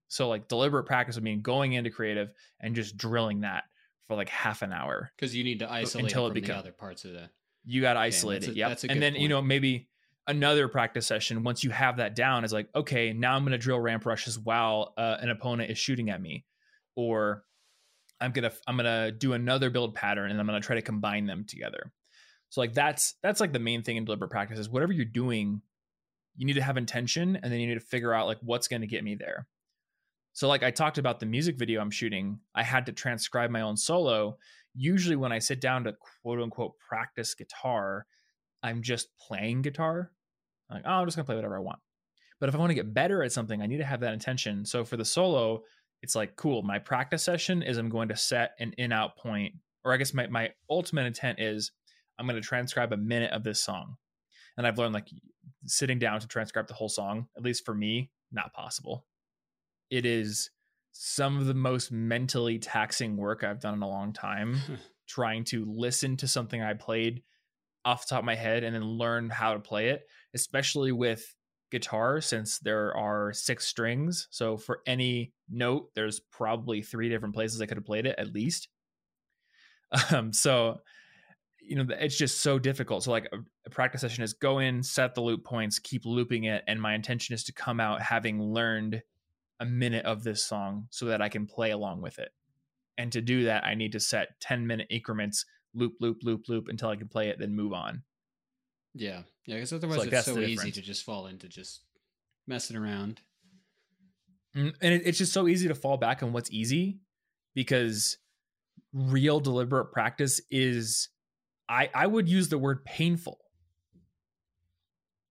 So 0.09 0.29
like 0.29 0.49
deliberate 0.49 0.85
practice 0.85 1.17
would 1.17 1.25
mean 1.25 1.43
going 1.43 1.75
into 1.75 1.91
creative 1.91 2.31
and 2.61 2.75
just 2.75 2.97
drilling 2.97 3.41
that 3.41 3.65
for 4.07 4.17
like 4.17 4.29
half 4.29 4.63
an 4.63 4.73
hour 4.73 5.13
because 5.17 5.37
you 5.37 5.45
need 5.45 5.61
to 5.61 5.71
isolate 5.71 6.07
until 6.07 6.27
it, 6.27 6.35
becomes 6.35 6.59
other 6.59 6.73
parts 6.73 7.05
of 7.05 7.13
the. 7.13 7.31
You 7.65 7.83
got 7.83 7.95
to 7.95 8.01
isolate 8.01 8.49
it. 8.49 8.57
Yeah, 8.57 8.75
and 8.89 9.03
then 9.03 9.13
point. 9.13 9.23
you 9.23 9.29
know 9.29 9.43
maybe 9.43 9.89
another 10.27 10.69
practice 10.69 11.07
session 11.07 11.43
once 11.43 11.63
you 11.63 11.71
have 11.71 11.99
that 11.99 12.15
down 12.15 12.45
is 12.45 12.53
like 12.53 12.69
okay 12.75 13.13
now 13.13 13.35
I'm 13.35 13.43
going 13.43 13.53
to 13.53 13.59
drill 13.59 13.81
ramp 13.81 14.07
rushes 14.07 14.39
while 14.39 14.95
uh, 14.97 15.19
an 15.21 15.31
opponent 15.31 15.71
is 15.71 15.79
shooting 15.79 16.09
at 16.09 16.21
me, 16.21 16.47
or 16.97 17.45
I'm 18.21 18.33
gonna 18.33 18.53
I'm 18.67 18.77
gonna 18.77 19.13
do 19.13 19.35
another 19.35 19.71
build 19.71 19.95
pattern 19.95 20.31
and 20.31 20.41
I'm 20.41 20.47
gonna 20.47 20.61
try 20.61 20.77
to 20.77 20.83
combine 20.83 21.27
them 21.27 21.45
together. 21.47 21.93
So 22.51 22.61
like 22.61 22.73
that's 22.75 23.15
that's 23.23 23.41
like 23.41 23.53
the 23.53 23.59
main 23.59 23.83
thing 23.83 23.97
in 23.97 24.05
deliberate 24.05 24.31
practice 24.31 24.59
is 24.59 24.69
whatever 24.69 24.93
you're 24.93 25.05
doing, 25.05 25.61
you 26.37 26.47
need 26.47 26.55
to 26.55 26.63
have 26.63 26.77
intention 26.77 27.39
and 27.43 27.53
then 27.53 27.61
you 27.61 27.67
need 27.67 27.75
to 27.75 27.81
figure 27.81 28.15
out 28.15 28.27
like 28.27 28.39
what's 28.43 28.69
going 28.69 28.81
to 28.81 28.87
get 28.87 29.05
me 29.05 29.15
there. 29.15 29.47
So 30.33 30.49
like 30.49 30.63
I 30.63 30.71
talked 30.71 30.99
about 30.99 31.21
the 31.21 31.27
music 31.27 31.59
video 31.59 31.81
I'm 31.81 31.91
shooting, 31.91 32.39
I 32.55 32.63
had 32.63 32.87
to 32.87 32.93
transcribe 32.93 33.51
my 33.51 33.61
own 33.61 33.77
solo. 33.77 34.39
Usually 34.75 35.17
when 35.17 35.33
I 35.33 35.41
sit 35.41 35.61
down 35.61 35.85
to 35.85 35.95
quote 36.23 36.41
unquote 36.41 36.73
practice 36.79 37.35
guitar, 37.35 38.07
I'm 38.63 38.83
just 38.83 39.09
playing 39.19 39.63
guitar. 39.63 40.13
I'm 40.71 40.77
like, 40.77 40.85
oh, 40.87 40.91
I'm 40.91 41.07
just 41.07 41.17
gonna 41.17 41.27
play 41.27 41.37
whatever 41.37 41.57
I 41.57 41.61
want. 41.61 41.81
But 42.41 42.49
if 42.49 42.55
I 42.55 42.59
want 42.59 42.71
to 42.71 42.75
get 42.75 42.95
better 42.95 43.23
at 43.23 43.33
something, 43.33 43.61
I 43.61 43.67
need 43.67 43.79
to 43.79 43.85
have 43.85 44.01
that 44.01 44.13
intention. 44.13 44.65
So 44.65 44.85
for 44.85 44.97
the 44.97 45.05
solo, 45.05 45.63
it's 46.03 46.15
like 46.15 46.37
cool. 46.37 46.63
My 46.63 46.79
practice 46.79 47.25
session 47.25 47.63
is 47.63 47.79
I'm 47.79 47.89
going 47.89 48.09
to 48.09 48.17
set 48.17 48.53
an 48.61 48.73
in 48.79 48.93
out 48.93 49.17
point, 49.17 49.55
or 49.85 49.93
I 49.93 49.97
guess 49.97 50.15
my 50.15 50.29
my 50.29 50.51
ultimate 50.71 51.07
intent 51.07 51.41
is 51.41 51.73
I'm 52.19 52.27
going 52.27 52.41
to 52.41 52.47
transcribe 52.47 52.93
a 52.93 52.97
minute 52.97 53.33
of 53.33 53.45
this 53.45 53.61
song. 53.61 53.97
And 54.57 54.67
I've 54.67 54.79
learned 54.79 54.95
like 54.95 55.09
sitting 55.67 55.99
down 55.99 56.21
to 56.21 56.27
transcribe 56.27 56.67
the 56.67 56.75
whole 56.75 56.89
song, 56.89 57.29
at 57.37 57.43
least 57.43 57.65
for 57.65 57.75
me, 57.75 58.11
not 58.33 58.53
possible. 58.53 59.07
It 59.91 60.05
is 60.05 60.51
some 60.93 61.39
of 61.39 61.47
the 61.47 61.55
most 61.55 61.93
mentally 61.93 62.59
taxing 62.59 63.17
work 63.17 63.45
I've 63.45 63.61
done 63.61 63.75
in 63.75 63.83
a 63.83 63.89
long 63.89 64.13
time, 64.13 64.59
trying 65.09 65.45
to 65.45 65.65
listen 65.65 66.17
to 66.19 66.29
something 66.29 66.61
I 66.61 66.75
played 66.75 67.23
off 67.85 68.07
the 68.07 68.11
top 68.11 68.19
of 68.21 68.25
my 68.25 68.35
head 68.35 68.65
and 68.65 68.75
then 68.75 68.85
learn 68.85 69.31
how 69.31 69.55
to 69.55 69.61
play 69.61 69.91
it, 69.91 70.07
especially 70.35 70.93
with 70.93 71.35
guitar 71.71 72.21
since 72.21 72.59
there 72.59 72.97
are 72.97 73.33
six 73.33 73.67
strings. 73.67 74.27
So 74.31 74.57
for 74.57 74.81
any 74.87 75.33
note, 75.49 75.91
there's 75.95 76.21
probably 76.21 76.83
three 76.83 77.09
different 77.09 77.35
places 77.35 77.61
I 77.61 77.67
could 77.67 77.77
have 77.77 77.87
played 77.87 78.07
it 78.07 78.17
at 78.19 78.33
least. 78.33 78.69
Um, 80.13 80.35
so 80.35 80.81
you 81.69 81.77
know 81.77 81.87
it's 82.01 82.17
just 82.17 82.41
so 82.41 82.59
difficult. 82.59 83.05
So 83.05 83.11
like 83.11 83.29
a, 83.33 83.71
practice 83.71 84.01
session 84.01 84.25
is 84.25 84.33
go 84.33 84.59
in 84.59 84.83
set 84.83 85.15
the 85.15 85.21
loop 85.21 85.45
points 85.45 85.79
keep 85.79 86.07
looping 86.07 86.45
it 86.45 86.65
and 86.67 86.81
my 86.81 86.95
intention 86.95 87.35
is 87.35 87.45
to 87.45 87.53
come 87.53 87.81
out 87.81 88.01
having 88.01 88.41
learned 88.43 89.03
a 89.61 89.67
minute 89.67 90.07
of 90.07 90.25
this 90.25 90.43
song 90.43 90.87
so 90.89 91.05
that 91.07 91.21
i 91.21 91.29
can 91.29 91.47
play 91.47 91.71
along 91.71 92.01
with 92.01 92.19
it. 92.19 92.31
And 92.97 93.13
to 93.13 93.21
do 93.21 93.45
that 93.45 93.65
i 93.65 93.75
need 93.75 93.93
to 93.93 94.01
set 94.01 94.41
10 94.41 94.67
minute 94.67 94.87
increments 94.91 95.45
loop 95.75 95.95
loop 96.01 96.19
loop 96.23 96.49
loop 96.49 96.69
until 96.69 96.89
i 96.89 96.97
can 96.97 97.09
play 97.09 97.29
it 97.29 97.39
then 97.39 97.55
move 97.55 97.73
on. 97.73 98.03
Yeah. 98.95 99.23
Yeah 99.47 99.57
because 99.57 99.73
otherwise 99.73 99.99
so 99.99 100.05
like, 100.05 100.13
it's 100.13 100.25
so 100.25 100.39
easy 100.39 100.73
to 100.73 100.81
just 100.81 101.05
fall 101.05 101.27
into 101.27 101.49
just 101.49 101.83
messing 102.47 102.77
around. 102.77 103.21
Mm, 104.57 104.75
and 104.81 104.95
it, 104.95 105.03
it's 105.05 105.19
just 105.19 105.33
so 105.35 105.47
easy 105.47 105.69
to 105.69 105.75
fall 105.75 105.99
back 105.99 106.23
on 106.23 106.33
what's 106.33 106.51
easy 106.51 107.01
because 107.55 108.17
real 108.93 109.41
deliberate 109.41 109.93
practice 109.93 110.41
is 110.51 111.09
I 111.69 111.91
I 111.95 112.07
would 112.07 112.29
use 112.29 112.49
the 112.49 112.59
word 112.59 112.85
painful 112.85 113.39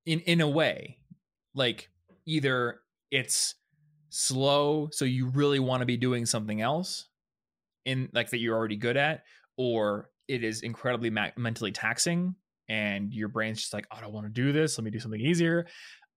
in 0.06 0.20
in 0.22 0.42
a 0.42 0.50
way 0.50 0.98
like 1.54 1.90
either 2.26 2.80
it's 3.12 3.56
slow 4.10 4.90
so 4.92 5.06
you 5.06 5.28
really 5.30 5.60
want 5.60 5.82
to 5.82 5.86
be 5.86 5.98
doing 5.98 6.26
something 6.26 6.62
else 6.62 7.08
in 7.86 8.10
like 8.14 8.30
that 8.30 8.40
you're 8.40 8.56
already 8.56 8.78
good 8.78 8.98
at 8.98 9.24
or 9.58 10.10
it 10.28 10.44
is 10.44 10.62
incredibly 10.62 11.10
ma- 11.10 11.32
mentally 11.36 11.72
taxing 11.72 12.36
and 12.70 13.14
your 13.14 13.28
brain's 13.28 13.60
just 13.60 13.74
like 13.74 13.86
oh, 13.92 13.98
I 13.98 14.02
don't 14.02 14.14
want 14.14 14.28
to 14.28 14.32
do 14.32 14.52
this 14.52 14.78
let 14.78 14.86
me 14.86 14.92
do 14.92 15.00
something 15.00 15.22
easier. 15.22 15.68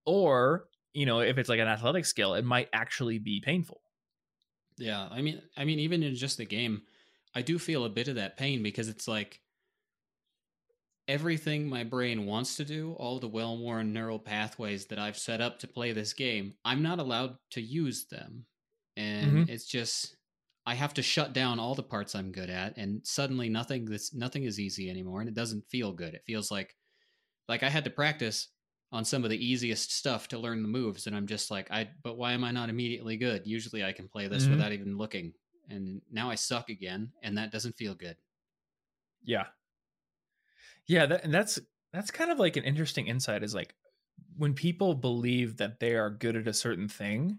Or 0.06 0.66
you 0.92 1.06
know 1.06 1.20
if 1.20 1.38
it's 1.38 1.48
like 1.48 1.60
an 1.60 1.68
athletic 1.68 2.04
skill 2.04 2.34
it 2.34 2.44
might 2.44 2.68
actually 2.72 3.18
be 3.18 3.40
painful. 3.40 3.80
Yeah 4.78 5.08
i 5.10 5.20
mean 5.20 5.42
i 5.56 5.64
mean 5.64 5.80
even 5.80 6.02
in 6.02 6.14
just 6.14 6.38
the 6.38 6.46
game 6.46 6.82
i 7.34 7.42
do 7.42 7.58
feel 7.58 7.84
a 7.84 7.90
bit 7.90 8.08
of 8.08 8.14
that 8.16 8.36
pain 8.36 8.62
because 8.62 8.88
it's 8.88 9.06
like 9.06 9.40
everything 11.10 11.68
my 11.68 11.82
brain 11.82 12.24
wants 12.24 12.56
to 12.56 12.64
do, 12.64 12.92
all 12.92 13.18
the 13.18 13.26
well 13.26 13.58
worn 13.58 13.92
neural 13.92 14.18
pathways 14.18 14.86
that 14.86 14.98
I've 14.98 15.18
set 15.18 15.40
up 15.40 15.58
to 15.58 15.66
play 15.66 15.92
this 15.92 16.12
game, 16.12 16.54
I'm 16.64 16.82
not 16.82 17.00
allowed 17.00 17.36
to 17.50 17.60
use 17.60 18.06
them. 18.06 18.46
And 18.96 19.32
mm-hmm. 19.32 19.52
it's 19.52 19.66
just 19.66 20.16
I 20.66 20.74
have 20.74 20.94
to 20.94 21.02
shut 21.02 21.32
down 21.32 21.58
all 21.58 21.74
the 21.74 21.82
parts 21.82 22.14
I'm 22.14 22.30
good 22.30 22.48
at 22.48 22.76
and 22.76 23.00
suddenly 23.04 23.48
nothing 23.48 23.86
that's 23.86 24.14
nothing 24.14 24.44
is 24.44 24.60
easy 24.60 24.88
anymore 24.88 25.20
and 25.20 25.28
it 25.28 25.34
doesn't 25.34 25.68
feel 25.68 25.92
good. 25.92 26.14
It 26.14 26.22
feels 26.24 26.50
like 26.50 26.76
like 27.48 27.64
I 27.64 27.68
had 27.68 27.84
to 27.84 27.90
practice 27.90 28.48
on 28.92 29.04
some 29.04 29.24
of 29.24 29.30
the 29.30 29.44
easiest 29.44 29.92
stuff 29.92 30.28
to 30.28 30.38
learn 30.38 30.62
the 30.62 30.68
moves 30.68 31.08
and 31.08 31.16
I'm 31.16 31.26
just 31.26 31.50
like 31.50 31.72
I 31.72 31.88
but 32.04 32.18
why 32.18 32.32
am 32.32 32.44
I 32.44 32.52
not 32.52 32.70
immediately 32.70 33.16
good? 33.16 33.46
Usually 33.46 33.82
I 33.84 33.92
can 33.92 34.06
play 34.06 34.28
this 34.28 34.44
mm-hmm. 34.44 34.52
without 34.52 34.72
even 34.72 34.96
looking. 34.96 35.32
And 35.68 36.02
now 36.10 36.30
I 36.30 36.36
suck 36.36 36.68
again 36.68 37.10
and 37.24 37.36
that 37.36 37.50
doesn't 37.50 37.76
feel 37.76 37.94
good. 37.94 38.16
Yeah, 39.24 39.46
yeah, 40.90 41.06
that, 41.06 41.22
and 41.22 41.32
that's 41.32 41.60
that's 41.92 42.10
kind 42.10 42.32
of 42.32 42.40
like 42.40 42.56
an 42.56 42.64
interesting 42.64 43.06
insight 43.06 43.44
is 43.44 43.54
like 43.54 43.76
when 44.36 44.54
people 44.54 44.94
believe 44.94 45.58
that 45.58 45.78
they 45.78 45.94
are 45.94 46.10
good 46.10 46.34
at 46.34 46.48
a 46.48 46.52
certain 46.52 46.88
thing, 46.88 47.38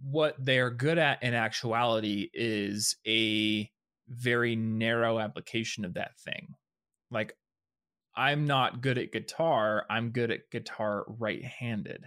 what 0.00 0.34
they 0.42 0.58
are 0.58 0.70
good 0.70 0.96
at 0.96 1.22
in 1.22 1.34
actuality 1.34 2.30
is 2.32 2.96
a 3.06 3.70
very 4.08 4.56
narrow 4.56 5.18
application 5.18 5.84
of 5.84 5.92
that 5.94 6.18
thing. 6.18 6.54
Like 7.10 7.36
I'm 8.16 8.46
not 8.46 8.80
good 8.80 8.96
at 8.96 9.12
guitar, 9.12 9.84
I'm 9.90 10.08
good 10.08 10.30
at 10.30 10.50
guitar 10.50 11.04
right-handed. 11.06 12.06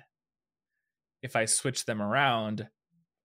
If 1.21 1.35
I 1.35 1.45
switch 1.45 1.85
them 1.85 2.01
around, 2.01 2.67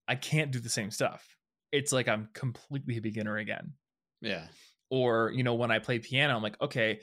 I 0.07 0.13
can't 0.13 0.51
do 0.51 0.59
the 0.59 0.69
same 0.69 0.91
stuff. 0.91 1.35
It's 1.71 1.91
like 1.91 2.07
I'm 2.07 2.29
completely 2.35 2.97
a 2.97 3.01
beginner 3.01 3.37
again. 3.37 3.73
Yeah 4.21 4.45
or 4.95 5.29
you 5.35 5.43
know 5.43 5.55
when 5.55 5.71
i 5.71 5.77
play 5.77 5.99
piano 5.99 6.33
i'm 6.33 6.41
like 6.41 6.59
okay 6.61 7.01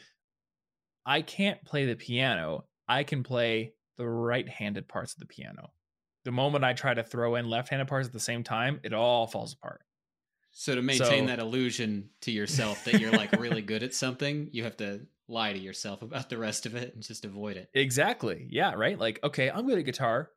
i 1.05 1.21
can't 1.21 1.63
play 1.65 1.85
the 1.85 1.97
piano. 1.97 2.65
I 2.89 3.05
can 3.05 3.23
play 3.23 3.75
the 3.97 4.07
right-handed 4.09 4.89
parts 4.89 5.15
of 5.15 5.21
the 5.21 5.27
piano. 5.27 5.71
The 6.25 6.33
moment 6.33 6.65
i 6.65 6.73
try 6.73 6.95
to 6.95 7.05
throw 7.05 7.35
in 7.37 7.51
left-handed 7.51 7.89
parts 7.89 8.07
at 8.07 8.13
the 8.13 8.21
same 8.21 8.43
time 8.43 8.81
it 8.83 8.95
all 8.95 9.27
falls 9.27 9.53
apart. 9.53 9.83
So 10.53 10.75
to 10.75 10.83
maintain 10.83 11.25
so, 11.25 11.27
that 11.27 11.39
illusion 11.39 12.11
to 12.23 12.31
yourself 12.31 12.85
that 12.85 13.01
you're 13.01 13.13
like 13.13 13.33
really 13.33 13.63
good 13.63 13.83
at 13.83 13.95
something 13.95 14.49
you 14.53 14.65
have 14.65 14.77
to 14.79 15.07
lie 15.29 15.53
to 15.53 15.59
yourself 15.59 16.03
about 16.03 16.31
the 16.31 16.39
rest 16.39 16.67
of 16.67 16.75
it 16.75 16.95
and 16.95 17.03
just 17.03 17.25
avoid 17.25 17.57
it. 17.57 17.69
Exactly. 17.75 18.47
Yeah 18.51 18.73
right? 18.73 18.99
Like 18.99 19.21
okay 19.23 19.51
i'm 19.51 19.67
good 19.67 19.79
at 19.79 19.85
guitar 19.85 20.31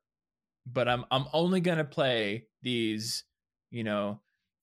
but 0.65 0.89
i'm 0.89 1.05
i'm 1.09 1.25
only 1.31 1.61
going 1.61 1.77
to 1.77 1.85
play 1.85 2.47
these 2.63 3.23
you 3.69 3.83
know 3.83 4.19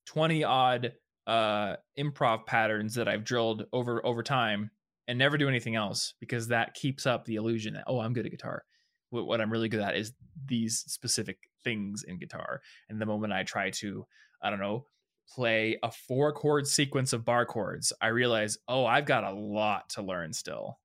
20 0.06 0.44
odd 0.44 0.92
uh 1.26 1.76
improv 1.98 2.46
patterns 2.46 2.94
that 2.94 3.08
I've 3.08 3.24
drilled 3.24 3.66
over 3.72 4.04
over 4.04 4.22
time 4.22 4.70
and 5.08 5.18
never 5.18 5.38
do 5.38 5.48
anything 5.48 5.76
else 5.76 6.14
because 6.20 6.48
that 6.48 6.74
keeps 6.74 7.06
up 7.06 7.24
the 7.24 7.36
illusion 7.36 7.74
that 7.74 7.84
oh 7.86 8.00
I'm 8.00 8.12
good 8.12 8.26
at 8.26 8.32
guitar. 8.32 8.64
What, 9.10 9.26
what 9.26 9.40
I'm 9.40 9.52
really 9.52 9.68
good 9.68 9.80
at 9.80 9.96
is 9.96 10.12
these 10.46 10.78
specific 10.86 11.38
things 11.62 12.02
in 12.02 12.18
guitar. 12.18 12.60
And 12.88 13.00
the 13.00 13.06
moment 13.06 13.32
I 13.32 13.42
try 13.42 13.70
to 13.70 14.06
I 14.42 14.50
don't 14.50 14.60
know 14.60 14.86
play 15.28 15.78
a 15.82 15.90
four 15.90 16.32
chord 16.32 16.66
sequence 16.66 17.12
of 17.12 17.24
bar 17.24 17.46
chords, 17.46 17.92
I 18.00 18.08
realize 18.08 18.58
oh 18.68 18.84
I've 18.84 19.06
got 19.06 19.24
a 19.24 19.32
lot 19.32 19.90
to 19.90 20.02
learn 20.02 20.32
still. 20.32 20.78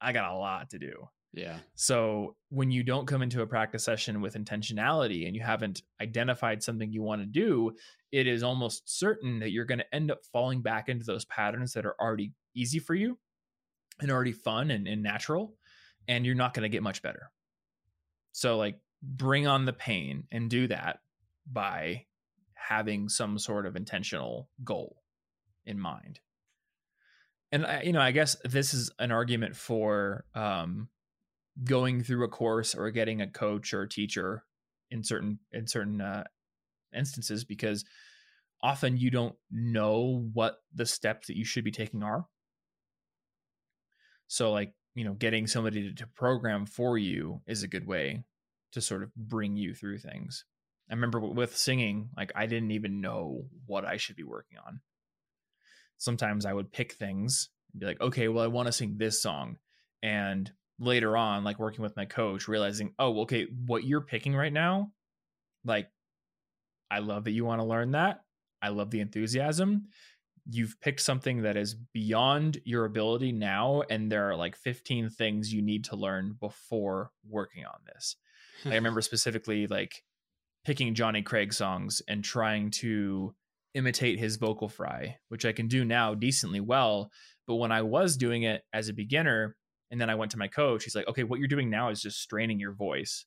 I 0.00 0.12
got 0.12 0.32
a 0.32 0.36
lot 0.36 0.70
to 0.70 0.78
do. 0.78 1.08
Yeah. 1.32 1.58
So 1.76 2.36
when 2.48 2.70
you 2.70 2.82
don't 2.82 3.06
come 3.06 3.22
into 3.22 3.42
a 3.42 3.46
practice 3.46 3.84
session 3.84 4.20
with 4.20 4.34
intentionality 4.34 5.26
and 5.26 5.36
you 5.36 5.42
haven't 5.42 5.82
identified 6.00 6.62
something 6.62 6.92
you 6.92 7.02
want 7.02 7.22
to 7.22 7.26
do, 7.26 7.72
it 8.10 8.26
is 8.26 8.42
almost 8.42 8.98
certain 8.98 9.38
that 9.38 9.52
you're 9.52 9.64
going 9.64 9.78
to 9.78 9.94
end 9.94 10.10
up 10.10 10.24
falling 10.32 10.60
back 10.60 10.88
into 10.88 11.04
those 11.04 11.24
patterns 11.26 11.72
that 11.74 11.86
are 11.86 11.94
already 12.00 12.32
easy 12.54 12.80
for 12.80 12.94
you 12.94 13.16
and 14.00 14.10
already 14.10 14.32
fun 14.32 14.70
and, 14.70 14.88
and 14.88 15.02
natural, 15.02 15.54
and 16.08 16.26
you're 16.26 16.34
not 16.34 16.54
going 16.54 16.62
to 16.62 16.68
get 16.68 16.82
much 16.82 17.02
better. 17.02 17.30
So, 18.32 18.56
like, 18.56 18.80
bring 19.02 19.46
on 19.46 19.66
the 19.66 19.72
pain 19.72 20.24
and 20.32 20.50
do 20.50 20.66
that 20.68 20.98
by 21.50 22.06
having 22.54 23.08
some 23.08 23.38
sort 23.38 23.66
of 23.66 23.76
intentional 23.76 24.48
goal 24.64 24.96
in 25.64 25.78
mind. 25.78 26.20
And 27.52 27.66
I, 27.66 27.82
you 27.82 27.92
know, 27.92 28.00
I 28.00 28.12
guess 28.12 28.36
this 28.44 28.74
is 28.74 28.90
an 28.98 29.10
argument 29.12 29.56
for 29.56 30.24
um, 30.34 30.88
going 31.64 32.02
through 32.02 32.24
a 32.24 32.28
course 32.28 32.74
or 32.74 32.90
getting 32.90 33.20
a 33.20 33.26
coach 33.26 33.74
or 33.74 33.82
a 33.82 33.88
teacher 33.88 34.44
in 34.90 35.04
certain 35.04 35.38
in 35.52 35.66
certain 35.66 36.00
uh, 36.00 36.24
instances 36.94 37.44
because 37.44 37.84
often 38.62 38.96
you 38.96 39.10
don't 39.10 39.36
know 39.50 40.28
what 40.32 40.58
the 40.74 40.86
steps 40.86 41.26
that 41.26 41.36
you 41.36 41.44
should 41.44 41.64
be 41.64 41.70
taking 41.70 42.02
are. 42.02 42.26
So, 44.26 44.52
like 44.52 44.74
you 44.94 45.04
know, 45.04 45.14
getting 45.14 45.46
somebody 45.46 45.88
to, 45.88 45.94
to 45.94 46.06
program 46.06 46.66
for 46.66 46.98
you 46.98 47.42
is 47.46 47.62
a 47.62 47.68
good 47.68 47.86
way 47.86 48.24
to 48.72 48.80
sort 48.80 49.02
of 49.02 49.14
bring 49.14 49.56
you 49.56 49.74
through 49.74 49.98
things. 49.98 50.44
I 50.90 50.94
remember 50.94 51.20
with 51.20 51.56
singing, 51.56 52.10
like 52.16 52.32
I 52.34 52.46
didn't 52.46 52.72
even 52.72 53.00
know 53.00 53.44
what 53.66 53.84
I 53.84 53.96
should 53.96 54.16
be 54.16 54.24
working 54.24 54.58
on. 54.66 54.80
Sometimes 55.98 56.44
I 56.44 56.52
would 56.52 56.72
pick 56.72 56.94
things 56.94 57.50
and 57.72 57.80
be 57.80 57.86
like, 57.86 58.00
okay, 58.00 58.28
well, 58.28 58.42
I 58.42 58.48
want 58.48 58.66
to 58.66 58.72
sing 58.72 58.96
this 58.96 59.22
song. 59.22 59.56
And 60.02 60.50
later 60.80 61.16
on, 61.16 61.44
like 61.44 61.58
working 61.58 61.82
with 61.82 61.96
my 61.96 62.06
coach, 62.06 62.48
realizing, 62.48 62.94
oh, 62.98 63.20
okay, 63.20 63.46
what 63.66 63.84
you're 63.84 64.00
picking 64.00 64.34
right 64.34 64.52
now, 64.52 64.90
like, 65.64 65.88
I 66.90 66.98
love 66.98 67.24
that 67.24 67.32
you 67.32 67.44
want 67.44 67.60
to 67.60 67.66
learn 67.66 67.92
that. 67.92 68.22
I 68.60 68.70
love 68.70 68.90
the 68.90 69.00
enthusiasm. 69.00 69.88
You've 70.50 70.80
picked 70.80 71.00
something 71.00 71.42
that 71.42 71.56
is 71.56 71.76
beyond 71.92 72.60
your 72.64 72.86
ability 72.86 73.30
now, 73.30 73.82
and 73.88 74.10
there 74.10 74.28
are 74.30 74.36
like 74.36 74.56
15 74.56 75.10
things 75.10 75.52
you 75.52 75.62
need 75.62 75.84
to 75.84 75.96
learn 75.96 76.36
before 76.40 77.12
working 77.28 77.64
on 77.64 77.78
this. 77.86 78.16
I 78.64 78.70
remember 78.74 79.02
specifically 79.02 79.66
like 79.66 80.02
picking 80.64 80.94
Johnny 80.94 81.22
Craig 81.22 81.52
songs 81.52 82.02
and 82.08 82.24
trying 82.24 82.70
to 82.70 83.34
imitate 83.74 84.18
his 84.18 84.36
vocal 84.36 84.68
fry, 84.68 85.18
which 85.28 85.44
I 85.44 85.52
can 85.52 85.68
do 85.68 85.84
now 85.84 86.14
decently 86.14 86.60
well. 86.60 87.10
But 87.46 87.56
when 87.56 87.70
I 87.70 87.82
was 87.82 88.16
doing 88.16 88.42
it 88.42 88.62
as 88.72 88.88
a 88.88 88.94
beginner, 88.94 89.56
and 89.90 90.00
then 90.00 90.10
I 90.10 90.14
went 90.14 90.30
to 90.32 90.38
my 90.38 90.48
coach, 90.48 90.84
he's 90.84 90.94
like, 90.94 91.08
okay, 91.08 91.24
what 91.24 91.38
you're 91.38 91.48
doing 91.48 91.70
now 91.70 91.90
is 91.90 92.02
just 92.02 92.20
straining 92.20 92.60
your 92.60 92.72
voice. 92.72 93.24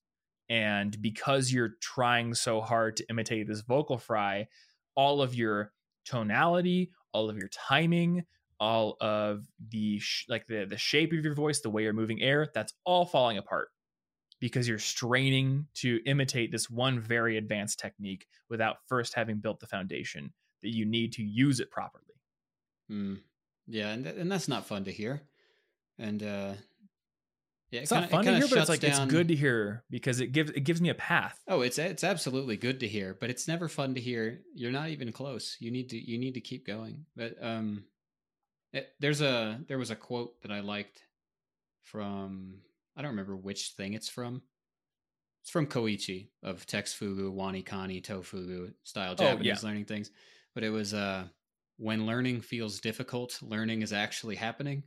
And 0.50 1.00
because 1.02 1.52
you're 1.52 1.76
trying 1.82 2.34
so 2.34 2.62
hard 2.62 2.98
to 2.98 3.06
imitate 3.10 3.48
this 3.48 3.62
vocal 3.62 3.98
fry, 3.98 4.48
all 4.96 5.22
of 5.22 5.36
your 5.36 5.74
tonality, 6.06 6.92
all 7.14 7.30
of 7.30 7.38
your 7.38 7.50
timing, 7.50 8.26
all 8.60 8.98
of 9.02 9.46
the 9.70 10.00
sh- 10.00 10.26
like 10.30 10.48
the 10.48 10.66
the 10.66 10.78
shape 10.78 11.12
of 11.12 11.24
your 11.24 11.34
voice, 11.34 11.62
the 11.62 11.70
way 11.70 11.84
you're 11.84 11.94
moving 11.94 12.22
air, 12.22 12.50
that's 12.54 12.74
all 12.86 13.06
falling 13.06 13.38
apart 13.38 13.70
because 14.40 14.68
you're 14.68 14.80
straining 14.80 15.66
to 15.74 16.02
imitate 16.06 16.52
this 16.52 16.70
one 16.70 17.00
very 17.00 17.38
advanced 17.38 17.80
technique 17.80 18.28
without 18.50 18.78
first 18.88 19.14
having 19.14 19.38
built 19.38 19.60
the 19.60 19.68
foundation 19.68 20.34
that 20.62 20.76
you 20.76 20.86
need 20.86 21.14
to 21.14 21.24
use 21.24 21.60
it 21.60 21.72
properly. 21.72 22.04
Mm. 22.92 23.20
Yeah, 23.68 23.90
and 23.92 24.04
th- 24.04 24.18
and 24.18 24.32
that's 24.32 24.48
not 24.48 24.66
fun 24.66 24.84
to 24.84 24.92
hear. 24.92 25.22
And 26.00 26.24
uh 26.24 26.54
yeah, 27.74 27.82
it's 27.82 27.92
kinda, 27.92 28.02
not 28.02 28.12
fun 28.12 28.28
it 28.28 28.32
to 28.32 28.38
hear, 28.38 28.48
but 28.50 28.58
it's 28.60 28.70
like 28.70 28.82
down... 28.82 28.92
it's 28.92 29.12
good 29.12 29.30
to 29.30 29.36
hear 29.36 29.84
because 29.90 30.20
it 30.20 30.28
gives 30.28 30.52
it 30.52 30.62
gives 30.62 30.80
me 30.80 30.90
a 30.90 30.94
path. 30.94 31.40
Oh, 31.48 31.62
it's 31.62 31.80
it's 31.80 32.04
absolutely 32.04 32.56
good 32.56 32.80
to 32.82 32.88
hear, 32.88 33.18
but 33.20 33.32
it's 33.32 33.48
never 33.48 33.68
fun 33.68 33.96
to 33.96 34.02
hear. 34.02 34.42
You're 34.54 34.72
not 34.72 34.90
even 34.90 35.12
close. 35.12 35.58
You 35.60 35.72
need 35.72 35.90
to 35.90 35.98
you 35.98 36.20
need 36.20 36.36
to 36.36 36.42
keep 36.42 36.68
going. 36.68 37.06
But 37.16 37.36
um, 37.42 37.86
it, 38.74 38.90
there's 39.00 39.22
a 39.22 39.60
there 39.68 39.80
was 39.80 39.90
a 39.90 39.96
quote 39.96 40.40
that 40.44 40.52
I 40.52 40.60
liked 40.60 41.02
from 41.82 42.60
I 42.96 43.02
don't 43.02 43.12
remember 43.12 43.36
which 43.36 43.74
thing 43.76 43.94
it's 43.94 44.10
from. 44.10 44.44
It's 45.42 45.50
from 45.50 45.66
Koichi 45.66 46.30
of 46.44 46.66
TextFugu, 46.68 47.32
Wani 47.32 47.64
Kani, 47.64 48.02
Tofugu 48.02 48.72
style 48.84 49.16
Japanese 49.16 49.64
oh, 49.64 49.66
yeah. 49.66 49.68
learning 49.68 49.86
things. 49.86 50.12
But 50.54 50.64
it 50.64 50.70
was 50.70 50.94
uh, 50.94 51.24
when 51.78 52.06
learning 52.06 52.42
feels 52.42 52.80
difficult, 52.80 53.40
learning 53.42 53.82
is 53.82 53.94
actually 53.94 54.36
happening. 54.36 54.84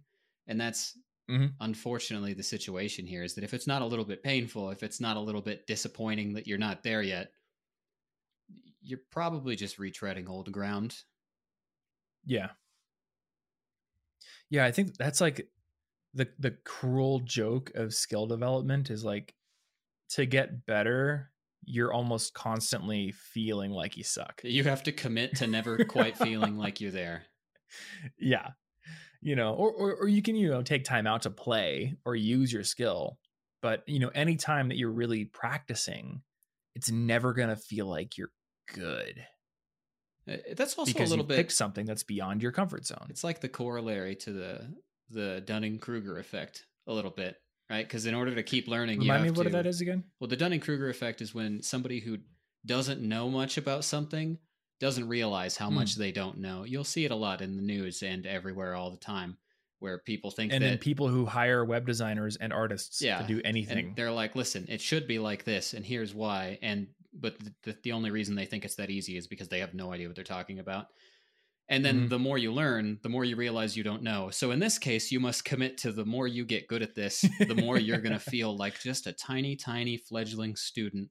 And 0.49 0.61
that's 0.61 0.99
mm-hmm. 1.31 1.47
unfortunately 1.61 2.35
the 2.35 2.43
situation 2.43 3.07
here 3.07 3.23
is 3.23 3.35
that 3.35 3.45
if 3.45 3.55
it's 3.55 3.67
not 3.67 3.83
a 3.83 3.87
little 3.87 4.05
bit 4.05 4.23
painful, 4.23 4.71
if 4.71 4.83
it's 4.83 5.01
not 5.01 5.17
a 5.17 5.21
little 5.21 5.43
bit 5.43 5.67
disappointing 5.67 6.35
that 6.35 6.47
you're 6.47 6.59
not 6.59 6.83
there 6.83 7.03
yet, 7.03 7.33
you're 8.83 9.01
probably 9.11 9.57
just 9.57 9.79
retreading 9.79 10.29
old 10.29 10.51
ground. 10.53 10.95
Yeah. 12.25 12.51
Yeah, 14.49 14.65
I 14.65 14.71
think 14.71 14.97
that's 14.97 15.21
like 15.21 15.49
the 16.17 16.29
the 16.39 16.57
cruel 16.65 17.21
joke 17.21 17.71
of 17.75 17.95
skill 17.95 18.27
development 18.27 18.91
is 18.91 19.05
like 19.05 19.35
to 20.11 20.27
get 20.27 20.67
better 20.67 21.31
you're 21.65 21.93
almost 21.93 22.33
constantly 22.33 23.13
feeling 23.13 23.71
like 23.71 23.97
you 23.97 24.05
suck 24.05 24.41
you 24.43 24.65
have 24.65 24.83
to 24.85 24.93
commit 24.93 25.37
to 25.37 25.47
never 25.47 25.85
quite 25.85 26.17
feeling 26.17 26.57
like 26.57 26.81
you're 26.81 26.91
there 26.93 27.25
yeah 28.19 28.51
you 29.21 29.37
know 29.37 29.55
or, 29.55 29.71
or 29.73 29.95
or 29.95 30.09
you 30.09 30.23
can 30.23 30.37
you 30.37 30.49
know 30.49 30.63
take 30.63 30.85
time 30.85 31.07
out 31.07 31.23
to 31.23 31.31
play 31.31 31.97
or 32.05 32.15
use 32.15 32.53
your 32.53 32.65
skill 32.65 33.19
but 33.63 33.83
you 33.87 33.99
know 33.99 34.11
any 34.15 34.37
time 34.37 34.69
that 34.69 34.77
you're 34.77 34.91
really 34.91 35.25
practicing 35.25 36.23
it's 36.75 36.91
never 36.91 37.33
going 37.33 37.49
to 37.49 37.57
feel 37.57 37.87
like 37.87 38.19
you're 38.19 38.33
good 38.73 39.25
uh, 40.31 40.37
that's 40.57 40.77
also 40.77 40.93
because 40.93 41.09
a 41.09 41.13
little 41.13 41.25
you 41.25 41.29
bit 41.29 41.37
pick 41.37 41.51
something 41.51 41.87
that's 41.87 42.03
beyond 42.03 42.43
your 42.43 42.53
comfort 42.53 42.85
zone 42.85 43.07
it's 43.11 43.25
like 43.25 43.41
the 43.41 43.49
corollary 43.49 44.17
to 44.17 44.33
the 44.33 44.67
the 45.11 45.43
Dunning 45.45 45.79
Kruger 45.79 46.19
effect 46.19 46.67
a 46.87 46.93
little 46.93 47.11
bit, 47.11 47.37
right? 47.71 47.87
Because 47.87 48.07
in 48.07 48.15
order 48.15 48.35
to 48.35 48.43
keep 48.43 48.69
learning, 48.69 49.01
remind 49.01 49.25
me 49.25 49.31
what 49.31 49.45
to, 49.45 49.51
that 49.51 49.67
is 49.67 49.81
again. 49.81 50.05
Well, 50.21 50.29
the 50.29 50.37
Dunning 50.37 50.61
Kruger 50.61 50.89
effect 50.89 51.21
is 51.21 51.35
when 51.35 51.63
somebody 51.63 52.01
who 52.01 52.19
doesn't 52.65 53.01
know 53.01 53.29
much 53.29 53.59
about 53.59 53.85
something 53.85 54.39
doesn't 54.81 55.09
realize 55.09 55.57
how 55.57 55.71
much 55.71 55.95
hmm. 55.95 56.01
they 56.01 56.13
don't 56.13 56.39
know. 56.39 56.65
You'll 56.65 56.85
see 56.85 57.05
it 57.05 57.11
a 57.11 57.17
lot 57.17 57.41
in 57.41 57.57
the 57.57 57.63
news 57.63 58.03
and 58.03 58.27
everywhere 58.27 58.75
all 58.75 58.91
the 58.91 58.99
time 58.99 59.39
where 59.79 59.99
people 59.99 60.31
think 60.31 60.53
and 60.53 60.63
that, 60.63 60.69
then 60.69 60.79
people 60.79 61.09
who 61.09 61.27
hire 61.27 61.65
web 61.65 61.87
designers 61.87 62.37
and 62.37 62.53
artists 62.53 63.03
yeah, 63.03 63.21
to 63.21 63.27
do 63.27 63.43
anything 63.45 63.93
they're 63.95 64.11
like 64.11 64.35
listen 64.35 64.65
it 64.71 64.81
should 64.81 65.07
be 65.07 65.19
like 65.19 65.45
this 65.45 65.75
and 65.75 65.85
here's 65.85 66.15
why 66.15 66.59
and 66.63 66.87
but 67.13 67.37
the, 67.63 67.77
the 67.83 67.93
only 67.93 68.11
reason 68.11 68.35
they 68.35 68.47
think 68.47 68.65
it's 68.65 68.77
that 68.77 68.89
easy 68.89 69.19
is 69.19 69.27
because 69.27 69.49
they 69.49 69.61
have 69.61 69.75
no 69.75 69.93
idea 69.93 70.07
what 70.07 70.15
they're 70.17 70.25
talking 70.25 70.61
about 70.61 70.87
and 71.69 71.85
then 71.85 71.97
mm-hmm. 71.97 72.09
the 72.09 72.19
more 72.19 72.39
you 72.39 72.53
learn, 72.53 73.01
the 73.03 73.09
more 73.09 73.25
you 73.25 73.35
realize 73.35 73.77
you 73.77 73.83
don't 73.83 74.03
know. 74.03 74.31
So 74.31 74.53
in 74.53 74.61
this 74.61 74.79
case, 74.79 75.11
you 75.11 75.19
must 75.19 75.45
commit 75.45 75.79
to 75.79 75.91
the 75.91 76.05
more 76.05 76.29
you 76.29 76.45
get 76.45 76.69
good 76.69 76.83
at 76.83 76.95
this, 76.95 77.25
the 77.41 77.57
more 77.57 77.77
you're 77.77 78.01
going 78.01 78.13
to 78.19 78.21
feel 78.21 78.57
like 78.57 78.81
just 78.81 79.09
a 79.09 79.13
tiny, 79.13 79.57
tiny 79.57 79.97
fledgling 79.97 80.55
student. 80.55 81.09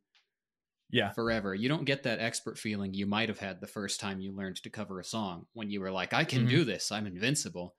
Yeah. 0.92 1.12
Forever. 1.12 1.56
You 1.56 1.68
don't 1.68 1.86
get 1.86 2.04
that 2.04 2.20
expert 2.20 2.58
feeling 2.58 2.94
you 2.94 3.06
might 3.06 3.30
have 3.30 3.40
had 3.40 3.60
the 3.60 3.68
first 3.68 4.00
time 4.00 4.22
you 4.22 4.32
learned 4.32 4.58
to 4.64 4.70
cover 4.70 5.00
a 5.00 5.04
song 5.04 5.48
when 5.54 5.70
you 5.70 5.82
were 5.82 5.92
like, 5.92 6.14
I 6.14 6.24
can 6.24 6.42
mm-hmm. 6.42 6.50
do 6.50 6.64
this. 6.64 6.92
I'm 6.92 7.08
invincible. 7.08 7.76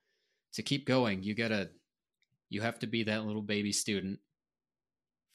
To 0.53 0.61
keep 0.61 0.85
going, 0.85 1.23
you 1.23 1.33
got 1.33 1.49
to, 1.49 1.69
you 2.49 2.61
have 2.61 2.79
to 2.79 2.87
be 2.87 3.03
that 3.03 3.25
little 3.25 3.41
baby 3.41 3.71
student 3.71 4.19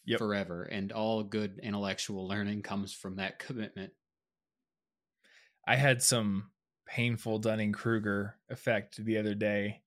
yep. 0.05 0.18
forever. 0.18 0.64
And 0.64 0.93
all 0.93 1.23
good 1.23 1.61
intellectual 1.62 2.29
learning 2.29 2.62
comes 2.62 2.93
from 2.93 3.16
that 3.16 3.39
commitment. 3.39 3.93
I 5.66 5.77
had 5.77 6.03
some 6.03 6.51
painful 6.87 7.39
Dunning 7.39 7.73
Kruger 7.73 8.37
effect 8.51 9.03
the 9.03 9.18
other 9.18 9.35
day. 9.35 9.83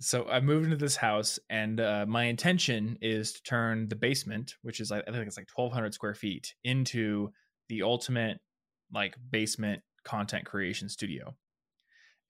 So 0.00 0.28
I 0.28 0.40
moved 0.40 0.66
into 0.66 0.76
this 0.76 0.96
house, 0.96 1.38
and 1.50 1.80
uh, 1.80 2.06
my 2.06 2.24
intention 2.24 2.98
is 3.00 3.32
to 3.32 3.42
turn 3.42 3.88
the 3.88 3.96
basement, 3.96 4.54
which 4.62 4.80
is 4.80 4.92
I 4.92 5.02
think 5.02 5.26
it's 5.26 5.36
like 5.36 5.48
1,200 5.54 5.92
square 5.92 6.14
feet, 6.14 6.54
into 6.62 7.32
the 7.68 7.82
ultimate 7.82 8.38
like 8.92 9.16
basement 9.30 9.82
content 10.04 10.44
creation 10.44 10.88
studio. 10.88 11.34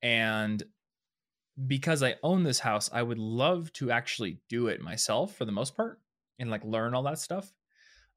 And 0.02 0.62
because 1.66 2.02
I 2.02 2.16
own 2.22 2.42
this 2.42 2.60
house, 2.60 2.88
I 2.92 3.02
would 3.02 3.18
love 3.18 3.72
to 3.74 3.90
actually 3.90 4.38
do 4.48 4.68
it 4.68 4.80
myself 4.80 5.34
for 5.34 5.44
the 5.44 5.52
most 5.52 5.76
part 5.76 6.00
and 6.38 6.50
like 6.50 6.64
learn 6.64 6.94
all 6.94 7.02
that 7.04 7.18
stuff. 7.18 7.52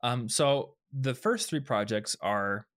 Um, 0.04 0.30
so 0.30 0.76
the 0.94 1.14
first 1.14 1.50
three 1.50 1.60
projects 1.60 2.16
are 2.22 2.68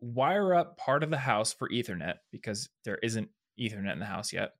wire 0.00 0.54
up 0.54 0.78
part 0.78 1.02
of 1.02 1.10
the 1.10 1.18
house 1.18 1.52
for 1.52 1.68
Ethernet 1.68 2.14
because 2.32 2.68
there 2.84 2.98
isn't 3.02 3.28
Ethernet 3.58 3.92
in 3.92 3.98
the 3.98 4.06
house 4.06 4.32
yet. 4.32 4.52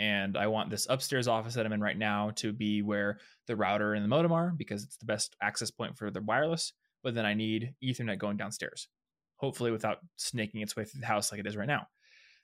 And 0.00 0.36
I 0.36 0.46
want 0.46 0.70
this 0.70 0.86
upstairs 0.88 1.28
office 1.28 1.54
that 1.54 1.66
I'm 1.66 1.72
in 1.72 1.80
right 1.80 1.98
now 1.98 2.30
to 2.36 2.52
be 2.52 2.80
where 2.80 3.18
the 3.46 3.54
router 3.54 3.94
and 3.94 4.02
the 4.02 4.08
modem 4.08 4.32
are 4.32 4.52
because 4.56 4.82
it's 4.82 4.96
the 4.96 5.04
best 5.04 5.36
access 5.42 5.70
point 5.70 5.96
for 5.96 6.10
the 6.10 6.22
wireless. 6.22 6.72
But 7.02 7.14
then 7.14 7.26
I 7.26 7.34
need 7.34 7.74
Ethernet 7.84 8.18
going 8.18 8.36
downstairs, 8.36 8.88
hopefully 9.36 9.70
without 9.70 9.98
snaking 10.16 10.62
its 10.62 10.74
way 10.74 10.84
through 10.84 11.02
the 11.02 11.06
house 11.06 11.30
like 11.30 11.40
it 11.40 11.46
is 11.46 11.56
right 11.56 11.68
now. 11.68 11.86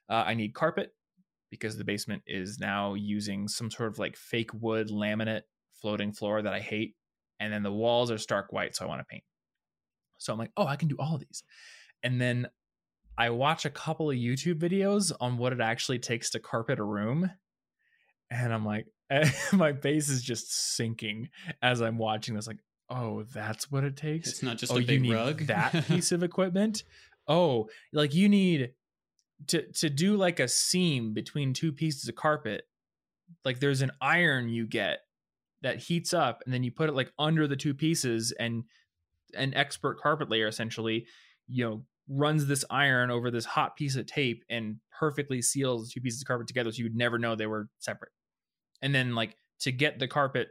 Uh, 0.07 0.23
I 0.25 0.35
need 0.35 0.53
carpet 0.53 0.91
because 1.49 1.77
the 1.77 1.83
basement 1.83 2.21
is 2.27 2.59
now 2.59 2.93
using 2.93 3.47
some 3.47 3.71
sort 3.71 3.89
of 3.89 3.99
like 3.99 4.15
fake 4.15 4.51
wood 4.53 4.89
laminate 4.89 5.41
floating 5.73 6.13
floor 6.13 6.41
that 6.41 6.53
I 6.53 6.59
hate. 6.59 6.95
And 7.39 7.51
then 7.51 7.63
the 7.63 7.71
walls 7.71 8.11
are 8.11 8.17
stark 8.17 8.53
white, 8.53 8.75
so 8.75 8.85
I 8.85 8.87
want 8.87 9.01
to 9.01 9.05
paint. 9.05 9.23
So 10.19 10.31
I'm 10.31 10.39
like, 10.39 10.51
oh, 10.57 10.65
I 10.65 10.75
can 10.75 10.87
do 10.87 10.95
all 10.99 11.15
of 11.15 11.21
these 11.21 11.43
and 12.03 12.21
then 12.21 12.47
I 13.17 13.31
watch 13.31 13.65
a 13.65 13.69
couple 13.69 14.11
of 14.11 14.17
YouTube 14.17 14.59
videos 14.59 15.11
on 15.19 15.37
what 15.37 15.53
it 15.53 15.61
actually 15.61 15.99
takes 15.99 16.29
to 16.31 16.39
carpet 16.39 16.79
a 16.79 16.83
room. 16.83 17.31
And 18.29 18.53
I'm 18.53 18.65
like, 18.65 18.87
my 19.53 19.73
face 19.73 20.09
is 20.09 20.21
just 20.21 20.75
sinking 20.75 21.29
as 21.61 21.81
I'm 21.81 21.97
watching 21.97 22.35
this. 22.35 22.47
Like, 22.47 22.59
oh, 22.89 23.23
that's 23.33 23.71
what 23.71 23.83
it 23.83 23.97
takes. 23.97 24.29
It's 24.29 24.43
not 24.43 24.57
just 24.57 24.71
oh, 24.71 24.77
a 24.77 24.81
big 24.81 25.05
you 25.05 25.13
rug. 25.13 25.47
that 25.47 25.71
piece 25.87 26.11
of 26.11 26.23
equipment. 26.23 26.83
oh, 27.27 27.69
like 27.93 28.13
you 28.13 28.29
need 28.29 28.71
to 29.47 29.61
to 29.73 29.89
do 29.89 30.15
like 30.15 30.39
a 30.39 30.47
seam 30.47 31.13
between 31.13 31.53
two 31.53 31.71
pieces 31.71 32.07
of 32.07 32.15
carpet. 32.15 32.63
Like 33.45 33.59
there's 33.59 33.81
an 33.81 33.91
iron 34.01 34.49
you 34.49 34.65
get 34.67 34.99
that 35.61 35.79
heats 35.79 36.13
up 36.13 36.41
and 36.45 36.53
then 36.53 36.63
you 36.63 36.71
put 36.71 36.89
it 36.89 36.95
like 36.95 37.11
under 37.19 37.47
the 37.47 37.55
two 37.55 37.73
pieces 37.73 38.31
and 38.39 38.63
an 39.33 39.53
expert 39.53 39.99
carpet 39.99 40.29
layer 40.29 40.47
essentially, 40.47 41.05
you 41.47 41.65
know, 41.65 41.83
runs 42.09 42.45
this 42.45 42.63
iron 42.69 43.11
over 43.11 43.29
this 43.29 43.45
hot 43.45 43.75
piece 43.75 43.95
of 43.95 44.05
tape 44.05 44.43
and 44.49 44.77
perfectly 44.97 45.41
seals 45.41 45.91
two 45.91 45.99
pieces 45.99 46.21
of 46.21 46.27
carpet 46.27 46.47
together 46.47 46.71
so 46.71 46.81
you'd 46.81 46.95
never 46.95 47.19
know 47.19 47.35
they 47.35 47.47
were 47.47 47.67
separate. 47.79 48.11
And 48.81 48.93
then 48.93 49.15
like 49.15 49.35
to 49.61 49.71
get 49.71 49.99
the 49.99 50.07
carpet 50.07 50.49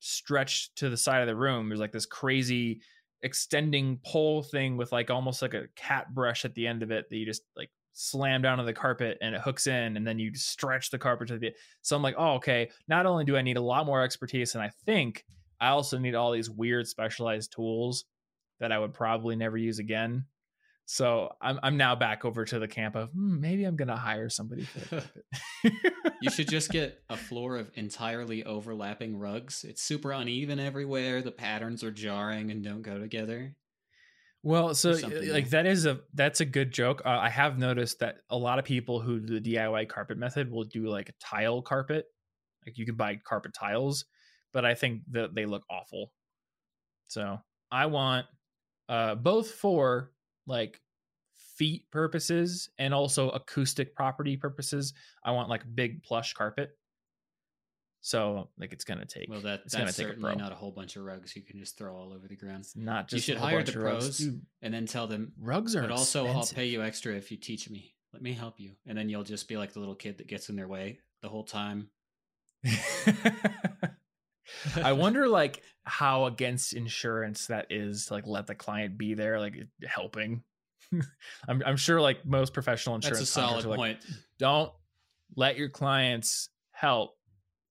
stretched 0.00 0.76
to 0.76 0.88
the 0.88 0.96
side 0.96 1.20
of 1.20 1.26
the 1.26 1.36
room, 1.36 1.68
there's 1.68 1.80
like 1.80 1.92
this 1.92 2.06
crazy 2.06 2.80
extending 3.22 3.98
pole 4.04 4.42
thing 4.42 4.76
with 4.76 4.92
like 4.92 5.10
almost 5.10 5.42
like 5.42 5.54
a 5.54 5.66
cat 5.74 6.14
brush 6.14 6.44
at 6.44 6.54
the 6.54 6.66
end 6.66 6.82
of 6.82 6.90
it 6.90 7.08
that 7.10 7.16
you 7.16 7.26
just 7.26 7.42
like 7.56 7.70
slam 7.92 8.40
down 8.42 8.60
on 8.60 8.66
the 8.66 8.72
carpet 8.72 9.18
and 9.20 9.34
it 9.34 9.40
hooks 9.40 9.66
in 9.66 9.96
and 9.96 10.06
then 10.06 10.20
you 10.20 10.32
stretch 10.34 10.90
the 10.90 10.98
carpet 10.98 11.26
to 11.26 11.36
the 11.36 11.52
so 11.82 11.96
i'm 11.96 12.02
like 12.02 12.14
oh 12.16 12.34
okay 12.34 12.70
not 12.86 13.06
only 13.06 13.24
do 13.24 13.36
i 13.36 13.42
need 13.42 13.56
a 13.56 13.60
lot 13.60 13.86
more 13.86 14.02
expertise 14.02 14.54
and 14.54 14.62
i 14.62 14.70
think 14.86 15.24
i 15.60 15.68
also 15.68 15.98
need 15.98 16.14
all 16.14 16.30
these 16.30 16.48
weird 16.48 16.86
specialized 16.86 17.52
tools 17.52 18.04
that 18.60 18.70
i 18.70 18.78
would 18.78 18.94
probably 18.94 19.34
never 19.34 19.56
use 19.56 19.80
again 19.80 20.24
so 20.90 21.30
i'm, 21.42 21.60
I'm 21.62 21.76
now 21.76 21.94
back 21.94 22.24
over 22.24 22.46
to 22.46 22.58
the 22.58 22.66
camp 22.66 22.96
of 22.96 23.10
hmm, 23.10 23.40
maybe 23.40 23.64
i'm 23.64 23.76
gonna 23.76 23.96
hire 23.96 24.30
somebody 24.30 24.66
you 26.22 26.30
should 26.30 26.48
just 26.48 26.70
get 26.72 27.02
a 27.10 27.16
floor 27.16 27.58
of 27.58 27.70
entirely 27.74 28.42
overlapping 28.42 29.18
rugs 29.18 29.64
it's 29.68 29.82
super 29.82 30.12
uneven 30.12 30.58
everywhere 30.58 31.20
the 31.20 31.30
patterns 31.30 31.84
are 31.84 31.90
jarring 31.90 32.50
and 32.50 32.64
don't 32.64 32.80
go 32.80 32.98
together 32.98 33.54
well, 34.44 34.72
so 34.72 34.92
like 34.92 35.50
that 35.50 35.66
is 35.66 35.84
a 35.84 35.98
that's 36.14 36.40
a 36.40 36.44
good 36.44 36.72
joke. 36.72 37.02
Uh, 37.04 37.08
I 37.08 37.28
have 37.28 37.58
noticed 37.58 37.98
that 37.98 38.18
a 38.30 38.36
lot 38.36 38.60
of 38.60 38.64
people 38.64 39.00
who 39.00 39.18
do 39.18 39.40
the 39.40 39.54
DIY 39.54 39.88
carpet 39.88 40.16
method 40.16 40.48
will 40.48 40.62
do 40.62 40.86
like 40.86 41.08
a 41.08 41.12
tile 41.20 41.60
carpet. 41.60 42.06
Like 42.64 42.78
you 42.78 42.86
can 42.86 42.94
buy 42.94 43.18
carpet 43.24 43.52
tiles, 43.52 44.04
but 44.52 44.64
I 44.64 44.74
think 44.74 45.02
that 45.10 45.34
they 45.34 45.44
look 45.44 45.64
awful. 45.68 46.12
So 47.08 47.38
I 47.72 47.86
want 47.86 48.26
uh, 48.88 49.16
both 49.16 49.50
for 49.50 50.12
like 50.48 50.80
feet 51.56 51.84
purposes 51.90 52.70
and 52.78 52.94
also 52.94 53.30
acoustic 53.30 53.94
property 53.94 54.36
purposes. 54.36 54.94
I 55.24 55.32
want 55.32 55.48
like 55.48 55.62
big 55.74 56.02
plush 56.02 56.32
carpet. 56.32 56.70
So 58.00 58.48
like 58.58 58.72
it's 58.72 58.84
gonna 58.84 59.04
take. 59.04 59.28
Well, 59.28 59.40
that 59.40 59.70
that's 59.70 59.96
certainly 59.96 60.36
not 60.36 60.52
a 60.52 60.54
whole 60.54 60.70
bunch 60.70 60.96
of 60.96 61.04
rugs 61.04 61.34
you 61.34 61.42
can 61.42 61.58
just 61.58 61.76
throw 61.76 61.96
all 61.96 62.12
over 62.12 62.28
the 62.28 62.36
ground. 62.36 62.60
It's 62.60 62.76
not 62.76 63.08
just. 63.08 63.28
You 63.28 63.34
should 63.34 63.42
hire 63.42 63.62
the 63.62 63.72
pros 63.72 64.20
and 64.20 64.72
then 64.72 64.86
tell 64.86 65.06
them 65.06 65.32
rugs 65.38 65.74
are. 65.74 65.82
But 65.82 65.90
also, 65.90 66.26
expensive. 66.26 66.56
I'll 66.56 66.62
pay 66.62 66.66
you 66.68 66.82
extra 66.82 67.14
if 67.14 67.30
you 67.30 67.36
teach 67.36 67.68
me. 67.68 67.94
Let 68.12 68.22
me 68.22 68.32
help 68.32 68.58
you, 68.58 68.72
and 68.86 68.96
then 68.96 69.08
you'll 69.08 69.24
just 69.24 69.48
be 69.48 69.56
like 69.56 69.72
the 69.72 69.80
little 69.80 69.96
kid 69.96 70.18
that 70.18 70.28
gets 70.28 70.48
in 70.48 70.56
their 70.56 70.68
way 70.68 71.00
the 71.22 71.28
whole 71.28 71.44
time. 71.44 71.88
I 74.76 74.92
wonder, 74.94 75.28
like, 75.28 75.62
how 75.84 76.26
against 76.26 76.72
insurance 76.72 77.46
that 77.46 77.66
is 77.70 78.06
to, 78.06 78.14
like 78.14 78.26
let 78.26 78.46
the 78.46 78.54
client 78.54 78.98
be 78.98 79.14
there, 79.14 79.38
like 79.38 79.54
helping. 79.86 80.42
I'm, 81.48 81.62
I'm 81.64 81.76
sure, 81.76 82.00
like 82.00 82.24
most 82.26 82.52
professional 82.54 82.94
insurance, 82.94 83.18
that's 83.18 83.30
a 83.30 83.32
solid 83.32 83.64
like, 83.64 83.76
point. 83.76 83.98
Don't 84.38 84.72
let 85.36 85.56
your 85.56 85.68
clients 85.68 86.48
help 86.72 87.18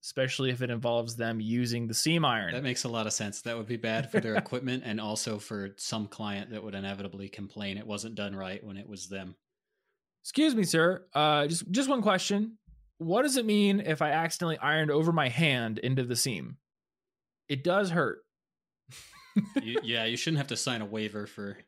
especially 0.08 0.50
if 0.50 0.62
it 0.62 0.70
involves 0.70 1.16
them 1.16 1.40
using 1.40 1.86
the 1.86 1.94
seam 1.94 2.24
iron. 2.24 2.54
That 2.54 2.62
makes 2.62 2.84
a 2.84 2.88
lot 2.88 3.06
of 3.06 3.12
sense. 3.12 3.42
That 3.42 3.56
would 3.56 3.66
be 3.66 3.76
bad 3.76 4.10
for 4.10 4.20
their 4.20 4.34
equipment 4.36 4.84
and 4.86 5.00
also 5.00 5.38
for 5.38 5.74
some 5.76 6.06
client 6.06 6.50
that 6.50 6.62
would 6.62 6.74
inevitably 6.74 7.28
complain 7.28 7.76
it 7.76 7.86
wasn't 7.86 8.14
done 8.14 8.34
right 8.34 8.64
when 8.64 8.76
it 8.76 8.88
was 8.88 9.08
them. 9.08 9.34
Excuse 10.22 10.54
me, 10.54 10.64
sir. 10.64 11.04
Uh, 11.14 11.46
just 11.46 11.70
just 11.70 11.88
one 11.88 12.02
question. 12.02 12.58
What 12.98 13.22
does 13.22 13.36
it 13.36 13.44
mean 13.44 13.80
if 13.80 14.02
I 14.02 14.10
accidentally 14.10 14.58
ironed 14.58 14.90
over 14.90 15.12
my 15.12 15.28
hand 15.28 15.78
into 15.78 16.04
the 16.04 16.16
seam? 16.16 16.56
It 17.48 17.64
does 17.64 17.90
hurt. 17.90 18.20
you, 19.62 19.80
yeah, 19.82 20.04
you 20.04 20.16
shouldn't 20.16 20.38
have 20.38 20.48
to 20.48 20.56
sign 20.56 20.82
a 20.82 20.86
waiver 20.86 21.26
for 21.26 21.58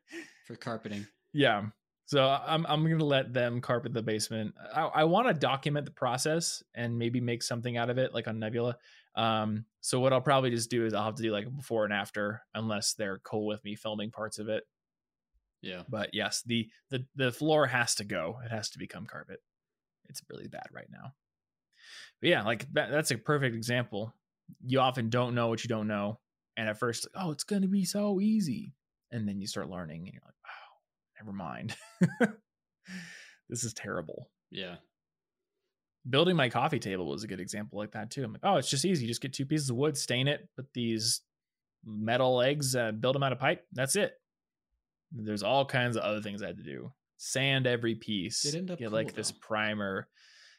for 0.46 0.56
carpeting. 0.56 1.06
Yeah. 1.32 1.66
So 2.06 2.26
I'm 2.26 2.66
I'm 2.66 2.82
gonna 2.88 3.04
let 3.04 3.32
them 3.32 3.60
carpet 3.60 3.92
the 3.92 4.02
basement. 4.02 4.54
I, 4.74 4.82
I 4.82 5.04
want 5.04 5.28
to 5.28 5.34
document 5.34 5.86
the 5.86 5.92
process 5.92 6.62
and 6.74 6.98
maybe 6.98 7.20
make 7.20 7.42
something 7.42 7.76
out 7.76 7.88
of 7.88 7.98
it, 7.98 8.12
like 8.12 8.26
on 8.26 8.40
Nebula. 8.40 8.76
Um, 9.14 9.64
so 9.80 10.00
what 10.00 10.12
I'll 10.12 10.20
probably 10.20 10.50
just 10.50 10.70
do 10.70 10.84
is 10.86 10.94
I'll 10.94 11.04
have 11.04 11.14
to 11.16 11.22
do 11.22 11.32
like 11.32 11.46
a 11.46 11.50
before 11.50 11.84
and 11.84 11.92
after, 11.92 12.42
unless 12.54 12.94
they're 12.94 13.20
cool 13.20 13.46
with 13.46 13.62
me 13.64 13.76
filming 13.76 14.10
parts 14.10 14.38
of 14.38 14.48
it. 14.48 14.64
Yeah. 15.62 15.82
But 15.88 16.10
yes, 16.12 16.42
the 16.44 16.68
the 16.90 17.06
the 17.14 17.30
floor 17.30 17.66
has 17.66 17.94
to 17.96 18.04
go. 18.04 18.38
It 18.44 18.50
has 18.50 18.70
to 18.70 18.78
become 18.78 19.06
carpet. 19.06 19.40
It's 20.08 20.22
really 20.28 20.48
bad 20.48 20.66
right 20.72 20.88
now. 20.90 21.14
But 22.20 22.30
yeah, 22.30 22.42
like 22.42 22.66
that, 22.72 22.90
that's 22.90 23.12
a 23.12 23.18
perfect 23.18 23.54
example. 23.54 24.12
You 24.64 24.80
often 24.80 25.10
don't 25.10 25.34
know 25.34 25.48
what 25.48 25.64
you 25.64 25.68
don't 25.68 25.88
know, 25.88 26.18
and 26.56 26.68
at 26.68 26.78
first, 26.78 27.06
like, 27.06 27.24
oh, 27.24 27.30
it's 27.30 27.44
gonna 27.44 27.68
be 27.68 27.84
so 27.84 28.20
easy, 28.20 28.74
and 29.10 29.28
then 29.28 29.40
you 29.40 29.46
start 29.46 29.70
learning, 29.70 30.02
and 30.02 30.12
you're 30.12 30.22
like, 30.24 30.34
oh, 30.46 31.24
never 31.24 31.36
mind. 31.36 31.76
this 33.48 33.64
is 33.64 33.74
terrible. 33.74 34.30
Yeah. 34.50 34.76
Building 36.08 36.36
my 36.36 36.48
coffee 36.48 36.78
table 36.78 37.06
was 37.08 37.24
a 37.24 37.28
good 37.28 37.40
example 37.40 37.78
like 37.78 37.92
that 37.92 38.10
too. 38.10 38.24
I'm 38.24 38.32
like, 38.32 38.40
oh, 38.42 38.56
it's 38.56 38.70
just 38.70 38.84
easy. 38.84 39.02
You 39.02 39.08
Just 39.08 39.20
get 39.20 39.34
two 39.34 39.44
pieces 39.44 39.68
of 39.70 39.76
wood, 39.76 39.98
stain 39.98 40.28
it, 40.28 40.48
put 40.56 40.66
these 40.72 41.20
metal 41.84 42.36
legs, 42.36 42.74
uh, 42.74 42.92
build 42.92 43.14
them 43.14 43.22
out 43.22 43.32
of 43.32 43.38
pipe. 43.38 43.64
That's 43.72 43.96
it. 43.96 44.14
There's 45.12 45.42
all 45.42 45.64
kinds 45.64 45.96
of 45.96 46.02
other 46.02 46.22
things 46.22 46.42
I 46.42 46.46
had 46.48 46.58
to 46.58 46.62
do. 46.62 46.92
Sand 47.18 47.66
every 47.66 47.96
piece. 47.96 48.44
It 48.44 48.54
end 48.54 48.70
up 48.70 48.78
get 48.78 48.86
cool, 48.86 48.94
like 48.94 49.08
though. 49.08 49.16
this 49.16 49.32
primer. 49.32 50.08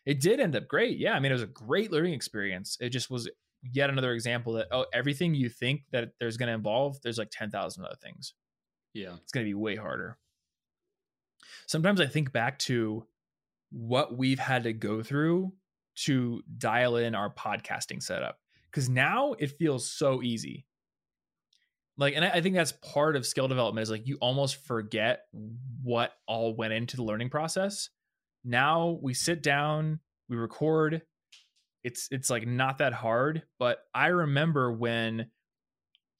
It 0.05 0.19
did 0.19 0.39
end 0.39 0.55
up 0.55 0.67
great. 0.67 0.97
Yeah, 0.97 1.13
I 1.13 1.19
mean, 1.19 1.31
it 1.31 1.35
was 1.35 1.43
a 1.43 1.47
great 1.47 1.91
learning 1.91 2.13
experience. 2.13 2.77
It 2.79 2.89
just 2.89 3.09
was 3.09 3.29
yet 3.63 3.89
another 3.89 4.13
example 4.13 4.53
that 4.53 4.67
oh, 4.71 4.85
everything 4.93 5.33
you 5.35 5.49
think 5.49 5.83
that 5.91 6.11
there's 6.19 6.37
going 6.37 6.47
to 6.47 6.53
involve, 6.53 7.01
there's 7.01 7.17
like 7.17 7.31
ten 7.31 7.49
thousand 7.49 7.85
other 7.85 7.97
things. 8.01 8.33
Yeah, 8.93 9.15
it's 9.21 9.31
going 9.31 9.45
to 9.45 9.49
be 9.49 9.53
way 9.53 9.75
harder 9.75 10.17
sometimes 11.67 12.01
I 12.01 12.07
think 12.07 12.31
back 12.31 12.59
to 12.59 13.05
what 13.71 14.17
we've 14.17 14.39
had 14.39 14.63
to 14.63 14.73
go 14.73 15.01
through 15.01 15.53
to 15.95 16.41
dial 16.57 16.97
in 16.97 17.15
our 17.15 17.33
podcasting 17.33 18.01
setup 18.03 18.39
because 18.69 18.89
now 18.89 19.33
it 19.33 19.57
feels 19.57 19.89
so 19.89 20.21
easy. 20.21 20.65
Like, 21.97 22.15
and 22.15 22.25
I, 22.25 22.29
I 22.29 22.41
think 22.41 22.55
that's 22.55 22.71
part 22.71 23.15
of 23.15 23.25
skill 23.25 23.47
development 23.47 23.83
is 23.83 23.91
like 23.91 24.07
you 24.07 24.17
almost 24.21 24.65
forget 24.65 25.25
what 25.83 26.11
all 26.27 26.55
went 26.55 26.73
into 26.73 26.97
the 26.97 27.03
learning 27.03 27.29
process. 27.29 27.89
Now 28.43 28.99
we 29.01 29.13
sit 29.13 29.43
down, 29.43 29.99
we 30.27 30.35
record. 30.37 31.03
It's 31.83 32.07
it's 32.11 32.29
like 32.29 32.47
not 32.47 32.77
that 32.79 32.93
hard, 32.93 33.43
but 33.59 33.79
I 33.93 34.07
remember 34.07 34.71
when 34.71 35.27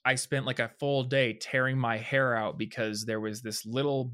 I 0.03 0.16
spent 0.16 0.45
like 0.45 0.59
a 0.59 0.72
full 0.80 1.03
day 1.03 1.34
tearing 1.34 1.78
my 1.78 1.97
hair 1.97 2.36
out 2.36 2.57
because 2.57 3.05
there 3.05 3.20
was 3.20 3.41
this 3.41 3.66
little 3.66 4.14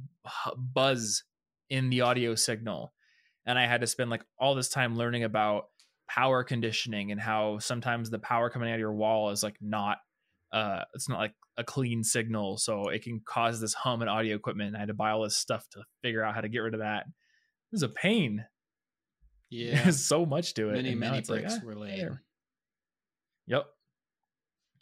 buzz 0.58 1.24
in 1.70 1.90
the 1.90 2.02
audio 2.02 2.36
signal. 2.36 2.94
And 3.46 3.58
I 3.58 3.66
had 3.66 3.82
to 3.82 3.88
spend 3.88 4.10
like 4.10 4.26
all 4.38 4.56
this 4.56 4.70
time 4.70 4.98
learning 4.98 5.24
about 5.24 5.66
power 6.08 6.44
conditioning 6.44 7.12
and 7.12 7.20
how 7.20 7.60
sometimes 7.60 8.10
the 8.10 8.20
power 8.20 8.50
coming 8.50 8.70
out 8.70 8.76
of 8.76 8.80
your 8.80 8.94
wall 8.94 9.30
is 9.30 9.44
like 9.44 9.58
not 9.62 9.98
uh 10.54 10.84
it's 10.94 11.10
not 11.10 11.20
like 11.20 11.34
a 11.58 11.64
clean 11.64 12.04
signal 12.04 12.58
so 12.58 12.88
it 12.88 13.04
can 13.04 13.20
cause 13.26 13.60
this 13.60 13.74
hum 13.74 14.02
in 14.02 14.08
audio 14.08 14.36
equipment 14.36 14.76
i 14.76 14.80
had 14.80 14.88
to 14.88 14.94
buy 14.94 15.12
all 15.12 15.24
this 15.24 15.36
stuff 15.36 15.68
to 15.70 15.82
figure 16.02 16.24
out 16.24 16.34
how 16.34 16.40
to 16.40 16.48
get 16.48 16.60
rid 16.60 16.74
of 16.74 16.80
that 16.80 17.02
it 17.02 17.74
was 17.74 17.84
a 17.84 17.90
pain 17.90 18.46
yeah 19.50 19.84
there's 19.84 20.04
so 20.04 20.26
much 20.26 20.54
to 20.54 20.70
it 20.70 20.74
many 20.74 20.96
many 20.96 21.18
it's 21.18 21.30
like, 21.30 21.42
bricks 21.42 21.60
ah, 21.62 21.66
were 21.66 21.76
laid 21.76 22.00
there. 22.00 22.24
yep 23.46 23.66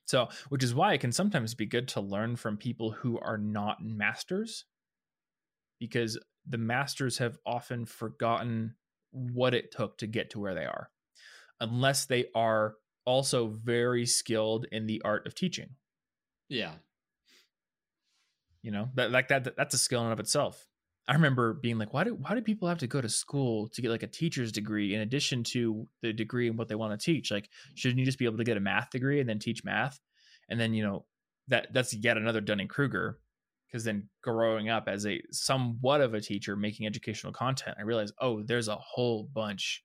so 0.05 0.27
which 0.49 0.63
is 0.63 0.73
why 0.73 0.93
it 0.93 1.01
can 1.01 1.11
sometimes 1.11 1.53
be 1.55 1.65
good 1.65 1.87
to 1.89 2.01
learn 2.01 2.35
from 2.35 2.57
people 2.57 2.91
who 2.91 3.19
are 3.19 3.37
not 3.37 3.83
masters 3.83 4.65
because 5.79 6.17
the 6.47 6.57
masters 6.57 7.17
have 7.17 7.37
often 7.45 7.85
forgotten 7.85 8.75
what 9.11 9.53
it 9.53 9.71
took 9.71 9.97
to 9.97 10.07
get 10.07 10.29
to 10.31 10.39
where 10.39 10.53
they 10.53 10.65
are, 10.65 10.89
unless 11.59 12.05
they 12.05 12.25
are 12.35 12.75
also 13.05 13.47
very 13.47 14.05
skilled 14.05 14.65
in 14.71 14.87
the 14.87 15.01
art 15.03 15.25
of 15.25 15.35
teaching. 15.35 15.69
yeah 16.49 16.73
You 18.61 18.71
know, 18.71 18.89
that 18.95 19.11
like 19.11 19.29
that 19.29 19.55
that's 19.55 19.73
a 19.73 19.77
skill 19.77 20.01
in 20.01 20.05
and 20.07 20.13
of 20.13 20.19
itself. 20.19 20.67
I 21.07 21.13
remember 21.13 21.53
being 21.53 21.77
like, 21.77 21.93
why 21.93 22.03
do 22.03 22.15
why 22.15 22.33
do 22.33 22.41
people 22.41 22.67
have 22.67 22.79
to 22.79 22.87
go 22.87 22.99
to 22.99 23.09
school 23.09 23.69
to 23.69 23.81
get 23.81 23.91
like 23.91 24.03
a 24.03 24.07
teacher's 24.07 24.51
degree 24.51 24.95
in 24.95 25.01
addition 25.01 25.43
to 25.45 25.87
the 26.01 26.11
degree 26.11 26.47
and 26.47 26.57
what 26.57 26.67
they 26.67 26.75
want 26.75 26.99
to 26.99 27.03
teach? 27.03 27.29
Like, 27.31 27.49
shouldn't 27.75 27.99
you 27.99 28.05
just 28.05 28.17
be 28.17 28.25
able 28.25 28.37
to 28.37 28.43
get 28.43 28.57
a 28.57 28.61
math 28.61 28.89
degree 28.89 29.19
and 29.19 29.29
then 29.29 29.37
teach 29.37 29.63
math? 29.63 29.99
And 30.49 30.59
then, 30.59 30.73
you 30.73 30.83
know, 30.83 31.05
that 31.47 31.67
that's 31.73 31.93
yet 31.93 32.17
another 32.17 32.41
Dunning 32.41 32.67
Kruger 32.67 33.19
because 33.67 33.83
then 33.83 34.09
growing 34.23 34.69
up 34.69 34.87
as 34.87 35.05
a 35.05 35.21
somewhat 35.31 36.01
of 36.01 36.13
a 36.13 36.21
teacher 36.21 36.55
making 36.55 36.87
educational 36.87 37.33
content, 37.33 37.77
I 37.79 37.83
realized, 37.83 38.13
oh, 38.19 38.41
there's 38.41 38.67
a 38.67 38.75
whole 38.75 39.29
bunch 39.31 39.83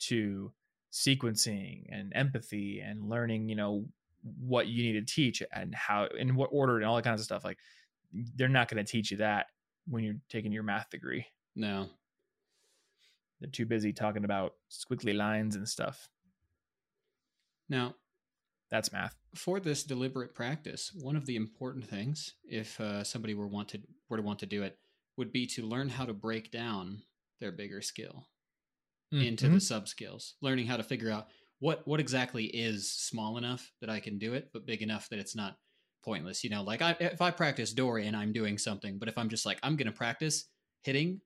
to 0.00 0.52
sequencing 0.92 1.84
and 1.90 2.12
empathy 2.16 2.80
and 2.80 3.08
learning, 3.08 3.48
you 3.48 3.54
know, 3.56 3.84
what 4.40 4.66
you 4.66 4.82
need 4.82 5.06
to 5.06 5.14
teach 5.14 5.42
and 5.52 5.72
how 5.74 6.06
in 6.18 6.34
what 6.34 6.50
order 6.52 6.76
and 6.76 6.84
all 6.84 6.96
that 6.96 7.04
kinds 7.04 7.20
of 7.20 7.26
stuff. 7.26 7.44
Like 7.44 7.58
they're 8.34 8.48
not 8.48 8.68
going 8.68 8.84
to 8.84 8.90
teach 8.90 9.12
you 9.12 9.18
that 9.18 9.46
when 9.88 10.04
you're 10.04 10.20
taking 10.28 10.52
your 10.52 10.62
math 10.62 10.90
degree. 10.90 11.26
No. 11.56 11.88
They're 13.40 13.50
too 13.50 13.66
busy 13.66 13.92
talking 13.92 14.24
about 14.24 14.52
squiggly 14.70 15.14
lines 15.16 15.54
and 15.56 15.68
stuff. 15.68 16.08
Now, 17.68 17.94
That's 18.70 18.92
math. 18.92 19.14
for 19.34 19.60
this 19.60 19.84
deliberate 19.84 20.34
practice, 20.34 20.90
one 20.94 21.16
of 21.16 21.26
the 21.26 21.36
important 21.36 21.86
things, 21.86 22.34
if 22.44 22.80
uh, 22.80 23.04
somebody 23.04 23.34
were 23.34 23.46
want 23.46 23.68
to 23.70 23.80
were 24.08 24.16
to 24.16 24.22
want 24.22 24.38
to 24.40 24.46
do 24.46 24.62
it, 24.62 24.78
would 25.16 25.32
be 25.32 25.46
to 25.48 25.62
learn 25.66 25.88
how 25.88 26.04
to 26.06 26.14
break 26.14 26.50
down 26.50 27.02
their 27.40 27.52
bigger 27.52 27.80
skill 27.82 28.26
into 29.12 29.48
the 29.48 29.56
Mhm. 29.56 29.62
sub 29.62 29.88
skills. 29.88 30.34
Learning 30.42 30.66
how 30.66 30.76
to 30.76 30.82
figure 30.82 31.10
out 31.10 31.30
what 31.60 31.86
what 31.86 32.00
exactly 32.00 32.44
is 32.46 32.90
small 32.92 33.38
enough 33.38 33.72
that 33.80 33.88
I 33.90 34.00
can 34.00 34.18
do 34.18 34.34
it, 34.34 34.50
but 34.52 34.66
big 34.66 34.82
enough 34.82 35.08
that 35.10 35.18
it's 35.18 35.34
not 35.36 35.58
pointless. 36.04 36.44
You 36.44 36.50
know, 36.50 36.62
like 36.62 36.82
I, 36.82 36.96
if 37.00 37.20
I 37.20 37.30
practice 37.30 37.72
Dorian 37.72 38.14
I'm 38.14 38.32
doing 38.32 38.58
something, 38.58 38.98
but 38.98 39.08
if 39.08 39.18
I'm 39.18 39.28
just 39.28 39.46
like 39.46 39.58
I'm 39.62 39.76
going 39.76 39.86
to 39.86 39.92
practice 39.92 40.46
hitting 40.82 41.20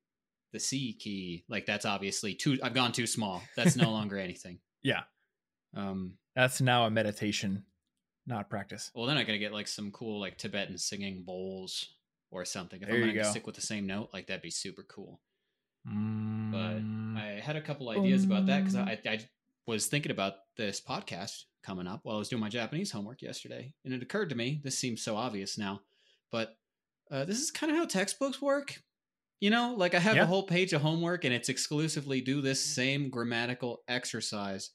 the 0.52 0.60
C 0.60 0.92
key, 0.92 1.44
like 1.48 1.66
that's 1.66 1.84
obviously 1.84 2.34
too. 2.34 2.58
I've 2.62 2.74
gone 2.74 2.92
too 2.92 3.06
small. 3.06 3.42
That's 3.56 3.76
no 3.76 3.90
longer 3.92 4.18
anything. 4.18 4.58
Yeah. 4.82 5.02
Um, 5.74 6.14
That's 6.34 6.60
now 6.60 6.84
a 6.84 6.90
meditation, 6.90 7.64
not 8.26 8.50
practice. 8.50 8.90
Well, 8.94 9.06
then 9.06 9.16
I 9.16 9.24
gotta 9.24 9.38
get 9.38 9.52
like 9.52 9.68
some 9.68 9.90
cool 9.90 10.20
like 10.20 10.38
Tibetan 10.38 10.78
singing 10.78 11.22
bowls 11.24 11.88
or 12.30 12.44
something. 12.44 12.80
If 12.82 12.88
There 12.88 13.02
I'm 13.02 13.14
gonna 13.14 13.24
stick 13.24 13.46
with 13.46 13.54
the 13.54 13.62
same 13.62 13.86
note, 13.86 14.10
like 14.12 14.26
that'd 14.26 14.42
be 14.42 14.50
super 14.50 14.82
cool. 14.82 15.20
Mm, 15.88 17.16
I 17.16 17.40
had 17.40 17.56
a 17.56 17.60
couple 17.60 17.90
ideas 17.90 18.24
about 18.24 18.46
that 18.46 18.60
because 18.60 18.76
I, 18.76 19.00
I 19.04 19.18
was 19.66 19.86
thinking 19.86 20.12
about 20.12 20.34
this 20.56 20.80
podcast 20.80 21.44
coming 21.62 21.86
up 21.86 22.00
while 22.02 22.16
I 22.16 22.18
was 22.18 22.28
doing 22.28 22.40
my 22.40 22.48
Japanese 22.48 22.90
homework 22.90 23.22
yesterday, 23.22 23.72
and 23.84 23.94
it 23.94 24.02
occurred 24.02 24.30
to 24.30 24.34
me 24.36 24.60
this 24.64 24.78
seems 24.78 25.02
so 25.02 25.16
obvious 25.16 25.56
now, 25.56 25.80
but 26.30 26.56
uh, 27.10 27.24
this 27.24 27.40
is 27.40 27.50
kind 27.50 27.70
of 27.70 27.76
how 27.78 27.84
textbooks 27.84 28.40
work. 28.42 28.82
You 29.40 29.50
know, 29.50 29.74
like 29.76 29.94
I 29.94 29.98
have 29.98 30.16
Yeah. 30.16 30.22
a 30.22 30.26
whole 30.26 30.44
page 30.46 30.72
of 30.72 30.82
homework, 30.82 31.24
and 31.24 31.34
it's 31.34 31.48
exclusively 31.48 32.20
do 32.20 32.40
this 32.40 32.64
same 32.64 33.10
grammatical 33.10 33.82
exercise 33.88 34.70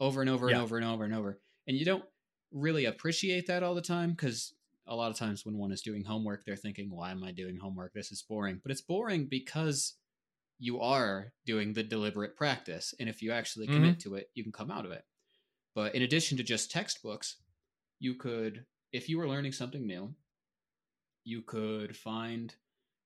over 0.00 0.20
and 0.20 0.30
over 0.30 0.48
Yeah. 0.48 0.56
and 0.56 0.62
over 0.64 0.76
and 0.76 0.86
over 0.86 1.04
and 1.04 1.14
over, 1.14 1.40
and 1.66 1.76
you 1.76 1.84
don't 1.84 2.04
really 2.52 2.84
appreciate 2.84 3.46
that 3.48 3.62
all 3.62 3.74
the 3.74 3.82
time 3.82 4.10
because 4.10 4.54
a 4.86 4.94
lot 4.94 5.10
of 5.10 5.16
times 5.16 5.44
when 5.46 5.56
one 5.56 5.72
is 5.72 5.82
doing 5.82 6.04
homework, 6.04 6.44
they're 6.44 6.56
thinking, 6.56 6.90
"Why 6.90 7.10
am 7.10 7.24
I 7.24 7.32
doing 7.32 7.56
homework? 7.56 7.92
This 7.94 8.12
is 8.12 8.22
boring." 8.22 8.60
But 8.62 8.70
it's 8.70 8.82
boring 8.82 9.26
because 9.26 9.94
you 10.58 10.80
are 10.80 11.32
doing 11.46 11.72
the 11.72 11.82
deliberate 11.82 12.36
practice. 12.36 12.94
And 13.00 13.08
if 13.08 13.22
you 13.22 13.32
actually 13.32 13.68
Mm-hmm. 13.68 13.94
commit 13.94 14.00
to 14.00 14.14
it, 14.16 14.30
you 14.34 14.42
can 14.42 14.52
come 14.52 14.70
out 14.70 14.86
of 14.86 14.92
it. 14.92 15.04
But 15.74 15.94
in 15.94 16.02
addition 16.02 16.36
to 16.38 16.44
just 16.44 16.70
textbooks, 16.70 17.38
you 18.00 18.14
could, 18.16 18.66
if 18.92 19.08
you 19.08 19.18
were 19.18 19.28
learning 19.28 19.52
something 19.52 19.86
new, 19.86 20.14
you 21.24 21.42
could 21.42 21.96
find 21.96 22.54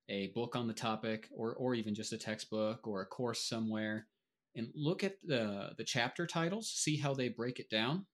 a 0.09 0.29
book 0.29 0.57
on 0.57 0.69
the 0.69 0.75
topic 0.75 1.29
or, 1.33 1.55
or 1.55 1.75
even 1.75 1.95
just 1.95 2.13
a 2.13 2.19
textbook 2.19 2.87
or 2.89 3.03
a 3.03 3.07
course 3.07 3.45
somewhere 3.49 4.09
and 4.57 4.69
look 4.75 5.05
at 5.05 5.17
the, 5.25 5.75
the 5.79 5.85
chapter 5.85 6.27
titles, 6.27 6.71
see 6.71 6.97
how 6.97 7.15
they 7.15 7.29
break 7.29 7.61
it 7.61 7.71
down. 7.71 8.07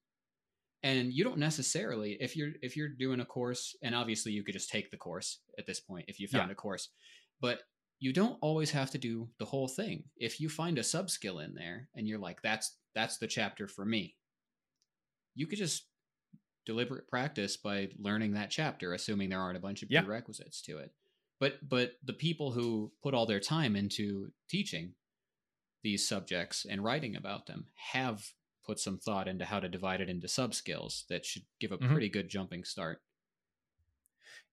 And 0.82 1.12
you 1.12 1.24
don't 1.24 1.38
necessarily, 1.38 2.14
if 2.20 2.36
you're 2.36 2.52
if 2.62 2.76
you're 2.76 2.90
doing 2.90 3.20
a 3.20 3.26
course, 3.26 3.76
and 3.82 3.94
obviously 3.94 4.32
you 4.32 4.44
could 4.44 4.54
just 4.54 4.70
take 4.70 4.90
the 4.90 4.98
course 4.98 5.40
at 5.58 5.66
this 5.66 5.80
point 5.80 6.06
if 6.08 6.20
you 6.20 6.28
found 6.28 6.50
Yeah. 6.50 6.52
a 6.52 6.54
course, 6.54 6.90
but 7.40 7.62
you 8.04 8.12
don't 8.12 8.36
always 8.42 8.70
have 8.70 8.90
to 8.90 8.98
do 8.98 9.30
the 9.38 9.46
whole 9.46 9.66
thing. 9.66 10.04
If 10.18 10.38
you 10.38 10.50
find 10.50 10.76
a 10.78 10.84
sub 10.84 11.08
skill 11.08 11.38
in 11.38 11.54
there 11.54 11.88
and 11.94 12.06
you're 12.06 12.18
like, 12.18 12.42
that's 12.42 12.76
that's 12.94 13.16
the 13.16 13.26
chapter 13.26 13.66
for 13.66 13.82
me, 13.86 14.18
you 15.34 15.46
could 15.46 15.56
just 15.58 15.86
deliberate 16.66 17.08
practice 17.08 17.56
by 17.56 17.88
learning 17.98 18.32
that 18.34 18.50
chapter, 18.50 18.92
assuming 18.92 19.30
there 19.30 19.40
aren't 19.40 19.56
a 19.56 19.60
bunch 19.60 19.82
of 19.82 19.90
Yeah. 19.90 20.02
prerequisites 20.02 20.60
to 20.62 20.76
it. 20.78 20.92
But 21.40 21.66
but 21.66 21.92
the 22.04 22.12
people 22.12 22.52
who 22.52 22.92
put 23.02 23.14
all 23.14 23.24
their 23.24 23.40
time 23.40 23.74
into 23.74 24.32
teaching 24.50 24.94
these 25.82 26.06
subjects 26.06 26.66
and 26.66 26.84
writing 26.84 27.16
about 27.16 27.46
them 27.46 27.68
have 27.92 28.34
put 28.66 28.78
some 28.80 28.98
thought 28.98 29.28
into 29.28 29.46
how 29.46 29.60
to 29.60 29.68
divide 29.68 30.02
it 30.02 30.10
into 30.10 30.28
sub 30.28 30.52
skills 30.54 31.04
that 31.08 31.24
should 31.24 31.44
give 31.58 31.72
a 31.72 31.78
Mhm. 31.78 31.90
pretty 31.90 32.08
good 32.10 32.28
jumping 32.28 32.64
start. 32.64 33.02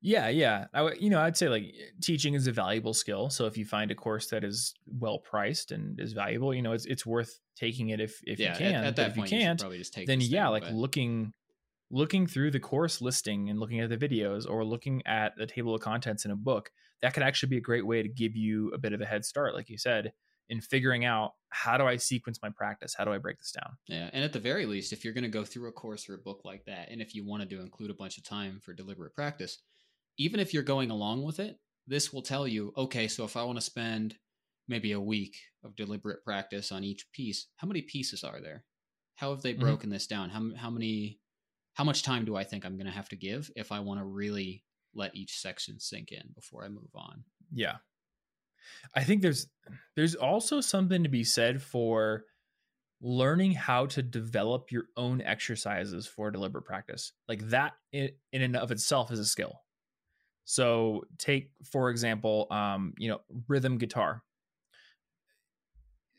Yeah, 0.01 0.29
yeah. 0.29 0.65
I 0.73 0.93
you 0.93 1.09
know, 1.09 1.21
I'd 1.21 1.37
say 1.37 1.47
like 1.47 1.73
teaching 2.01 2.33
is 2.33 2.47
a 2.47 2.51
valuable 2.51 2.93
skill. 2.93 3.29
So 3.29 3.45
if 3.45 3.57
you 3.57 3.65
find 3.65 3.91
a 3.91 3.95
course 3.95 4.27
that 4.27 4.43
is 4.43 4.73
well 4.87 5.19
priced 5.19 5.71
and 5.71 5.99
is 5.99 6.13
valuable, 6.13 6.53
you 6.53 6.61
know, 6.61 6.73
it's 6.73 6.85
it's 6.85 7.05
worth 7.05 7.39
taking 7.55 7.89
it 7.89 7.99
if 7.99 8.19
if 8.25 8.39
yeah, 8.39 8.53
you 8.53 8.57
can. 8.57 8.75
at, 8.75 8.83
at 8.85 8.95
that 8.95 9.09
if 9.09 9.15
point, 9.15 9.31
you 9.31 9.37
you 9.37 9.43
can't, 9.43 9.59
probably 9.59 9.77
just 9.77 9.93
take. 9.93 10.07
then 10.07 10.19
yeah, 10.19 10.45
thing, 10.45 10.51
like 10.51 10.63
but- 10.63 10.73
looking 10.73 11.33
looking 11.91 12.25
through 12.25 12.49
the 12.51 12.59
course 12.59 13.01
listing 13.01 13.49
and 13.49 13.59
looking 13.59 13.79
at 13.81 13.89
the 13.89 13.97
videos 13.97 14.49
or 14.49 14.63
looking 14.63 15.05
at 15.05 15.35
the 15.37 15.45
table 15.45 15.75
of 15.75 15.81
contents 15.81 16.23
in 16.25 16.31
a 16.31 16.35
book, 16.35 16.71
that 17.01 17.13
could 17.13 17.21
actually 17.21 17.49
be 17.49 17.57
a 17.57 17.61
great 17.61 17.85
way 17.85 18.01
to 18.01 18.07
give 18.07 18.35
you 18.35 18.69
a 18.69 18.77
bit 18.77 18.93
of 18.93 19.01
a 19.01 19.05
head 19.05 19.25
start, 19.25 19.53
like 19.53 19.69
you 19.69 19.77
said, 19.77 20.13
in 20.47 20.61
figuring 20.61 21.03
out 21.03 21.33
how 21.49 21.77
do 21.77 21.85
I 21.85 21.97
sequence 21.97 22.39
my 22.41 22.49
practice? 22.49 22.95
How 22.97 23.03
do 23.03 23.11
I 23.11 23.17
break 23.17 23.39
this 23.39 23.51
down? 23.51 23.77
Yeah, 23.87 24.09
and 24.13 24.23
at 24.23 24.31
the 24.31 24.39
very 24.39 24.65
least, 24.65 24.93
if 24.93 25.03
you're 25.03 25.13
going 25.13 25.25
to 25.25 25.29
go 25.29 25.43
through 25.43 25.67
a 25.67 25.71
course 25.73 26.07
or 26.07 26.15
a 26.15 26.17
book 26.17 26.41
like 26.45 26.63
that, 26.65 26.89
and 26.89 27.01
if 27.01 27.13
you 27.13 27.25
wanted 27.25 27.49
to 27.49 27.59
include 27.59 27.91
a 27.91 27.95
bunch 27.95 28.17
of 28.17 28.23
time 28.23 28.61
for 28.63 28.73
deliberate 28.73 29.13
practice, 29.13 29.57
even 30.17 30.39
if 30.39 30.53
you're 30.53 30.63
going 30.63 30.91
along 30.91 31.23
with 31.23 31.39
it, 31.39 31.59
this 31.87 32.13
will 32.13 32.21
tell 32.21 32.47
you, 32.47 32.73
okay, 32.77 33.07
so 33.07 33.23
if 33.25 33.35
I 33.35 33.43
want 33.43 33.57
to 33.57 33.61
spend 33.65 34.17
maybe 34.67 34.91
a 34.91 34.99
week 35.01 35.35
of 35.63 35.75
deliberate 35.75 36.23
practice 36.23 36.71
on 36.71 36.83
each 36.83 37.11
piece, 37.11 37.47
how 37.57 37.67
many 37.67 37.81
pieces 37.81 38.23
are 38.23 38.39
there? 38.39 38.63
How 39.15 39.31
have 39.31 39.41
they 39.41 39.53
Mhm. 39.53 39.59
broken 39.59 39.89
this 39.89 40.07
down? 40.07 40.29
How 40.29 40.53
how 40.55 40.69
many 40.69 41.19
how 41.73 41.83
much 41.85 42.03
time 42.03 42.25
do 42.25 42.35
I 42.35 42.43
think 42.43 42.65
I'm 42.65 42.75
going 42.75 42.85
to 42.85 42.91
have 42.91 43.09
to 43.09 43.15
give 43.15 43.49
if 43.55 43.71
I 43.71 43.79
want 43.79 43.99
to 43.99 44.05
really 44.05 44.65
let 44.93 45.15
each 45.15 45.39
section 45.39 45.79
sink 45.79 46.11
in 46.11 46.31
before 46.35 46.65
I 46.65 46.69
move 46.69 46.93
on? 46.95 47.23
Yeah. 47.53 47.77
I 48.93 49.03
think 49.03 49.21
there's 49.21 49.47
there's 49.95 50.15
also 50.15 50.61
something 50.61 51.03
to 51.03 51.09
be 51.09 51.23
said 51.23 51.61
for 51.61 52.25
learning 53.01 53.53
how 53.53 53.87
to 53.87 54.03
develop 54.03 54.71
your 54.71 54.85
own 54.95 55.21
exercises 55.21 56.05
for 56.07 56.29
deliberate 56.29 56.65
practice. 56.65 57.13
Like 57.27 57.41
that 57.49 57.73
in, 57.91 58.11
in 58.31 58.41
and 58.43 58.55
of 58.55 58.71
itself 58.71 59.11
is 59.11 59.19
a 59.19 59.25
skill. 59.25 59.63
So 60.45 61.05
take 61.17 61.51
for 61.71 61.89
example, 61.89 62.47
um, 62.51 62.93
you 62.97 63.09
know, 63.09 63.21
rhythm 63.47 63.77
guitar. 63.77 64.23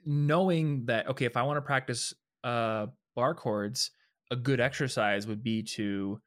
Knowing 0.04 0.86
that 0.86 1.08
okay, 1.08 1.26
if 1.26 1.36
I 1.36 1.42
want 1.42 1.56
to 1.58 1.62
practice 1.62 2.14
uh 2.44 2.86
bar 3.14 3.34
chords, 3.34 3.90
a 4.30 4.36
good 4.36 4.60
exercise 4.60 5.26
would 5.26 5.42
be 5.42 5.62
to 5.62 6.20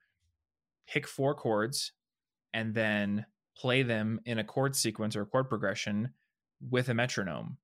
pick 0.87 1.07
four 1.07 1.33
chords 1.33 1.91
and 2.53 2.73
then 2.73 3.25
play 3.57 3.83
them 3.83 4.19
in 4.25 4.39
a 4.39 4.43
chord 4.43 4.75
sequence 4.75 5.15
or 5.15 5.21
a 5.21 5.25
chord 5.25 5.49
progression 5.49 6.09
with 6.69 6.89
a 6.89 6.93
metronome 6.93 7.57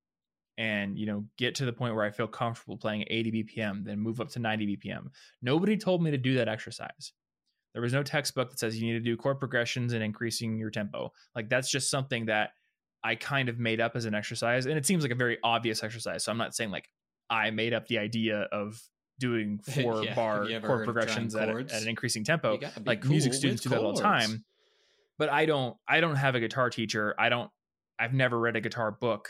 and 0.58 0.98
you 0.98 1.06
know 1.06 1.24
get 1.38 1.56
to 1.56 1.66
the 1.66 1.74
point 1.74 1.96
where 1.96 2.06
i 2.06 2.12
feel 2.12 2.28
comfortable 2.28 2.78
playing 2.78 3.02
at 3.02 3.12
80 3.12 3.44
bpm 3.44 3.86
then 3.86 4.00
move 4.00 4.20
up 4.20 4.30
to 4.30 4.40
90 4.40 4.78
bpm 4.78 5.08
nobody 5.42 5.78
told 5.78 6.04
me 6.04 6.12
to 6.12 6.18
do 6.18 6.36
that 6.36 6.48
exercise 6.48 7.14
there 7.74 7.82
was 7.82 7.94
no 7.94 8.04
textbook 8.04 8.50
that 8.50 8.60
says 8.60 8.80
you 8.80 8.86
need 8.92 9.00
to 9.00 9.04
do 9.04 9.16
chord 9.18 9.40
progressions 9.40 9.94
and 9.94 10.04
increasing 10.04 10.58
your 10.58 10.70
tempo. 10.70 11.12
Like 11.36 11.50
that's 11.50 11.70
just 11.70 11.90
something 11.90 12.26
that 12.26 12.52
i 13.04 13.16
kind 13.16 13.50
of 13.50 13.58
made 13.58 13.82
up 13.82 13.96
as 13.96 14.06
an 14.06 14.14
exercise 14.14 14.68
and 14.68 14.78
it 14.78 14.86
seems 14.86 15.02
like 15.04 15.12
a 15.12 15.16
very 15.16 15.40
obvious 15.44 15.82
exercise 15.84 16.24
so 16.24 16.32
i'm 16.32 16.38
not 16.38 16.54
saying 16.54 16.70
like 16.70 16.88
i 17.32 17.50
made 17.50 17.74
up 17.74 17.88
the 17.88 17.98
idea 17.98 18.42
of 18.52 18.80
doing 19.18 19.58
four 19.82 20.04
Yeah, 20.04 20.14
bar 20.14 20.42
have 20.42 20.50
you 20.52 20.56
ever 20.56 20.68
chord 20.68 20.80
heard 20.82 20.90
of 20.90 20.94
trying 20.94 21.30
progressions 21.30 21.36
at, 21.36 21.50
a- 21.50 21.76
at 21.76 21.82
an 21.82 21.88
increasing 21.88 22.24
tempo? 22.24 22.54
You 22.54 22.60
gotta 22.60 22.80
be 22.80 22.90
like 22.92 23.02
cool 23.02 23.10
music 23.10 23.34
students 23.34 23.64
do 23.64 23.70
that 23.70 23.80
all 23.80 23.94
the 23.94 24.04
time 24.04 24.46
but 25.18 25.30
i 25.30 25.48
don't 25.48 25.76
i 25.88 26.00
don't 26.00 26.16
have 26.16 26.36
a 26.36 26.40
guitar 26.40 26.70
teacher. 26.70 27.16
I 27.18 27.30
don't 27.30 27.50
i've 27.98 28.14
never 28.14 28.40
read 28.40 28.56
a 28.56 28.62
guitar 28.62 28.92
book. 28.92 29.30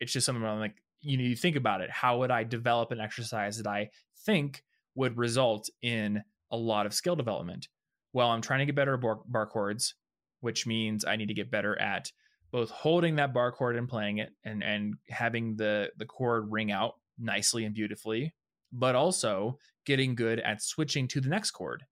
It's 0.00 0.12
just 0.12 0.26
something 0.26 0.42
where 0.42 0.50
i'm 0.50 0.58
like 0.58 0.74
you 1.00 1.16
know 1.16 1.22
you 1.22 1.36
think 1.36 1.54
about 1.54 1.82
it. 1.82 1.90
How 1.90 2.18
would 2.18 2.32
i 2.32 2.42
develop 2.42 2.90
an 2.90 2.98
exercise 3.00 3.58
that 3.58 3.68
i 3.68 3.90
think 4.26 4.64
would 4.96 5.16
result 5.16 5.70
in 5.82 6.24
a 6.50 6.56
lot 6.56 6.86
of 6.86 6.94
skill 6.94 7.16
development 7.16 7.68
well 8.12 8.28
i'm 8.28 8.42
trying 8.42 8.60
to 8.60 8.66
get 8.66 8.74
better 8.74 8.94
at 8.94 9.00
bar, 9.00 9.20
bar 9.26 9.46
chords 9.46 9.94
which 10.40 10.66
means 10.66 11.04
i 11.04 11.16
need 11.16 11.28
to 11.28 11.34
get 11.34 11.50
better 11.50 11.78
at 11.80 12.10
both 12.50 12.70
holding 12.70 13.16
that 13.16 13.34
bar 13.34 13.52
chord 13.52 13.76
and 13.76 13.88
playing 13.88 14.18
it 14.18 14.30
and 14.44 14.62
and 14.62 14.94
having 15.08 15.56
the 15.56 15.90
the 15.96 16.06
chord 16.06 16.50
ring 16.50 16.70
out 16.70 16.94
nicely 17.18 17.64
and 17.64 17.74
beautifully 17.74 18.34
but 18.72 18.94
also 18.94 19.58
getting 19.86 20.14
good 20.14 20.40
at 20.40 20.62
switching 20.62 21.08
to 21.08 21.20
the 21.20 21.28
next 21.28 21.50
chord 21.52 21.84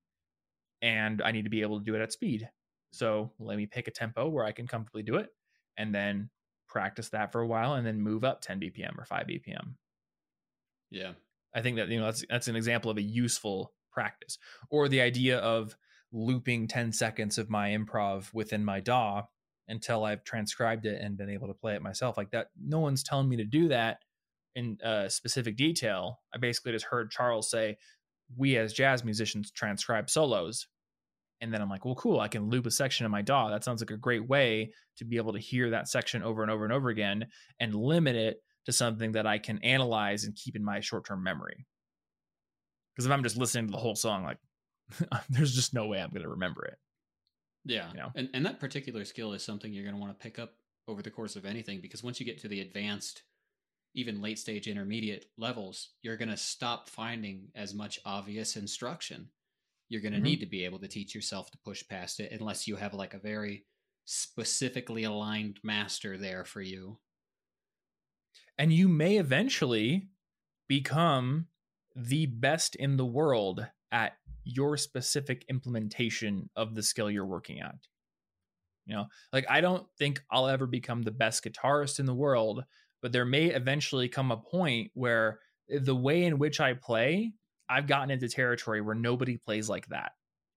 and 0.82 1.22
I 1.22 1.32
need 1.32 1.44
to 1.44 1.50
be 1.50 1.62
able 1.62 1.78
to 1.78 1.84
do 1.84 1.94
it 1.94 2.02
at 2.02 2.12
speed. 2.12 2.48
So 2.92 3.32
let 3.38 3.56
me 3.56 3.66
pick 3.66 3.88
a 3.88 3.90
tempo 3.90 4.28
where 4.28 4.44
I 4.44 4.52
can 4.52 4.66
comfortably 4.66 5.02
do 5.02 5.16
it 5.16 5.28
and 5.76 5.94
then 5.94 6.30
practice 6.68 7.10
that 7.10 7.32
for 7.32 7.40
a 7.40 7.46
while 7.46 7.74
and 7.74 7.86
then 7.86 8.00
move 8.00 8.24
up 8.24 8.40
10 8.40 8.60
BPM 8.60 8.98
or 8.98 9.04
5 9.04 9.26
BPM. 9.26 9.74
Yeah. 10.90 11.12
I 11.54 11.62
think 11.62 11.76
that 11.76 11.88
you 11.88 11.98
know 11.98 12.06
that's 12.06 12.24
that's 12.28 12.48
an 12.48 12.56
example 12.56 12.90
of 12.90 12.98
a 12.98 13.02
useful 13.02 13.72
practice. 13.96 14.38
Or 14.70 14.88
the 14.88 15.00
idea 15.00 15.38
of 15.38 15.74
looping 16.12 16.68
10 16.68 16.92
seconds 16.92 17.38
of 17.38 17.50
my 17.50 17.70
improv 17.70 18.32
within 18.34 18.64
my 18.64 18.80
DAW 18.80 19.22
until 19.68 20.04
I've 20.04 20.22
transcribed 20.22 20.86
it 20.86 21.00
and 21.00 21.16
been 21.16 21.30
able 21.30 21.48
to 21.48 21.54
play 21.54 21.74
it 21.74 21.82
myself. 21.82 22.16
Like 22.16 22.30
that 22.30 22.48
no 22.62 22.78
one's 22.78 23.02
telling 23.02 23.28
me 23.28 23.36
to 23.38 23.44
do 23.44 23.68
that 23.68 23.98
in 24.54 24.78
uh, 24.84 25.08
specific 25.08 25.56
detail. 25.56 26.20
I 26.34 26.38
basically 26.38 26.72
just 26.72 26.86
heard 26.86 27.10
Charles 27.10 27.50
say 27.50 27.78
we 28.36 28.56
as 28.56 28.72
jazz 28.72 29.04
musicians 29.04 29.50
transcribe 29.50 30.10
solos. 30.10 30.68
and 31.40 31.52
then 31.52 31.60
I'm 31.60 31.68
like, 31.68 31.84
well, 31.84 31.94
cool, 31.96 32.20
I 32.20 32.28
can 32.28 32.48
loop 32.48 32.66
a 32.66 32.70
section 32.70 33.04
in 33.04 33.12
my 33.12 33.22
DAW. 33.22 33.50
That 33.50 33.64
sounds 33.64 33.82
like 33.82 33.90
a 33.90 33.96
great 33.96 34.26
way 34.28 34.72
to 34.98 35.04
be 35.04 35.16
able 35.16 35.32
to 35.34 35.38
hear 35.38 35.70
that 35.70 35.88
section 35.88 36.22
over 36.22 36.42
and 36.42 36.50
over 36.50 36.64
and 36.64 36.72
over 36.72 36.88
again 36.88 37.26
and 37.60 37.74
limit 37.74 38.16
it 38.16 38.36
to 38.66 38.72
something 38.72 39.12
that 39.12 39.26
I 39.26 39.38
can 39.38 39.58
analyze 39.58 40.24
and 40.24 40.34
keep 40.34 40.56
in 40.56 40.64
my 40.64 40.80
short 40.80 41.06
term 41.06 41.22
memory. 41.22 41.66
Because 42.96 43.06
if 43.06 43.12
I'm 43.12 43.22
just 43.22 43.36
listening 43.36 43.66
to 43.66 43.72
the 43.72 43.78
whole 43.78 43.94
song, 43.94 44.24
like, 44.24 44.38
there's 45.28 45.54
just 45.54 45.74
no 45.74 45.86
way 45.86 46.00
I'm 46.00 46.10
going 46.10 46.22
to 46.22 46.30
remember 46.30 46.64
it. 46.64 46.78
Yeah. 47.64 47.90
You 47.90 47.96
know? 47.98 48.12
And, 48.14 48.30
and 48.32 48.46
that 48.46 48.58
particular 48.58 49.04
skill 49.04 49.34
is 49.34 49.44
something 49.44 49.72
you're 49.72 49.84
going 49.84 49.94
to 49.96 50.00
want 50.00 50.18
to 50.18 50.22
pick 50.22 50.38
up 50.38 50.54
over 50.88 51.02
the 51.02 51.10
course 51.10 51.36
of 51.36 51.44
anything 51.44 51.80
because 51.80 52.02
once 52.02 52.20
you 52.20 52.26
get 52.26 52.38
to 52.40 52.48
the 52.48 52.60
advanced, 52.60 53.24
even 53.94 54.22
late 54.22 54.38
stage 54.38 54.68
intermediate 54.68 55.26
levels, 55.36 55.90
you're 56.02 56.16
going 56.16 56.28
to 56.30 56.36
stop 56.36 56.88
finding 56.88 57.50
as 57.54 57.74
much 57.74 58.00
obvious 58.04 58.56
instruction 58.56 59.30
you're 59.88 60.00
going 60.02 60.14
to 60.14 60.18
Mhm. 60.18 60.22
need 60.22 60.40
to 60.40 60.46
be 60.46 60.64
able 60.64 60.80
to 60.80 60.88
teach 60.88 61.14
yourself 61.14 61.50
to 61.50 61.58
push 61.58 61.86
past 61.88 62.18
it 62.20 62.32
unless 62.32 62.66
you 62.66 62.76
have 62.76 62.94
like 62.94 63.14
a 63.14 63.18
very 63.18 63.66
specifically 64.04 65.04
aligned 65.04 65.60
master 65.62 66.18
there 66.18 66.44
for 66.44 66.60
you. 66.60 66.98
and 68.58 68.72
you 68.72 68.88
may 68.88 69.18
eventually 69.18 70.08
become 70.68 71.48
the 71.96 72.26
best 72.26 72.76
in 72.76 72.96
the 72.96 73.06
world 73.06 73.66
at 73.90 74.12
your 74.44 74.76
specific 74.76 75.44
implementation 75.48 76.48
of 76.54 76.74
the 76.74 76.82
skill 76.82 77.10
you're 77.10 77.26
working 77.26 77.60
at. 77.60 77.74
You 78.84 78.96
know, 78.96 79.06
like 79.32 79.46
I 79.50 79.60
don't 79.60 79.86
think 79.98 80.22
I'll 80.30 80.46
ever 80.46 80.66
become 80.66 81.02
the 81.02 81.10
best 81.10 81.42
guitarist 81.42 81.98
in 81.98 82.06
the 82.06 82.14
world, 82.14 82.64
but 83.02 83.10
there 83.12 83.24
may 83.24 83.46
eventually 83.46 84.08
come 84.08 84.30
a 84.30 84.36
point 84.36 84.92
where 84.94 85.40
the 85.68 85.96
way 85.96 86.24
in 86.24 86.38
which 86.38 86.60
I 86.60 86.74
play, 86.74 87.32
I've 87.68 87.88
gotten 87.88 88.10
into 88.10 88.28
territory 88.28 88.80
where 88.80 88.94
nobody 88.94 89.38
plays 89.38 89.68
like 89.68 89.88
that 89.88 90.12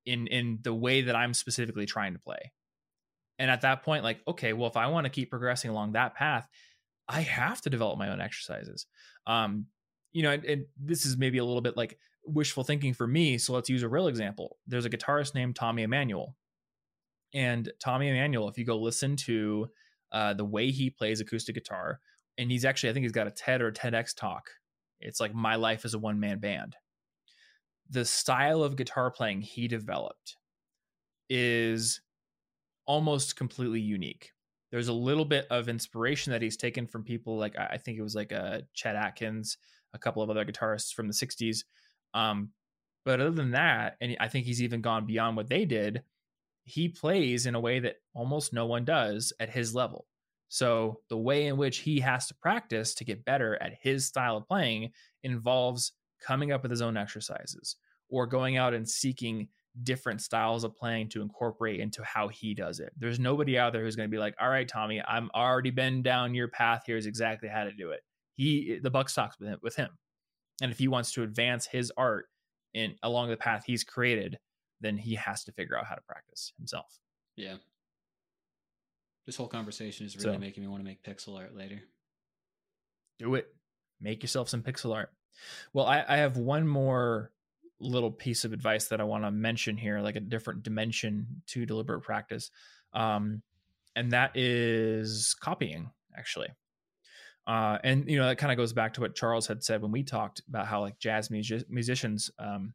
in 0.05 0.27
in 0.27 0.59
the 0.61 0.73
way 0.73 1.01
that 1.01 1.15
I'm 1.15 1.33
specifically 1.33 1.87
trying 1.87 2.13
to 2.13 2.19
play. 2.19 2.51
And 3.39 3.49
at 3.49 3.61
that 3.61 3.83
point 3.83 4.03
like, 4.03 4.19
okay, 4.27 4.53
well 4.53 4.69
if 4.69 4.77
I 4.77 4.87
want 4.87 5.05
to 5.05 5.09
keep 5.09 5.31
progressing 5.31 5.71
along 5.71 5.93
that 5.93 6.15
path, 6.15 6.47
I 7.07 7.21
have 7.21 7.61
to 7.61 7.71
develop 7.71 7.97
my 7.97 8.09
own 8.09 8.21
exercises. 8.21 8.85
Um, 9.25 9.65
you 10.11 10.23
know, 10.23 10.31
and, 10.31 10.45
and 10.45 10.65
this 10.77 11.05
is 11.05 11.17
maybe 11.17 11.37
a 11.37 11.45
little 11.45 11.61
bit 11.61 11.77
like 11.77 11.97
wishful 12.25 12.63
thinking 12.63 12.93
for 12.93 13.07
me. 13.07 13.37
So 13.37 13.53
let's 13.53 13.69
use 13.69 13.83
a 13.83 13.89
real 13.89 14.07
example. 14.07 14.57
There's 14.67 14.85
a 14.85 14.89
guitarist 14.89 15.35
named 15.35 15.55
Tommy 15.55 15.83
Emmanuel. 15.83 16.35
And 17.33 17.71
Tommy 17.79 18.09
Emmanuel, 18.09 18.49
if 18.49 18.57
you 18.57 18.65
go 18.65 18.77
listen 18.77 19.15
to 19.17 19.67
uh, 20.11 20.33
the 20.33 20.45
way 20.45 20.71
he 20.71 20.89
plays 20.89 21.21
acoustic 21.21 21.55
guitar, 21.55 21.99
and 22.37 22.49
he's 22.49 22.65
actually, 22.65 22.89
I 22.89 22.93
think 22.93 23.03
he's 23.03 23.11
got 23.11 23.27
a 23.27 23.31
TED 23.31 23.61
or 23.61 23.67
a 23.67 23.73
TEDx 23.73 24.15
talk. 24.15 24.49
It's 24.99 25.19
like 25.19 25.33
my 25.33 25.55
life 25.55 25.85
is 25.85 25.93
a 25.93 25.99
one 25.99 26.19
man 26.19 26.39
band. 26.39 26.75
The 27.89 28.05
style 28.05 28.63
of 28.63 28.75
guitar 28.75 29.11
playing 29.11 29.41
he 29.41 29.67
developed 29.67 30.35
is 31.29 32.01
almost 32.85 33.35
completely 33.35 33.81
unique 33.81 34.31
there's 34.71 34.87
a 34.87 34.93
little 34.93 35.25
bit 35.25 35.47
of 35.49 35.67
inspiration 35.67 36.31
that 36.31 36.41
he's 36.41 36.57
taken 36.57 36.87
from 36.87 37.03
people 37.03 37.37
like 37.37 37.57
I 37.57 37.77
think 37.77 37.97
it 37.97 38.03
was 38.03 38.15
like 38.15 38.31
uh, 38.31 38.59
Chet 38.73 38.95
Atkins, 38.95 39.57
a 39.93 39.99
couple 39.99 40.21
of 40.21 40.29
other 40.29 40.45
guitarists 40.45 40.93
from 40.93 41.07
the 41.07 41.13
'60s. 41.13 41.63
Um, 42.13 42.49
but 43.05 43.19
other 43.19 43.31
than 43.31 43.51
that, 43.51 43.97
and 44.01 44.17
I 44.19 44.27
think 44.27 44.45
he's 44.45 44.61
even 44.61 44.81
gone 44.81 45.05
beyond 45.05 45.37
what 45.37 45.49
they 45.49 45.65
did. 45.65 46.03
He 46.63 46.89
plays 46.89 47.45
in 47.45 47.55
a 47.55 47.59
way 47.59 47.79
that 47.79 47.95
almost 48.13 48.53
no 48.53 48.65
one 48.65 48.85
does 48.85 49.33
at 49.39 49.49
his 49.49 49.73
level. 49.73 50.05
So 50.49 50.99
the 51.09 51.17
way 51.17 51.47
in 51.47 51.57
which 51.57 51.77
he 51.77 51.99
has 52.01 52.27
to 52.27 52.35
practice 52.35 52.93
to 52.95 53.05
get 53.05 53.25
better 53.25 53.57
at 53.61 53.77
his 53.81 54.05
style 54.05 54.37
of 54.37 54.47
playing 54.47 54.91
involves 55.23 55.93
coming 56.21 56.51
up 56.51 56.63
with 56.63 56.71
his 56.71 56.81
own 56.81 56.97
exercises 56.97 57.75
or 58.09 58.27
going 58.27 58.57
out 58.57 58.73
and 58.73 58.87
seeking 58.87 59.47
different 59.83 60.21
styles 60.21 60.63
of 60.63 60.75
playing 60.75 61.07
to 61.09 61.21
incorporate 61.21 61.79
into 61.79 62.03
how 62.03 62.27
he 62.27 62.53
does 62.53 62.79
it. 62.79 62.91
There's 62.97 63.19
nobody 63.19 63.57
out 63.57 63.71
there 63.71 63.83
who's 63.83 63.95
going 63.95 64.09
to 64.09 64.15
be 64.15 64.19
like, 64.19 64.35
"All 64.39 64.49
right, 64.49 64.67
Tommy, 64.67 65.01
I'm 65.07 65.29
already 65.33 65.69
been 65.69 66.01
down 66.01 66.33
your 66.33 66.47
path. 66.47 66.83
Here's 66.85 67.05
exactly 67.05 67.47
how 67.47 67.63
to 67.63 67.71
do 67.71 67.91
it." 67.91 68.01
He 68.39 68.79
the 68.81 68.89
buck 68.89 69.09
stops 69.09 69.37
with 69.37 69.49
him, 69.49 69.59
with 69.61 69.75
him. 69.75 69.89
And 70.61 70.71
if 70.71 70.77
he 70.79 70.87
wants 70.87 71.11
to 71.13 71.23
advance 71.23 71.65
his 71.65 71.91
art 71.97 72.29
in 72.73 72.95
along 73.03 73.29
the 73.29 73.35
path 73.37 73.63
he's 73.65 73.83
created, 73.83 74.39
then 74.79 74.97
he 74.97 75.15
has 75.15 75.43
to 75.43 75.51
figure 75.51 75.77
out 75.77 75.85
how 75.85 75.95
to 75.95 76.01
practice 76.07 76.53
himself. 76.57 76.99
Yeah. 77.35 77.55
This 79.25 79.35
whole 79.35 79.47
conversation 79.49 80.05
is 80.05 80.15
really 80.17 80.37
So- 80.37 80.39
making 80.39 80.63
me 80.63 80.69
want 80.69 80.79
to 80.81 80.85
make 80.85 81.03
pixel 81.03 81.37
art 81.37 81.53
later. 81.55 81.81
do 83.17 83.35
it 83.35 83.53
make 83.99 84.23
yourself 84.23 84.47
some 84.47 84.63
pixel 84.63 84.95
art 84.95 85.11
well 85.73 85.85
i, 85.85 86.05
I 86.07 86.17
have 86.17 86.37
one 86.37 86.65
more 86.65 87.31
little 87.81 88.11
piece 88.11 88.45
of 88.45 88.53
advice 88.53 88.87
that 88.87 89.01
i 89.01 89.03
want 89.03 89.25
to 89.25 89.31
mention 89.31 89.75
here 89.75 89.99
like 89.99 90.15
a 90.15 90.21
different 90.21 90.63
dimension 90.63 91.41
to 91.47 91.65
deliberate 91.65 92.01
practice 92.03 92.49
um, 92.93 93.41
and 93.97 94.11
that 94.13 94.31
is 94.37 95.35
copying 95.41 95.91
actually 96.17 96.47
uh, 97.49 97.77
and 97.83 98.09
you 98.09 98.17
know 98.17 98.27
that 98.27 98.37
kind 98.37 98.51
of 98.51 98.57
goes 98.57 98.73
back 98.73 98.93
to 98.93 99.01
what 99.01 99.15
charles 99.15 99.47
had 99.47 99.63
said 99.63 99.81
when 99.81 99.91
we 99.91 100.03
talked 100.03 100.41
about 100.47 100.67
how 100.67 100.81
like 100.81 100.99
jazz 100.99 101.29
music- 101.29 101.69
musicians 101.69 102.29
um, 102.39 102.73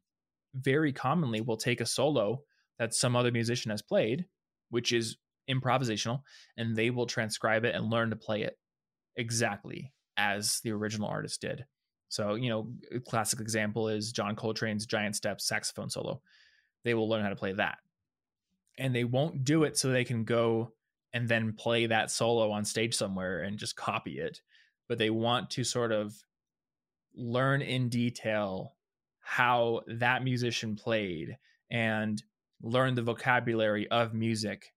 very 0.54 0.92
commonly 0.92 1.40
will 1.40 1.56
take 1.56 1.80
a 1.80 1.86
solo 1.86 2.42
that 2.78 2.94
some 2.94 3.16
other 3.16 3.30
musician 3.30 3.70
has 3.70 3.82
played 3.82 4.26
which 4.70 4.92
is 4.92 5.16
improvisational 5.48 6.22
and 6.56 6.74
they 6.76 6.90
will 6.90 7.06
transcribe 7.06 7.64
it 7.64 7.74
and 7.74 7.90
learn 7.90 8.10
to 8.10 8.16
play 8.16 8.42
it 8.42 8.58
exactly 9.16 9.92
as 10.16 10.60
the 10.60 10.72
original 10.72 11.08
artist 11.08 11.40
did. 11.40 11.64
So, 12.08 12.34
you 12.34 12.48
know, 12.48 12.68
a 12.94 13.00
classic 13.00 13.40
example 13.40 13.88
is 13.88 14.12
John 14.12 14.36
Coltrane's 14.36 14.86
Giant 14.86 15.16
Steps 15.16 15.46
saxophone 15.46 15.90
solo. 15.90 16.20
They 16.84 16.94
will 16.94 17.08
learn 17.08 17.22
how 17.22 17.30
to 17.30 17.36
play 17.36 17.52
that. 17.52 17.78
And 18.78 18.94
they 18.94 19.04
won't 19.04 19.44
do 19.44 19.64
it 19.64 19.76
so 19.76 19.88
they 19.88 20.04
can 20.04 20.24
go 20.24 20.72
and 21.12 21.28
then 21.28 21.52
play 21.52 21.86
that 21.86 22.10
solo 22.10 22.50
on 22.50 22.64
stage 22.64 22.94
somewhere 22.94 23.42
and 23.42 23.58
just 23.58 23.76
copy 23.76 24.18
it. 24.18 24.40
But 24.88 24.98
they 24.98 25.10
want 25.10 25.50
to 25.50 25.64
sort 25.64 25.92
of 25.92 26.14
learn 27.14 27.62
in 27.62 27.88
detail 27.88 28.74
how 29.20 29.80
that 29.86 30.22
musician 30.22 30.76
played 30.76 31.38
and 31.70 32.22
learn 32.62 32.94
the 32.94 33.02
vocabulary 33.02 33.88
of 33.88 34.14
music 34.14 34.74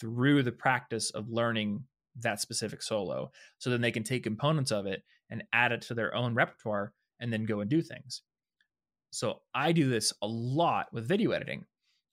through 0.00 0.42
the 0.42 0.52
practice 0.52 1.10
of 1.10 1.30
learning 1.30 1.84
that 2.20 2.40
specific 2.40 2.82
solo. 2.82 3.30
So 3.58 3.70
then 3.70 3.80
they 3.80 3.92
can 3.92 4.02
take 4.02 4.24
components 4.24 4.72
of 4.72 4.86
it 4.86 5.02
and 5.30 5.44
add 5.52 5.72
it 5.72 5.82
to 5.82 5.94
their 5.94 6.14
own 6.14 6.34
repertoire 6.34 6.92
and 7.20 7.32
then 7.32 7.44
go 7.44 7.60
and 7.60 7.70
do 7.70 7.82
things. 7.82 8.22
So 9.10 9.40
i 9.54 9.72
do 9.72 9.88
this 9.88 10.12
a 10.20 10.26
lot 10.26 10.92
with 10.92 11.08
video 11.08 11.30
editing 11.30 11.64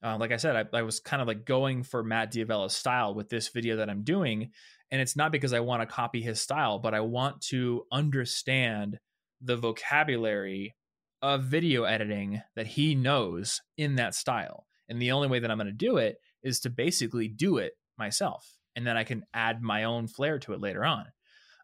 uh, 0.04 0.18
like 0.20 0.32
i 0.32 0.38
said 0.38 0.56
I, 0.56 0.78
I 0.78 0.82
was 0.82 1.00
kind 1.00 1.22
of 1.22 1.28
like 1.28 1.46
going 1.46 1.84
for 1.84 2.04
matt 2.04 2.32
D'Avella's 2.32 2.76
style 2.76 3.14
with 3.14 3.30
this 3.30 3.50
video 3.50 3.78
that 3.78 3.90
i'm 3.90 4.04
doing 4.04 4.52
and 4.92 5.02
it's 5.02 5.16
not 5.16 5.32
because 5.32 5.54
i 5.54 5.60
want 5.60 5.82
to 5.82 5.94
copy 5.94 6.22
his 6.22 6.42
style 6.42 6.80
but 6.80 6.94
i 6.94 7.00
want 7.02 7.42
to 7.50 7.84
understand 7.92 9.00
the 9.42 9.58
vocabulary 9.58 10.76
of 11.22 11.44
video 11.44 11.84
editing 11.84 12.42
that 12.56 12.68
he 12.68 12.96
knows 12.96 13.62
in 13.78 13.96
that 13.96 14.16
style 14.16 14.66
and 14.90 15.02
the 15.02 15.12
only 15.12 15.28
way 15.28 15.40
that 15.40 15.52
i'm 15.52 15.58
going 15.58 15.68
to 15.68 15.74
do 15.74 15.98
it 15.98 16.18
is 16.44 16.60
to 16.60 16.70
basically 16.70 17.28
do 17.28 17.58
it 17.58 17.74
myself 17.98 18.58
and 18.76 18.86
then 18.86 18.98
I 18.98 19.04
can 19.04 19.24
add 19.34 19.62
my 19.62 19.84
own 19.84 20.08
flair 20.08 20.40
to 20.40 20.54
it 20.54 20.62
later 20.62 20.84
on. 20.84 21.06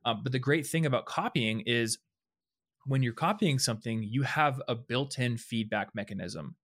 Um, 0.05 0.21
but 0.23 0.31
the 0.31 0.39
great 0.39 0.65
thing 0.67 0.85
about 0.85 1.05
copying 1.05 1.61
is 1.65 1.97
when 2.85 3.03
you're 3.03 3.13
copying 3.13 3.59
something, 3.59 4.03
you 4.03 4.23
have 4.23 4.61
a 4.67 4.75
built 4.75 5.19
in 5.19 5.37
feedback 5.37 5.93
mechanism 5.93 6.55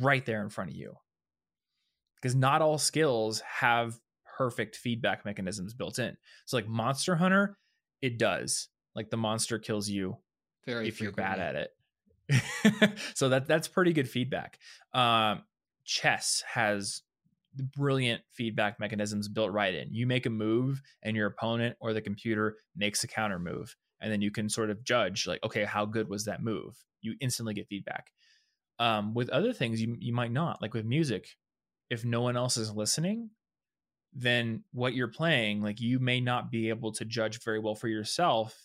right 0.00 0.24
there 0.26 0.42
in 0.42 0.48
front 0.48 0.70
of 0.70 0.76
you. 0.76 0.94
Because 2.22 2.36
not 2.36 2.62
all 2.62 2.78
skills 2.78 3.40
have 3.40 3.98
perfect 4.38 4.76
feedback 4.76 5.24
mechanisms 5.24 5.74
built 5.74 5.98
in. 5.98 6.16
So, 6.46 6.56
like 6.56 6.68
Monster 6.68 7.16
Hunter, 7.16 7.58
it 8.00 8.18
does. 8.18 8.68
Like 8.94 9.10
the 9.10 9.16
monster 9.16 9.58
kills 9.58 9.88
you 9.88 10.18
Very 10.66 10.88
if 10.88 11.00
you're 11.00 11.12
bad 11.12 11.38
at 11.38 11.54
it. 11.54 12.98
so 13.14 13.30
that 13.30 13.46
that's 13.46 13.68
pretty 13.68 13.92
good 13.92 14.08
feedback. 14.08 14.58
Um, 14.92 15.42
chess 15.84 16.42
has 16.46 17.02
brilliant 17.76 18.22
feedback 18.32 18.80
mechanisms 18.80 19.28
built 19.28 19.52
right 19.52 19.74
in. 19.74 19.92
You 19.92 20.06
make 20.06 20.26
a 20.26 20.30
move, 20.30 20.82
and 21.02 21.16
your 21.16 21.26
opponent 21.26 21.76
or 21.80 21.92
the 21.92 22.00
computer 22.00 22.56
makes 22.76 23.04
a 23.04 23.08
counter 23.08 23.38
move, 23.38 23.74
and 24.00 24.12
then 24.12 24.20
you 24.20 24.30
can 24.30 24.48
sort 24.48 24.70
of 24.70 24.84
judge, 24.84 25.26
like, 25.26 25.42
okay, 25.44 25.64
how 25.64 25.84
good 25.84 26.08
was 26.08 26.26
that 26.26 26.42
move? 26.42 26.76
You 27.00 27.14
instantly 27.20 27.54
get 27.54 27.68
feedback. 27.68 28.10
Um, 28.78 29.14
with 29.14 29.28
other 29.30 29.52
things, 29.52 29.80
you 29.80 29.96
you 29.98 30.12
might 30.12 30.32
not. 30.32 30.60
Like 30.60 30.74
with 30.74 30.84
music, 30.84 31.28
if 31.92 32.06
no 32.06 32.22
one 32.22 32.38
else 32.38 32.56
is 32.56 32.72
listening, 32.72 33.28
then 34.14 34.64
what 34.72 34.94
you're 34.94 35.08
playing, 35.08 35.60
like 35.60 35.78
you 35.78 35.98
may 35.98 36.22
not 36.22 36.50
be 36.50 36.70
able 36.70 36.90
to 36.90 37.04
judge 37.04 37.42
very 37.44 37.58
well 37.58 37.74
for 37.74 37.88
yourself 37.88 38.56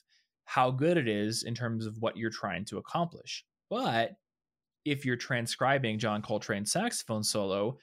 how 0.45 0.71
good 0.71 0.95
it 0.95 1.09
is 1.09 1.43
in 1.43 1.53
terms 1.53 1.85
of 1.85 1.97
what 1.99 2.15
you're 2.15 2.29
trying 2.29 2.63
to 2.63 2.77
accomplish. 2.77 3.43
But 3.69 4.11
if 4.85 5.05
you're 5.05 5.17
transcribing 5.17 5.99
John 5.99 6.21
Coltrane's 6.21 6.71
saxophone 6.71 7.21
solo, 7.21 7.77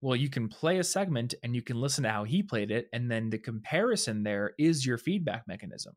well, 0.00 0.14
you 0.14 0.30
can 0.30 0.48
play 0.48 0.78
a 0.78 0.84
segment 0.84 1.34
and 1.42 1.56
you 1.56 1.62
can 1.62 1.80
listen 1.80 2.04
to 2.04 2.10
how 2.10 2.22
he 2.22 2.44
played 2.44 2.70
it. 2.70 2.86
And 2.92 3.10
then 3.10 3.30
the 3.30 3.38
comparison 3.38 4.22
there 4.22 4.52
is 4.60 4.86
your 4.86 4.96
feedback 4.96 5.42
mechanism. 5.48 5.94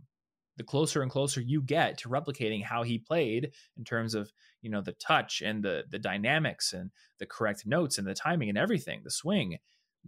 The 0.57 0.63
closer 0.63 1.01
and 1.01 1.11
closer 1.11 1.39
you 1.39 1.61
get 1.61 1.97
to 1.99 2.09
replicating 2.09 2.63
how 2.63 2.83
he 2.83 2.97
played 2.97 3.51
in 3.77 3.83
terms 3.83 4.13
of 4.13 4.31
you 4.61 4.69
know 4.69 4.81
the 4.81 4.93
touch 4.93 5.41
and 5.41 5.63
the 5.63 5.83
the 5.89 5.99
dynamics 5.99 6.73
and 6.73 6.91
the 7.19 7.25
correct 7.25 7.65
notes 7.65 7.97
and 7.97 8.07
the 8.07 8.13
timing 8.13 8.49
and 8.49 8.57
everything 8.57 9.01
the 9.03 9.11
swing 9.11 9.57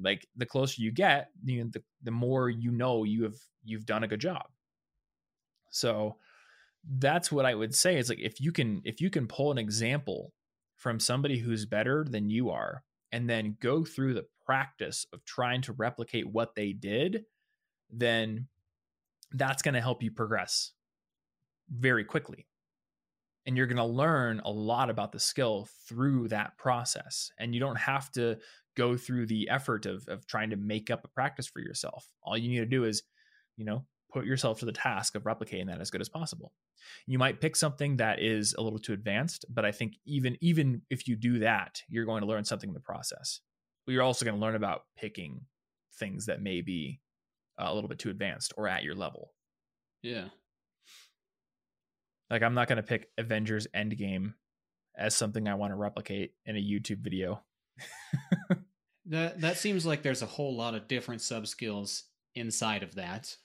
like 0.02 0.28
the 0.36 0.46
closer 0.46 0.82
you 0.82 0.92
get 0.92 1.30
you 1.44 1.64
know, 1.64 1.70
the, 1.72 1.84
the 2.04 2.12
more 2.12 2.50
you 2.50 2.72
know 2.72 3.04
you 3.04 3.24
have 3.24 3.36
you've 3.64 3.86
done 3.86 4.04
a 4.04 4.08
good 4.08 4.22
job. 4.22 4.46
So 5.70 6.16
that's 6.98 7.32
what 7.32 7.46
i 7.46 7.54
would 7.54 7.76
say 7.76 7.98
is 7.98 8.10
like 8.10 8.20
if 8.20 8.40
you 8.40 8.52
can 8.52 8.82
if 8.86 9.02
you 9.02 9.10
can 9.10 9.28
pull 9.28 9.52
an 9.52 9.58
example 9.58 10.32
from 10.76 11.00
somebody 11.00 11.38
who's 11.38 11.66
better 11.66 12.06
than 12.10 12.30
you 12.30 12.50
are 12.50 12.84
and 13.12 13.30
then 13.30 13.58
go 13.60 13.84
through 13.84 14.14
the 14.14 14.26
practice 14.46 15.06
of 15.12 15.24
trying 15.26 15.62
to 15.62 15.74
replicate 15.74 16.32
what 16.32 16.56
they 16.56 16.72
did 16.72 17.26
then 17.92 18.48
that's 19.32 19.62
going 19.62 19.76
to 19.76 19.82
help 19.82 20.04
you 20.04 20.12
progress 20.12 20.72
very 21.70 22.04
quickly. 22.04 22.48
And 23.46 23.56
you're 23.58 23.68
going 23.68 23.78
to 23.78 23.86
learn 23.86 24.42
a 24.44 24.52
lot 24.52 24.90
about 24.90 25.12
the 25.12 25.20
skill 25.20 25.68
through 25.88 26.28
that 26.28 26.58
process. 26.58 27.32
And 27.40 27.54
you 27.54 27.60
don't 27.60 27.78
have 27.78 28.12
to 28.12 28.38
go 28.76 28.96
through 28.96 29.26
the 29.26 29.50
effort 29.50 29.86
of, 29.86 30.08
of 30.08 30.26
trying 30.28 30.52
to 30.52 30.56
make 30.56 30.90
up 30.90 31.04
a 31.04 31.10
practice 31.10 31.48
for 31.48 31.60
yourself. 31.60 32.08
All 32.24 32.38
you 32.38 32.50
need 32.50 32.60
to 32.60 32.66
do 32.66 32.84
is 32.86 33.04
you 33.58 33.66
know 33.66 33.86
put 34.12 34.26
yourself 34.26 34.60
to 34.60 34.66
the 34.66 34.72
task 34.72 35.16
of 35.16 35.24
replicating 35.24 35.68
that 35.68 35.82
as 35.82 35.92
good 35.92 36.02
as 36.02 36.10
possible. 36.10 36.54
You 37.06 37.20
might 37.20 37.42
pick 37.42 37.56
something 37.56 37.98
that 37.98 38.22
is 38.22 38.56
a 38.58 38.62
little 38.62 38.80
too 38.80 38.94
advanced 38.94 39.46
but 39.50 39.66
i 39.66 39.72
think 39.72 39.96
even 40.06 40.38
even 40.40 40.82
if 40.90 41.08
you 41.08 41.16
do 41.18 41.40
that 41.40 41.82
you're 41.90 42.06
going 42.06 42.22
to 42.22 42.28
learn 42.28 42.46
something 42.46 42.70
in 42.70 42.74
the 42.74 42.80
process. 42.80 43.42
But 43.86 43.94
you're 43.94 44.04
also 44.04 44.26
going 44.26 44.38
to 44.38 44.42
learn 44.42 44.56
about 44.56 44.84
picking 44.98 45.42
things 46.00 46.28
that 46.28 46.42
may 46.42 46.62
be 46.62 47.02
a 47.60 47.74
little 47.74 47.88
bit 47.90 48.00
too 48.00 48.10
advanced 48.10 48.54
or 48.58 48.68
at 48.68 48.84
your 48.84 48.96
level 48.96 49.34
Yeah. 50.02 50.30
like 52.30 52.42
i'm 52.44 52.54
not 52.54 52.68
going 52.68 52.78
to 52.78 52.84
pick 52.84 53.10
avengers 53.18 53.68
endgame 53.76 54.34
as 54.98 55.16
something 55.16 55.48
i 55.48 55.56
want 55.56 55.72
to 55.72 55.76
replicate 55.76 56.34
in 56.46 56.56
a 56.56 56.60
youtube 56.60 57.00
video 57.00 57.44
That 59.06 59.42
that 59.42 59.58
seems 59.58 59.88
like 59.88 60.04
there's 60.04 60.22
a 60.22 60.28
whole 60.28 60.56
lot 60.56 60.76
of 60.76 60.88
different 60.88 61.22
sub 61.22 61.48
skills 61.48 62.04
inside 62.36 62.84
of 62.84 62.94
that 62.96 63.36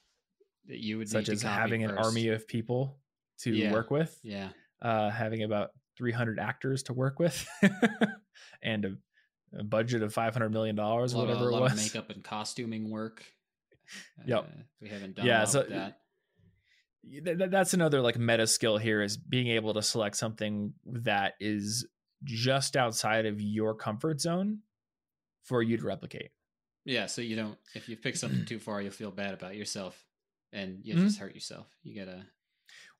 that 0.66 0.78
you 0.78 0.98
would 0.98 1.08
such 1.08 1.30
as 1.30 1.40
having 1.40 1.84
an 1.84 1.92
army 1.92 2.28
of 2.28 2.46
people 2.46 2.98
to 3.38 3.50
Yeah. 3.54 3.72
work 3.72 3.90
with 3.90 4.18
Yeah. 4.22 4.50
uh, 4.82 5.08
having 5.10 5.42
about 5.42 5.70
300 5.96 6.38
actors 6.38 6.82
to 6.84 6.92
work 6.92 7.18
with 7.18 7.46
and 8.62 8.84
a, 8.84 8.96
a 9.58 9.64
budget 9.64 10.02
of 10.02 10.12
500 10.12 10.50
million 10.50 10.76
dollars 10.76 11.14
of, 11.14 11.20
whatever 11.20 11.48
a 11.48 11.54
it 11.54 11.60
was 11.60 11.72
of 11.72 11.78
makeup 11.78 12.10
and 12.10 12.22
costuming 12.22 12.90
work. 12.90 13.24
Yep. 14.26 14.38
Uh, 14.44 14.62
we 14.80 14.88
haven't 14.88 15.16
done 15.16 15.26
Yeah, 15.26 15.44
so- 15.44 15.62
that. 15.64 15.98
Th- 17.10 17.36
th- 17.38 17.50
that's 17.50 17.74
another 17.74 18.00
like 18.00 18.18
meta 18.18 18.46
skill 18.46 18.78
here 18.78 19.02
is 19.02 19.16
being 19.18 19.48
able 19.48 19.74
to 19.74 19.82
select 19.82 20.16
something 20.16 20.72
that 20.86 21.34
is 21.38 21.86
just 22.22 22.76
outside 22.76 23.26
of 23.26 23.40
your 23.42 23.74
comfort 23.74 24.20
zone 24.22 24.60
for 25.42 25.62
you 25.62 25.76
to 25.76 25.84
replicate 25.84 26.30
Yeah, 26.86 27.04
so 27.06 27.20
you 27.20 27.36
don't 27.36 27.58
if 27.74 27.90
you 27.90 27.96
pick 27.98 28.16
something 28.16 28.44
too 28.46 28.58
far, 28.58 28.80
you'll 28.80 28.90
feel 28.92 29.10
bad 29.10 29.34
about 29.34 29.54
yourself 29.54 30.02
and 30.52 30.78
you'll 30.82 30.96
Mhm. 31.00 31.04
just 31.08 31.18
hurt 31.18 31.34
yourself. 31.34 31.66
You 31.82 31.94
gotta 32.02 32.24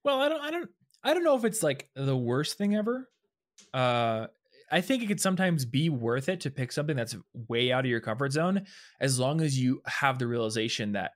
Well, 0.05 0.21
I 0.21 0.29
don't, 0.29 0.41
I 0.43 0.51
don't, 0.51 0.71
I 1.03 1.15
don't 1.15 1.25
know 1.25 1.37
if 1.37 1.45
it's 1.47 1.63
like 1.63 1.89
the 1.95 2.17
worst 2.17 2.59
thing 2.59 2.75
ever. 2.77 3.09
Uh, 3.73 4.27
I 4.71 4.81
think 4.81 5.03
it 5.03 5.07
could 5.07 5.21
sometimes 5.21 5.65
be 5.65 5.89
worth 5.89 6.29
it 6.29 6.41
to 6.41 6.51
pick 6.51 6.73
something 6.73 6.97
that's 6.97 7.17
way 7.33 7.71
out 7.73 7.85
of 7.85 7.91
your 7.91 8.01
comfort 8.01 8.33
zone, 8.33 8.67
as 9.01 9.19
long 9.19 9.41
as 9.41 9.59
you 9.59 9.83
have 9.87 10.19
the 10.19 10.27
realization 10.27 10.93
that 10.93 11.13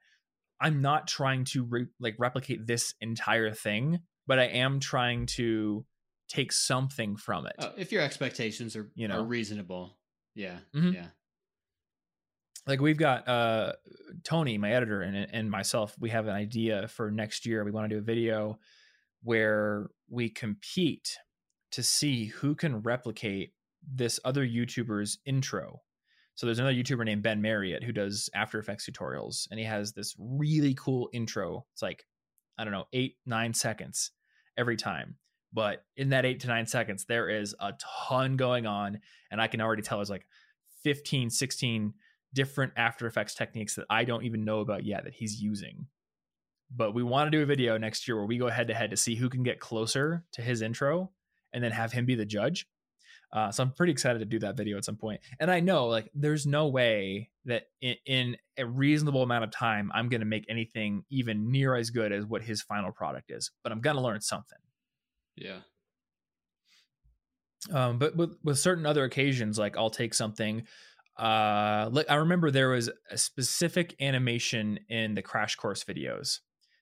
I'm 0.61 0.81
not 0.81 1.07
trying 1.07 1.45
to 1.45 1.63
re- 1.63 1.87
like 1.99 2.15
replicate 2.19 2.67
this 2.67 2.93
entire 3.01 3.51
thing, 3.51 3.99
but 4.27 4.39
I 4.39 4.45
am 4.45 4.79
trying 4.79 5.25
to 5.37 5.85
take 6.27 6.51
something 6.51 7.15
from 7.15 7.47
it. 7.47 7.53
oh, 7.59 7.71
if 7.77 7.91
your 7.91 8.01
expectations 8.03 8.75
are 8.75 8.91
You 8.95 9.07
know. 9.07 9.21
are 9.21 9.23
reasonable. 9.25 9.97
Yeah. 10.35 10.59
Mhm. 10.75 10.93
Yeah. 10.93 11.07
like 12.67 12.79
we've 12.81 12.97
got 12.97 13.27
uh 13.27 13.73
tony 14.23 14.57
my 14.57 14.71
editor 14.73 15.01
and, 15.01 15.15
and 15.15 15.49
myself 15.49 15.95
we 15.99 16.09
have 16.11 16.27
an 16.27 16.35
idea 16.35 16.87
for 16.89 17.09
next 17.09 17.45
year 17.45 17.63
we 17.63 17.71
want 17.71 17.89
to 17.89 17.95
do 17.95 17.99
a 17.99 18.03
video 18.03 18.59
where 19.23 19.89
we 20.09 20.29
compete 20.29 21.17
to 21.71 21.83
see 21.83 22.25
who 22.25 22.55
can 22.55 22.81
replicate 22.81 23.53
this 23.83 24.19
other 24.25 24.45
youtuber's 24.45 25.19
intro. 25.25 25.81
So 26.35 26.45
there's 26.45 26.59
another 26.59 26.75
youtuber 26.75 27.05
named 27.05 27.23
ben 27.23 27.41
marriott 27.41 27.83
who 27.83 27.91
does 27.91 28.29
after 28.33 28.59
effects 28.59 28.89
tutorials 28.89 29.47
and 29.51 29.59
he 29.59 29.65
has 29.65 29.93
this 29.93 30.15
really 30.17 30.73
cool 30.73 31.09
intro. 31.13 31.65
It's 31.73 31.81
like 31.81 32.05
i 32.57 32.63
don't 32.63 32.73
know 32.73 32.85
eight 32.93 33.15
nine 33.25 33.53
seconds 33.53 34.11
every 34.57 34.77
time. 34.77 35.15
But 35.51 35.83
in 35.97 36.09
that 36.09 36.25
eight 36.25 36.41
to 36.41 36.47
nine 36.47 36.65
seconds 36.65 37.05
there 37.05 37.29
is 37.29 37.55
a 37.59 37.73
ton 38.07 38.37
going 38.37 38.65
on 38.65 38.99
and 39.31 39.41
i 39.41 39.47
can 39.47 39.61
already 39.61 39.81
tell 39.81 39.97
there's 39.97 40.09
like 40.09 40.27
15 40.83 41.29
16 41.29 41.93
different 42.33 42.73
After 42.75 43.07
Effects 43.07 43.33
techniques 43.33 43.75
that 43.75 43.85
I 43.89 44.03
don't 44.03 44.23
even 44.23 44.45
know 44.45 44.59
about 44.59 44.85
yet 44.85 45.03
that 45.05 45.13
he's 45.13 45.41
using. 45.41 45.87
But 46.71 46.93
we 46.93 47.01
want 47.01 47.31
to 47.31 47.35
do 47.35 47.41
a 47.41 47.47
video 47.47 47.77
next 47.77 48.07
year 48.07 48.17
where 48.17 48.27
we 48.27 48.37
go 48.37 48.49
head 48.49 48.67
to 48.67 48.75
head 48.75 48.91
to 48.91 48.97
see 48.97 49.15
who 49.15 49.29
can 49.29 49.43
get 49.43 49.59
closer 49.59 50.23
to 50.33 50.41
his 50.41 50.61
intro 50.61 51.11
and 51.53 51.63
then 51.63 51.71
have 51.71 51.91
him 51.91 52.05
be 52.05 52.15
the 52.15 52.25
judge. 52.25 52.67
Uh, 53.31 53.51
so 53.51 53.61
I'm 53.61 53.71
pretty 53.71 53.91
excited 53.91 54.19
to 54.19 54.25
do 54.25 54.39
that 54.39 54.57
video 54.57 54.77
at 54.77 54.85
some 54.85 54.95
point. 54.95 55.21
And 55.39 55.51
I 55.51 55.59
know 55.59 55.87
like 55.87 56.09
there's 56.15 56.47
no 56.47 56.67
way 56.67 57.29
that 57.45 57.67
in, 57.79 57.95
in 58.05 58.37
a 58.57 58.65
reasonable 58.65 59.21
amount 59.21 59.43
of 59.43 59.51
time 59.51 59.91
I'm 59.93 60.09
going 60.09 60.21
to 60.21 60.25
make 60.25 60.45
anything 60.49 61.03
even 61.09 61.51
near 61.51 61.75
as 61.75 61.91
good 61.91 62.11
as 62.11 62.25
what 62.25 62.41
his 62.41 62.61
final 62.61 62.91
product 62.91 63.29
is. 63.29 63.51
But 63.63 63.71
I'm 63.71 63.81
going 63.81 63.95
to 63.95 64.01
learn 64.01 64.21
something. 64.21 64.57
Yeah. 65.35 65.59
Um, 67.71 67.99
but 67.99 68.15
with, 68.15 68.35
with 68.43 68.57
certain 68.57 68.85
other 68.85 69.03
occasions, 69.03 69.59
like 69.59 69.77
I'll 69.77 69.89
take 69.89 70.13
something. 70.13 70.63
Uh, 71.17 71.89
like 71.91 72.09
I 72.09 72.15
remember 72.15 72.49
there 72.49 72.69
was 72.69 72.89
a 73.11 73.17
specific 73.17 73.93
animation 74.01 74.79
in 74.89 75.13
the 75.13 75.21
Crash 75.21 75.55
Course 75.55 75.83
videos. 75.83 76.39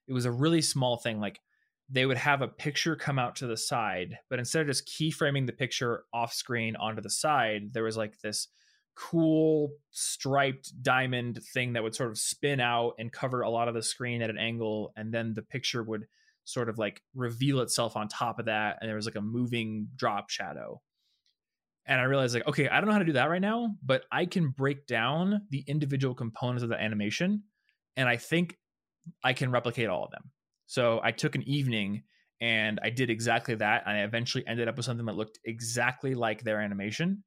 It 0.07 0.13
was 0.13 0.25
a 0.25 0.31
really 0.31 0.61
small 0.61 0.95
thing. 0.97 1.19
Like 1.19 1.41
they 1.89 2.05
would 2.05 2.17
have 2.17 2.41
a 2.41 2.47
picture 2.47 2.95
come 2.95 3.17
out 3.17 3.35
to 3.37 3.47
the 3.47 3.57
side, 3.57 4.17
but 4.29 4.39
instead 4.39 4.61
of 4.61 4.67
just 4.67 4.87
keyframing 4.87 5.45
the 5.45 5.53
picture 5.53 6.03
off 6.13 6.33
screen 6.33 6.75
onto 6.75 7.01
the 7.01 7.09
side, 7.09 7.73
there 7.73 7.83
was 7.83 7.97
like 7.97 8.19
this 8.19 8.49
cool 8.95 9.71
striped 9.91 10.71
diamond 10.81 11.39
thing 11.53 11.73
that 11.73 11.83
would 11.83 11.95
sort 11.95 12.09
of 12.09 12.17
spin 12.17 12.59
out 12.59 12.93
and 12.97 13.13
cover 13.13 13.41
a 13.41 13.49
lot 13.49 13.67
of 13.67 13.73
the 13.73 13.83
screen 13.83 14.21
at 14.21 14.29
an 14.29 14.37
angle, 14.37 14.91
and 14.97 15.13
then 15.13 15.33
the 15.33 15.43
picture 15.43 15.83
would 15.83 16.05
sort 16.43 16.69
of 16.69 16.77
like 16.77 17.01
reveal 17.13 17.61
itself 17.61 17.95
on 17.95 18.07
top 18.07 18.39
of 18.39 18.45
that, 18.45 18.77
and 18.81 18.89
there 18.89 18.95
was 18.95 19.05
like 19.05 19.15
a 19.15 19.21
moving 19.21 19.87
drop 19.95 20.29
shadow 20.29 20.81
and 21.87 22.01
I 22.01 22.03
realized 22.03 22.35
like, 22.35 22.47
okay, 22.47 22.67
I 22.67 22.79
don't 22.79 22.87
know 22.87 22.93
how 22.93 22.99
to 22.99 23.05
do 23.05 23.13
that 23.13 23.29
right 23.29 23.41
now, 23.41 23.75
but 23.81 24.03
I 24.11 24.25
can 24.25 24.49
break 24.49 24.87
down 24.87 25.43
the 25.49 25.63
individual 25.67 26.13
components 26.13 26.63
of 26.63 26.69
the 26.69 26.79
animation, 26.79 27.43
and 27.95 28.09
I 28.09 28.17
think 28.17 28.57
I 29.23 29.33
can 29.33 29.51
replicate 29.51 29.87
all 29.87 30.03
of 30.03 30.11
them. 30.11 30.29
So 30.67 30.99
I 31.03 31.11
took 31.11 31.35
an 31.35 31.47
evening 31.47 32.03
and 32.39 32.79
I 32.83 32.91
did 32.91 33.09
exactly 33.09 33.55
that, 33.55 33.83
and 33.87 33.97
I 33.97 34.01
eventually 34.01 34.45
ended 34.45 34.67
up 34.67 34.77
with 34.77 34.85
something 34.85 35.07
that 35.07 35.15
looked 35.15 35.39
exactly 35.43 36.13
like 36.13 36.43
their 36.43 36.61
animation. 36.61 37.23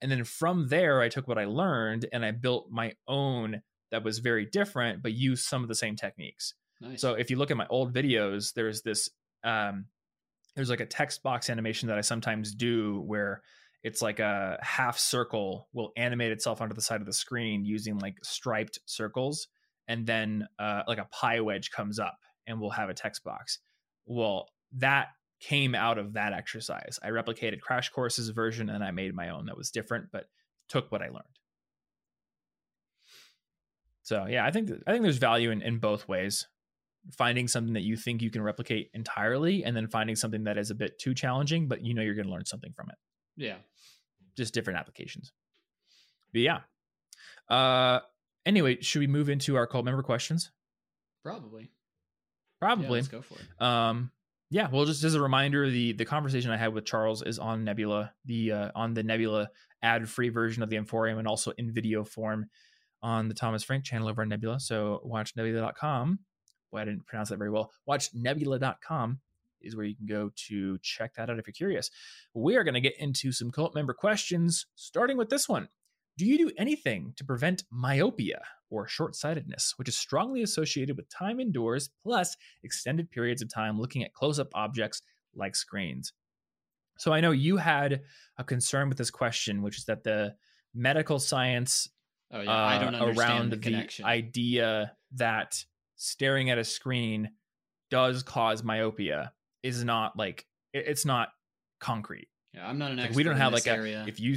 And 0.00 0.10
then 0.10 0.22
from 0.24 0.68
there, 0.68 1.00
I 1.00 1.08
took 1.08 1.26
what 1.26 1.38
I 1.38 1.46
learned 1.46 2.06
and 2.12 2.24
I 2.24 2.30
built 2.30 2.68
my 2.70 2.92
own 3.08 3.62
that 3.90 4.04
was 4.04 4.20
very 4.20 4.46
different, 4.46 5.02
but 5.02 5.12
used 5.12 5.44
some 5.44 5.62
of 5.62 5.68
the 5.68 5.74
same 5.74 5.96
techniques. 5.96 6.54
Nice. 6.80 7.00
So 7.00 7.14
if 7.14 7.30
you 7.30 7.36
look 7.36 7.50
at 7.50 7.56
my 7.56 7.66
old 7.70 7.92
videos, 7.92 8.54
there's 8.54 8.82
this 8.82 9.08
um, 9.44 9.86
there's 10.54 10.70
like 10.70 10.80
a 10.80 10.86
text 10.86 11.22
box 11.22 11.50
animation 11.50 11.88
that 11.88 11.98
I 11.98 12.02
sometimes 12.02 12.54
do 12.54 13.02
where 13.06 13.42
it's 13.82 14.02
like 14.02 14.20
a 14.20 14.58
half 14.62 14.98
circle 14.98 15.68
will 15.72 15.92
animate 15.96 16.32
itself 16.32 16.60
onto 16.60 16.74
the 16.74 16.82
side 16.82 17.00
of 17.00 17.06
the 17.06 17.12
screen 17.12 17.64
using 17.64 17.98
like 17.98 18.16
striped 18.22 18.78
circles 18.86 19.48
and 19.88 20.06
then 20.06 20.46
uh, 20.58 20.82
like 20.86 20.98
a 20.98 21.08
pie 21.10 21.40
wedge 21.40 21.70
comes 21.70 21.98
up 21.98 22.16
and 22.46 22.60
we'll 22.60 22.70
have 22.70 22.88
a 22.88 22.94
text 22.94 23.24
box 23.24 23.58
well 24.06 24.48
that 24.72 25.08
came 25.40 25.74
out 25.74 25.98
of 25.98 26.14
that 26.14 26.32
exercise 26.32 26.98
i 27.02 27.08
replicated 27.08 27.60
crash 27.60 27.90
courses 27.90 28.28
version 28.30 28.70
and 28.70 28.84
i 28.84 28.90
made 28.90 29.14
my 29.14 29.28
own 29.30 29.46
that 29.46 29.56
was 29.56 29.70
different 29.70 30.06
but 30.12 30.24
took 30.68 30.90
what 30.92 31.02
i 31.02 31.06
learned 31.06 31.38
so 34.02 34.26
yeah 34.28 34.44
i 34.44 34.50
think 34.50 34.70
i 34.86 34.92
think 34.92 35.02
there's 35.02 35.18
value 35.18 35.50
in, 35.50 35.62
in 35.62 35.78
both 35.78 36.08
ways 36.08 36.46
finding 37.18 37.48
something 37.48 37.74
that 37.74 37.82
you 37.82 37.96
think 37.96 38.22
you 38.22 38.30
can 38.30 38.42
replicate 38.42 38.88
entirely 38.94 39.64
and 39.64 39.76
then 39.76 39.88
finding 39.88 40.14
something 40.14 40.44
that 40.44 40.56
is 40.56 40.70
a 40.70 40.74
bit 40.74 40.98
too 41.00 41.14
challenging 41.14 41.66
but 41.66 41.84
you 41.84 41.94
know 41.94 42.02
you're 42.02 42.14
going 42.14 42.26
to 42.26 42.32
learn 42.32 42.44
something 42.44 42.72
from 42.72 42.88
it 42.88 42.96
yeah. 43.36 43.56
just 44.36 44.54
different 44.54 44.78
applications. 44.78 45.32
But 46.32 46.42
yeah. 46.42 46.60
Uh 47.48 48.00
anyway, 48.46 48.80
should 48.80 49.00
we 49.00 49.06
move 49.06 49.28
into 49.28 49.56
our 49.56 49.66
cult 49.66 49.84
member 49.84 50.02
questions? 50.02 50.50
Probably. 51.22 51.70
Yeah, 52.62 52.66
Probably. 52.68 53.00
let's 53.00 53.08
go 53.08 53.22
for 53.22 53.34
it. 53.34 53.62
um 53.64 54.10
yeah, 54.50 54.68
well 54.70 54.84
just 54.84 55.02
as 55.02 55.14
a 55.14 55.20
reminder, 55.20 55.68
the 55.68 55.92
the 55.92 56.04
conversation 56.04 56.50
I 56.50 56.56
had 56.56 56.72
with 56.74 56.84
Charles 56.84 57.22
is 57.22 57.38
on 57.38 57.64
Nebula, 57.64 58.12
the 58.24 58.52
uh 58.52 58.70
on 58.74 58.94
the 58.94 59.02
Nebula 59.02 59.48
ad-free 59.82 60.28
version 60.28 60.62
of 60.62 60.70
the 60.70 60.76
Inforium 60.76 61.18
and 61.18 61.26
also 61.26 61.52
in 61.58 61.72
video 61.72 62.04
form 62.04 62.46
on 63.02 63.28
the 63.28 63.34
Thomas 63.34 63.64
Frank 63.64 63.84
channel 63.84 64.08
over 64.08 64.22
on 64.22 64.28
Nebula. 64.28 64.60
So 64.60 65.00
watch 65.02 65.34
nebula.com 65.36 66.20
boy, 66.72 66.80
I 66.80 66.84
didn't 66.86 67.06
pronounce 67.06 67.28
that 67.28 67.36
very 67.36 67.50
well. 67.50 67.70
WatchNebula.com 67.88 69.20
is 69.60 69.76
where 69.76 69.86
you 69.86 69.94
can 69.94 70.06
go 70.06 70.32
to 70.48 70.78
check 70.78 71.14
that 71.14 71.30
out 71.30 71.38
if 71.38 71.46
you're 71.46 71.52
curious. 71.52 71.90
We 72.34 72.56
are 72.56 72.64
going 72.64 72.74
to 72.74 72.80
get 72.80 72.98
into 72.98 73.30
some 73.30 73.52
cult 73.52 73.74
member 73.74 73.94
questions, 73.94 74.66
starting 74.74 75.16
with 75.16 75.28
this 75.28 75.48
one. 75.48 75.68
Do 76.18 76.26
you 76.26 76.36
do 76.38 76.50
anything 76.58 77.14
to 77.16 77.24
prevent 77.24 77.64
myopia 77.70 78.42
or 78.70 78.86
short 78.86 79.16
sightedness, 79.16 79.74
which 79.76 79.88
is 79.88 79.96
strongly 79.96 80.42
associated 80.42 80.96
with 80.96 81.08
time 81.08 81.40
indoors 81.40 81.90
plus 82.02 82.36
extended 82.62 83.10
periods 83.10 83.42
of 83.42 83.52
time 83.52 83.80
looking 83.80 84.02
at 84.04 84.12
close 84.12 84.38
up 84.38 84.48
objects 84.54 85.02
like 85.34 85.56
screens? 85.56 86.12
So 86.98 87.12
I 87.12 87.20
know 87.20 87.30
you 87.30 87.56
had 87.56 88.02
a 88.36 88.44
concern 88.44 88.88
with 88.88 88.98
this 88.98 89.10
question, 89.10 89.62
which 89.62 89.78
is 89.78 89.84
that 89.86 90.04
the 90.04 90.34
medical 90.74 91.18
science 91.18 91.88
Oh 92.30 92.40
yeah, 92.40 92.52
I 92.52 92.78
don't 92.78 92.94
uh, 92.94 92.98
understand 92.98 93.30
around 93.30 93.50
the 93.50 93.56
the, 93.56 94.04
idea 94.04 94.96
that 95.16 95.64
staring 95.96 96.48
at 96.50 96.56
a 96.58 96.64
screen 96.64 97.30
does 97.90 98.22
cause 98.22 98.62
myopia 98.62 99.32
is 99.62 99.84
not 99.84 100.16
like 100.16 100.46
it's 100.72 101.04
not 101.04 101.28
concrete. 101.78 102.28
yeah, 102.54 102.66
I'm 102.66 102.78
not 102.78 102.90
an 102.90 102.96
Like, 102.96 103.06
expert. 103.06 103.16
we 103.16 103.22
don't 103.22 103.36
have 103.36 103.52
like 103.52 103.66
a 103.66 104.04
if 104.08 104.18
you 104.18 104.34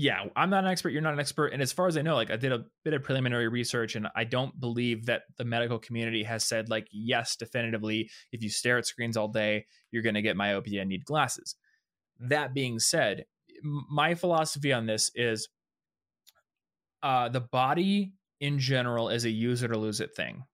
yeah 0.00 0.22
i'm 0.36 0.48
not 0.48 0.62
an 0.62 0.70
expert 0.70 0.90
you're 0.90 1.02
not 1.02 1.12
an 1.12 1.18
expert 1.18 1.48
and 1.48 1.60
as 1.60 1.72
far 1.72 1.88
as 1.88 1.96
i 1.96 2.02
know 2.02 2.14
like 2.14 2.30
i 2.30 2.36
did 2.36 2.52
a 2.52 2.64
bit 2.84 2.94
of 2.94 3.02
preliminary 3.02 3.48
research 3.48 3.96
and 3.96 4.06
i 4.14 4.22
don't 4.22 4.58
believe 4.60 5.06
that 5.06 5.22
the 5.38 5.44
medical 5.44 5.78
community 5.78 6.22
has 6.22 6.44
said 6.44 6.68
like 6.68 6.86
yes 6.92 7.34
definitively 7.34 8.08
if 8.30 8.40
you 8.42 8.48
stare 8.48 8.78
at 8.78 8.86
screens 8.86 9.16
all 9.16 9.26
day 9.26 9.66
you're 9.90 10.02
going 10.02 10.14
to 10.14 10.22
get 10.22 10.36
myopia 10.36 10.80
and 10.80 10.90
need 10.90 11.04
glasses. 11.04 11.56
That 12.20 12.54
being 12.54 12.78
said 12.78 13.24
my 13.62 14.14
philosophy 14.14 14.72
on 14.72 14.86
this 14.86 15.10
is 15.14 15.48
uh 17.02 17.28
the 17.28 17.40
body 17.40 18.12
in 18.40 18.58
general 18.58 19.08
is 19.08 19.24
a 19.24 19.30
use 19.30 19.62
it 19.62 19.70
or 19.70 19.76
lose 19.76 20.00
it 20.00 20.14
thing. 20.14 20.44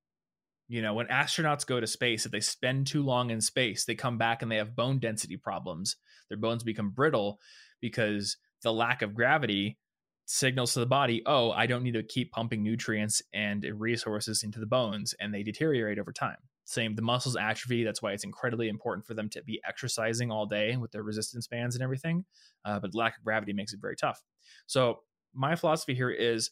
You 0.69 0.83
know 0.83 0.95
when 0.95 1.07
astronauts 1.09 1.67
go 1.67 1.81
to 1.81 1.87
space 1.87 2.25
if 2.25 2.33
they 2.33 2.41
spend 2.41 2.87
too 2.87 3.03
long 3.03 3.31
in 3.31 3.41
space 3.41 3.85
they 3.85 3.95
come 3.95 4.19
back 4.19 4.43
and 4.43 4.51
they 4.51 4.57
have 4.57 4.77
bone 4.77 4.99
density 4.99 5.37
problems. 5.37 5.97
Their 6.29 6.39
bones 6.39 6.63
become 6.63 6.91
brittle 6.91 7.39
because 7.81 8.39
the 8.65 8.73
lack 8.73 9.03
of 9.03 9.15
gravity 9.15 9.79
signals 10.27 10.75
to 10.75 10.81
the 10.81 10.87
body, 10.87 11.23
oh, 11.27 11.53
I 11.53 11.67
don't 11.67 11.85
need 11.85 11.95
to 11.95 12.03
keep 12.03 12.33
pumping 12.33 12.63
nutrients 12.63 13.23
and 13.33 13.65
resources 13.75 14.43
into 14.43 14.59
the 14.59 14.67
bones, 14.67 15.15
and 15.21 15.33
they 15.33 15.43
deteriorate 15.43 15.99
over 15.99 16.13
time. 16.13 16.39
Same, 16.65 16.95
the 16.95 17.03
muscles 17.03 17.37
atrophy. 17.37 17.85
That's 17.85 18.01
why 18.01 18.13
it's 18.13 18.25
incredibly 18.25 18.69
important 18.69 19.07
for 19.07 19.13
them 19.13 19.29
to 19.31 19.43
be 19.43 19.61
exercising 19.69 20.31
all 20.31 20.47
day 20.47 20.77
with 20.77 20.93
their 20.93 21.03
resistance 21.03 21.47
bands 21.47 21.77
and 21.77 21.85
everything. 21.85 22.25
Uh, 22.65 22.81
but 22.81 22.95
lack 22.95 23.19
of 23.19 23.25
gravity 23.25 23.53
makes 23.53 23.75
it 23.75 23.81
very 23.83 23.97
tough. 23.97 24.23
So, 24.67 25.01
my 25.35 25.57
philosophy 25.57 25.95
here 25.95 26.11
is 26.11 26.51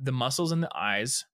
the 0.00 0.12
muscles 0.12 0.52
in 0.52 0.60
the 0.60 0.70
eyes 0.76 1.24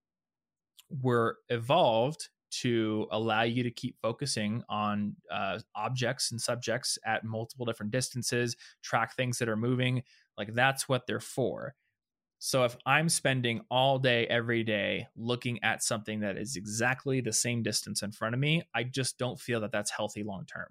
were 1.03 1.37
evolved 1.51 2.31
to 2.51 3.07
allow 3.11 3.43
you 3.43 3.63
to 3.63 3.71
keep 3.71 3.97
focusing 4.01 4.63
on 4.69 5.17
uh, 5.31 5.59
objects 5.75 6.31
and 6.31 6.41
subjects 6.41 6.99
at 7.05 7.25
multiple 7.25 7.67
different 7.67 7.93
distances, 7.93 8.57
track 8.83 9.15
things 9.15 9.39
that 9.39 9.49
are 9.49 9.57
moving. 9.57 10.03
Like 10.37 10.55
that's 10.55 10.89
what 10.89 11.07
they're 11.07 11.21
for. 11.21 11.75
So 12.39 12.65
if 12.65 12.77
I'm 12.87 13.09
spending 13.09 13.63
all 13.71 13.99
day, 13.99 14.27
every 14.29 14.63
day 14.63 15.09
looking 15.17 15.59
at 15.65 15.83
something 15.83 16.21
that 16.21 16.37
is 16.37 16.57
exactly 16.57 17.21
the 17.21 17.33
same 17.33 17.63
distance 17.63 18.03
in 18.03 18.13
front 18.13 18.35
of 18.35 18.41
me, 18.41 18.63
I 18.75 18.85
just 18.85 19.19
don't 19.19 19.41
feel 19.41 19.61
that 19.63 19.73
that's 19.73 19.91
healthy 19.91 20.23
long 20.23 20.47
term. 20.47 20.69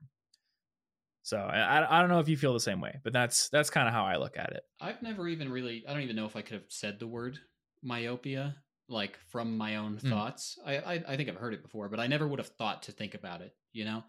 So 1.23 1.37
I, 1.37 1.97
I 1.97 1.99
don't 1.99 2.09
know 2.09 2.21
if 2.21 2.29
you 2.29 2.37
feel 2.37 2.53
the 2.53 2.59
same 2.61 2.79
way, 2.79 3.01
but 3.03 3.11
that's 3.11 3.49
that's 3.49 3.69
kind 3.69 3.85
of 3.85 3.93
how 3.93 4.05
I 4.05 4.15
look 4.15 4.37
at 4.37 4.53
it. 4.53 4.63
I've 4.79 5.01
never 5.01 5.27
even 5.27 5.51
really. 5.51 5.83
I 5.85 5.91
don't 5.91 6.03
even 6.03 6.15
know 6.15 6.25
if 6.25 6.37
I 6.37 6.41
could 6.41 6.53
have 6.53 6.65
said 6.69 6.99
the 6.99 7.07
word 7.07 7.37
myopia 7.83 8.55
like 8.89 9.17
from 9.17 9.57
my 9.57 9.77
own 9.77 9.99
Mm. 10.03 10.21
thoughts. 10.21 10.57
I, 10.65 10.77
I 10.77 10.93
I 11.13 11.17
think 11.17 11.29
I've 11.29 11.35
heard 11.37 11.53
it 11.53 11.63
before, 11.63 11.89
but 11.89 11.99
I 11.99 12.07
never 12.07 12.27
would 12.27 12.39
have 12.39 12.49
thought 12.49 12.83
to 12.83 12.91
think 12.91 13.13
about 13.15 13.41
it. 13.41 13.55
You 13.73 13.85
know, 13.85 14.03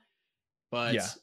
but 0.71 1.03
Yeah. 1.03 1.15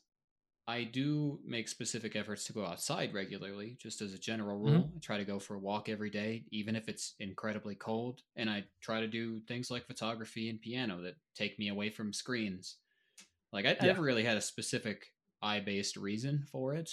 I 0.68 0.84
do 0.84 1.42
make 1.46 1.68
specific 1.68 2.16
efforts 2.16 2.46
to 2.46 2.54
go 2.54 2.66
outside 2.66 3.14
regularly, 3.14 3.76
just 3.80 4.02
as 4.02 4.14
a 4.14 4.20
general 4.20 4.58
Mm-hmm. 4.66 4.82
rule. 4.82 4.94
I 4.96 5.00
try 5.00 5.18
to 5.18 5.26
go 5.26 5.40
for 5.40 5.56
a 5.56 5.60
walk 5.60 5.90
every 5.90 6.10
day, 6.10 6.46
even 6.52 6.76
if 6.76 6.90
it's 6.90 7.16
incredibly 7.20 7.76
cold, 7.76 8.24
and 8.36 8.50
I 8.50 8.66
try 8.82 9.02
to 9.02 9.08
do 9.08 9.42
things 9.42 9.70
like 9.72 9.86
photography 9.88 10.50
and 10.50 10.60
piano 10.62 11.02
that 11.04 11.18
take 11.36 11.60
me 11.60 11.70
away 11.70 11.92
from 11.92 12.14
screens. 12.14 12.78
Like 13.54 13.66
I, 13.66 13.78
I 13.82 13.86
never 13.86 14.02
really 14.04 14.24
had 14.24 14.38
a 14.38 14.42
specific 14.42 15.14
eye-based 15.42 15.98
reason 15.98 16.44
for 16.44 16.74
it. 16.76 16.92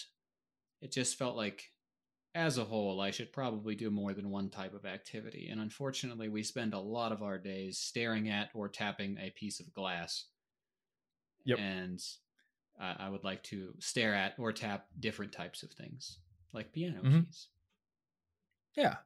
It 0.82 0.92
just 0.92 1.16
felt 1.18 1.36
like 1.36 1.72
as 2.34 2.58
a 2.58 2.64
whole, 2.64 3.00
I 3.00 3.10
should 3.10 3.32
probably 3.32 3.74
do 3.74 3.90
more 3.90 4.14
than 4.14 4.30
one 4.30 4.50
type 4.50 4.74
of 4.74 4.86
activity. 4.86 5.48
And 5.50 5.60
unfortunately, 5.60 6.28
we 6.28 6.42
spend 6.42 6.74
a 6.74 6.78
lot 6.80 7.12
of 7.12 7.22
our 7.22 7.38
days 7.38 7.78
staring 7.78 8.28
at 8.28 8.50
or 8.54 8.68
tapping 8.68 9.18
a 9.18 9.30
piece 9.30 9.60
of 9.60 9.72
glass. 9.74 10.26
Yep. 11.44 11.58
And 11.58 12.02
I 12.78 12.92
I 13.06 13.08
would 13.08 13.24
like 13.24 13.42
to 13.44 13.74
stare 13.80 14.14
at 14.14 14.38
or 14.38 14.52
tap 14.52 14.88
different 14.98 15.32
types 15.32 15.62
of 15.62 15.72
things, 15.72 16.20
like 16.52 16.72
piano 16.72 17.02
Mhm. 17.02 17.26
keys. 17.26 17.48
Yeah. 18.74 18.98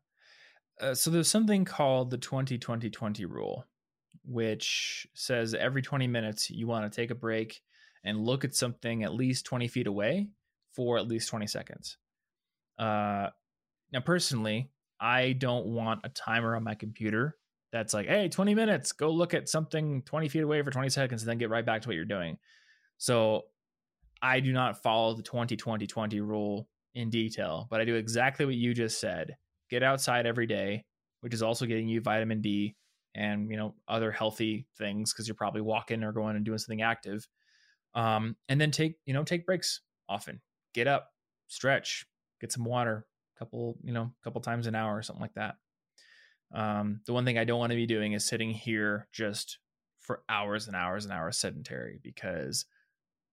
Uh, 0.81 0.95
so 0.95 1.11
there's 1.11 1.31
something 1.31 1.64
called 1.64 2.11
the 2.11 2.18
20 2.18 2.59
20 2.59 2.91
20 2.91 3.24
rule, 3.27 3.66
which 4.24 5.09
says 5.14 5.55
every 5.55 5.83
20 5.83 6.07
minutes 6.07 6.51
you 6.51 6.66
want 6.66 6.91
to 6.91 6.97
take 6.97 7.11
a 7.11 7.14
break 7.14 7.62
and 8.05 8.24
look 8.24 8.45
at 8.45 8.55
something 8.55 9.03
at 9.03 9.14
least 9.14 9.47
20 9.47 9.68
feet 9.68 9.87
away 9.87 10.31
for 10.72 10.99
at 10.99 11.09
least 11.09 11.29
20 11.29 11.47
seconds. 11.47 11.99
Uh, 12.79 13.29
now, 13.93 14.01
personally, 14.01 14.70
I 15.01 15.33
don't 15.33 15.66
want 15.66 16.01
a 16.05 16.09
timer 16.09 16.57
on 16.57 16.64
my 16.64 16.74
computer 16.74 17.37
that's 17.72 17.93
like, 17.93 18.07
hey, 18.07 18.29
20 18.29 18.55
minutes, 18.55 18.93
go 18.93 19.11
look 19.11 19.35
at 19.35 19.49
something 19.49 20.03
20 20.03 20.29
feet 20.29 20.43
away 20.43 20.62
for 20.62 20.70
20 20.70 20.89
seconds 20.89 21.22
and 21.22 21.29
then 21.29 21.39
get 21.39 21.51
right 21.51 21.66
back 21.66 21.83
to 21.83 21.89
what 21.89 21.97
you're 21.97 22.05
doing. 22.05 22.39
So 22.99 23.43
I 24.22 24.41
do 24.41 24.53
not 24.53 24.83
follow 24.83 25.14
the 25.14 25.22
20 25.22 25.57
20 25.57 25.87
20 25.87 26.20
rule 26.20 26.68
in 26.95 27.11
detail, 27.11 27.66
but 27.70 27.81
I 27.81 27.85
do 27.85 27.95
exactly 27.95 28.47
what 28.47 28.55
you 28.55 28.72
just 28.72 29.01
said. 29.01 29.37
Get 29.68 29.83
outside 29.83 30.27
every 30.27 30.47
day, 30.47 30.85
which 31.20 31.35
is 31.35 31.43
also 31.43 31.66
getting 31.66 31.89
you 31.89 32.01
vitamin 32.01 32.41
D 32.41 32.77
and 33.14 33.51
you 33.51 33.57
know 33.57 33.74
other 33.89 34.12
healthy 34.12 34.66
things 34.79 35.12
because 35.12 35.29
you're 35.29 35.35
probably 35.35 35.61
walking 35.61 36.03
or 36.03 36.12
going 36.12 36.37
and 36.37 36.45
doing 36.45 36.59
something 36.59 36.83
active. 36.83 37.27
Um, 37.95 38.37
and 38.49 38.61
then 38.61 38.70
take 38.70 38.97
you 39.05 39.12
know 39.12 39.24
take 39.24 39.45
breaks 39.45 39.81
often. 40.09 40.41
Get 40.72 40.87
up, 40.87 41.11
stretch, 41.49 42.07
get 42.41 42.53
some 42.53 42.64
water, 42.64 43.07
a 43.37 43.39
couple 43.39 43.76
you 43.82 43.93
know 43.93 44.12
a 44.20 44.24
couple 44.24 44.41
times 44.41 44.66
an 44.66 44.74
hour 44.74 44.97
or 44.97 45.03
something 45.03 45.22
like 45.22 45.34
that. 45.34 45.57
Um, 46.53 47.01
the 47.07 47.12
one 47.12 47.24
thing 47.24 47.39
I 47.39 47.45
don't 47.45 47.59
want 47.59 47.70
to 47.70 47.76
be 47.76 47.87
doing 47.87 48.12
is 48.12 48.24
sitting 48.24 48.51
here 48.51 49.09
just 49.12 49.59
for 50.01 50.22
hours 50.28 50.68
and 50.68 50.76
hours 50.76 51.05
and 51.05 51.12
hours 51.12 51.37
sedentary 51.37 51.99
because 52.03 52.64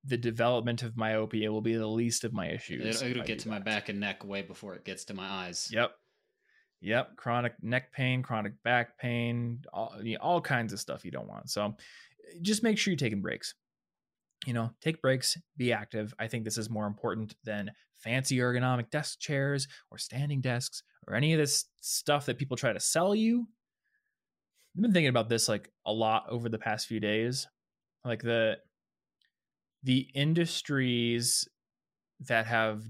the 0.04 0.18
development 0.18 0.84
of 0.84 0.98
myopia 0.98 1.52
will 1.52 1.62
be 1.62 1.76
the 1.76 1.88
least 1.88 2.24
of 2.24 2.34
my 2.34 2.50
issues. 2.50 3.02
It'll, 3.02 3.12
it'll 3.12 3.24
get 3.24 3.40
to 3.40 3.50
my 3.50 3.60
back 3.60 3.90
and 3.90 4.00
neck 4.00 4.26
way 4.26 4.42
before 4.42 4.74
it 4.76 4.84
gets 4.84 5.06
to 5.06 5.14
my 5.14 5.28
eyes. 5.28 5.70
Yep. 5.72 5.92
Yep. 6.82 7.16
Chronic 7.16 7.54
neck 7.62 7.94
pain, 7.94 8.22
chronic 8.24 8.62
back 8.64 8.98
pain, 8.98 9.62
all, 9.72 9.96
you 10.02 10.16
know, 10.16 10.20
all 10.22 10.42
kinds 10.42 10.74
of 10.74 10.80
stuff 10.80 11.06
you 11.06 11.12
don't 11.12 11.30
want. 11.30 11.50
So 11.50 11.76
just 12.42 12.64
make 12.64 12.78
sure 12.78 12.92
you're 12.92 12.98
taking 12.98 13.22
breaks. 13.22 13.54
You 14.46 14.54
know, 14.54 14.72
take 14.82 15.02
breaks, 15.02 15.38
be 15.58 15.72
active. 15.72 16.14
I 16.20 16.28
think 16.28 16.44
this 16.44 16.58
is 16.58 16.70
more 16.70 16.88
important 16.88 17.36
than 17.44 17.72
fancy 17.94 18.38
ergonomic 18.38 18.90
desk 18.90 19.20
chairs 19.20 19.68
or 19.90 19.98
standing 19.98 20.42
desks 20.42 20.84
or 21.08 21.16
any 21.16 21.34
of 21.34 21.40
this 21.40 21.66
stuff 21.80 22.26
that 22.26 22.38
people 22.38 22.58
try 22.58 22.74
to 22.74 22.80
sell 22.80 23.16
you. 23.16 23.48
I've 24.76 24.82
been 24.82 24.92
thinking 24.92 25.10
about 25.10 25.30
this 25.30 25.48
like 25.48 25.70
a 25.86 25.94
lot 25.94 26.26
over 26.30 26.50
the 26.50 26.58
past 26.58 26.88
few 26.88 27.00
days. 27.00 27.48
Like 28.04 28.22
the 28.22 28.58
the 29.84 30.08
industries 30.14 31.48
that 32.22 32.46
have 32.48 32.84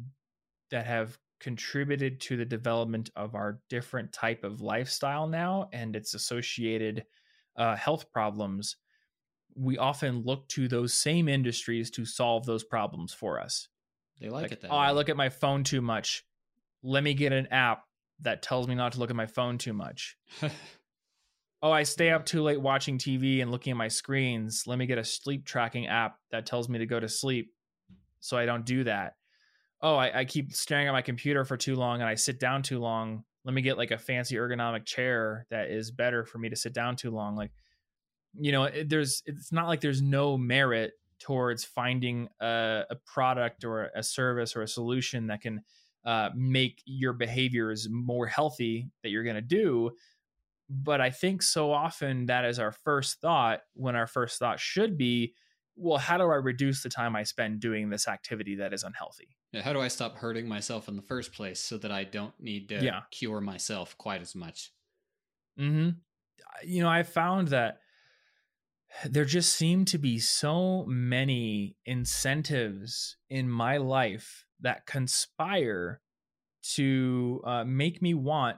that 0.72 0.86
have 0.86 1.18
contributed 1.40 2.22
to 2.22 2.38
the 2.38 2.46
development 2.46 3.10
of 3.16 3.36
our 3.36 3.60
different 3.70 4.14
type 4.14 4.44
of 4.44 4.62
lifestyle 4.62 5.28
now 5.28 5.68
and 5.74 5.96
its 5.96 6.14
associated 6.14 7.04
uh, 7.58 7.76
health 7.76 8.10
problems 8.12 8.78
we 9.56 9.78
often 9.78 10.24
look 10.24 10.48
to 10.50 10.68
those 10.68 10.94
same 10.94 11.28
industries 11.28 11.90
to 11.92 12.06
solve 12.06 12.46
those 12.46 12.64
problems 12.64 13.14
for 13.14 13.40
us. 13.40 13.68
They 14.20 14.30
like, 14.30 14.52
it 14.52 14.62
that 14.62 14.72
oh 14.72 14.76
way. 14.76 14.86
i 14.86 14.92
look 14.92 15.10
at 15.10 15.18
my 15.18 15.30
phone 15.30 15.64
too 15.64 15.82
much. 15.82 16.26
Let 16.82 17.04
me 17.04 17.14
get 17.14 17.34
an 17.34 17.48
app 17.48 17.84
that 18.22 18.42
tells 18.42 18.68
me 18.68 18.76
not 18.76 18.94
to 18.94 19.00
look 19.00 19.10
at 19.10 19.16
my 19.16 19.26
phone 19.26 19.58
too 19.58 19.74
much. 19.74 20.18
Oh 21.64 21.72
i 21.72 21.84
stay 21.84 22.10
up 22.10 22.26
too 22.26 22.44
late 22.44 22.60
watching 22.60 22.98
tv 22.98 23.42
and 23.42 23.50
looking 23.50 23.72
at 23.72 23.78
my 23.78 23.88
screens. 23.88 24.66
Let 24.68 24.78
me 24.78 24.86
get 24.86 24.98
a 24.98 25.04
sleep 25.04 25.46
tracking 25.46 25.88
app 25.88 26.18
that 26.30 26.46
tells 26.46 26.68
me 26.68 26.80
to 26.80 26.86
go 26.86 27.00
to 27.00 27.08
sleep 27.08 27.54
so 28.20 28.36
i 28.36 28.46
don't 28.46 28.66
do 28.66 28.84
that. 28.84 29.14
Oh 29.82 29.96
I, 29.96 30.20
I 30.20 30.26
keep 30.26 30.52
staring 30.52 30.90
at 30.90 30.92
my 30.92 31.02
computer 31.02 31.46
for 31.46 31.56
too 31.56 31.78
long 31.78 32.02
and 32.02 32.10
i 32.10 32.16
sit 32.16 32.38
down 32.38 32.64
too 32.64 32.80
long. 32.80 33.24
Let 33.46 33.54
me 33.54 33.62
get 33.62 33.78
like 33.78 33.92
a 33.92 33.98
fancy 33.98 34.36
ergonomic 34.36 34.86
chair 34.86 35.48
that 35.52 35.72
is 35.72 35.90
better 35.90 36.26
for 36.26 36.38
me 36.38 36.50
to 36.50 36.56
sit 36.58 36.74
down 36.74 36.98
too 36.98 37.12
long. 37.12 37.38
Like 37.38 37.52
you 38.40 38.52
know 38.52 38.66
it, 38.66 38.90
there's 38.90 39.24
it's 39.26 39.52
not 39.52 39.68
like 39.68 39.82
there's 39.82 40.02
no 40.02 40.38
merit 40.38 40.94
towards 41.20 41.64
finding 41.64 42.28
a, 42.42 42.86
a 42.90 42.96
product 42.96 43.64
or 43.64 43.92
a 43.96 44.04
service 44.04 44.56
or 44.56 44.62
a 44.62 44.68
solution 44.68 45.28
that 45.28 45.42
can 45.42 45.62
uh, 46.06 46.30
make 46.36 46.82
your 46.86 47.14
behaviors 47.14 47.88
more 47.90 48.28
healthy 48.28 48.90
that 49.04 49.10
you're 49.10 49.24
going 49.24 49.36
to 49.36 49.42
do 49.42 49.92
but 50.70 51.02
I 51.02 51.12
think 51.12 51.44
so 51.44 51.72
often 51.72 52.28
that 52.28 52.46
is 52.46 52.60
our 52.60 52.72
first 52.72 53.20
thought 53.22 53.62
when 53.74 53.96
our 53.96 54.08
first 54.08 54.40
thought 54.40 54.60
should 54.60 54.98
be, 54.98 55.36
well, 55.76 55.98
how 55.98 56.18
do 56.18 56.24
I 56.24 56.36
reduce 56.36 56.84
the 56.84 56.90
time 56.90 57.16
I 57.16 57.24
spend 57.24 57.60
doing 57.60 57.90
this 57.90 58.08
activity 58.08 58.56
that 58.56 58.74
is 58.74 58.84
unhealthy? 58.84 59.38
Yeah, 59.54 59.62
how 59.62 59.72
do 59.74 59.80
I 59.80 59.88
stop 59.88 60.16
hurting 60.18 60.48
myself 60.50 60.90
in 60.90 60.96
the 60.98 61.02
first 61.02 61.32
place 61.32 61.60
so 61.62 61.78
that 61.78 61.92
I 61.92 62.04
don't 62.04 62.38
need 62.42 62.68
to 62.70 62.92
Yeah. 62.92 63.04
cure 63.12 63.40
myself 63.40 63.98
quite 63.98 64.22
as 64.22 64.36
much? 64.36 64.74
hmm 65.58 65.90
You 66.64 66.84
know, 66.84 66.90
I 66.90 67.04
found 67.04 67.50
that 67.50 67.82
there 69.06 69.26
just 69.26 69.56
seem 69.56 69.86
to 69.86 69.98
be 69.98 70.20
so 70.20 70.86
many 70.88 71.76
incentives 71.86 73.18
in 73.30 73.50
my 73.50 73.78
life 73.78 74.46
that 74.62 74.86
conspire 74.86 76.02
to 76.76 77.42
uh, 77.46 77.64
make 77.66 78.02
me 78.02 78.14
want 78.14 78.58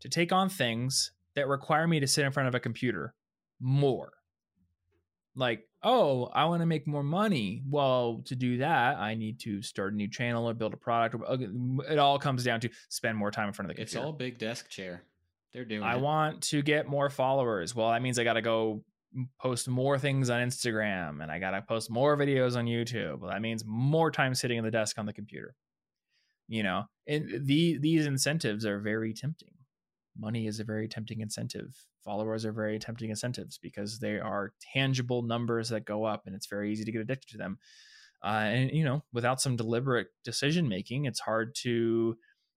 to 0.00 0.08
take 0.08 0.32
on 0.32 0.48
things 0.48 1.12
that 1.34 1.48
require 1.48 1.86
me 1.86 2.00
to 2.00 2.06
sit 2.06 2.24
in 2.24 2.32
front 2.32 2.48
of 2.48 2.54
a 2.54 2.60
computer 2.60 3.14
more. 3.60 4.12
Like, 5.36 5.64
oh, 5.82 6.26
I 6.26 6.44
want 6.44 6.62
to 6.62 6.66
make 6.66 6.86
more 6.86 7.02
money. 7.02 7.62
Well, 7.68 8.22
to 8.26 8.36
do 8.36 8.58
that, 8.58 8.98
I 8.98 9.14
need 9.14 9.40
to 9.40 9.62
start 9.62 9.92
a 9.92 9.96
new 9.96 10.08
channel 10.08 10.48
or 10.48 10.54
build 10.54 10.72
a 10.74 10.76
product. 10.76 11.16
It 11.90 11.98
all 11.98 12.18
comes 12.18 12.44
down 12.44 12.60
to 12.60 12.70
spend 12.88 13.18
more 13.18 13.32
time 13.32 13.48
in 13.48 13.52
front 13.52 13.70
of 13.70 13.76
the 13.76 13.82
It's 13.82 13.96
all 13.96 14.12
big 14.12 14.38
desk 14.38 14.68
chair. 14.68 15.02
They're 15.52 15.64
doing 15.64 15.82
I 15.82 15.96
it. 15.96 16.00
want 16.00 16.42
to 16.44 16.62
get 16.62 16.88
more 16.88 17.10
followers. 17.10 17.74
Well, 17.74 17.90
that 17.90 18.02
means 18.02 18.18
I 18.18 18.24
got 18.24 18.34
to 18.34 18.42
go 18.42 18.84
post 19.40 19.68
more 19.68 19.98
things 19.98 20.30
on 20.30 20.40
Instagram 20.40 21.22
and 21.22 21.30
I 21.30 21.38
got 21.38 21.52
to 21.52 21.62
post 21.62 21.90
more 21.90 22.16
videos 22.16 22.56
on 22.56 22.66
YouTube. 22.66 23.20
Well, 23.20 23.30
that 23.30 23.42
means 23.42 23.64
more 23.66 24.10
time 24.10 24.34
sitting 24.34 24.58
at 24.58 24.64
the 24.64 24.70
desk 24.70 24.98
on 24.98 25.06
the 25.06 25.12
computer. 25.12 25.54
You 26.46 26.62
know, 26.62 26.84
and 27.06 27.46
the 27.46 27.78
these 27.78 28.06
incentives 28.06 28.66
are 28.66 28.78
very 28.78 29.14
tempting. 29.14 29.54
Money 30.18 30.46
is 30.46 30.60
a 30.60 30.64
very 30.64 30.88
tempting 30.88 31.20
incentive. 31.20 31.74
Followers 32.04 32.44
are 32.44 32.52
very 32.52 32.78
tempting 32.78 33.08
incentives 33.08 33.58
because 33.58 33.98
they 33.98 34.18
are 34.18 34.52
tangible 34.74 35.22
numbers 35.22 35.70
that 35.70 35.86
go 35.86 36.04
up 36.04 36.26
and 36.26 36.34
it's 36.34 36.46
very 36.46 36.70
easy 36.70 36.84
to 36.84 36.92
get 36.92 37.00
addicted 37.00 37.30
to 37.30 37.38
them. 37.38 37.58
Uh, 38.22 38.44
and 38.44 38.70
you 38.72 38.84
know, 38.84 39.02
without 39.12 39.40
some 39.40 39.56
deliberate 39.56 40.08
decision 40.22 40.68
making, 40.68 41.06
it's 41.06 41.20
hard 41.20 41.54
to 41.54 42.16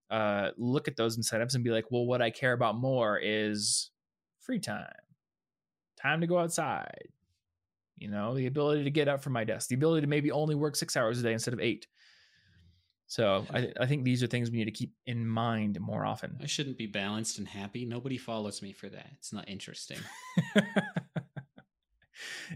uh, 0.09 0.51
look 0.57 0.87
at 0.87 0.95
those 0.95 1.17
incentives 1.17 1.55
and 1.55 1.63
be 1.63 1.69
like, 1.69 1.85
well, 1.91 2.05
what 2.05 2.21
I 2.21 2.29
care 2.29 2.53
about 2.53 2.77
more 2.77 3.19
is 3.21 3.91
free 4.39 4.59
time, 4.59 4.87
time 6.01 6.21
to 6.21 6.27
go 6.27 6.37
outside, 6.39 7.09
you 7.97 8.09
know, 8.09 8.35
the 8.35 8.47
ability 8.47 8.83
to 8.83 8.91
get 8.91 9.07
up 9.07 9.21
from 9.21 9.33
my 9.33 9.43
desk, 9.43 9.69
the 9.69 9.75
ability 9.75 10.01
to 10.01 10.07
maybe 10.07 10.31
only 10.31 10.55
work 10.55 10.75
six 10.75 10.95
hours 10.95 11.19
a 11.19 11.23
day 11.23 11.33
instead 11.33 11.53
of 11.53 11.59
eight. 11.59 11.87
So 13.07 13.45
I, 13.53 13.71
I 13.79 13.85
think 13.85 14.03
these 14.03 14.21
are 14.21 14.27
things 14.27 14.51
we 14.51 14.57
need 14.57 14.65
to 14.65 14.71
keep 14.71 14.93
in 15.05 15.25
mind 15.25 15.79
more 15.79 16.05
often. 16.05 16.37
I 16.41 16.45
shouldn't 16.45 16.77
be 16.77 16.87
balanced 16.87 17.39
and 17.39 17.47
happy. 17.47 17.85
Nobody 17.85 18.17
follows 18.17 18.61
me 18.61 18.73
for 18.73 18.89
that. 18.89 19.07
It's 19.17 19.31
not 19.31 19.47
interesting. 19.47 19.99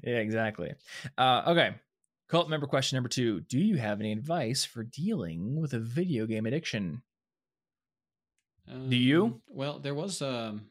yeah, 0.03 0.17
exactly. 0.17 0.73
Uh, 1.17 1.43
okay. 1.47 1.75
Cult 2.27 2.49
member 2.49 2.67
question 2.67 2.95
number 2.95 3.09
two 3.09 3.41
Do 3.41 3.59
you 3.59 3.77
have 3.77 3.99
any 3.99 4.11
advice 4.11 4.63
for 4.65 4.83
dealing 4.83 5.59
with 5.59 5.73
a 5.73 5.79
video 5.79 6.25
game 6.25 6.45
addiction? 6.45 7.01
Do 8.67 8.95
you? 8.95 9.23
Um, 9.25 9.41
Well, 9.49 9.79
there 9.79 9.95
was 9.95 10.21
um 10.21 10.67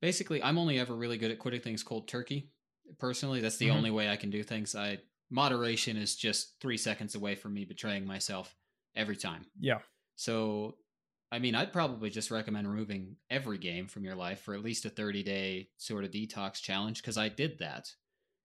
basically 0.00 0.42
I'm 0.42 0.58
only 0.58 0.78
ever 0.78 0.94
really 0.94 1.18
good 1.18 1.30
at 1.30 1.38
quitting 1.38 1.60
things 1.60 1.82
cold 1.82 2.08
turkey. 2.08 2.50
Personally, 2.98 3.40
that's 3.40 3.56
the 3.56 3.68
Mhm. 3.68 3.74
only 3.76 3.90
way 3.90 4.08
I 4.08 4.16
can 4.16 4.30
do 4.30 4.42
things. 4.42 4.74
I 4.74 4.98
moderation 5.30 5.96
is 5.96 6.14
just 6.16 6.60
3 6.60 6.76
seconds 6.76 7.14
away 7.16 7.34
from 7.34 7.52
me 7.54 7.64
betraying 7.64 8.06
myself 8.06 8.56
every 8.94 9.16
time. 9.16 9.44
Yeah. 9.58 9.80
So, 10.14 10.78
I 11.32 11.40
mean, 11.40 11.56
I'd 11.56 11.72
probably 11.72 12.10
just 12.10 12.30
recommend 12.30 12.70
removing 12.70 13.16
every 13.28 13.58
game 13.58 13.88
from 13.88 14.04
your 14.04 14.14
life 14.14 14.40
for 14.40 14.54
at 14.54 14.62
least 14.62 14.84
a 14.84 14.90
30 14.90 15.22
day 15.24 15.70
sort 15.78 16.04
of 16.04 16.12
detox 16.12 16.62
challenge 16.62 17.02
because 17.02 17.18
I 17.18 17.28
did 17.28 17.58
that. 17.58 17.92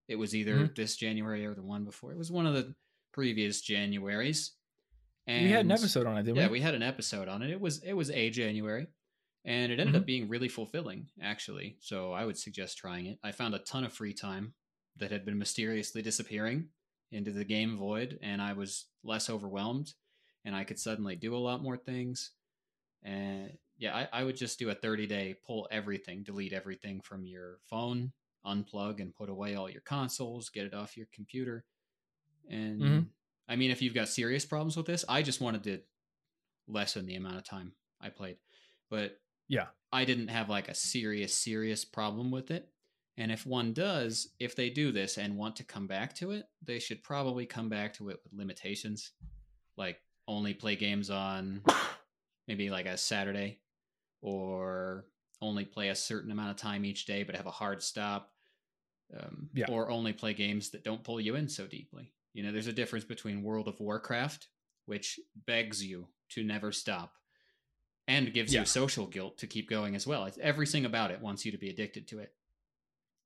It 0.07 0.15
was 0.15 0.35
either 0.35 0.67
Mhm. 0.67 0.75
this 0.75 0.95
January 0.97 1.45
or 1.45 1.53
the 1.53 1.61
one 1.61 1.85
before. 1.85 2.11
It 2.11 2.17
was 2.17 2.31
one 2.31 2.47
of 2.47 2.55
the 2.55 2.75
previous 3.13 3.61
Januaries. 3.61 4.51
And 5.27 5.45
we 5.45 5.51
had 5.51 5.65
an 5.65 5.71
episode 5.71 6.07
on 6.07 6.17
it, 6.17 6.23
didn't 6.23 6.37
yeah, 6.37 6.47
we? 6.47 6.53
we 6.53 6.61
had 6.61 6.73
an 6.73 6.81
episode 6.81 7.27
on 7.27 7.43
it. 7.43 7.51
It 7.51 7.61
was 7.61 7.83
it 7.83 7.93
was 7.93 8.09
a 8.09 8.31
January, 8.31 8.87
and 9.45 9.71
it 9.71 9.79
ended 9.79 9.95
Mm-hmm. 9.95 10.01
up 10.01 10.05
being 10.05 10.27
really 10.29 10.49
fulfilling, 10.49 11.09
actually. 11.21 11.77
So 11.79 12.11
I 12.13 12.25
would 12.25 12.37
suggest 12.37 12.77
trying 12.77 13.07
it. 13.07 13.19
I 13.23 13.31
found 13.31 13.55
a 13.55 13.59
ton 13.59 13.83
of 13.83 13.93
free 13.93 14.13
time 14.13 14.53
that 14.97 15.11
had 15.11 15.25
been 15.25 15.37
mysteriously 15.39 16.01
disappearing 16.01 16.69
into 17.11 17.31
the 17.31 17.45
game 17.45 17.77
void, 17.77 18.19
and 18.21 18.41
I 18.41 18.53
was 18.53 18.87
less 19.03 19.29
overwhelmed, 19.29 19.93
and 20.45 20.55
I 20.55 20.63
could 20.63 20.79
suddenly 20.79 21.15
do 21.15 21.35
a 21.35 21.39
lot 21.39 21.61
more 21.63 21.77
things. 21.77 22.33
And 23.03 23.57
yeah, 23.77 23.95
I, 23.95 24.21
I 24.21 24.23
would 24.23 24.35
just 24.37 24.59
do 24.59 24.69
a 24.69 24.75
30 24.75 25.07
day 25.07 25.35
pull 25.45 25.67
everything, 25.71 26.23
delete 26.23 26.53
everything 26.53 27.01
from 27.01 27.25
your 27.25 27.59
phone, 27.63 28.13
unplug 28.45 28.99
and 29.01 29.15
put 29.15 29.29
away 29.29 29.55
all 29.55 29.69
your 29.69 29.81
consoles, 29.81 30.49
get 30.49 30.65
it 30.65 30.73
off 30.73 30.97
your 30.97 31.07
computer. 31.13 31.65
And 32.49 32.79
Mhm. 32.79 33.11
I 33.47 33.55
mean, 33.55 33.71
if 33.71 33.81
you've 33.81 33.93
got 33.93 34.09
serious 34.09 34.45
problems 34.45 34.77
with 34.77 34.85
this, 34.85 35.05
I 35.09 35.21
just 35.21 35.41
wanted 35.41 35.63
to 35.63 35.81
lessen 36.67 37.05
the 37.05 37.15
amount 37.15 37.37
of 37.37 37.43
time 37.43 37.75
I 37.99 38.09
played. 38.09 38.37
But 38.89 39.17
Yeah. 39.51 39.67
I 39.91 40.05
didn't 40.05 40.29
have 40.29 40.49
like 40.49 40.69
a 40.69 40.73
serious, 40.73 41.33
serious 41.33 41.83
problem 41.83 42.31
with 42.31 42.51
it. 42.51 42.69
And 43.17 43.31
if 43.31 43.45
one 43.45 43.73
does, 43.73 44.29
if 44.39 44.55
they 44.55 44.69
do 44.69 44.93
this 44.93 45.17
and 45.17 45.37
want 45.37 45.57
to 45.57 45.65
come 45.65 45.87
back 45.87 46.15
to 46.15 46.31
it, 46.31 46.45
they 46.63 46.79
should 46.79 47.03
probably 47.03 47.45
come 47.45 47.67
back 47.67 47.93
to 47.95 48.09
it 48.09 48.19
with 48.23 48.33
limitations, 48.33 49.11
like 49.75 49.99
only 50.25 50.53
play 50.53 50.77
games 50.77 51.09
on 51.09 51.61
maybe 52.47 52.69
like 52.69 52.85
a 52.85 52.97
Saturday 52.97 53.59
or 54.21 55.05
only 55.41 55.65
play 55.65 55.89
a 55.89 55.95
certain 55.95 56.31
amount 56.31 56.51
of 56.51 56.55
time 56.55 56.85
each 56.85 57.05
day, 57.05 57.23
but 57.23 57.35
have 57.35 57.45
a 57.45 57.51
hard 57.51 57.83
stop. 57.83 58.31
Um, 59.19 59.49
Yeah. 59.53 59.65
Or 59.69 59.91
only 59.91 60.13
play 60.13 60.33
games 60.33 60.69
that 60.69 60.85
don't 60.85 61.03
pull 61.03 61.19
you 61.19 61.35
in 61.35 61.49
so 61.49 61.67
deeply. 61.67 62.13
You 62.33 62.43
know, 62.43 62.53
there's 62.53 62.67
a 62.67 62.73
difference 62.73 63.03
between 63.03 63.43
World 63.43 63.67
of 63.67 63.81
Warcraft, 63.81 64.47
which 64.85 65.19
begs 65.45 65.83
you 65.83 66.07
to 66.29 66.45
never 66.45 66.71
stop 66.71 67.15
and 68.07 68.33
gives 68.33 68.53
Yeah. 68.53 68.61
you 68.61 68.65
social 68.65 69.07
guilt 69.07 69.37
to 69.39 69.47
keep 69.47 69.69
going 69.69 69.95
as 69.95 70.05
well. 70.07 70.25
It's, 70.25 70.37
everything 70.39 70.85
about 70.85 71.11
it 71.11 71.21
wants 71.21 71.45
you 71.45 71.51
to 71.51 71.57
be 71.57 71.69
addicted 71.69 72.07
to 72.09 72.19
it. 72.19 72.33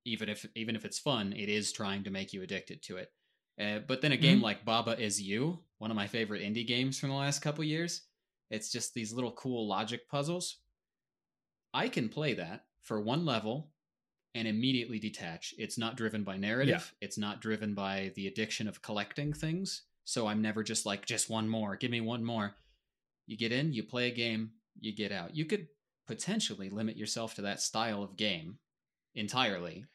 Even 0.06 0.30
if 0.30 0.46
even 0.56 0.76
if 0.76 0.86
it's 0.86 1.00
fun, 1.00 1.34
it 1.34 1.50
is 1.50 1.72
trying 1.72 2.04
to 2.04 2.12
make 2.12 2.32
you 2.34 2.44
addicted 2.44 2.84
to 2.84 2.98
it. 2.98 3.12
Uh, 3.60 3.80
but 3.80 4.02
then 4.02 4.12
a 4.12 4.18
game 4.18 4.40
Mhm. 4.40 4.44
like 4.44 4.66
Baba 4.66 5.00
is 5.00 5.22
You, 5.22 5.64
one 5.80 5.90
of 5.92 5.96
my 5.96 6.08
favorite 6.08 6.42
indie 6.44 6.68
games 6.68 7.00
from 7.00 7.10
the 7.10 7.16
last 7.16 7.42
couple 7.42 7.64
years, 7.64 8.02
it's 8.52 8.72
just 8.72 8.94
these 8.94 9.14
little 9.14 9.32
cool 9.32 9.66
logic 9.68 10.08
puzzles. 10.08 10.58
I 11.74 11.90
can 11.90 12.10
play 12.10 12.34
that 12.36 12.68
for 12.82 13.02
one 13.02 13.26
level 13.26 13.72
and 14.36 14.48
immediately 14.48 15.00
detach. 15.00 15.54
It's 15.58 15.78
not 15.78 15.96
driven 15.98 16.24
by 16.24 16.38
narrative. 16.38 16.94
It's 17.02 17.18
not 17.18 17.42
driven 17.42 17.74
by 17.74 18.12
the 18.16 18.28
addiction 18.28 18.68
of 18.68 18.82
collecting 18.82 19.34
things. 19.34 19.84
So 20.04 20.28
I'm 20.28 20.42
never 20.42 20.62
just 20.64 20.86
like, 20.86 21.06
just 21.06 21.30
one 21.30 21.50
more, 21.50 21.76
give 21.78 21.90
me 21.90 22.02
one 22.02 22.24
more. 22.24 22.56
You 23.26 23.38
get 23.38 23.52
in, 23.52 23.74
you 23.74 23.82
play 23.84 24.08
a 24.10 24.14
game, 24.14 24.52
you 24.80 24.94
get 24.96 25.12
out. 25.12 25.36
You 25.36 25.46
could 25.46 25.68
potentially 26.08 26.70
limit 26.70 26.98
yourself 26.98 27.36
to 27.36 27.42
that 27.44 27.62
style 27.62 28.04
of 28.04 28.16
game 28.18 28.60
entirely. 29.16 29.86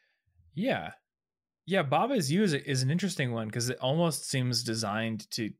Yeah. 0.54 0.92
Yeah, 1.66 1.82
Baba's 1.82 2.30
You 2.32 2.42
is, 2.42 2.52
is 2.54 2.82
an 2.82 2.90
interesting 2.90 3.32
one 3.32 3.46
because 3.46 3.70
it 3.70 3.78
almost 3.80 4.28
seems 4.28 4.64
designed 4.64 5.30
to 5.32 5.50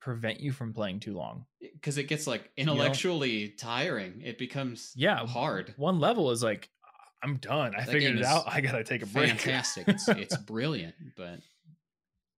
prevent 0.00 0.40
you 0.40 0.52
from 0.52 0.74
playing 0.74 1.00
too 1.00 1.14
long. 1.14 1.46
Because 1.60 1.96
it 1.96 2.04
gets 2.04 2.26
like 2.26 2.50
intellectually 2.56 3.48
tiring. 3.50 4.20
It 4.22 4.36
becomes 4.36 4.92
Yeah. 4.94 5.26
hard. 5.26 5.72
One 5.78 6.00
level 6.00 6.30
is 6.32 6.42
like, 6.42 6.68
I'm 7.22 7.36
done. 7.38 7.74
I 7.74 7.84
That 7.84 7.88
figured 7.92 8.16
it 8.18 8.24
out. 8.24 8.44
I 8.46 8.60
got 8.60 8.72
to 8.72 8.84
take 8.84 9.02
a 9.02 9.06
break. 9.06 9.30
Fantastic. 9.30 9.88
it's, 9.88 10.06
it's 10.10 10.36
brilliant, 10.36 10.94
but 11.16 11.38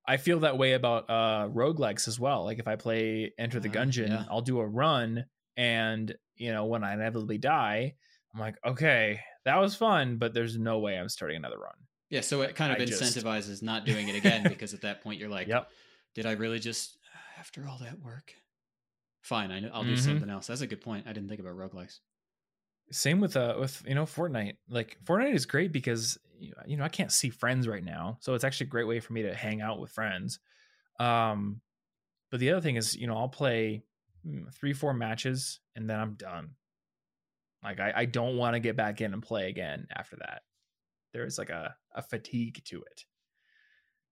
I 0.06 0.18
feel 0.18 0.40
that 0.40 0.56
way 0.58 0.74
about 0.74 1.10
uh 1.10 1.48
roguelikes 1.52 2.06
as 2.06 2.20
well. 2.20 2.44
Like 2.44 2.60
if 2.60 2.68
I 2.68 2.76
play 2.76 3.32
Enter 3.36 3.58
the 3.58 3.68
Uh, 3.68 3.72
Gungeon, 3.72 4.08
yeah. 4.10 4.24
I'll 4.30 4.42
do 4.42 4.60
a 4.60 4.66
run 4.66 5.24
and 5.56 6.14
you 6.36 6.52
know, 6.52 6.66
when 6.66 6.84
I 6.84 6.92
inevitably 6.94 7.38
die, 7.38 7.94
I'm 8.34 8.40
like, 8.40 8.56
okay, 8.64 9.20
that 9.44 9.56
was 9.56 9.74
fun, 9.74 10.16
but 10.18 10.34
there's 10.34 10.58
no 10.58 10.78
way 10.78 10.98
I'm 10.98 11.08
starting 11.08 11.38
another 11.38 11.58
run. 11.58 11.74
yeah, 12.10 12.20
so 12.20 12.42
it 12.42 12.54
kind 12.54 12.72
of 12.72 12.80
I 12.80 12.84
just- 12.84 13.02
incentivizes 13.02 13.62
not 13.62 13.84
doing 13.92 14.08
it 14.08 14.14
again 14.16 14.42
because 14.48 14.74
at 14.74 14.82
that 14.82 15.00
point 15.02 15.18
you're 15.18 15.28
like, 15.30 15.48
Yep. 15.48 15.70
did 16.14 16.26
I 16.26 16.32
really 16.32 16.58
just, 16.58 16.98
after 17.38 17.66
all 17.66 17.78
that 17.78 17.98
work? 18.00 18.34
Fine, 19.22 19.50
I, 19.50 19.66
I'll 19.68 19.82
do 19.84 19.94
Mhm. 19.94 19.98
something 19.98 20.30
else. 20.30 20.46
That's 20.46 20.60
a 20.60 20.66
good 20.66 20.80
point. 20.82 21.06
I 21.08 21.12
didn't 21.12 21.28
think 21.28 21.40
about 21.40 21.54
roguelikes. 21.56 21.98
Same 22.92 23.18
with 23.20 23.36
uh 23.36 23.56
with 23.58 23.82
you 23.88 23.96
know 23.96 24.04
Fortnite. 24.04 24.58
Like 24.68 24.96
Fortnite 25.04 25.34
is 25.34 25.44
great 25.46 25.72
because 25.72 26.16
you 26.38 26.76
know 26.76 26.84
I 26.84 26.88
can't 26.88 27.10
see 27.10 27.30
friends 27.30 27.66
right 27.66 27.82
now, 27.82 28.18
so 28.20 28.34
it's 28.34 28.44
actually 28.44 28.68
a 28.68 28.70
great 28.70 28.86
way 28.86 29.00
for 29.00 29.12
me 29.12 29.22
to 29.22 29.34
hang 29.34 29.60
out 29.60 29.80
with 29.80 29.90
friends. 29.90 30.38
Um, 31.00 31.60
but 32.30 32.38
the 32.38 32.50
other 32.52 32.60
thing 32.60 32.76
is, 32.76 32.94
you 32.94 33.08
know, 33.08 33.16
I'll 33.16 33.28
play 33.28 33.82
Mm, 34.26 34.52
three, 34.54 34.72
four 34.72 34.92
matches 34.92 35.60
and 35.76 35.88
then 35.88 36.00
I'm 36.00 36.14
done. 36.14 36.50
Like 37.62 37.80
I, 37.80 37.92
I 37.96 38.04
don't 38.04 38.36
want 38.36 38.54
to 38.54 38.60
get 38.60 38.76
back 38.76 39.00
in 39.00 39.12
and 39.12 39.22
play 39.22 39.48
again 39.48 39.86
after 39.94 40.16
that. 40.16 40.42
There's 41.12 41.38
like 41.38 41.50
a, 41.50 41.74
a 41.94 42.02
fatigue 42.02 42.62
to 42.66 42.82
it. 42.82 43.04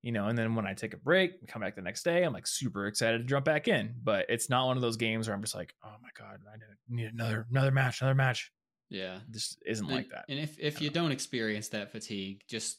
You 0.03 0.13
know, 0.13 0.27
and 0.29 0.37
then 0.37 0.55
when 0.55 0.67
I 0.67 0.75
take 0.75 0.93
a 0.93 0.99
break, 0.99 1.47
come 1.49 1.63
back 1.63 1.77
the 1.77 1.83
next 1.83 2.03
day, 2.03 2.25
I'm 2.25 2.33
like 2.33 2.47
super 2.47 2.87
excited 2.87 3.19
to 3.19 3.25
jump 3.25 3.47
back 3.47 3.69
in. 3.69 3.95
But 4.03 4.27
it's 4.29 4.51
not 4.51 4.67
one 4.67 4.77
of 4.77 4.83
those 4.83 4.99
games 4.99 5.27
where 5.27 5.35
I'm 5.35 5.43
just 5.43 5.55
like, 5.55 5.75
oh 5.85 5.95
my 6.03 6.11
god, 6.19 6.41
I 6.47 6.57
need 6.89 7.07
another 7.13 7.47
another 7.51 7.71
match, 7.71 8.01
another 8.03 8.15
match. 8.15 8.53
Yeah. 8.91 9.19
This 9.29 9.57
isn't 9.67 9.87
And- 9.87 9.97
like 9.97 10.11
that. 10.11 10.27
And 10.29 10.39
if 10.39 10.59
if 10.59 10.81
you 10.83 10.91
don't 10.91 11.11
experience 11.13 11.69
that 11.69 11.91
fatigue, 11.91 12.43
just 12.49 12.79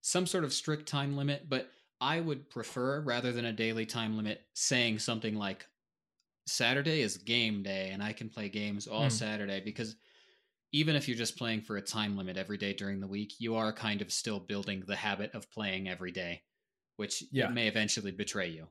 some 0.00 0.26
sort 0.26 0.44
of 0.44 0.52
strict 0.52 0.88
time 0.88 1.16
limit. 1.16 1.48
But 1.48 1.68
I 2.00 2.20
would 2.20 2.48
prefer 2.48 3.00
rather 3.00 3.30
than 3.32 3.44
a 3.44 3.52
daily 3.52 3.84
time 3.84 4.16
limit, 4.16 4.40
saying 4.54 5.00
something 5.00 5.34
like 5.34 5.66
Saturday 6.48 7.02
is 7.02 7.16
game 7.18 7.62
day 7.62 7.90
and 7.90 8.02
I 8.02 8.12
can 8.12 8.28
play 8.28 8.48
games 8.48 8.86
all 8.86 9.02
Hmm. 9.02 9.08
Saturday 9.10 9.60
because 9.60 9.96
even 10.72 10.96
if 10.96 11.08
you're 11.08 11.16
just 11.16 11.36
playing 11.38 11.62
for 11.62 11.76
a 11.76 11.82
time 11.82 12.16
limit 12.16 12.36
every 12.36 12.58
day 12.58 12.72
during 12.74 13.00
the 13.00 13.06
week, 13.08 13.34
you 13.40 13.56
are 13.56 13.72
kind 13.72 14.02
of 14.02 14.12
still 14.12 14.40
building 14.40 14.82
the 14.86 14.96
habit 14.96 15.34
of 15.34 15.50
playing 15.50 15.88
every 15.88 16.12
day, 16.12 16.44
which 16.96 17.24
Yeah. 17.32 17.50
may 17.50 17.68
eventually 17.68 18.12
betray 18.12 18.48
you. 18.50 18.68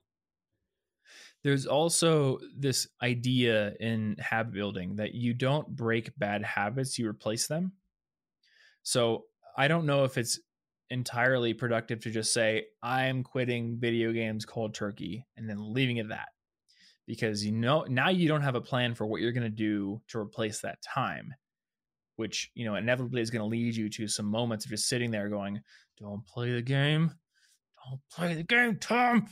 There's 1.43 1.65
also 1.65 2.39
this 2.55 2.87
idea 3.01 3.73
in 3.79 4.17
habit 4.19 4.53
building 4.53 4.95
that 4.97 5.13
you 5.13 5.33
don't 5.33 5.67
break 5.75 6.17
bad 6.17 6.43
habits, 6.43 6.97
you 6.99 7.07
replace 7.07 7.47
them. 7.47 7.73
So 8.83 9.25
I 9.55 9.67
don't 9.67 9.85
know 9.85 10.03
if 10.03 10.17
it's 10.17 10.39
entirely 10.89 11.53
productive 11.53 11.99
to 12.01 12.11
just 12.11 12.33
say, 12.33 12.67
I'm 12.81 13.23
quitting 13.23 13.77
video 13.79 14.11
games 14.13 14.45
cold 14.45 14.73
turkey 14.73 15.25
and 15.35 15.49
then 15.49 15.73
leaving 15.73 15.97
it 15.97 16.03
at 16.03 16.09
that. 16.09 16.29
Because 17.07 17.43
you 17.45 17.53
know 17.53 17.85
now 17.87 18.09
you 18.09 18.27
don't 18.27 18.41
have 18.41 18.55
a 18.55 18.61
plan 18.61 18.93
for 18.93 19.05
what 19.05 19.21
you're 19.21 19.31
gonna 19.31 19.49
do 19.49 20.01
to 20.09 20.19
replace 20.19 20.59
that 20.61 20.81
time, 20.81 21.33
which 22.17 22.51
you 22.53 22.65
know 22.65 22.75
inevitably 22.75 23.21
is 23.21 23.29
gonna 23.29 23.45
lead 23.45 23.75
you 23.75 23.89
to 23.89 24.07
some 24.07 24.25
moments 24.25 24.65
of 24.65 24.71
just 24.71 24.87
sitting 24.87 25.09
there 25.09 25.29
going, 25.29 25.61
Don't 25.99 26.25
play 26.25 26.53
the 26.53 26.61
game. 26.61 27.11
Don't 27.87 28.01
play 28.11 28.33
the 28.33 28.43
game, 28.43 28.77
Tom. 28.77 29.27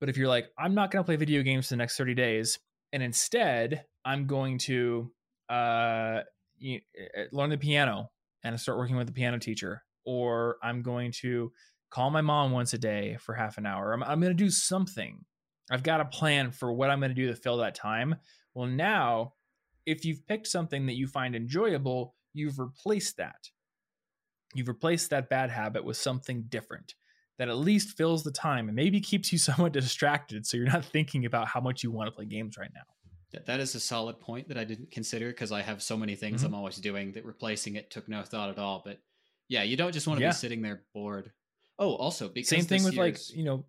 But 0.00 0.08
if 0.08 0.16
you're 0.16 0.28
like, 0.28 0.50
I'm 0.58 0.74
not 0.74 0.90
going 0.90 1.02
to 1.02 1.06
play 1.06 1.16
video 1.16 1.42
games 1.42 1.68
for 1.68 1.70
the 1.70 1.78
next 1.78 1.96
30 1.96 2.14
days, 2.14 2.58
and 2.92 3.02
instead 3.02 3.84
I'm 4.04 4.26
going 4.26 4.58
to 4.58 5.10
uh, 5.48 6.20
y- 6.60 6.82
uh, 7.16 7.22
learn 7.32 7.50
the 7.50 7.58
piano 7.58 8.10
and 8.44 8.60
start 8.60 8.78
working 8.78 8.96
with 8.96 9.06
the 9.06 9.12
piano 9.12 9.38
teacher, 9.38 9.82
or 10.04 10.58
I'm 10.62 10.82
going 10.82 11.12
to 11.20 11.50
call 11.90 12.10
my 12.10 12.20
mom 12.20 12.52
once 12.52 12.74
a 12.74 12.78
day 12.78 13.16
for 13.20 13.34
half 13.34 13.58
an 13.58 13.66
hour, 13.66 13.92
I'm, 13.92 14.02
I'm 14.02 14.20
going 14.20 14.36
to 14.36 14.44
do 14.44 14.50
something. 14.50 15.24
I've 15.70 15.82
got 15.82 16.00
a 16.00 16.04
plan 16.04 16.50
for 16.52 16.72
what 16.72 16.90
I'm 16.90 17.00
going 17.00 17.10
to 17.10 17.14
do 17.14 17.28
to 17.28 17.34
fill 17.36 17.56
that 17.58 17.74
time. 17.74 18.16
Well, 18.54 18.66
now, 18.66 19.34
if 19.84 20.04
you've 20.04 20.26
picked 20.26 20.46
something 20.46 20.86
that 20.86 20.94
you 20.96 21.06
find 21.06 21.34
enjoyable, 21.34 22.14
you've 22.32 22.58
replaced 22.58 23.16
that. 23.16 23.50
You've 24.54 24.68
replaced 24.68 25.10
that 25.10 25.28
bad 25.28 25.50
habit 25.50 25.84
with 25.84 25.96
something 25.96 26.44
different 26.48 26.94
that 27.38 27.48
at 27.48 27.56
least 27.56 27.96
fills 27.96 28.24
the 28.24 28.32
time 28.32 28.68
and 28.68 28.76
maybe 28.76 29.00
keeps 29.00 29.32
you 29.32 29.38
somewhat 29.50 29.72
distracted 29.72 30.46
so 30.46 30.56
you're 30.56 30.66
not 30.66 30.84
thinking 30.84 31.26
about 31.26 31.48
how 31.48 31.60
much 31.60 31.82
you 31.82 31.90
want 31.90 32.06
to 32.06 32.12
play 32.12 32.24
games 32.24 32.56
right 32.56 32.70
now. 32.74 32.82
That, 33.44 33.60
is 33.60 33.74
a 33.74 33.80
solid 33.80 34.18
point 34.18 34.48
that 34.48 34.56
I 34.56 34.64
didn't 34.64 34.90
consider 34.90 35.28
because 35.28 35.52
I 35.52 35.60
have 35.60 35.82
so 35.82 35.94
many 35.96 36.14
things 36.14 36.42
Mhm. 36.42 36.46
I'm 36.46 36.54
always 36.54 36.76
doing 36.76 37.12
that 37.12 37.24
replacing 37.26 37.74
it 37.74 37.90
took 37.90 38.08
no 38.08 38.22
thought 38.22 38.48
at 38.48 38.58
all. 38.58 38.80
But 38.82 39.02
yeah, 39.48 39.62
you 39.62 39.76
don't 39.76 39.92
just 39.92 40.06
want 40.06 40.18
to 40.18 40.22
Yeah. 40.22 40.30
be 40.30 40.34
sitting 40.34 40.62
there 40.62 40.84
bored. 40.94 41.32
Oh, 41.78 41.94
also 41.96 42.30
because 42.30 42.48
Same 42.48 42.64
thing 42.64 42.82
with 42.84 42.94
like, 42.94 43.18
you 43.36 43.44
know, 43.44 43.66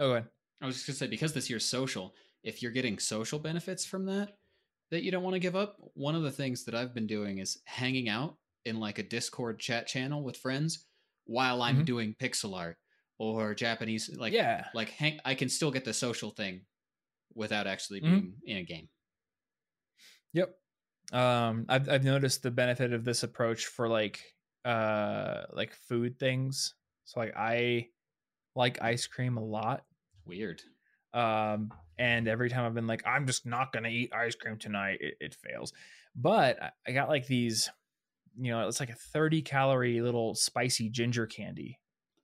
oh, 0.00 0.08
go 0.08 0.12
ahead. 0.16 0.28
I 0.60 0.66
was 0.66 0.76
just 0.76 0.86
gonna 0.86 0.96
say 0.96 1.06
because 1.08 1.32
this 1.34 1.50
year's 1.50 1.64
social, 1.66 2.14
if 2.42 2.62
you're 2.62 2.72
getting 2.72 2.98
social 2.98 3.38
benefits 3.38 3.84
from 3.84 4.06
that 4.06 4.38
that 4.90 5.02
you 5.02 5.10
don't 5.10 5.22
want 5.22 5.34
to 5.34 5.40
give 5.40 5.56
up, 5.56 5.78
one 5.94 6.14
of 6.14 6.22
the 6.22 6.30
things 6.32 6.64
that 6.64 6.74
I've 6.74 6.94
been 6.94 7.06
doing 7.06 7.38
is 7.38 7.62
hanging 7.64 8.08
out 8.08 8.38
in 8.64 8.78
like 8.80 8.98
a 8.98 9.02
Discord 9.02 9.58
chat 9.60 9.86
channel 9.86 10.22
with 10.22 10.36
friends 10.36 10.88
while 11.24 11.62
I'm 11.62 11.84
Mhm. 11.84 11.86
doing 11.86 12.14
pixel 12.14 12.56
art 12.56 12.78
or 13.18 13.54
Japanese 13.54 14.10
like 14.16 14.32
yeah. 14.32 14.68
like 14.72 14.90
hang 14.90 15.20
I 15.24 15.34
can 15.34 15.48
still 15.48 15.70
get 15.70 15.84
the 15.84 15.94
social 15.94 16.30
thing 16.30 16.66
without 17.34 17.66
actually 17.68 18.00
Mhm. 18.00 18.20
being 18.22 18.36
in 18.44 18.58
a 18.58 18.64
game. 18.64 18.90
Yep. 20.32 20.58
Um, 21.12 21.66
I've 21.68 21.88
I've 21.88 22.04
noticed 22.04 22.42
the 22.42 22.50
benefit 22.50 22.92
of 22.92 23.04
this 23.04 23.22
approach 23.22 23.66
for 23.66 23.88
like 23.88 24.20
uh 24.64 25.44
like 25.52 25.74
food 25.74 26.18
things. 26.18 26.74
So 27.04 27.20
like 27.20 27.34
I 27.36 27.90
like 28.56 28.82
ice 28.82 29.06
cream 29.08 29.38
a 29.38 29.44
lot. 29.44 29.86
Weird. 30.26 30.62
Um, 31.12 31.72
and 31.98 32.26
every 32.26 32.50
time 32.50 32.64
I've 32.64 32.74
been 32.74 32.86
like, 32.86 33.06
I'm 33.06 33.26
just 33.26 33.46
not 33.46 33.72
gonna 33.72 33.88
eat 33.88 34.12
ice 34.12 34.34
cream 34.34 34.58
tonight, 34.58 34.98
it, 35.00 35.14
it 35.20 35.34
fails. 35.34 35.72
But 36.16 36.58
I- 36.86 36.92
got 36.92 37.08
like 37.08 37.26
these, 37.26 37.70
you 38.38 38.50
know, 38.52 38.66
it's 38.68 38.80
like 38.80 38.90
a 38.90 38.94
30 38.94 39.42
calorie 39.42 40.00
little 40.00 40.34
spicy 40.34 40.88
ginger 40.88 41.26
candy. 41.26 41.78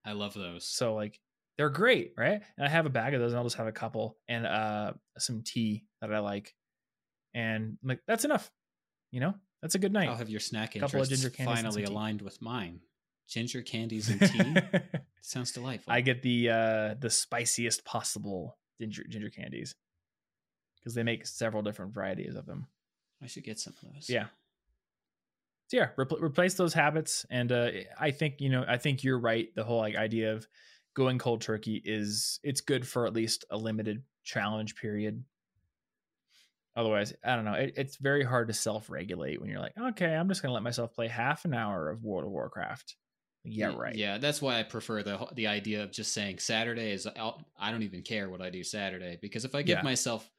I 0.04 0.12
love 0.12 0.34
those. 0.34 0.66
So 0.66 0.94
like 0.94 1.20
they're 1.56 1.70
great, 1.70 2.14
right? 2.16 2.40
And 2.56 2.66
I 2.66 2.68
have 2.70 2.86
a 2.86 2.90
bag 2.90 3.14
of 3.14 3.20
those 3.20 3.32
and 3.32 3.38
I'll 3.38 3.44
just 3.44 3.56
have 3.56 3.66
a 3.66 3.72
couple 3.72 4.16
and 4.28 4.46
uh 4.46 4.92
some 5.18 5.42
tea 5.42 5.84
that 6.00 6.12
I 6.12 6.18
like. 6.20 6.54
And 7.34 7.76
I'm 7.82 7.88
like 7.88 8.00
that's 8.06 8.24
enough. 8.24 8.50
You 9.12 9.20
know? 9.20 9.34
That's 9.62 9.74
a 9.74 9.78
good 9.78 9.92
night. 9.92 10.08
I'll 10.08 10.16
have 10.16 10.30
your 10.30 10.40
snack 10.40 10.72
Couple 10.74 11.02
of 11.02 11.08
ginger 11.08 11.28
candies 11.28 11.54
finally 11.60 11.84
aligned 11.84 12.22
with 12.22 12.40
mine? 12.40 12.80
Ginger 13.30 13.62
candies 13.62 14.10
and 14.10 14.20
tea 14.20 14.78
sounds 15.22 15.52
delightful. 15.52 15.92
I 15.92 16.00
get 16.00 16.22
the 16.22 16.50
uh 16.50 16.94
the 16.98 17.10
spiciest 17.10 17.84
possible 17.84 18.58
ginger 18.80 19.04
ginger 19.08 19.30
candies. 19.30 19.74
Because 20.78 20.94
they 20.94 21.02
make 21.02 21.26
several 21.26 21.62
different 21.62 21.92
varieties 21.92 22.34
of 22.34 22.46
them. 22.46 22.66
I 23.22 23.26
should 23.26 23.44
get 23.44 23.58
some 23.58 23.74
of 23.82 23.92
those. 23.92 24.08
Yeah. 24.08 24.26
So 25.68 25.76
yeah, 25.76 25.90
repl- 25.96 26.20
replace 26.20 26.54
those 26.54 26.74
habits, 26.74 27.24
and 27.30 27.52
uh, 27.52 27.70
I 27.98 28.10
think 28.10 28.40
you 28.40 28.48
know 28.48 28.64
I 28.66 28.78
think 28.78 29.04
you're 29.04 29.20
right. 29.20 29.54
The 29.54 29.62
whole 29.62 29.78
like 29.78 29.94
idea 29.94 30.34
of 30.34 30.48
going 30.94 31.18
cold 31.18 31.42
turkey 31.42 31.80
is 31.84 32.40
it's 32.42 32.60
good 32.60 32.88
for 32.88 33.06
at 33.06 33.12
least 33.12 33.44
a 33.50 33.56
limited 33.56 34.02
challenge 34.24 34.74
period. 34.74 35.22
Otherwise, 36.74 37.14
I 37.24 37.36
don't 37.36 37.44
know. 37.44 37.54
It, 37.54 37.74
it's 37.76 37.96
very 37.96 38.24
hard 38.24 38.48
to 38.48 38.54
self-regulate 38.54 39.40
when 39.40 39.50
you're 39.50 39.60
like, 39.60 39.74
okay, 39.78 40.14
I'm 40.14 40.28
just 40.28 40.42
gonna 40.42 40.54
let 40.54 40.64
myself 40.64 40.92
play 40.92 41.06
half 41.06 41.44
an 41.44 41.54
hour 41.54 41.88
of 41.88 42.02
World 42.02 42.24
of 42.24 42.32
Warcraft. 42.32 42.96
Yeah, 43.44 43.72
right. 43.74 43.96
Yeah, 43.96 44.18
that's 44.18 44.42
why 44.42 44.58
I 44.58 44.62
prefer 44.64 45.02
the 45.02 45.26
the 45.34 45.46
idea 45.46 45.82
of 45.82 45.92
just 45.92 46.12
saying 46.12 46.38
Saturday 46.40 46.92
is. 46.92 47.06
I'll, 47.06 47.42
I 47.56 47.70
don't 47.70 47.82
even 47.82 48.02
care 48.02 48.28
what 48.28 48.42
I 48.42 48.50
do 48.50 48.62
Saturday 48.62 49.18
because 49.20 49.44
if 49.44 49.54
I 49.54 49.62
give 49.62 49.80
Yeah. 49.80 49.82
myself, 49.82 50.30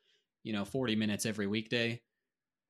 you 0.44 0.54
know, 0.54 0.66
forty 0.66 0.96
minutes 0.96 1.26
every 1.26 1.48
weekday, 1.48 2.04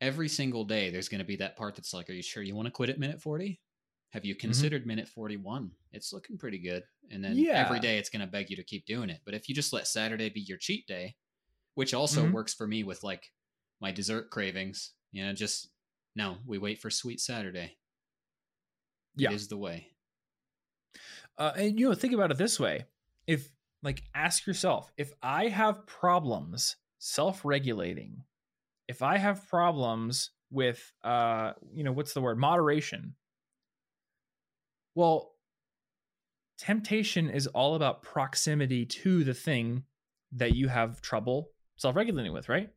every 0.02 0.30
single 0.30 0.66
day 0.66 0.92
there's 0.92 1.10
going 1.10 1.20
to 1.20 1.26
be 1.26 1.38
that 1.38 1.58
part 1.58 1.76
that's 1.76 1.94
like, 1.94 2.10
"Are 2.10 2.14
you 2.14 2.24
sure 2.24 2.44
you 2.44 2.56
want 2.56 2.68
to 2.68 2.72
quit 2.72 2.90
at 2.92 3.00
minute 3.00 3.22
40? 3.22 3.62
Have 4.12 4.26
Mm-hmm. 4.26 4.26
you 4.26 4.36
considered 4.36 4.88
minute 4.88 5.10
forty 5.10 5.38
one? 5.38 5.74
It's 5.94 6.14
looking 6.14 6.38
pretty 6.38 6.60
good." 6.60 6.84
And 7.12 7.24
then 7.24 7.48
Yeah. 7.48 7.56
every 7.56 7.80
day 7.80 7.98
it's 8.00 8.10
going 8.10 8.26
to 8.26 8.32
beg 8.32 8.50
you 8.50 8.58
to 8.58 8.64
keep 8.64 8.86
doing 8.86 9.10
it. 9.12 9.22
But 9.26 9.36
if 9.36 9.50
you 9.50 9.56
just 9.56 9.74
let 9.74 9.88
Saturday 9.88 10.30
be 10.30 10.42
your 10.42 10.60
cheat 10.60 10.88
day, 10.88 11.18
which 11.76 11.94
also 11.94 12.26
Mhm. 12.26 12.34
works 12.34 12.54
for 12.56 12.68
me 12.68 12.84
with 12.84 13.04
like 13.04 13.32
my 13.82 13.92
dessert 13.92 14.32
cravings, 14.32 14.94
you 15.12 15.26
know, 15.26 15.34
just 15.34 15.72
no, 16.16 16.40
we 16.46 16.58
wait 16.60 16.80
for 16.80 16.90
sweet 16.92 17.22
Saturday. 17.22 17.78
Yeah. 19.16 19.30
It 19.30 19.32
is 19.32 19.48
the 19.48 19.56
way. 19.58 19.94
Uh, 21.38 21.52
and 21.56 21.80
you 21.80 21.90
know, 21.90 21.96
think 21.96 22.14
about 22.14 22.32
it 22.32 22.38
this 22.38 22.60
way: 22.60 22.86
if 23.28 23.52
like, 23.84 24.04
ask 24.14 24.46
yourself, 24.46 24.92
if 24.98 25.12
I 25.24 25.48
have 25.48 25.86
problems 25.88 26.76
self-regulating, 27.00 28.24
if 28.88 29.02
I 29.02 29.18
have 29.18 29.48
problems 29.48 30.32
with, 30.52 30.92
uh, 31.04 31.54
you 31.74 31.84
know, 31.84 31.92
what's 31.92 32.14
the 32.14 32.22
word, 32.22 32.38
moderation. 32.38 33.16
Well, 34.94 35.32
temptation 36.58 37.30
is 37.30 37.48
all 37.48 37.76
about 37.76 38.04
proximity 38.04 38.86
to 38.86 39.24
the 39.24 39.34
thing 39.34 39.84
that 40.34 40.54
you 40.54 40.68
have 40.68 41.02
trouble 41.02 41.50
self-regulating 41.78 42.34
with, 42.34 42.50
right? 42.50 42.70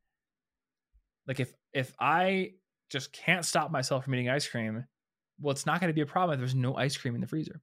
Like 1.26 1.40
if 1.40 1.52
if 1.72 1.92
I 1.98 2.52
just 2.90 3.12
can't 3.12 3.44
stop 3.44 3.70
myself 3.70 4.04
from 4.04 4.14
eating 4.14 4.30
ice 4.30 4.46
cream, 4.46 4.84
well, 5.40 5.52
it's 5.52 5.66
not 5.66 5.80
going 5.80 5.88
to 5.88 5.94
be 5.94 6.00
a 6.00 6.06
problem 6.06 6.34
if 6.34 6.40
there's 6.40 6.54
no 6.54 6.76
ice 6.76 6.96
cream 6.96 7.14
in 7.14 7.20
the 7.20 7.26
freezer. 7.26 7.60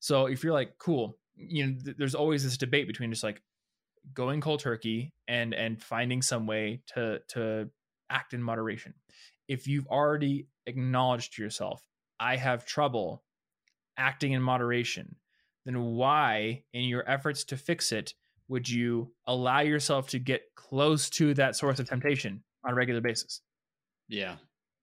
So 0.00 0.26
if 0.26 0.44
you're 0.44 0.52
like, 0.52 0.78
cool, 0.78 1.18
you 1.36 1.66
know, 1.66 1.74
th- 1.84 1.96
there's 1.98 2.14
always 2.14 2.44
this 2.44 2.56
debate 2.56 2.86
between 2.86 3.10
just 3.10 3.24
like 3.24 3.42
going 4.14 4.40
cold 4.40 4.60
turkey 4.60 5.12
and 5.26 5.54
and 5.54 5.82
finding 5.82 6.22
some 6.22 6.46
way 6.46 6.80
to 6.94 7.20
to 7.28 7.68
act 8.10 8.34
in 8.34 8.42
moderation. 8.42 8.94
If 9.48 9.66
you've 9.66 9.86
already 9.86 10.48
acknowledged 10.66 11.34
to 11.34 11.42
yourself, 11.42 11.82
I 12.18 12.36
have 12.36 12.66
trouble 12.66 13.22
acting 13.96 14.32
in 14.32 14.42
moderation, 14.42 15.16
then 15.64 15.82
why, 15.82 16.62
in 16.72 16.84
your 16.84 17.08
efforts 17.08 17.44
to 17.44 17.56
fix 17.56 17.92
it, 17.92 18.14
would 18.48 18.68
you 18.68 19.12
allow 19.26 19.60
yourself 19.60 20.08
to 20.08 20.18
get 20.18 20.42
close 20.54 21.10
to 21.10 21.34
that 21.34 21.56
source 21.56 21.78
of 21.78 21.88
temptation 21.88 22.42
on 22.64 22.72
a 22.72 22.74
regular 22.74 23.00
basis? 23.00 23.40
Yeah. 24.08 24.36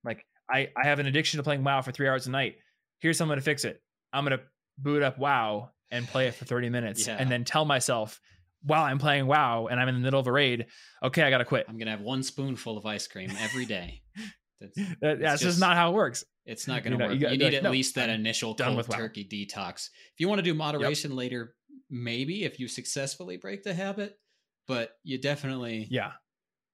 Like 0.03 0.25
I, 0.49 0.69
I 0.75 0.87
have 0.87 0.99
an 0.99 1.05
addiction 1.05 1.37
to 1.37 1.43
playing 1.43 1.63
WoW 1.63 1.81
for 1.81 1.91
three 1.91 2.07
hours 2.07 2.27
a 2.27 2.31
night. 2.31 2.57
Here's 2.99 3.17
someone 3.17 3.37
to 3.37 3.43
fix 3.43 3.63
it. 3.65 3.81
I'm 4.11 4.23
gonna 4.25 4.41
boot 4.77 5.03
up 5.03 5.17
WoW 5.17 5.69
and 5.91 6.07
play 6.07 6.27
it 6.27 6.33
for 6.35 6.45
30 6.45 6.69
minutes, 6.69 7.05
Yeah. 7.07 7.17
and 7.19 7.29
then 7.29 7.43
tell 7.43 7.65
myself 7.65 8.19
while 8.65 8.83
I'm 8.83 8.97
playing 8.97 9.27
WoW 9.27 9.67
and 9.67 9.79
I'm 9.79 9.87
in 9.89 9.95
the 9.95 10.01
middle 10.01 10.19
of 10.19 10.27
a 10.27 10.31
raid, 10.31 10.67
okay, 11.03 11.21
I 11.23 11.29
gotta 11.29 11.45
quit. 11.45 11.65
I'm 11.67 11.77
gonna 11.77 11.91
have 11.91 12.01
one 12.01 12.23
spoonful 12.23 12.77
of 12.77 12.85
ice 12.85 13.07
cream 13.07 13.29
every 13.41 13.65
day. 13.65 14.01
That's, 14.61 14.75
That, 15.01 15.19
that's 15.19 15.41
just 15.41 15.43
just- 15.43 15.59
not 15.59 15.75
how 15.75 15.89
it 15.91 15.93
works. 15.93 16.23
it's 16.45 16.67
not 16.69 16.83
gonna 16.83 16.97
know, 16.97 17.07
work. 17.07 17.19
you 17.19 17.27
You, 17.27 17.37
need 17.37 17.43
like, 17.43 17.53
at 17.55 17.63
"No, 17.63 17.71
least 17.71 17.95
that 17.95 18.09
I'm 18.09 18.21
initial 18.21 18.55
cold 18.55 18.77
with 18.77 18.87
WoW." 18.87 18.95
turkey 18.97 19.25
detox. 19.25 19.89
If 20.13 20.19
you 20.19 20.29
want 20.29 20.39
to 20.39 20.43
do 20.43 20.53
moderation 20.53 21.15
later, 21.17 21.53
maybe 21.89 22.45
if 22.45 22.59
you 22.61 22.69
successfully 22.69 23.35
break 23.35 23.63
the 23.63 23.73
habit, 23.73 24.17
but 24.65 24.91
you 25.03 25.17
definitely 25.19 25.87
Yeah, 25.91 26.13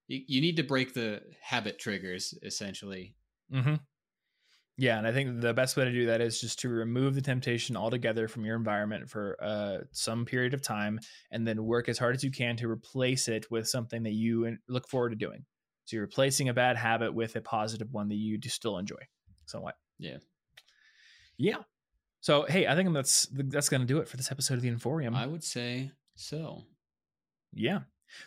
you, 0.06 0.20
you 0.28 0.40
need 0.40 0.56
to 0.58 0.62
break 0.62 0.94
the 0.94 1.22
habit 1.42 1.80
triggers 1.80 2.32
essentially 2.44 3.16
Mm-hmm. 3.52 3.74
Yeah, 4.80 4.96
and 4.96 5.06
I 5.06 5.12
think 5.12 5.42
the 5.42 5.52
best 5.52 5.76
way 5.76 5.84
to 5.84 5.92
do 5.92 6.06
that 6.06 6.22
is 6.22 6.40
just 6.40 6.60
to 6.60 6.70
remove 6.70 7.14
the 7.14 7.20
temptation 7.20 7.76
altogether 7.76 8.28
from 8.28 8.46
your 8.46 8.56
environment 8.56 9.10
for 9.10 9.36
uh, 9.38 9.80
some 9.92 10.24
period 10.24 10.54
of 10.54 10.62
time, 10.62 10.98
and 11.30 11.46
then 11.46 11.66
work 11.66 11.90
as 11.90 11.98
hard 11.98 12.16
as 12.16 12.24
you 12.24 12.30
can 12.30 12.56
to 12.56 12.70
replace 12.70 13.28
it 13.28 13.50
with 13.50 13.68
something 13.68 14.04
that 14.04 14.14
you 14.14 14.56
look 14.70 14.88
forward 14.88 15.10
to 15.10 15.16
doing. 15.16 15.44
So 15.84 15.96
you're 15.96 16.06
replacing 16.06 16.48
a 16.48 16.54
bad 16.54 16.78
habit 16.78 17.12
with 17.12 17.36
a 17.36 17.42
positive 17.42 17.92
one 17.92 18.08
that 18.08 18.14
you 18.14 18.38
do 18.38 18.48
still 18.48 18.78
enjoy 18.78 19.02
somewhat. 19.44 19.74
Yeah. 19.98 20.16
Yeah. 21.36 21.58
So 22.22 22.46
hey, 22.48 22.66
I 22.66 22.74
think 22.74 22.94
that's 22.94 23.28
that's 23.30 23.68
gonna 23.68 23.84
do 23.84 23.98
it 23.98 24.08
for 24.08 24.16
this 24.16 24.32
episode 24.32 24.54
of 24.54 24.62
the 24.62 24.70
Inforium. 24.70 25.14
I 25.14 25.26
would 25.26 25.44
say 25.44 25.90
so. 26.14 26.64
Yeah. 27.52 27.80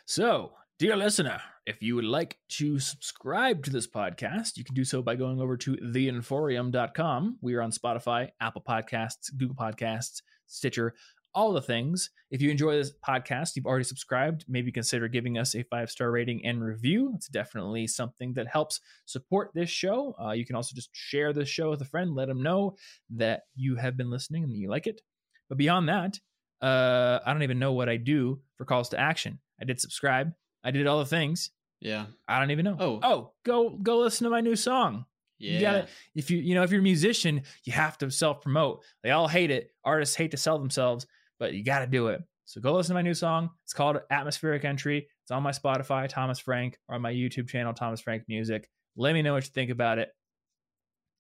So, 0.06 0.52
dear 0.80 0.95
listener, 0.95 1.41
if 1.66 1.82
you 1.82 1.95
would 1.95 2.06
like 2.06 2.38
to 2.50 2.80
subscribe 2.80 3.64
to 3.64 3.70
this 3.70 3.88
podcast, 3.88 4.58
you 4.58 4.64
can 4.64 4.76
do 4.76 4.84
so 4.84 5.02
by 5.02 5.16
going 5.16 5.40
over 5.40 5.56
to 5.58 5.76
theinforium.com. 5.76 7.38
We 7.41 7.54
are 7.56 7.62
on 7.62 7.72
Spotify, 7.72 8.30
Apple 8.41 8.64
Podcasts, 8.68 9.36
Google 9.38 9.56
Podcasts, 9.56 10.22
Stitcher, 10.48 10.95
all 11.36 11.54
the 11.54 11.62
things. 11.62 12.10
If 12.32 12.41
you 12.41 12.50
enjoy 12.50 12.76
this 12.76 12.91
podcast, 13.08 13.56
you've 13.56 13.66
already 13.66 13.84
subscribed, 13.84 14.45
maybe 14.48 14.72
consider 14.72 15.08
giving 15.08 15.38
us 15.38 15.56
a 15.56 15.64
five 15.64 15.90
star 15.90 16.12
rating 16.12 16.45
and 16.45 16.64
review. 16.64 17.14
It's 17.16 17.28
definitely 17.28 17.88
something 17.88 18.34
that 18.34 18.48
helps 18.48 18.80
support 19.06 19.52
this 19.54 19.70
show. 19.70 20.16
Uh, 20.22 20.32
you 20.32 20.45
can 20.45 20.56
also 20.56 20.76
just 20.76 20.90
share 20.94 21.34
this 21.34 21.50
show 21.50 21.70
with 21.70 21.82
a 21.82 21.86
friend, 21.86 22.16
let 22.16 22.28
them 22.28 22.41
know 22.41 22.76
that 23.12 23.44
you 23.56 23.76
have 23.76 23.95
been 23.95 24.10
listening 24.10 24.44
and 24.44 24.52
that 24.52 24.60
you 24.60 24.70
like 24.70 24.88
it. 24.88 25.02
But 25.50 25.58
beyond 25.58 25.90
that, 25.90 26.20
uh, 26.62 27.20
I 27.26 27.32
don't 27.32 27.44
even 27.44 27.60
know 27.60 27.74
what 27.74 27.90
I 27.90 27.98
do 27.98 28.41
for 28.58 28.66
calls 28.66 28.90
to 28.90 29.00
action. 29.00 29.40
I 29.62 29.66
did 29.66 29.80
subscribe. 29.80 30.34
I 30.64 30.72
did 30.72 30.88
all 30.88 30.99
the 30.99 31.06
things. 31.06 31.52
Yeah. 31.80 32.06
I 32.27 32.40
don't 32.40 32.52
even 32.52 32.65
know. 32.65 32.77
Oh. 32.80 32.99
oh, 33.03 33.31
go 33.45 33.69
go 33.69 33.99
listen 33.99 34.23
to 34.26 34.31
my 34.31 34.41
new 34.41 34.56
song. 34.56 35.06
Yeah. 35.38 35.53
You 35.53 35.60
gotta 35.61 35.88
if 36.15 36.31
you 36.31 36.38
you 36.38 36.56
know 36.56 36.64
if 36.64 36.72
you're 36.72 36.80
a 36.80 36.84
musician, 36.84 37.41
you 37.65 37.73
have 37.73 37.98
to 37.98 38.10
self 38.10 38.41
promote. 38.41 38.84
They 39.03 39.11
all 39.11 39.27
hate 39.27 39.52
it. 39.52 39.72
Artists 39.84 40.15
hate 40.15 40.31
to 40.31 40.38
sell 40.38 40.57
themselves, 40.57 41.06
but 41.40 41.53
you 41.53 41.64
got 41.64 41.80
to 41.80 41.88
do 41.88 42.07
it. 42.07 42.22
So 42.45 42.61
go 42.61 42.73
listen 42.73 42.94
to 42.94 42.95
my 42.95 43.02
new 43.02 43.14
song. 43.14 43.49
It's 43.65 43.73
called 43.73 43.99
Atmospheric 44.10 44.64
Entry. 44.64 45.07
It's 45.23 45.31
on 45.31 45.44
my 45.44 45.52
Spotify, 45.52 46.07
Thomas 46.07 46.40
Frank, 46.40 46.77
or 46.88 46.95
on 46.95 47.02
my 47.02 47.11
YouTube 47.11 47.48
channel, 47.48 47.73
Thomas 47.73 48.02
Frank 48.02 48.23
Music. 48.27 48.69
Let 48.95 49.14
me 49.14 49.22
know 49.22 49.34
what 49.34 49.44
you 49.44 49.52
think 49.52 49.72
about 49.72 49.98
it. 49.98 50.10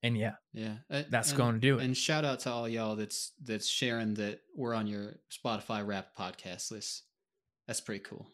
And 0.03 0.17
yeah, 0.17 0.33
yeah. 0.53 0.75
Uh, 0.91 1.03
that's 1.09 1.29
and- 1.29 1.37
going 1.37 1.53
to 1.55 1.59
do 1.59 1.79
it. 1.79 1.85
And 1.85 1.95
shout 1.95 2.25
out 2.25 2.41
to 2.41 2.51
all 2.51 2.67
y'all 2.67 2.95
that's 2.95 3.31
that's 3.41 3.67
sharing 3.67 4.13
that 4.15 4.41
we're 4.55 4.73
on 4.73 4.87
your 4.87 5.15
Spotify 5.31 5.85
Wrapped 5.85 6.17
podcast 6.17 6.71
list. 6.71 7.03
That's 7.67 7.81
pretty 7.81 8.03
cool. 8.03 8.27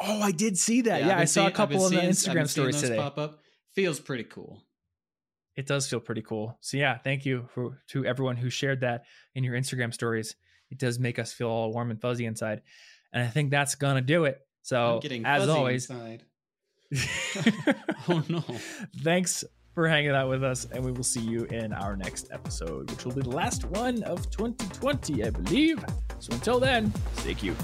Oh, 0.00 0.20
I 0.22 0.30
did 0.32 0.58
see 0.58 0.82
that. 0.82 1.00
I've 1.02 1.06
Yeah, 1.06 1.18
I 1.18 1.24
saw 1.24 1.40
seeing- 1.42 1.48
a 1.48 1.52
couple 1.52 1.84
of 1.84 1.90
the 1.92 1.98
seeing- 2.00 2.10
Instagram 2.10 2.48
stories 2.48 2.80
today. 2.80 2.96
Pop 2.96 3.18
up. 3.18 3.40
Feels 3.74 4.00
pretty 4.00 4.24
cool. 4.24 4.62
It 5.56 5.66
does 5.66 5.88
feel 5.88 6.00
pretty 6.00 6.22
cool. 6.22 6.58
So 6.60 6.76
yeah, 6.76 6.98
thank 6.98 7.24
you 7.24 7.48
for 7.54 7.82
to 7.88 8.04
everyone 8.04 8.36
who 8.36 8.50
shared 8.50 8.80
that 8.82 9.04
in 9.34 9.42
your 9.44 9.54
Instagram 9.54 9.92
stories. 9.94 10.36
It 10.70 10.78
does 10.78 10.98
make 10.98 11.18
us 11.18 11.32
feel 11.32 11.48
all 11.48 11.72
warm 11.72 11.90
and 11.90 12.00
fuzzy 12.00 12.26
inside. 12.26 12.62
And 13.12 13.22
I 13.22 13.28
think 13.28 13.50
that's 13.50 13.74
gonna 13.74 14.02
do 14.02 14.24
it. 14.24 14.38
So 14.62 15.00
as 15.24 15.48
always. 15.48 15.90
Oh 18.08 18.22
no. 18.28 18.44
thanks 18.98 19.44
for 19.74 19.88
hanging 19.88 20.10
out 20.12 20.28
with 20.28 20.42
us, 20.44 20.66
and 20.72 20.84
we 20.84 20.92
will 20.92 21.02
see 21.04 21.20
you 21.20 21.44
in 21.46 21.72
our 21.72 21.96
next 21.96 22.28
episode, 22.32 22.90
which 22.90 23.04
will 23.04 23.12
be 23.12 23.22
the 23.22 23.30
last 23.30 23.64
one 23.66 24.02
of 24.04 24.30
2020, 24.30 25.24
I 25.24 25.30
believe. 25.30 25.84
So 26.18 26.32
until 26.32 26.58
then, 26.60 26.92
stay 27.16 27.34
cute. 27.34 27.56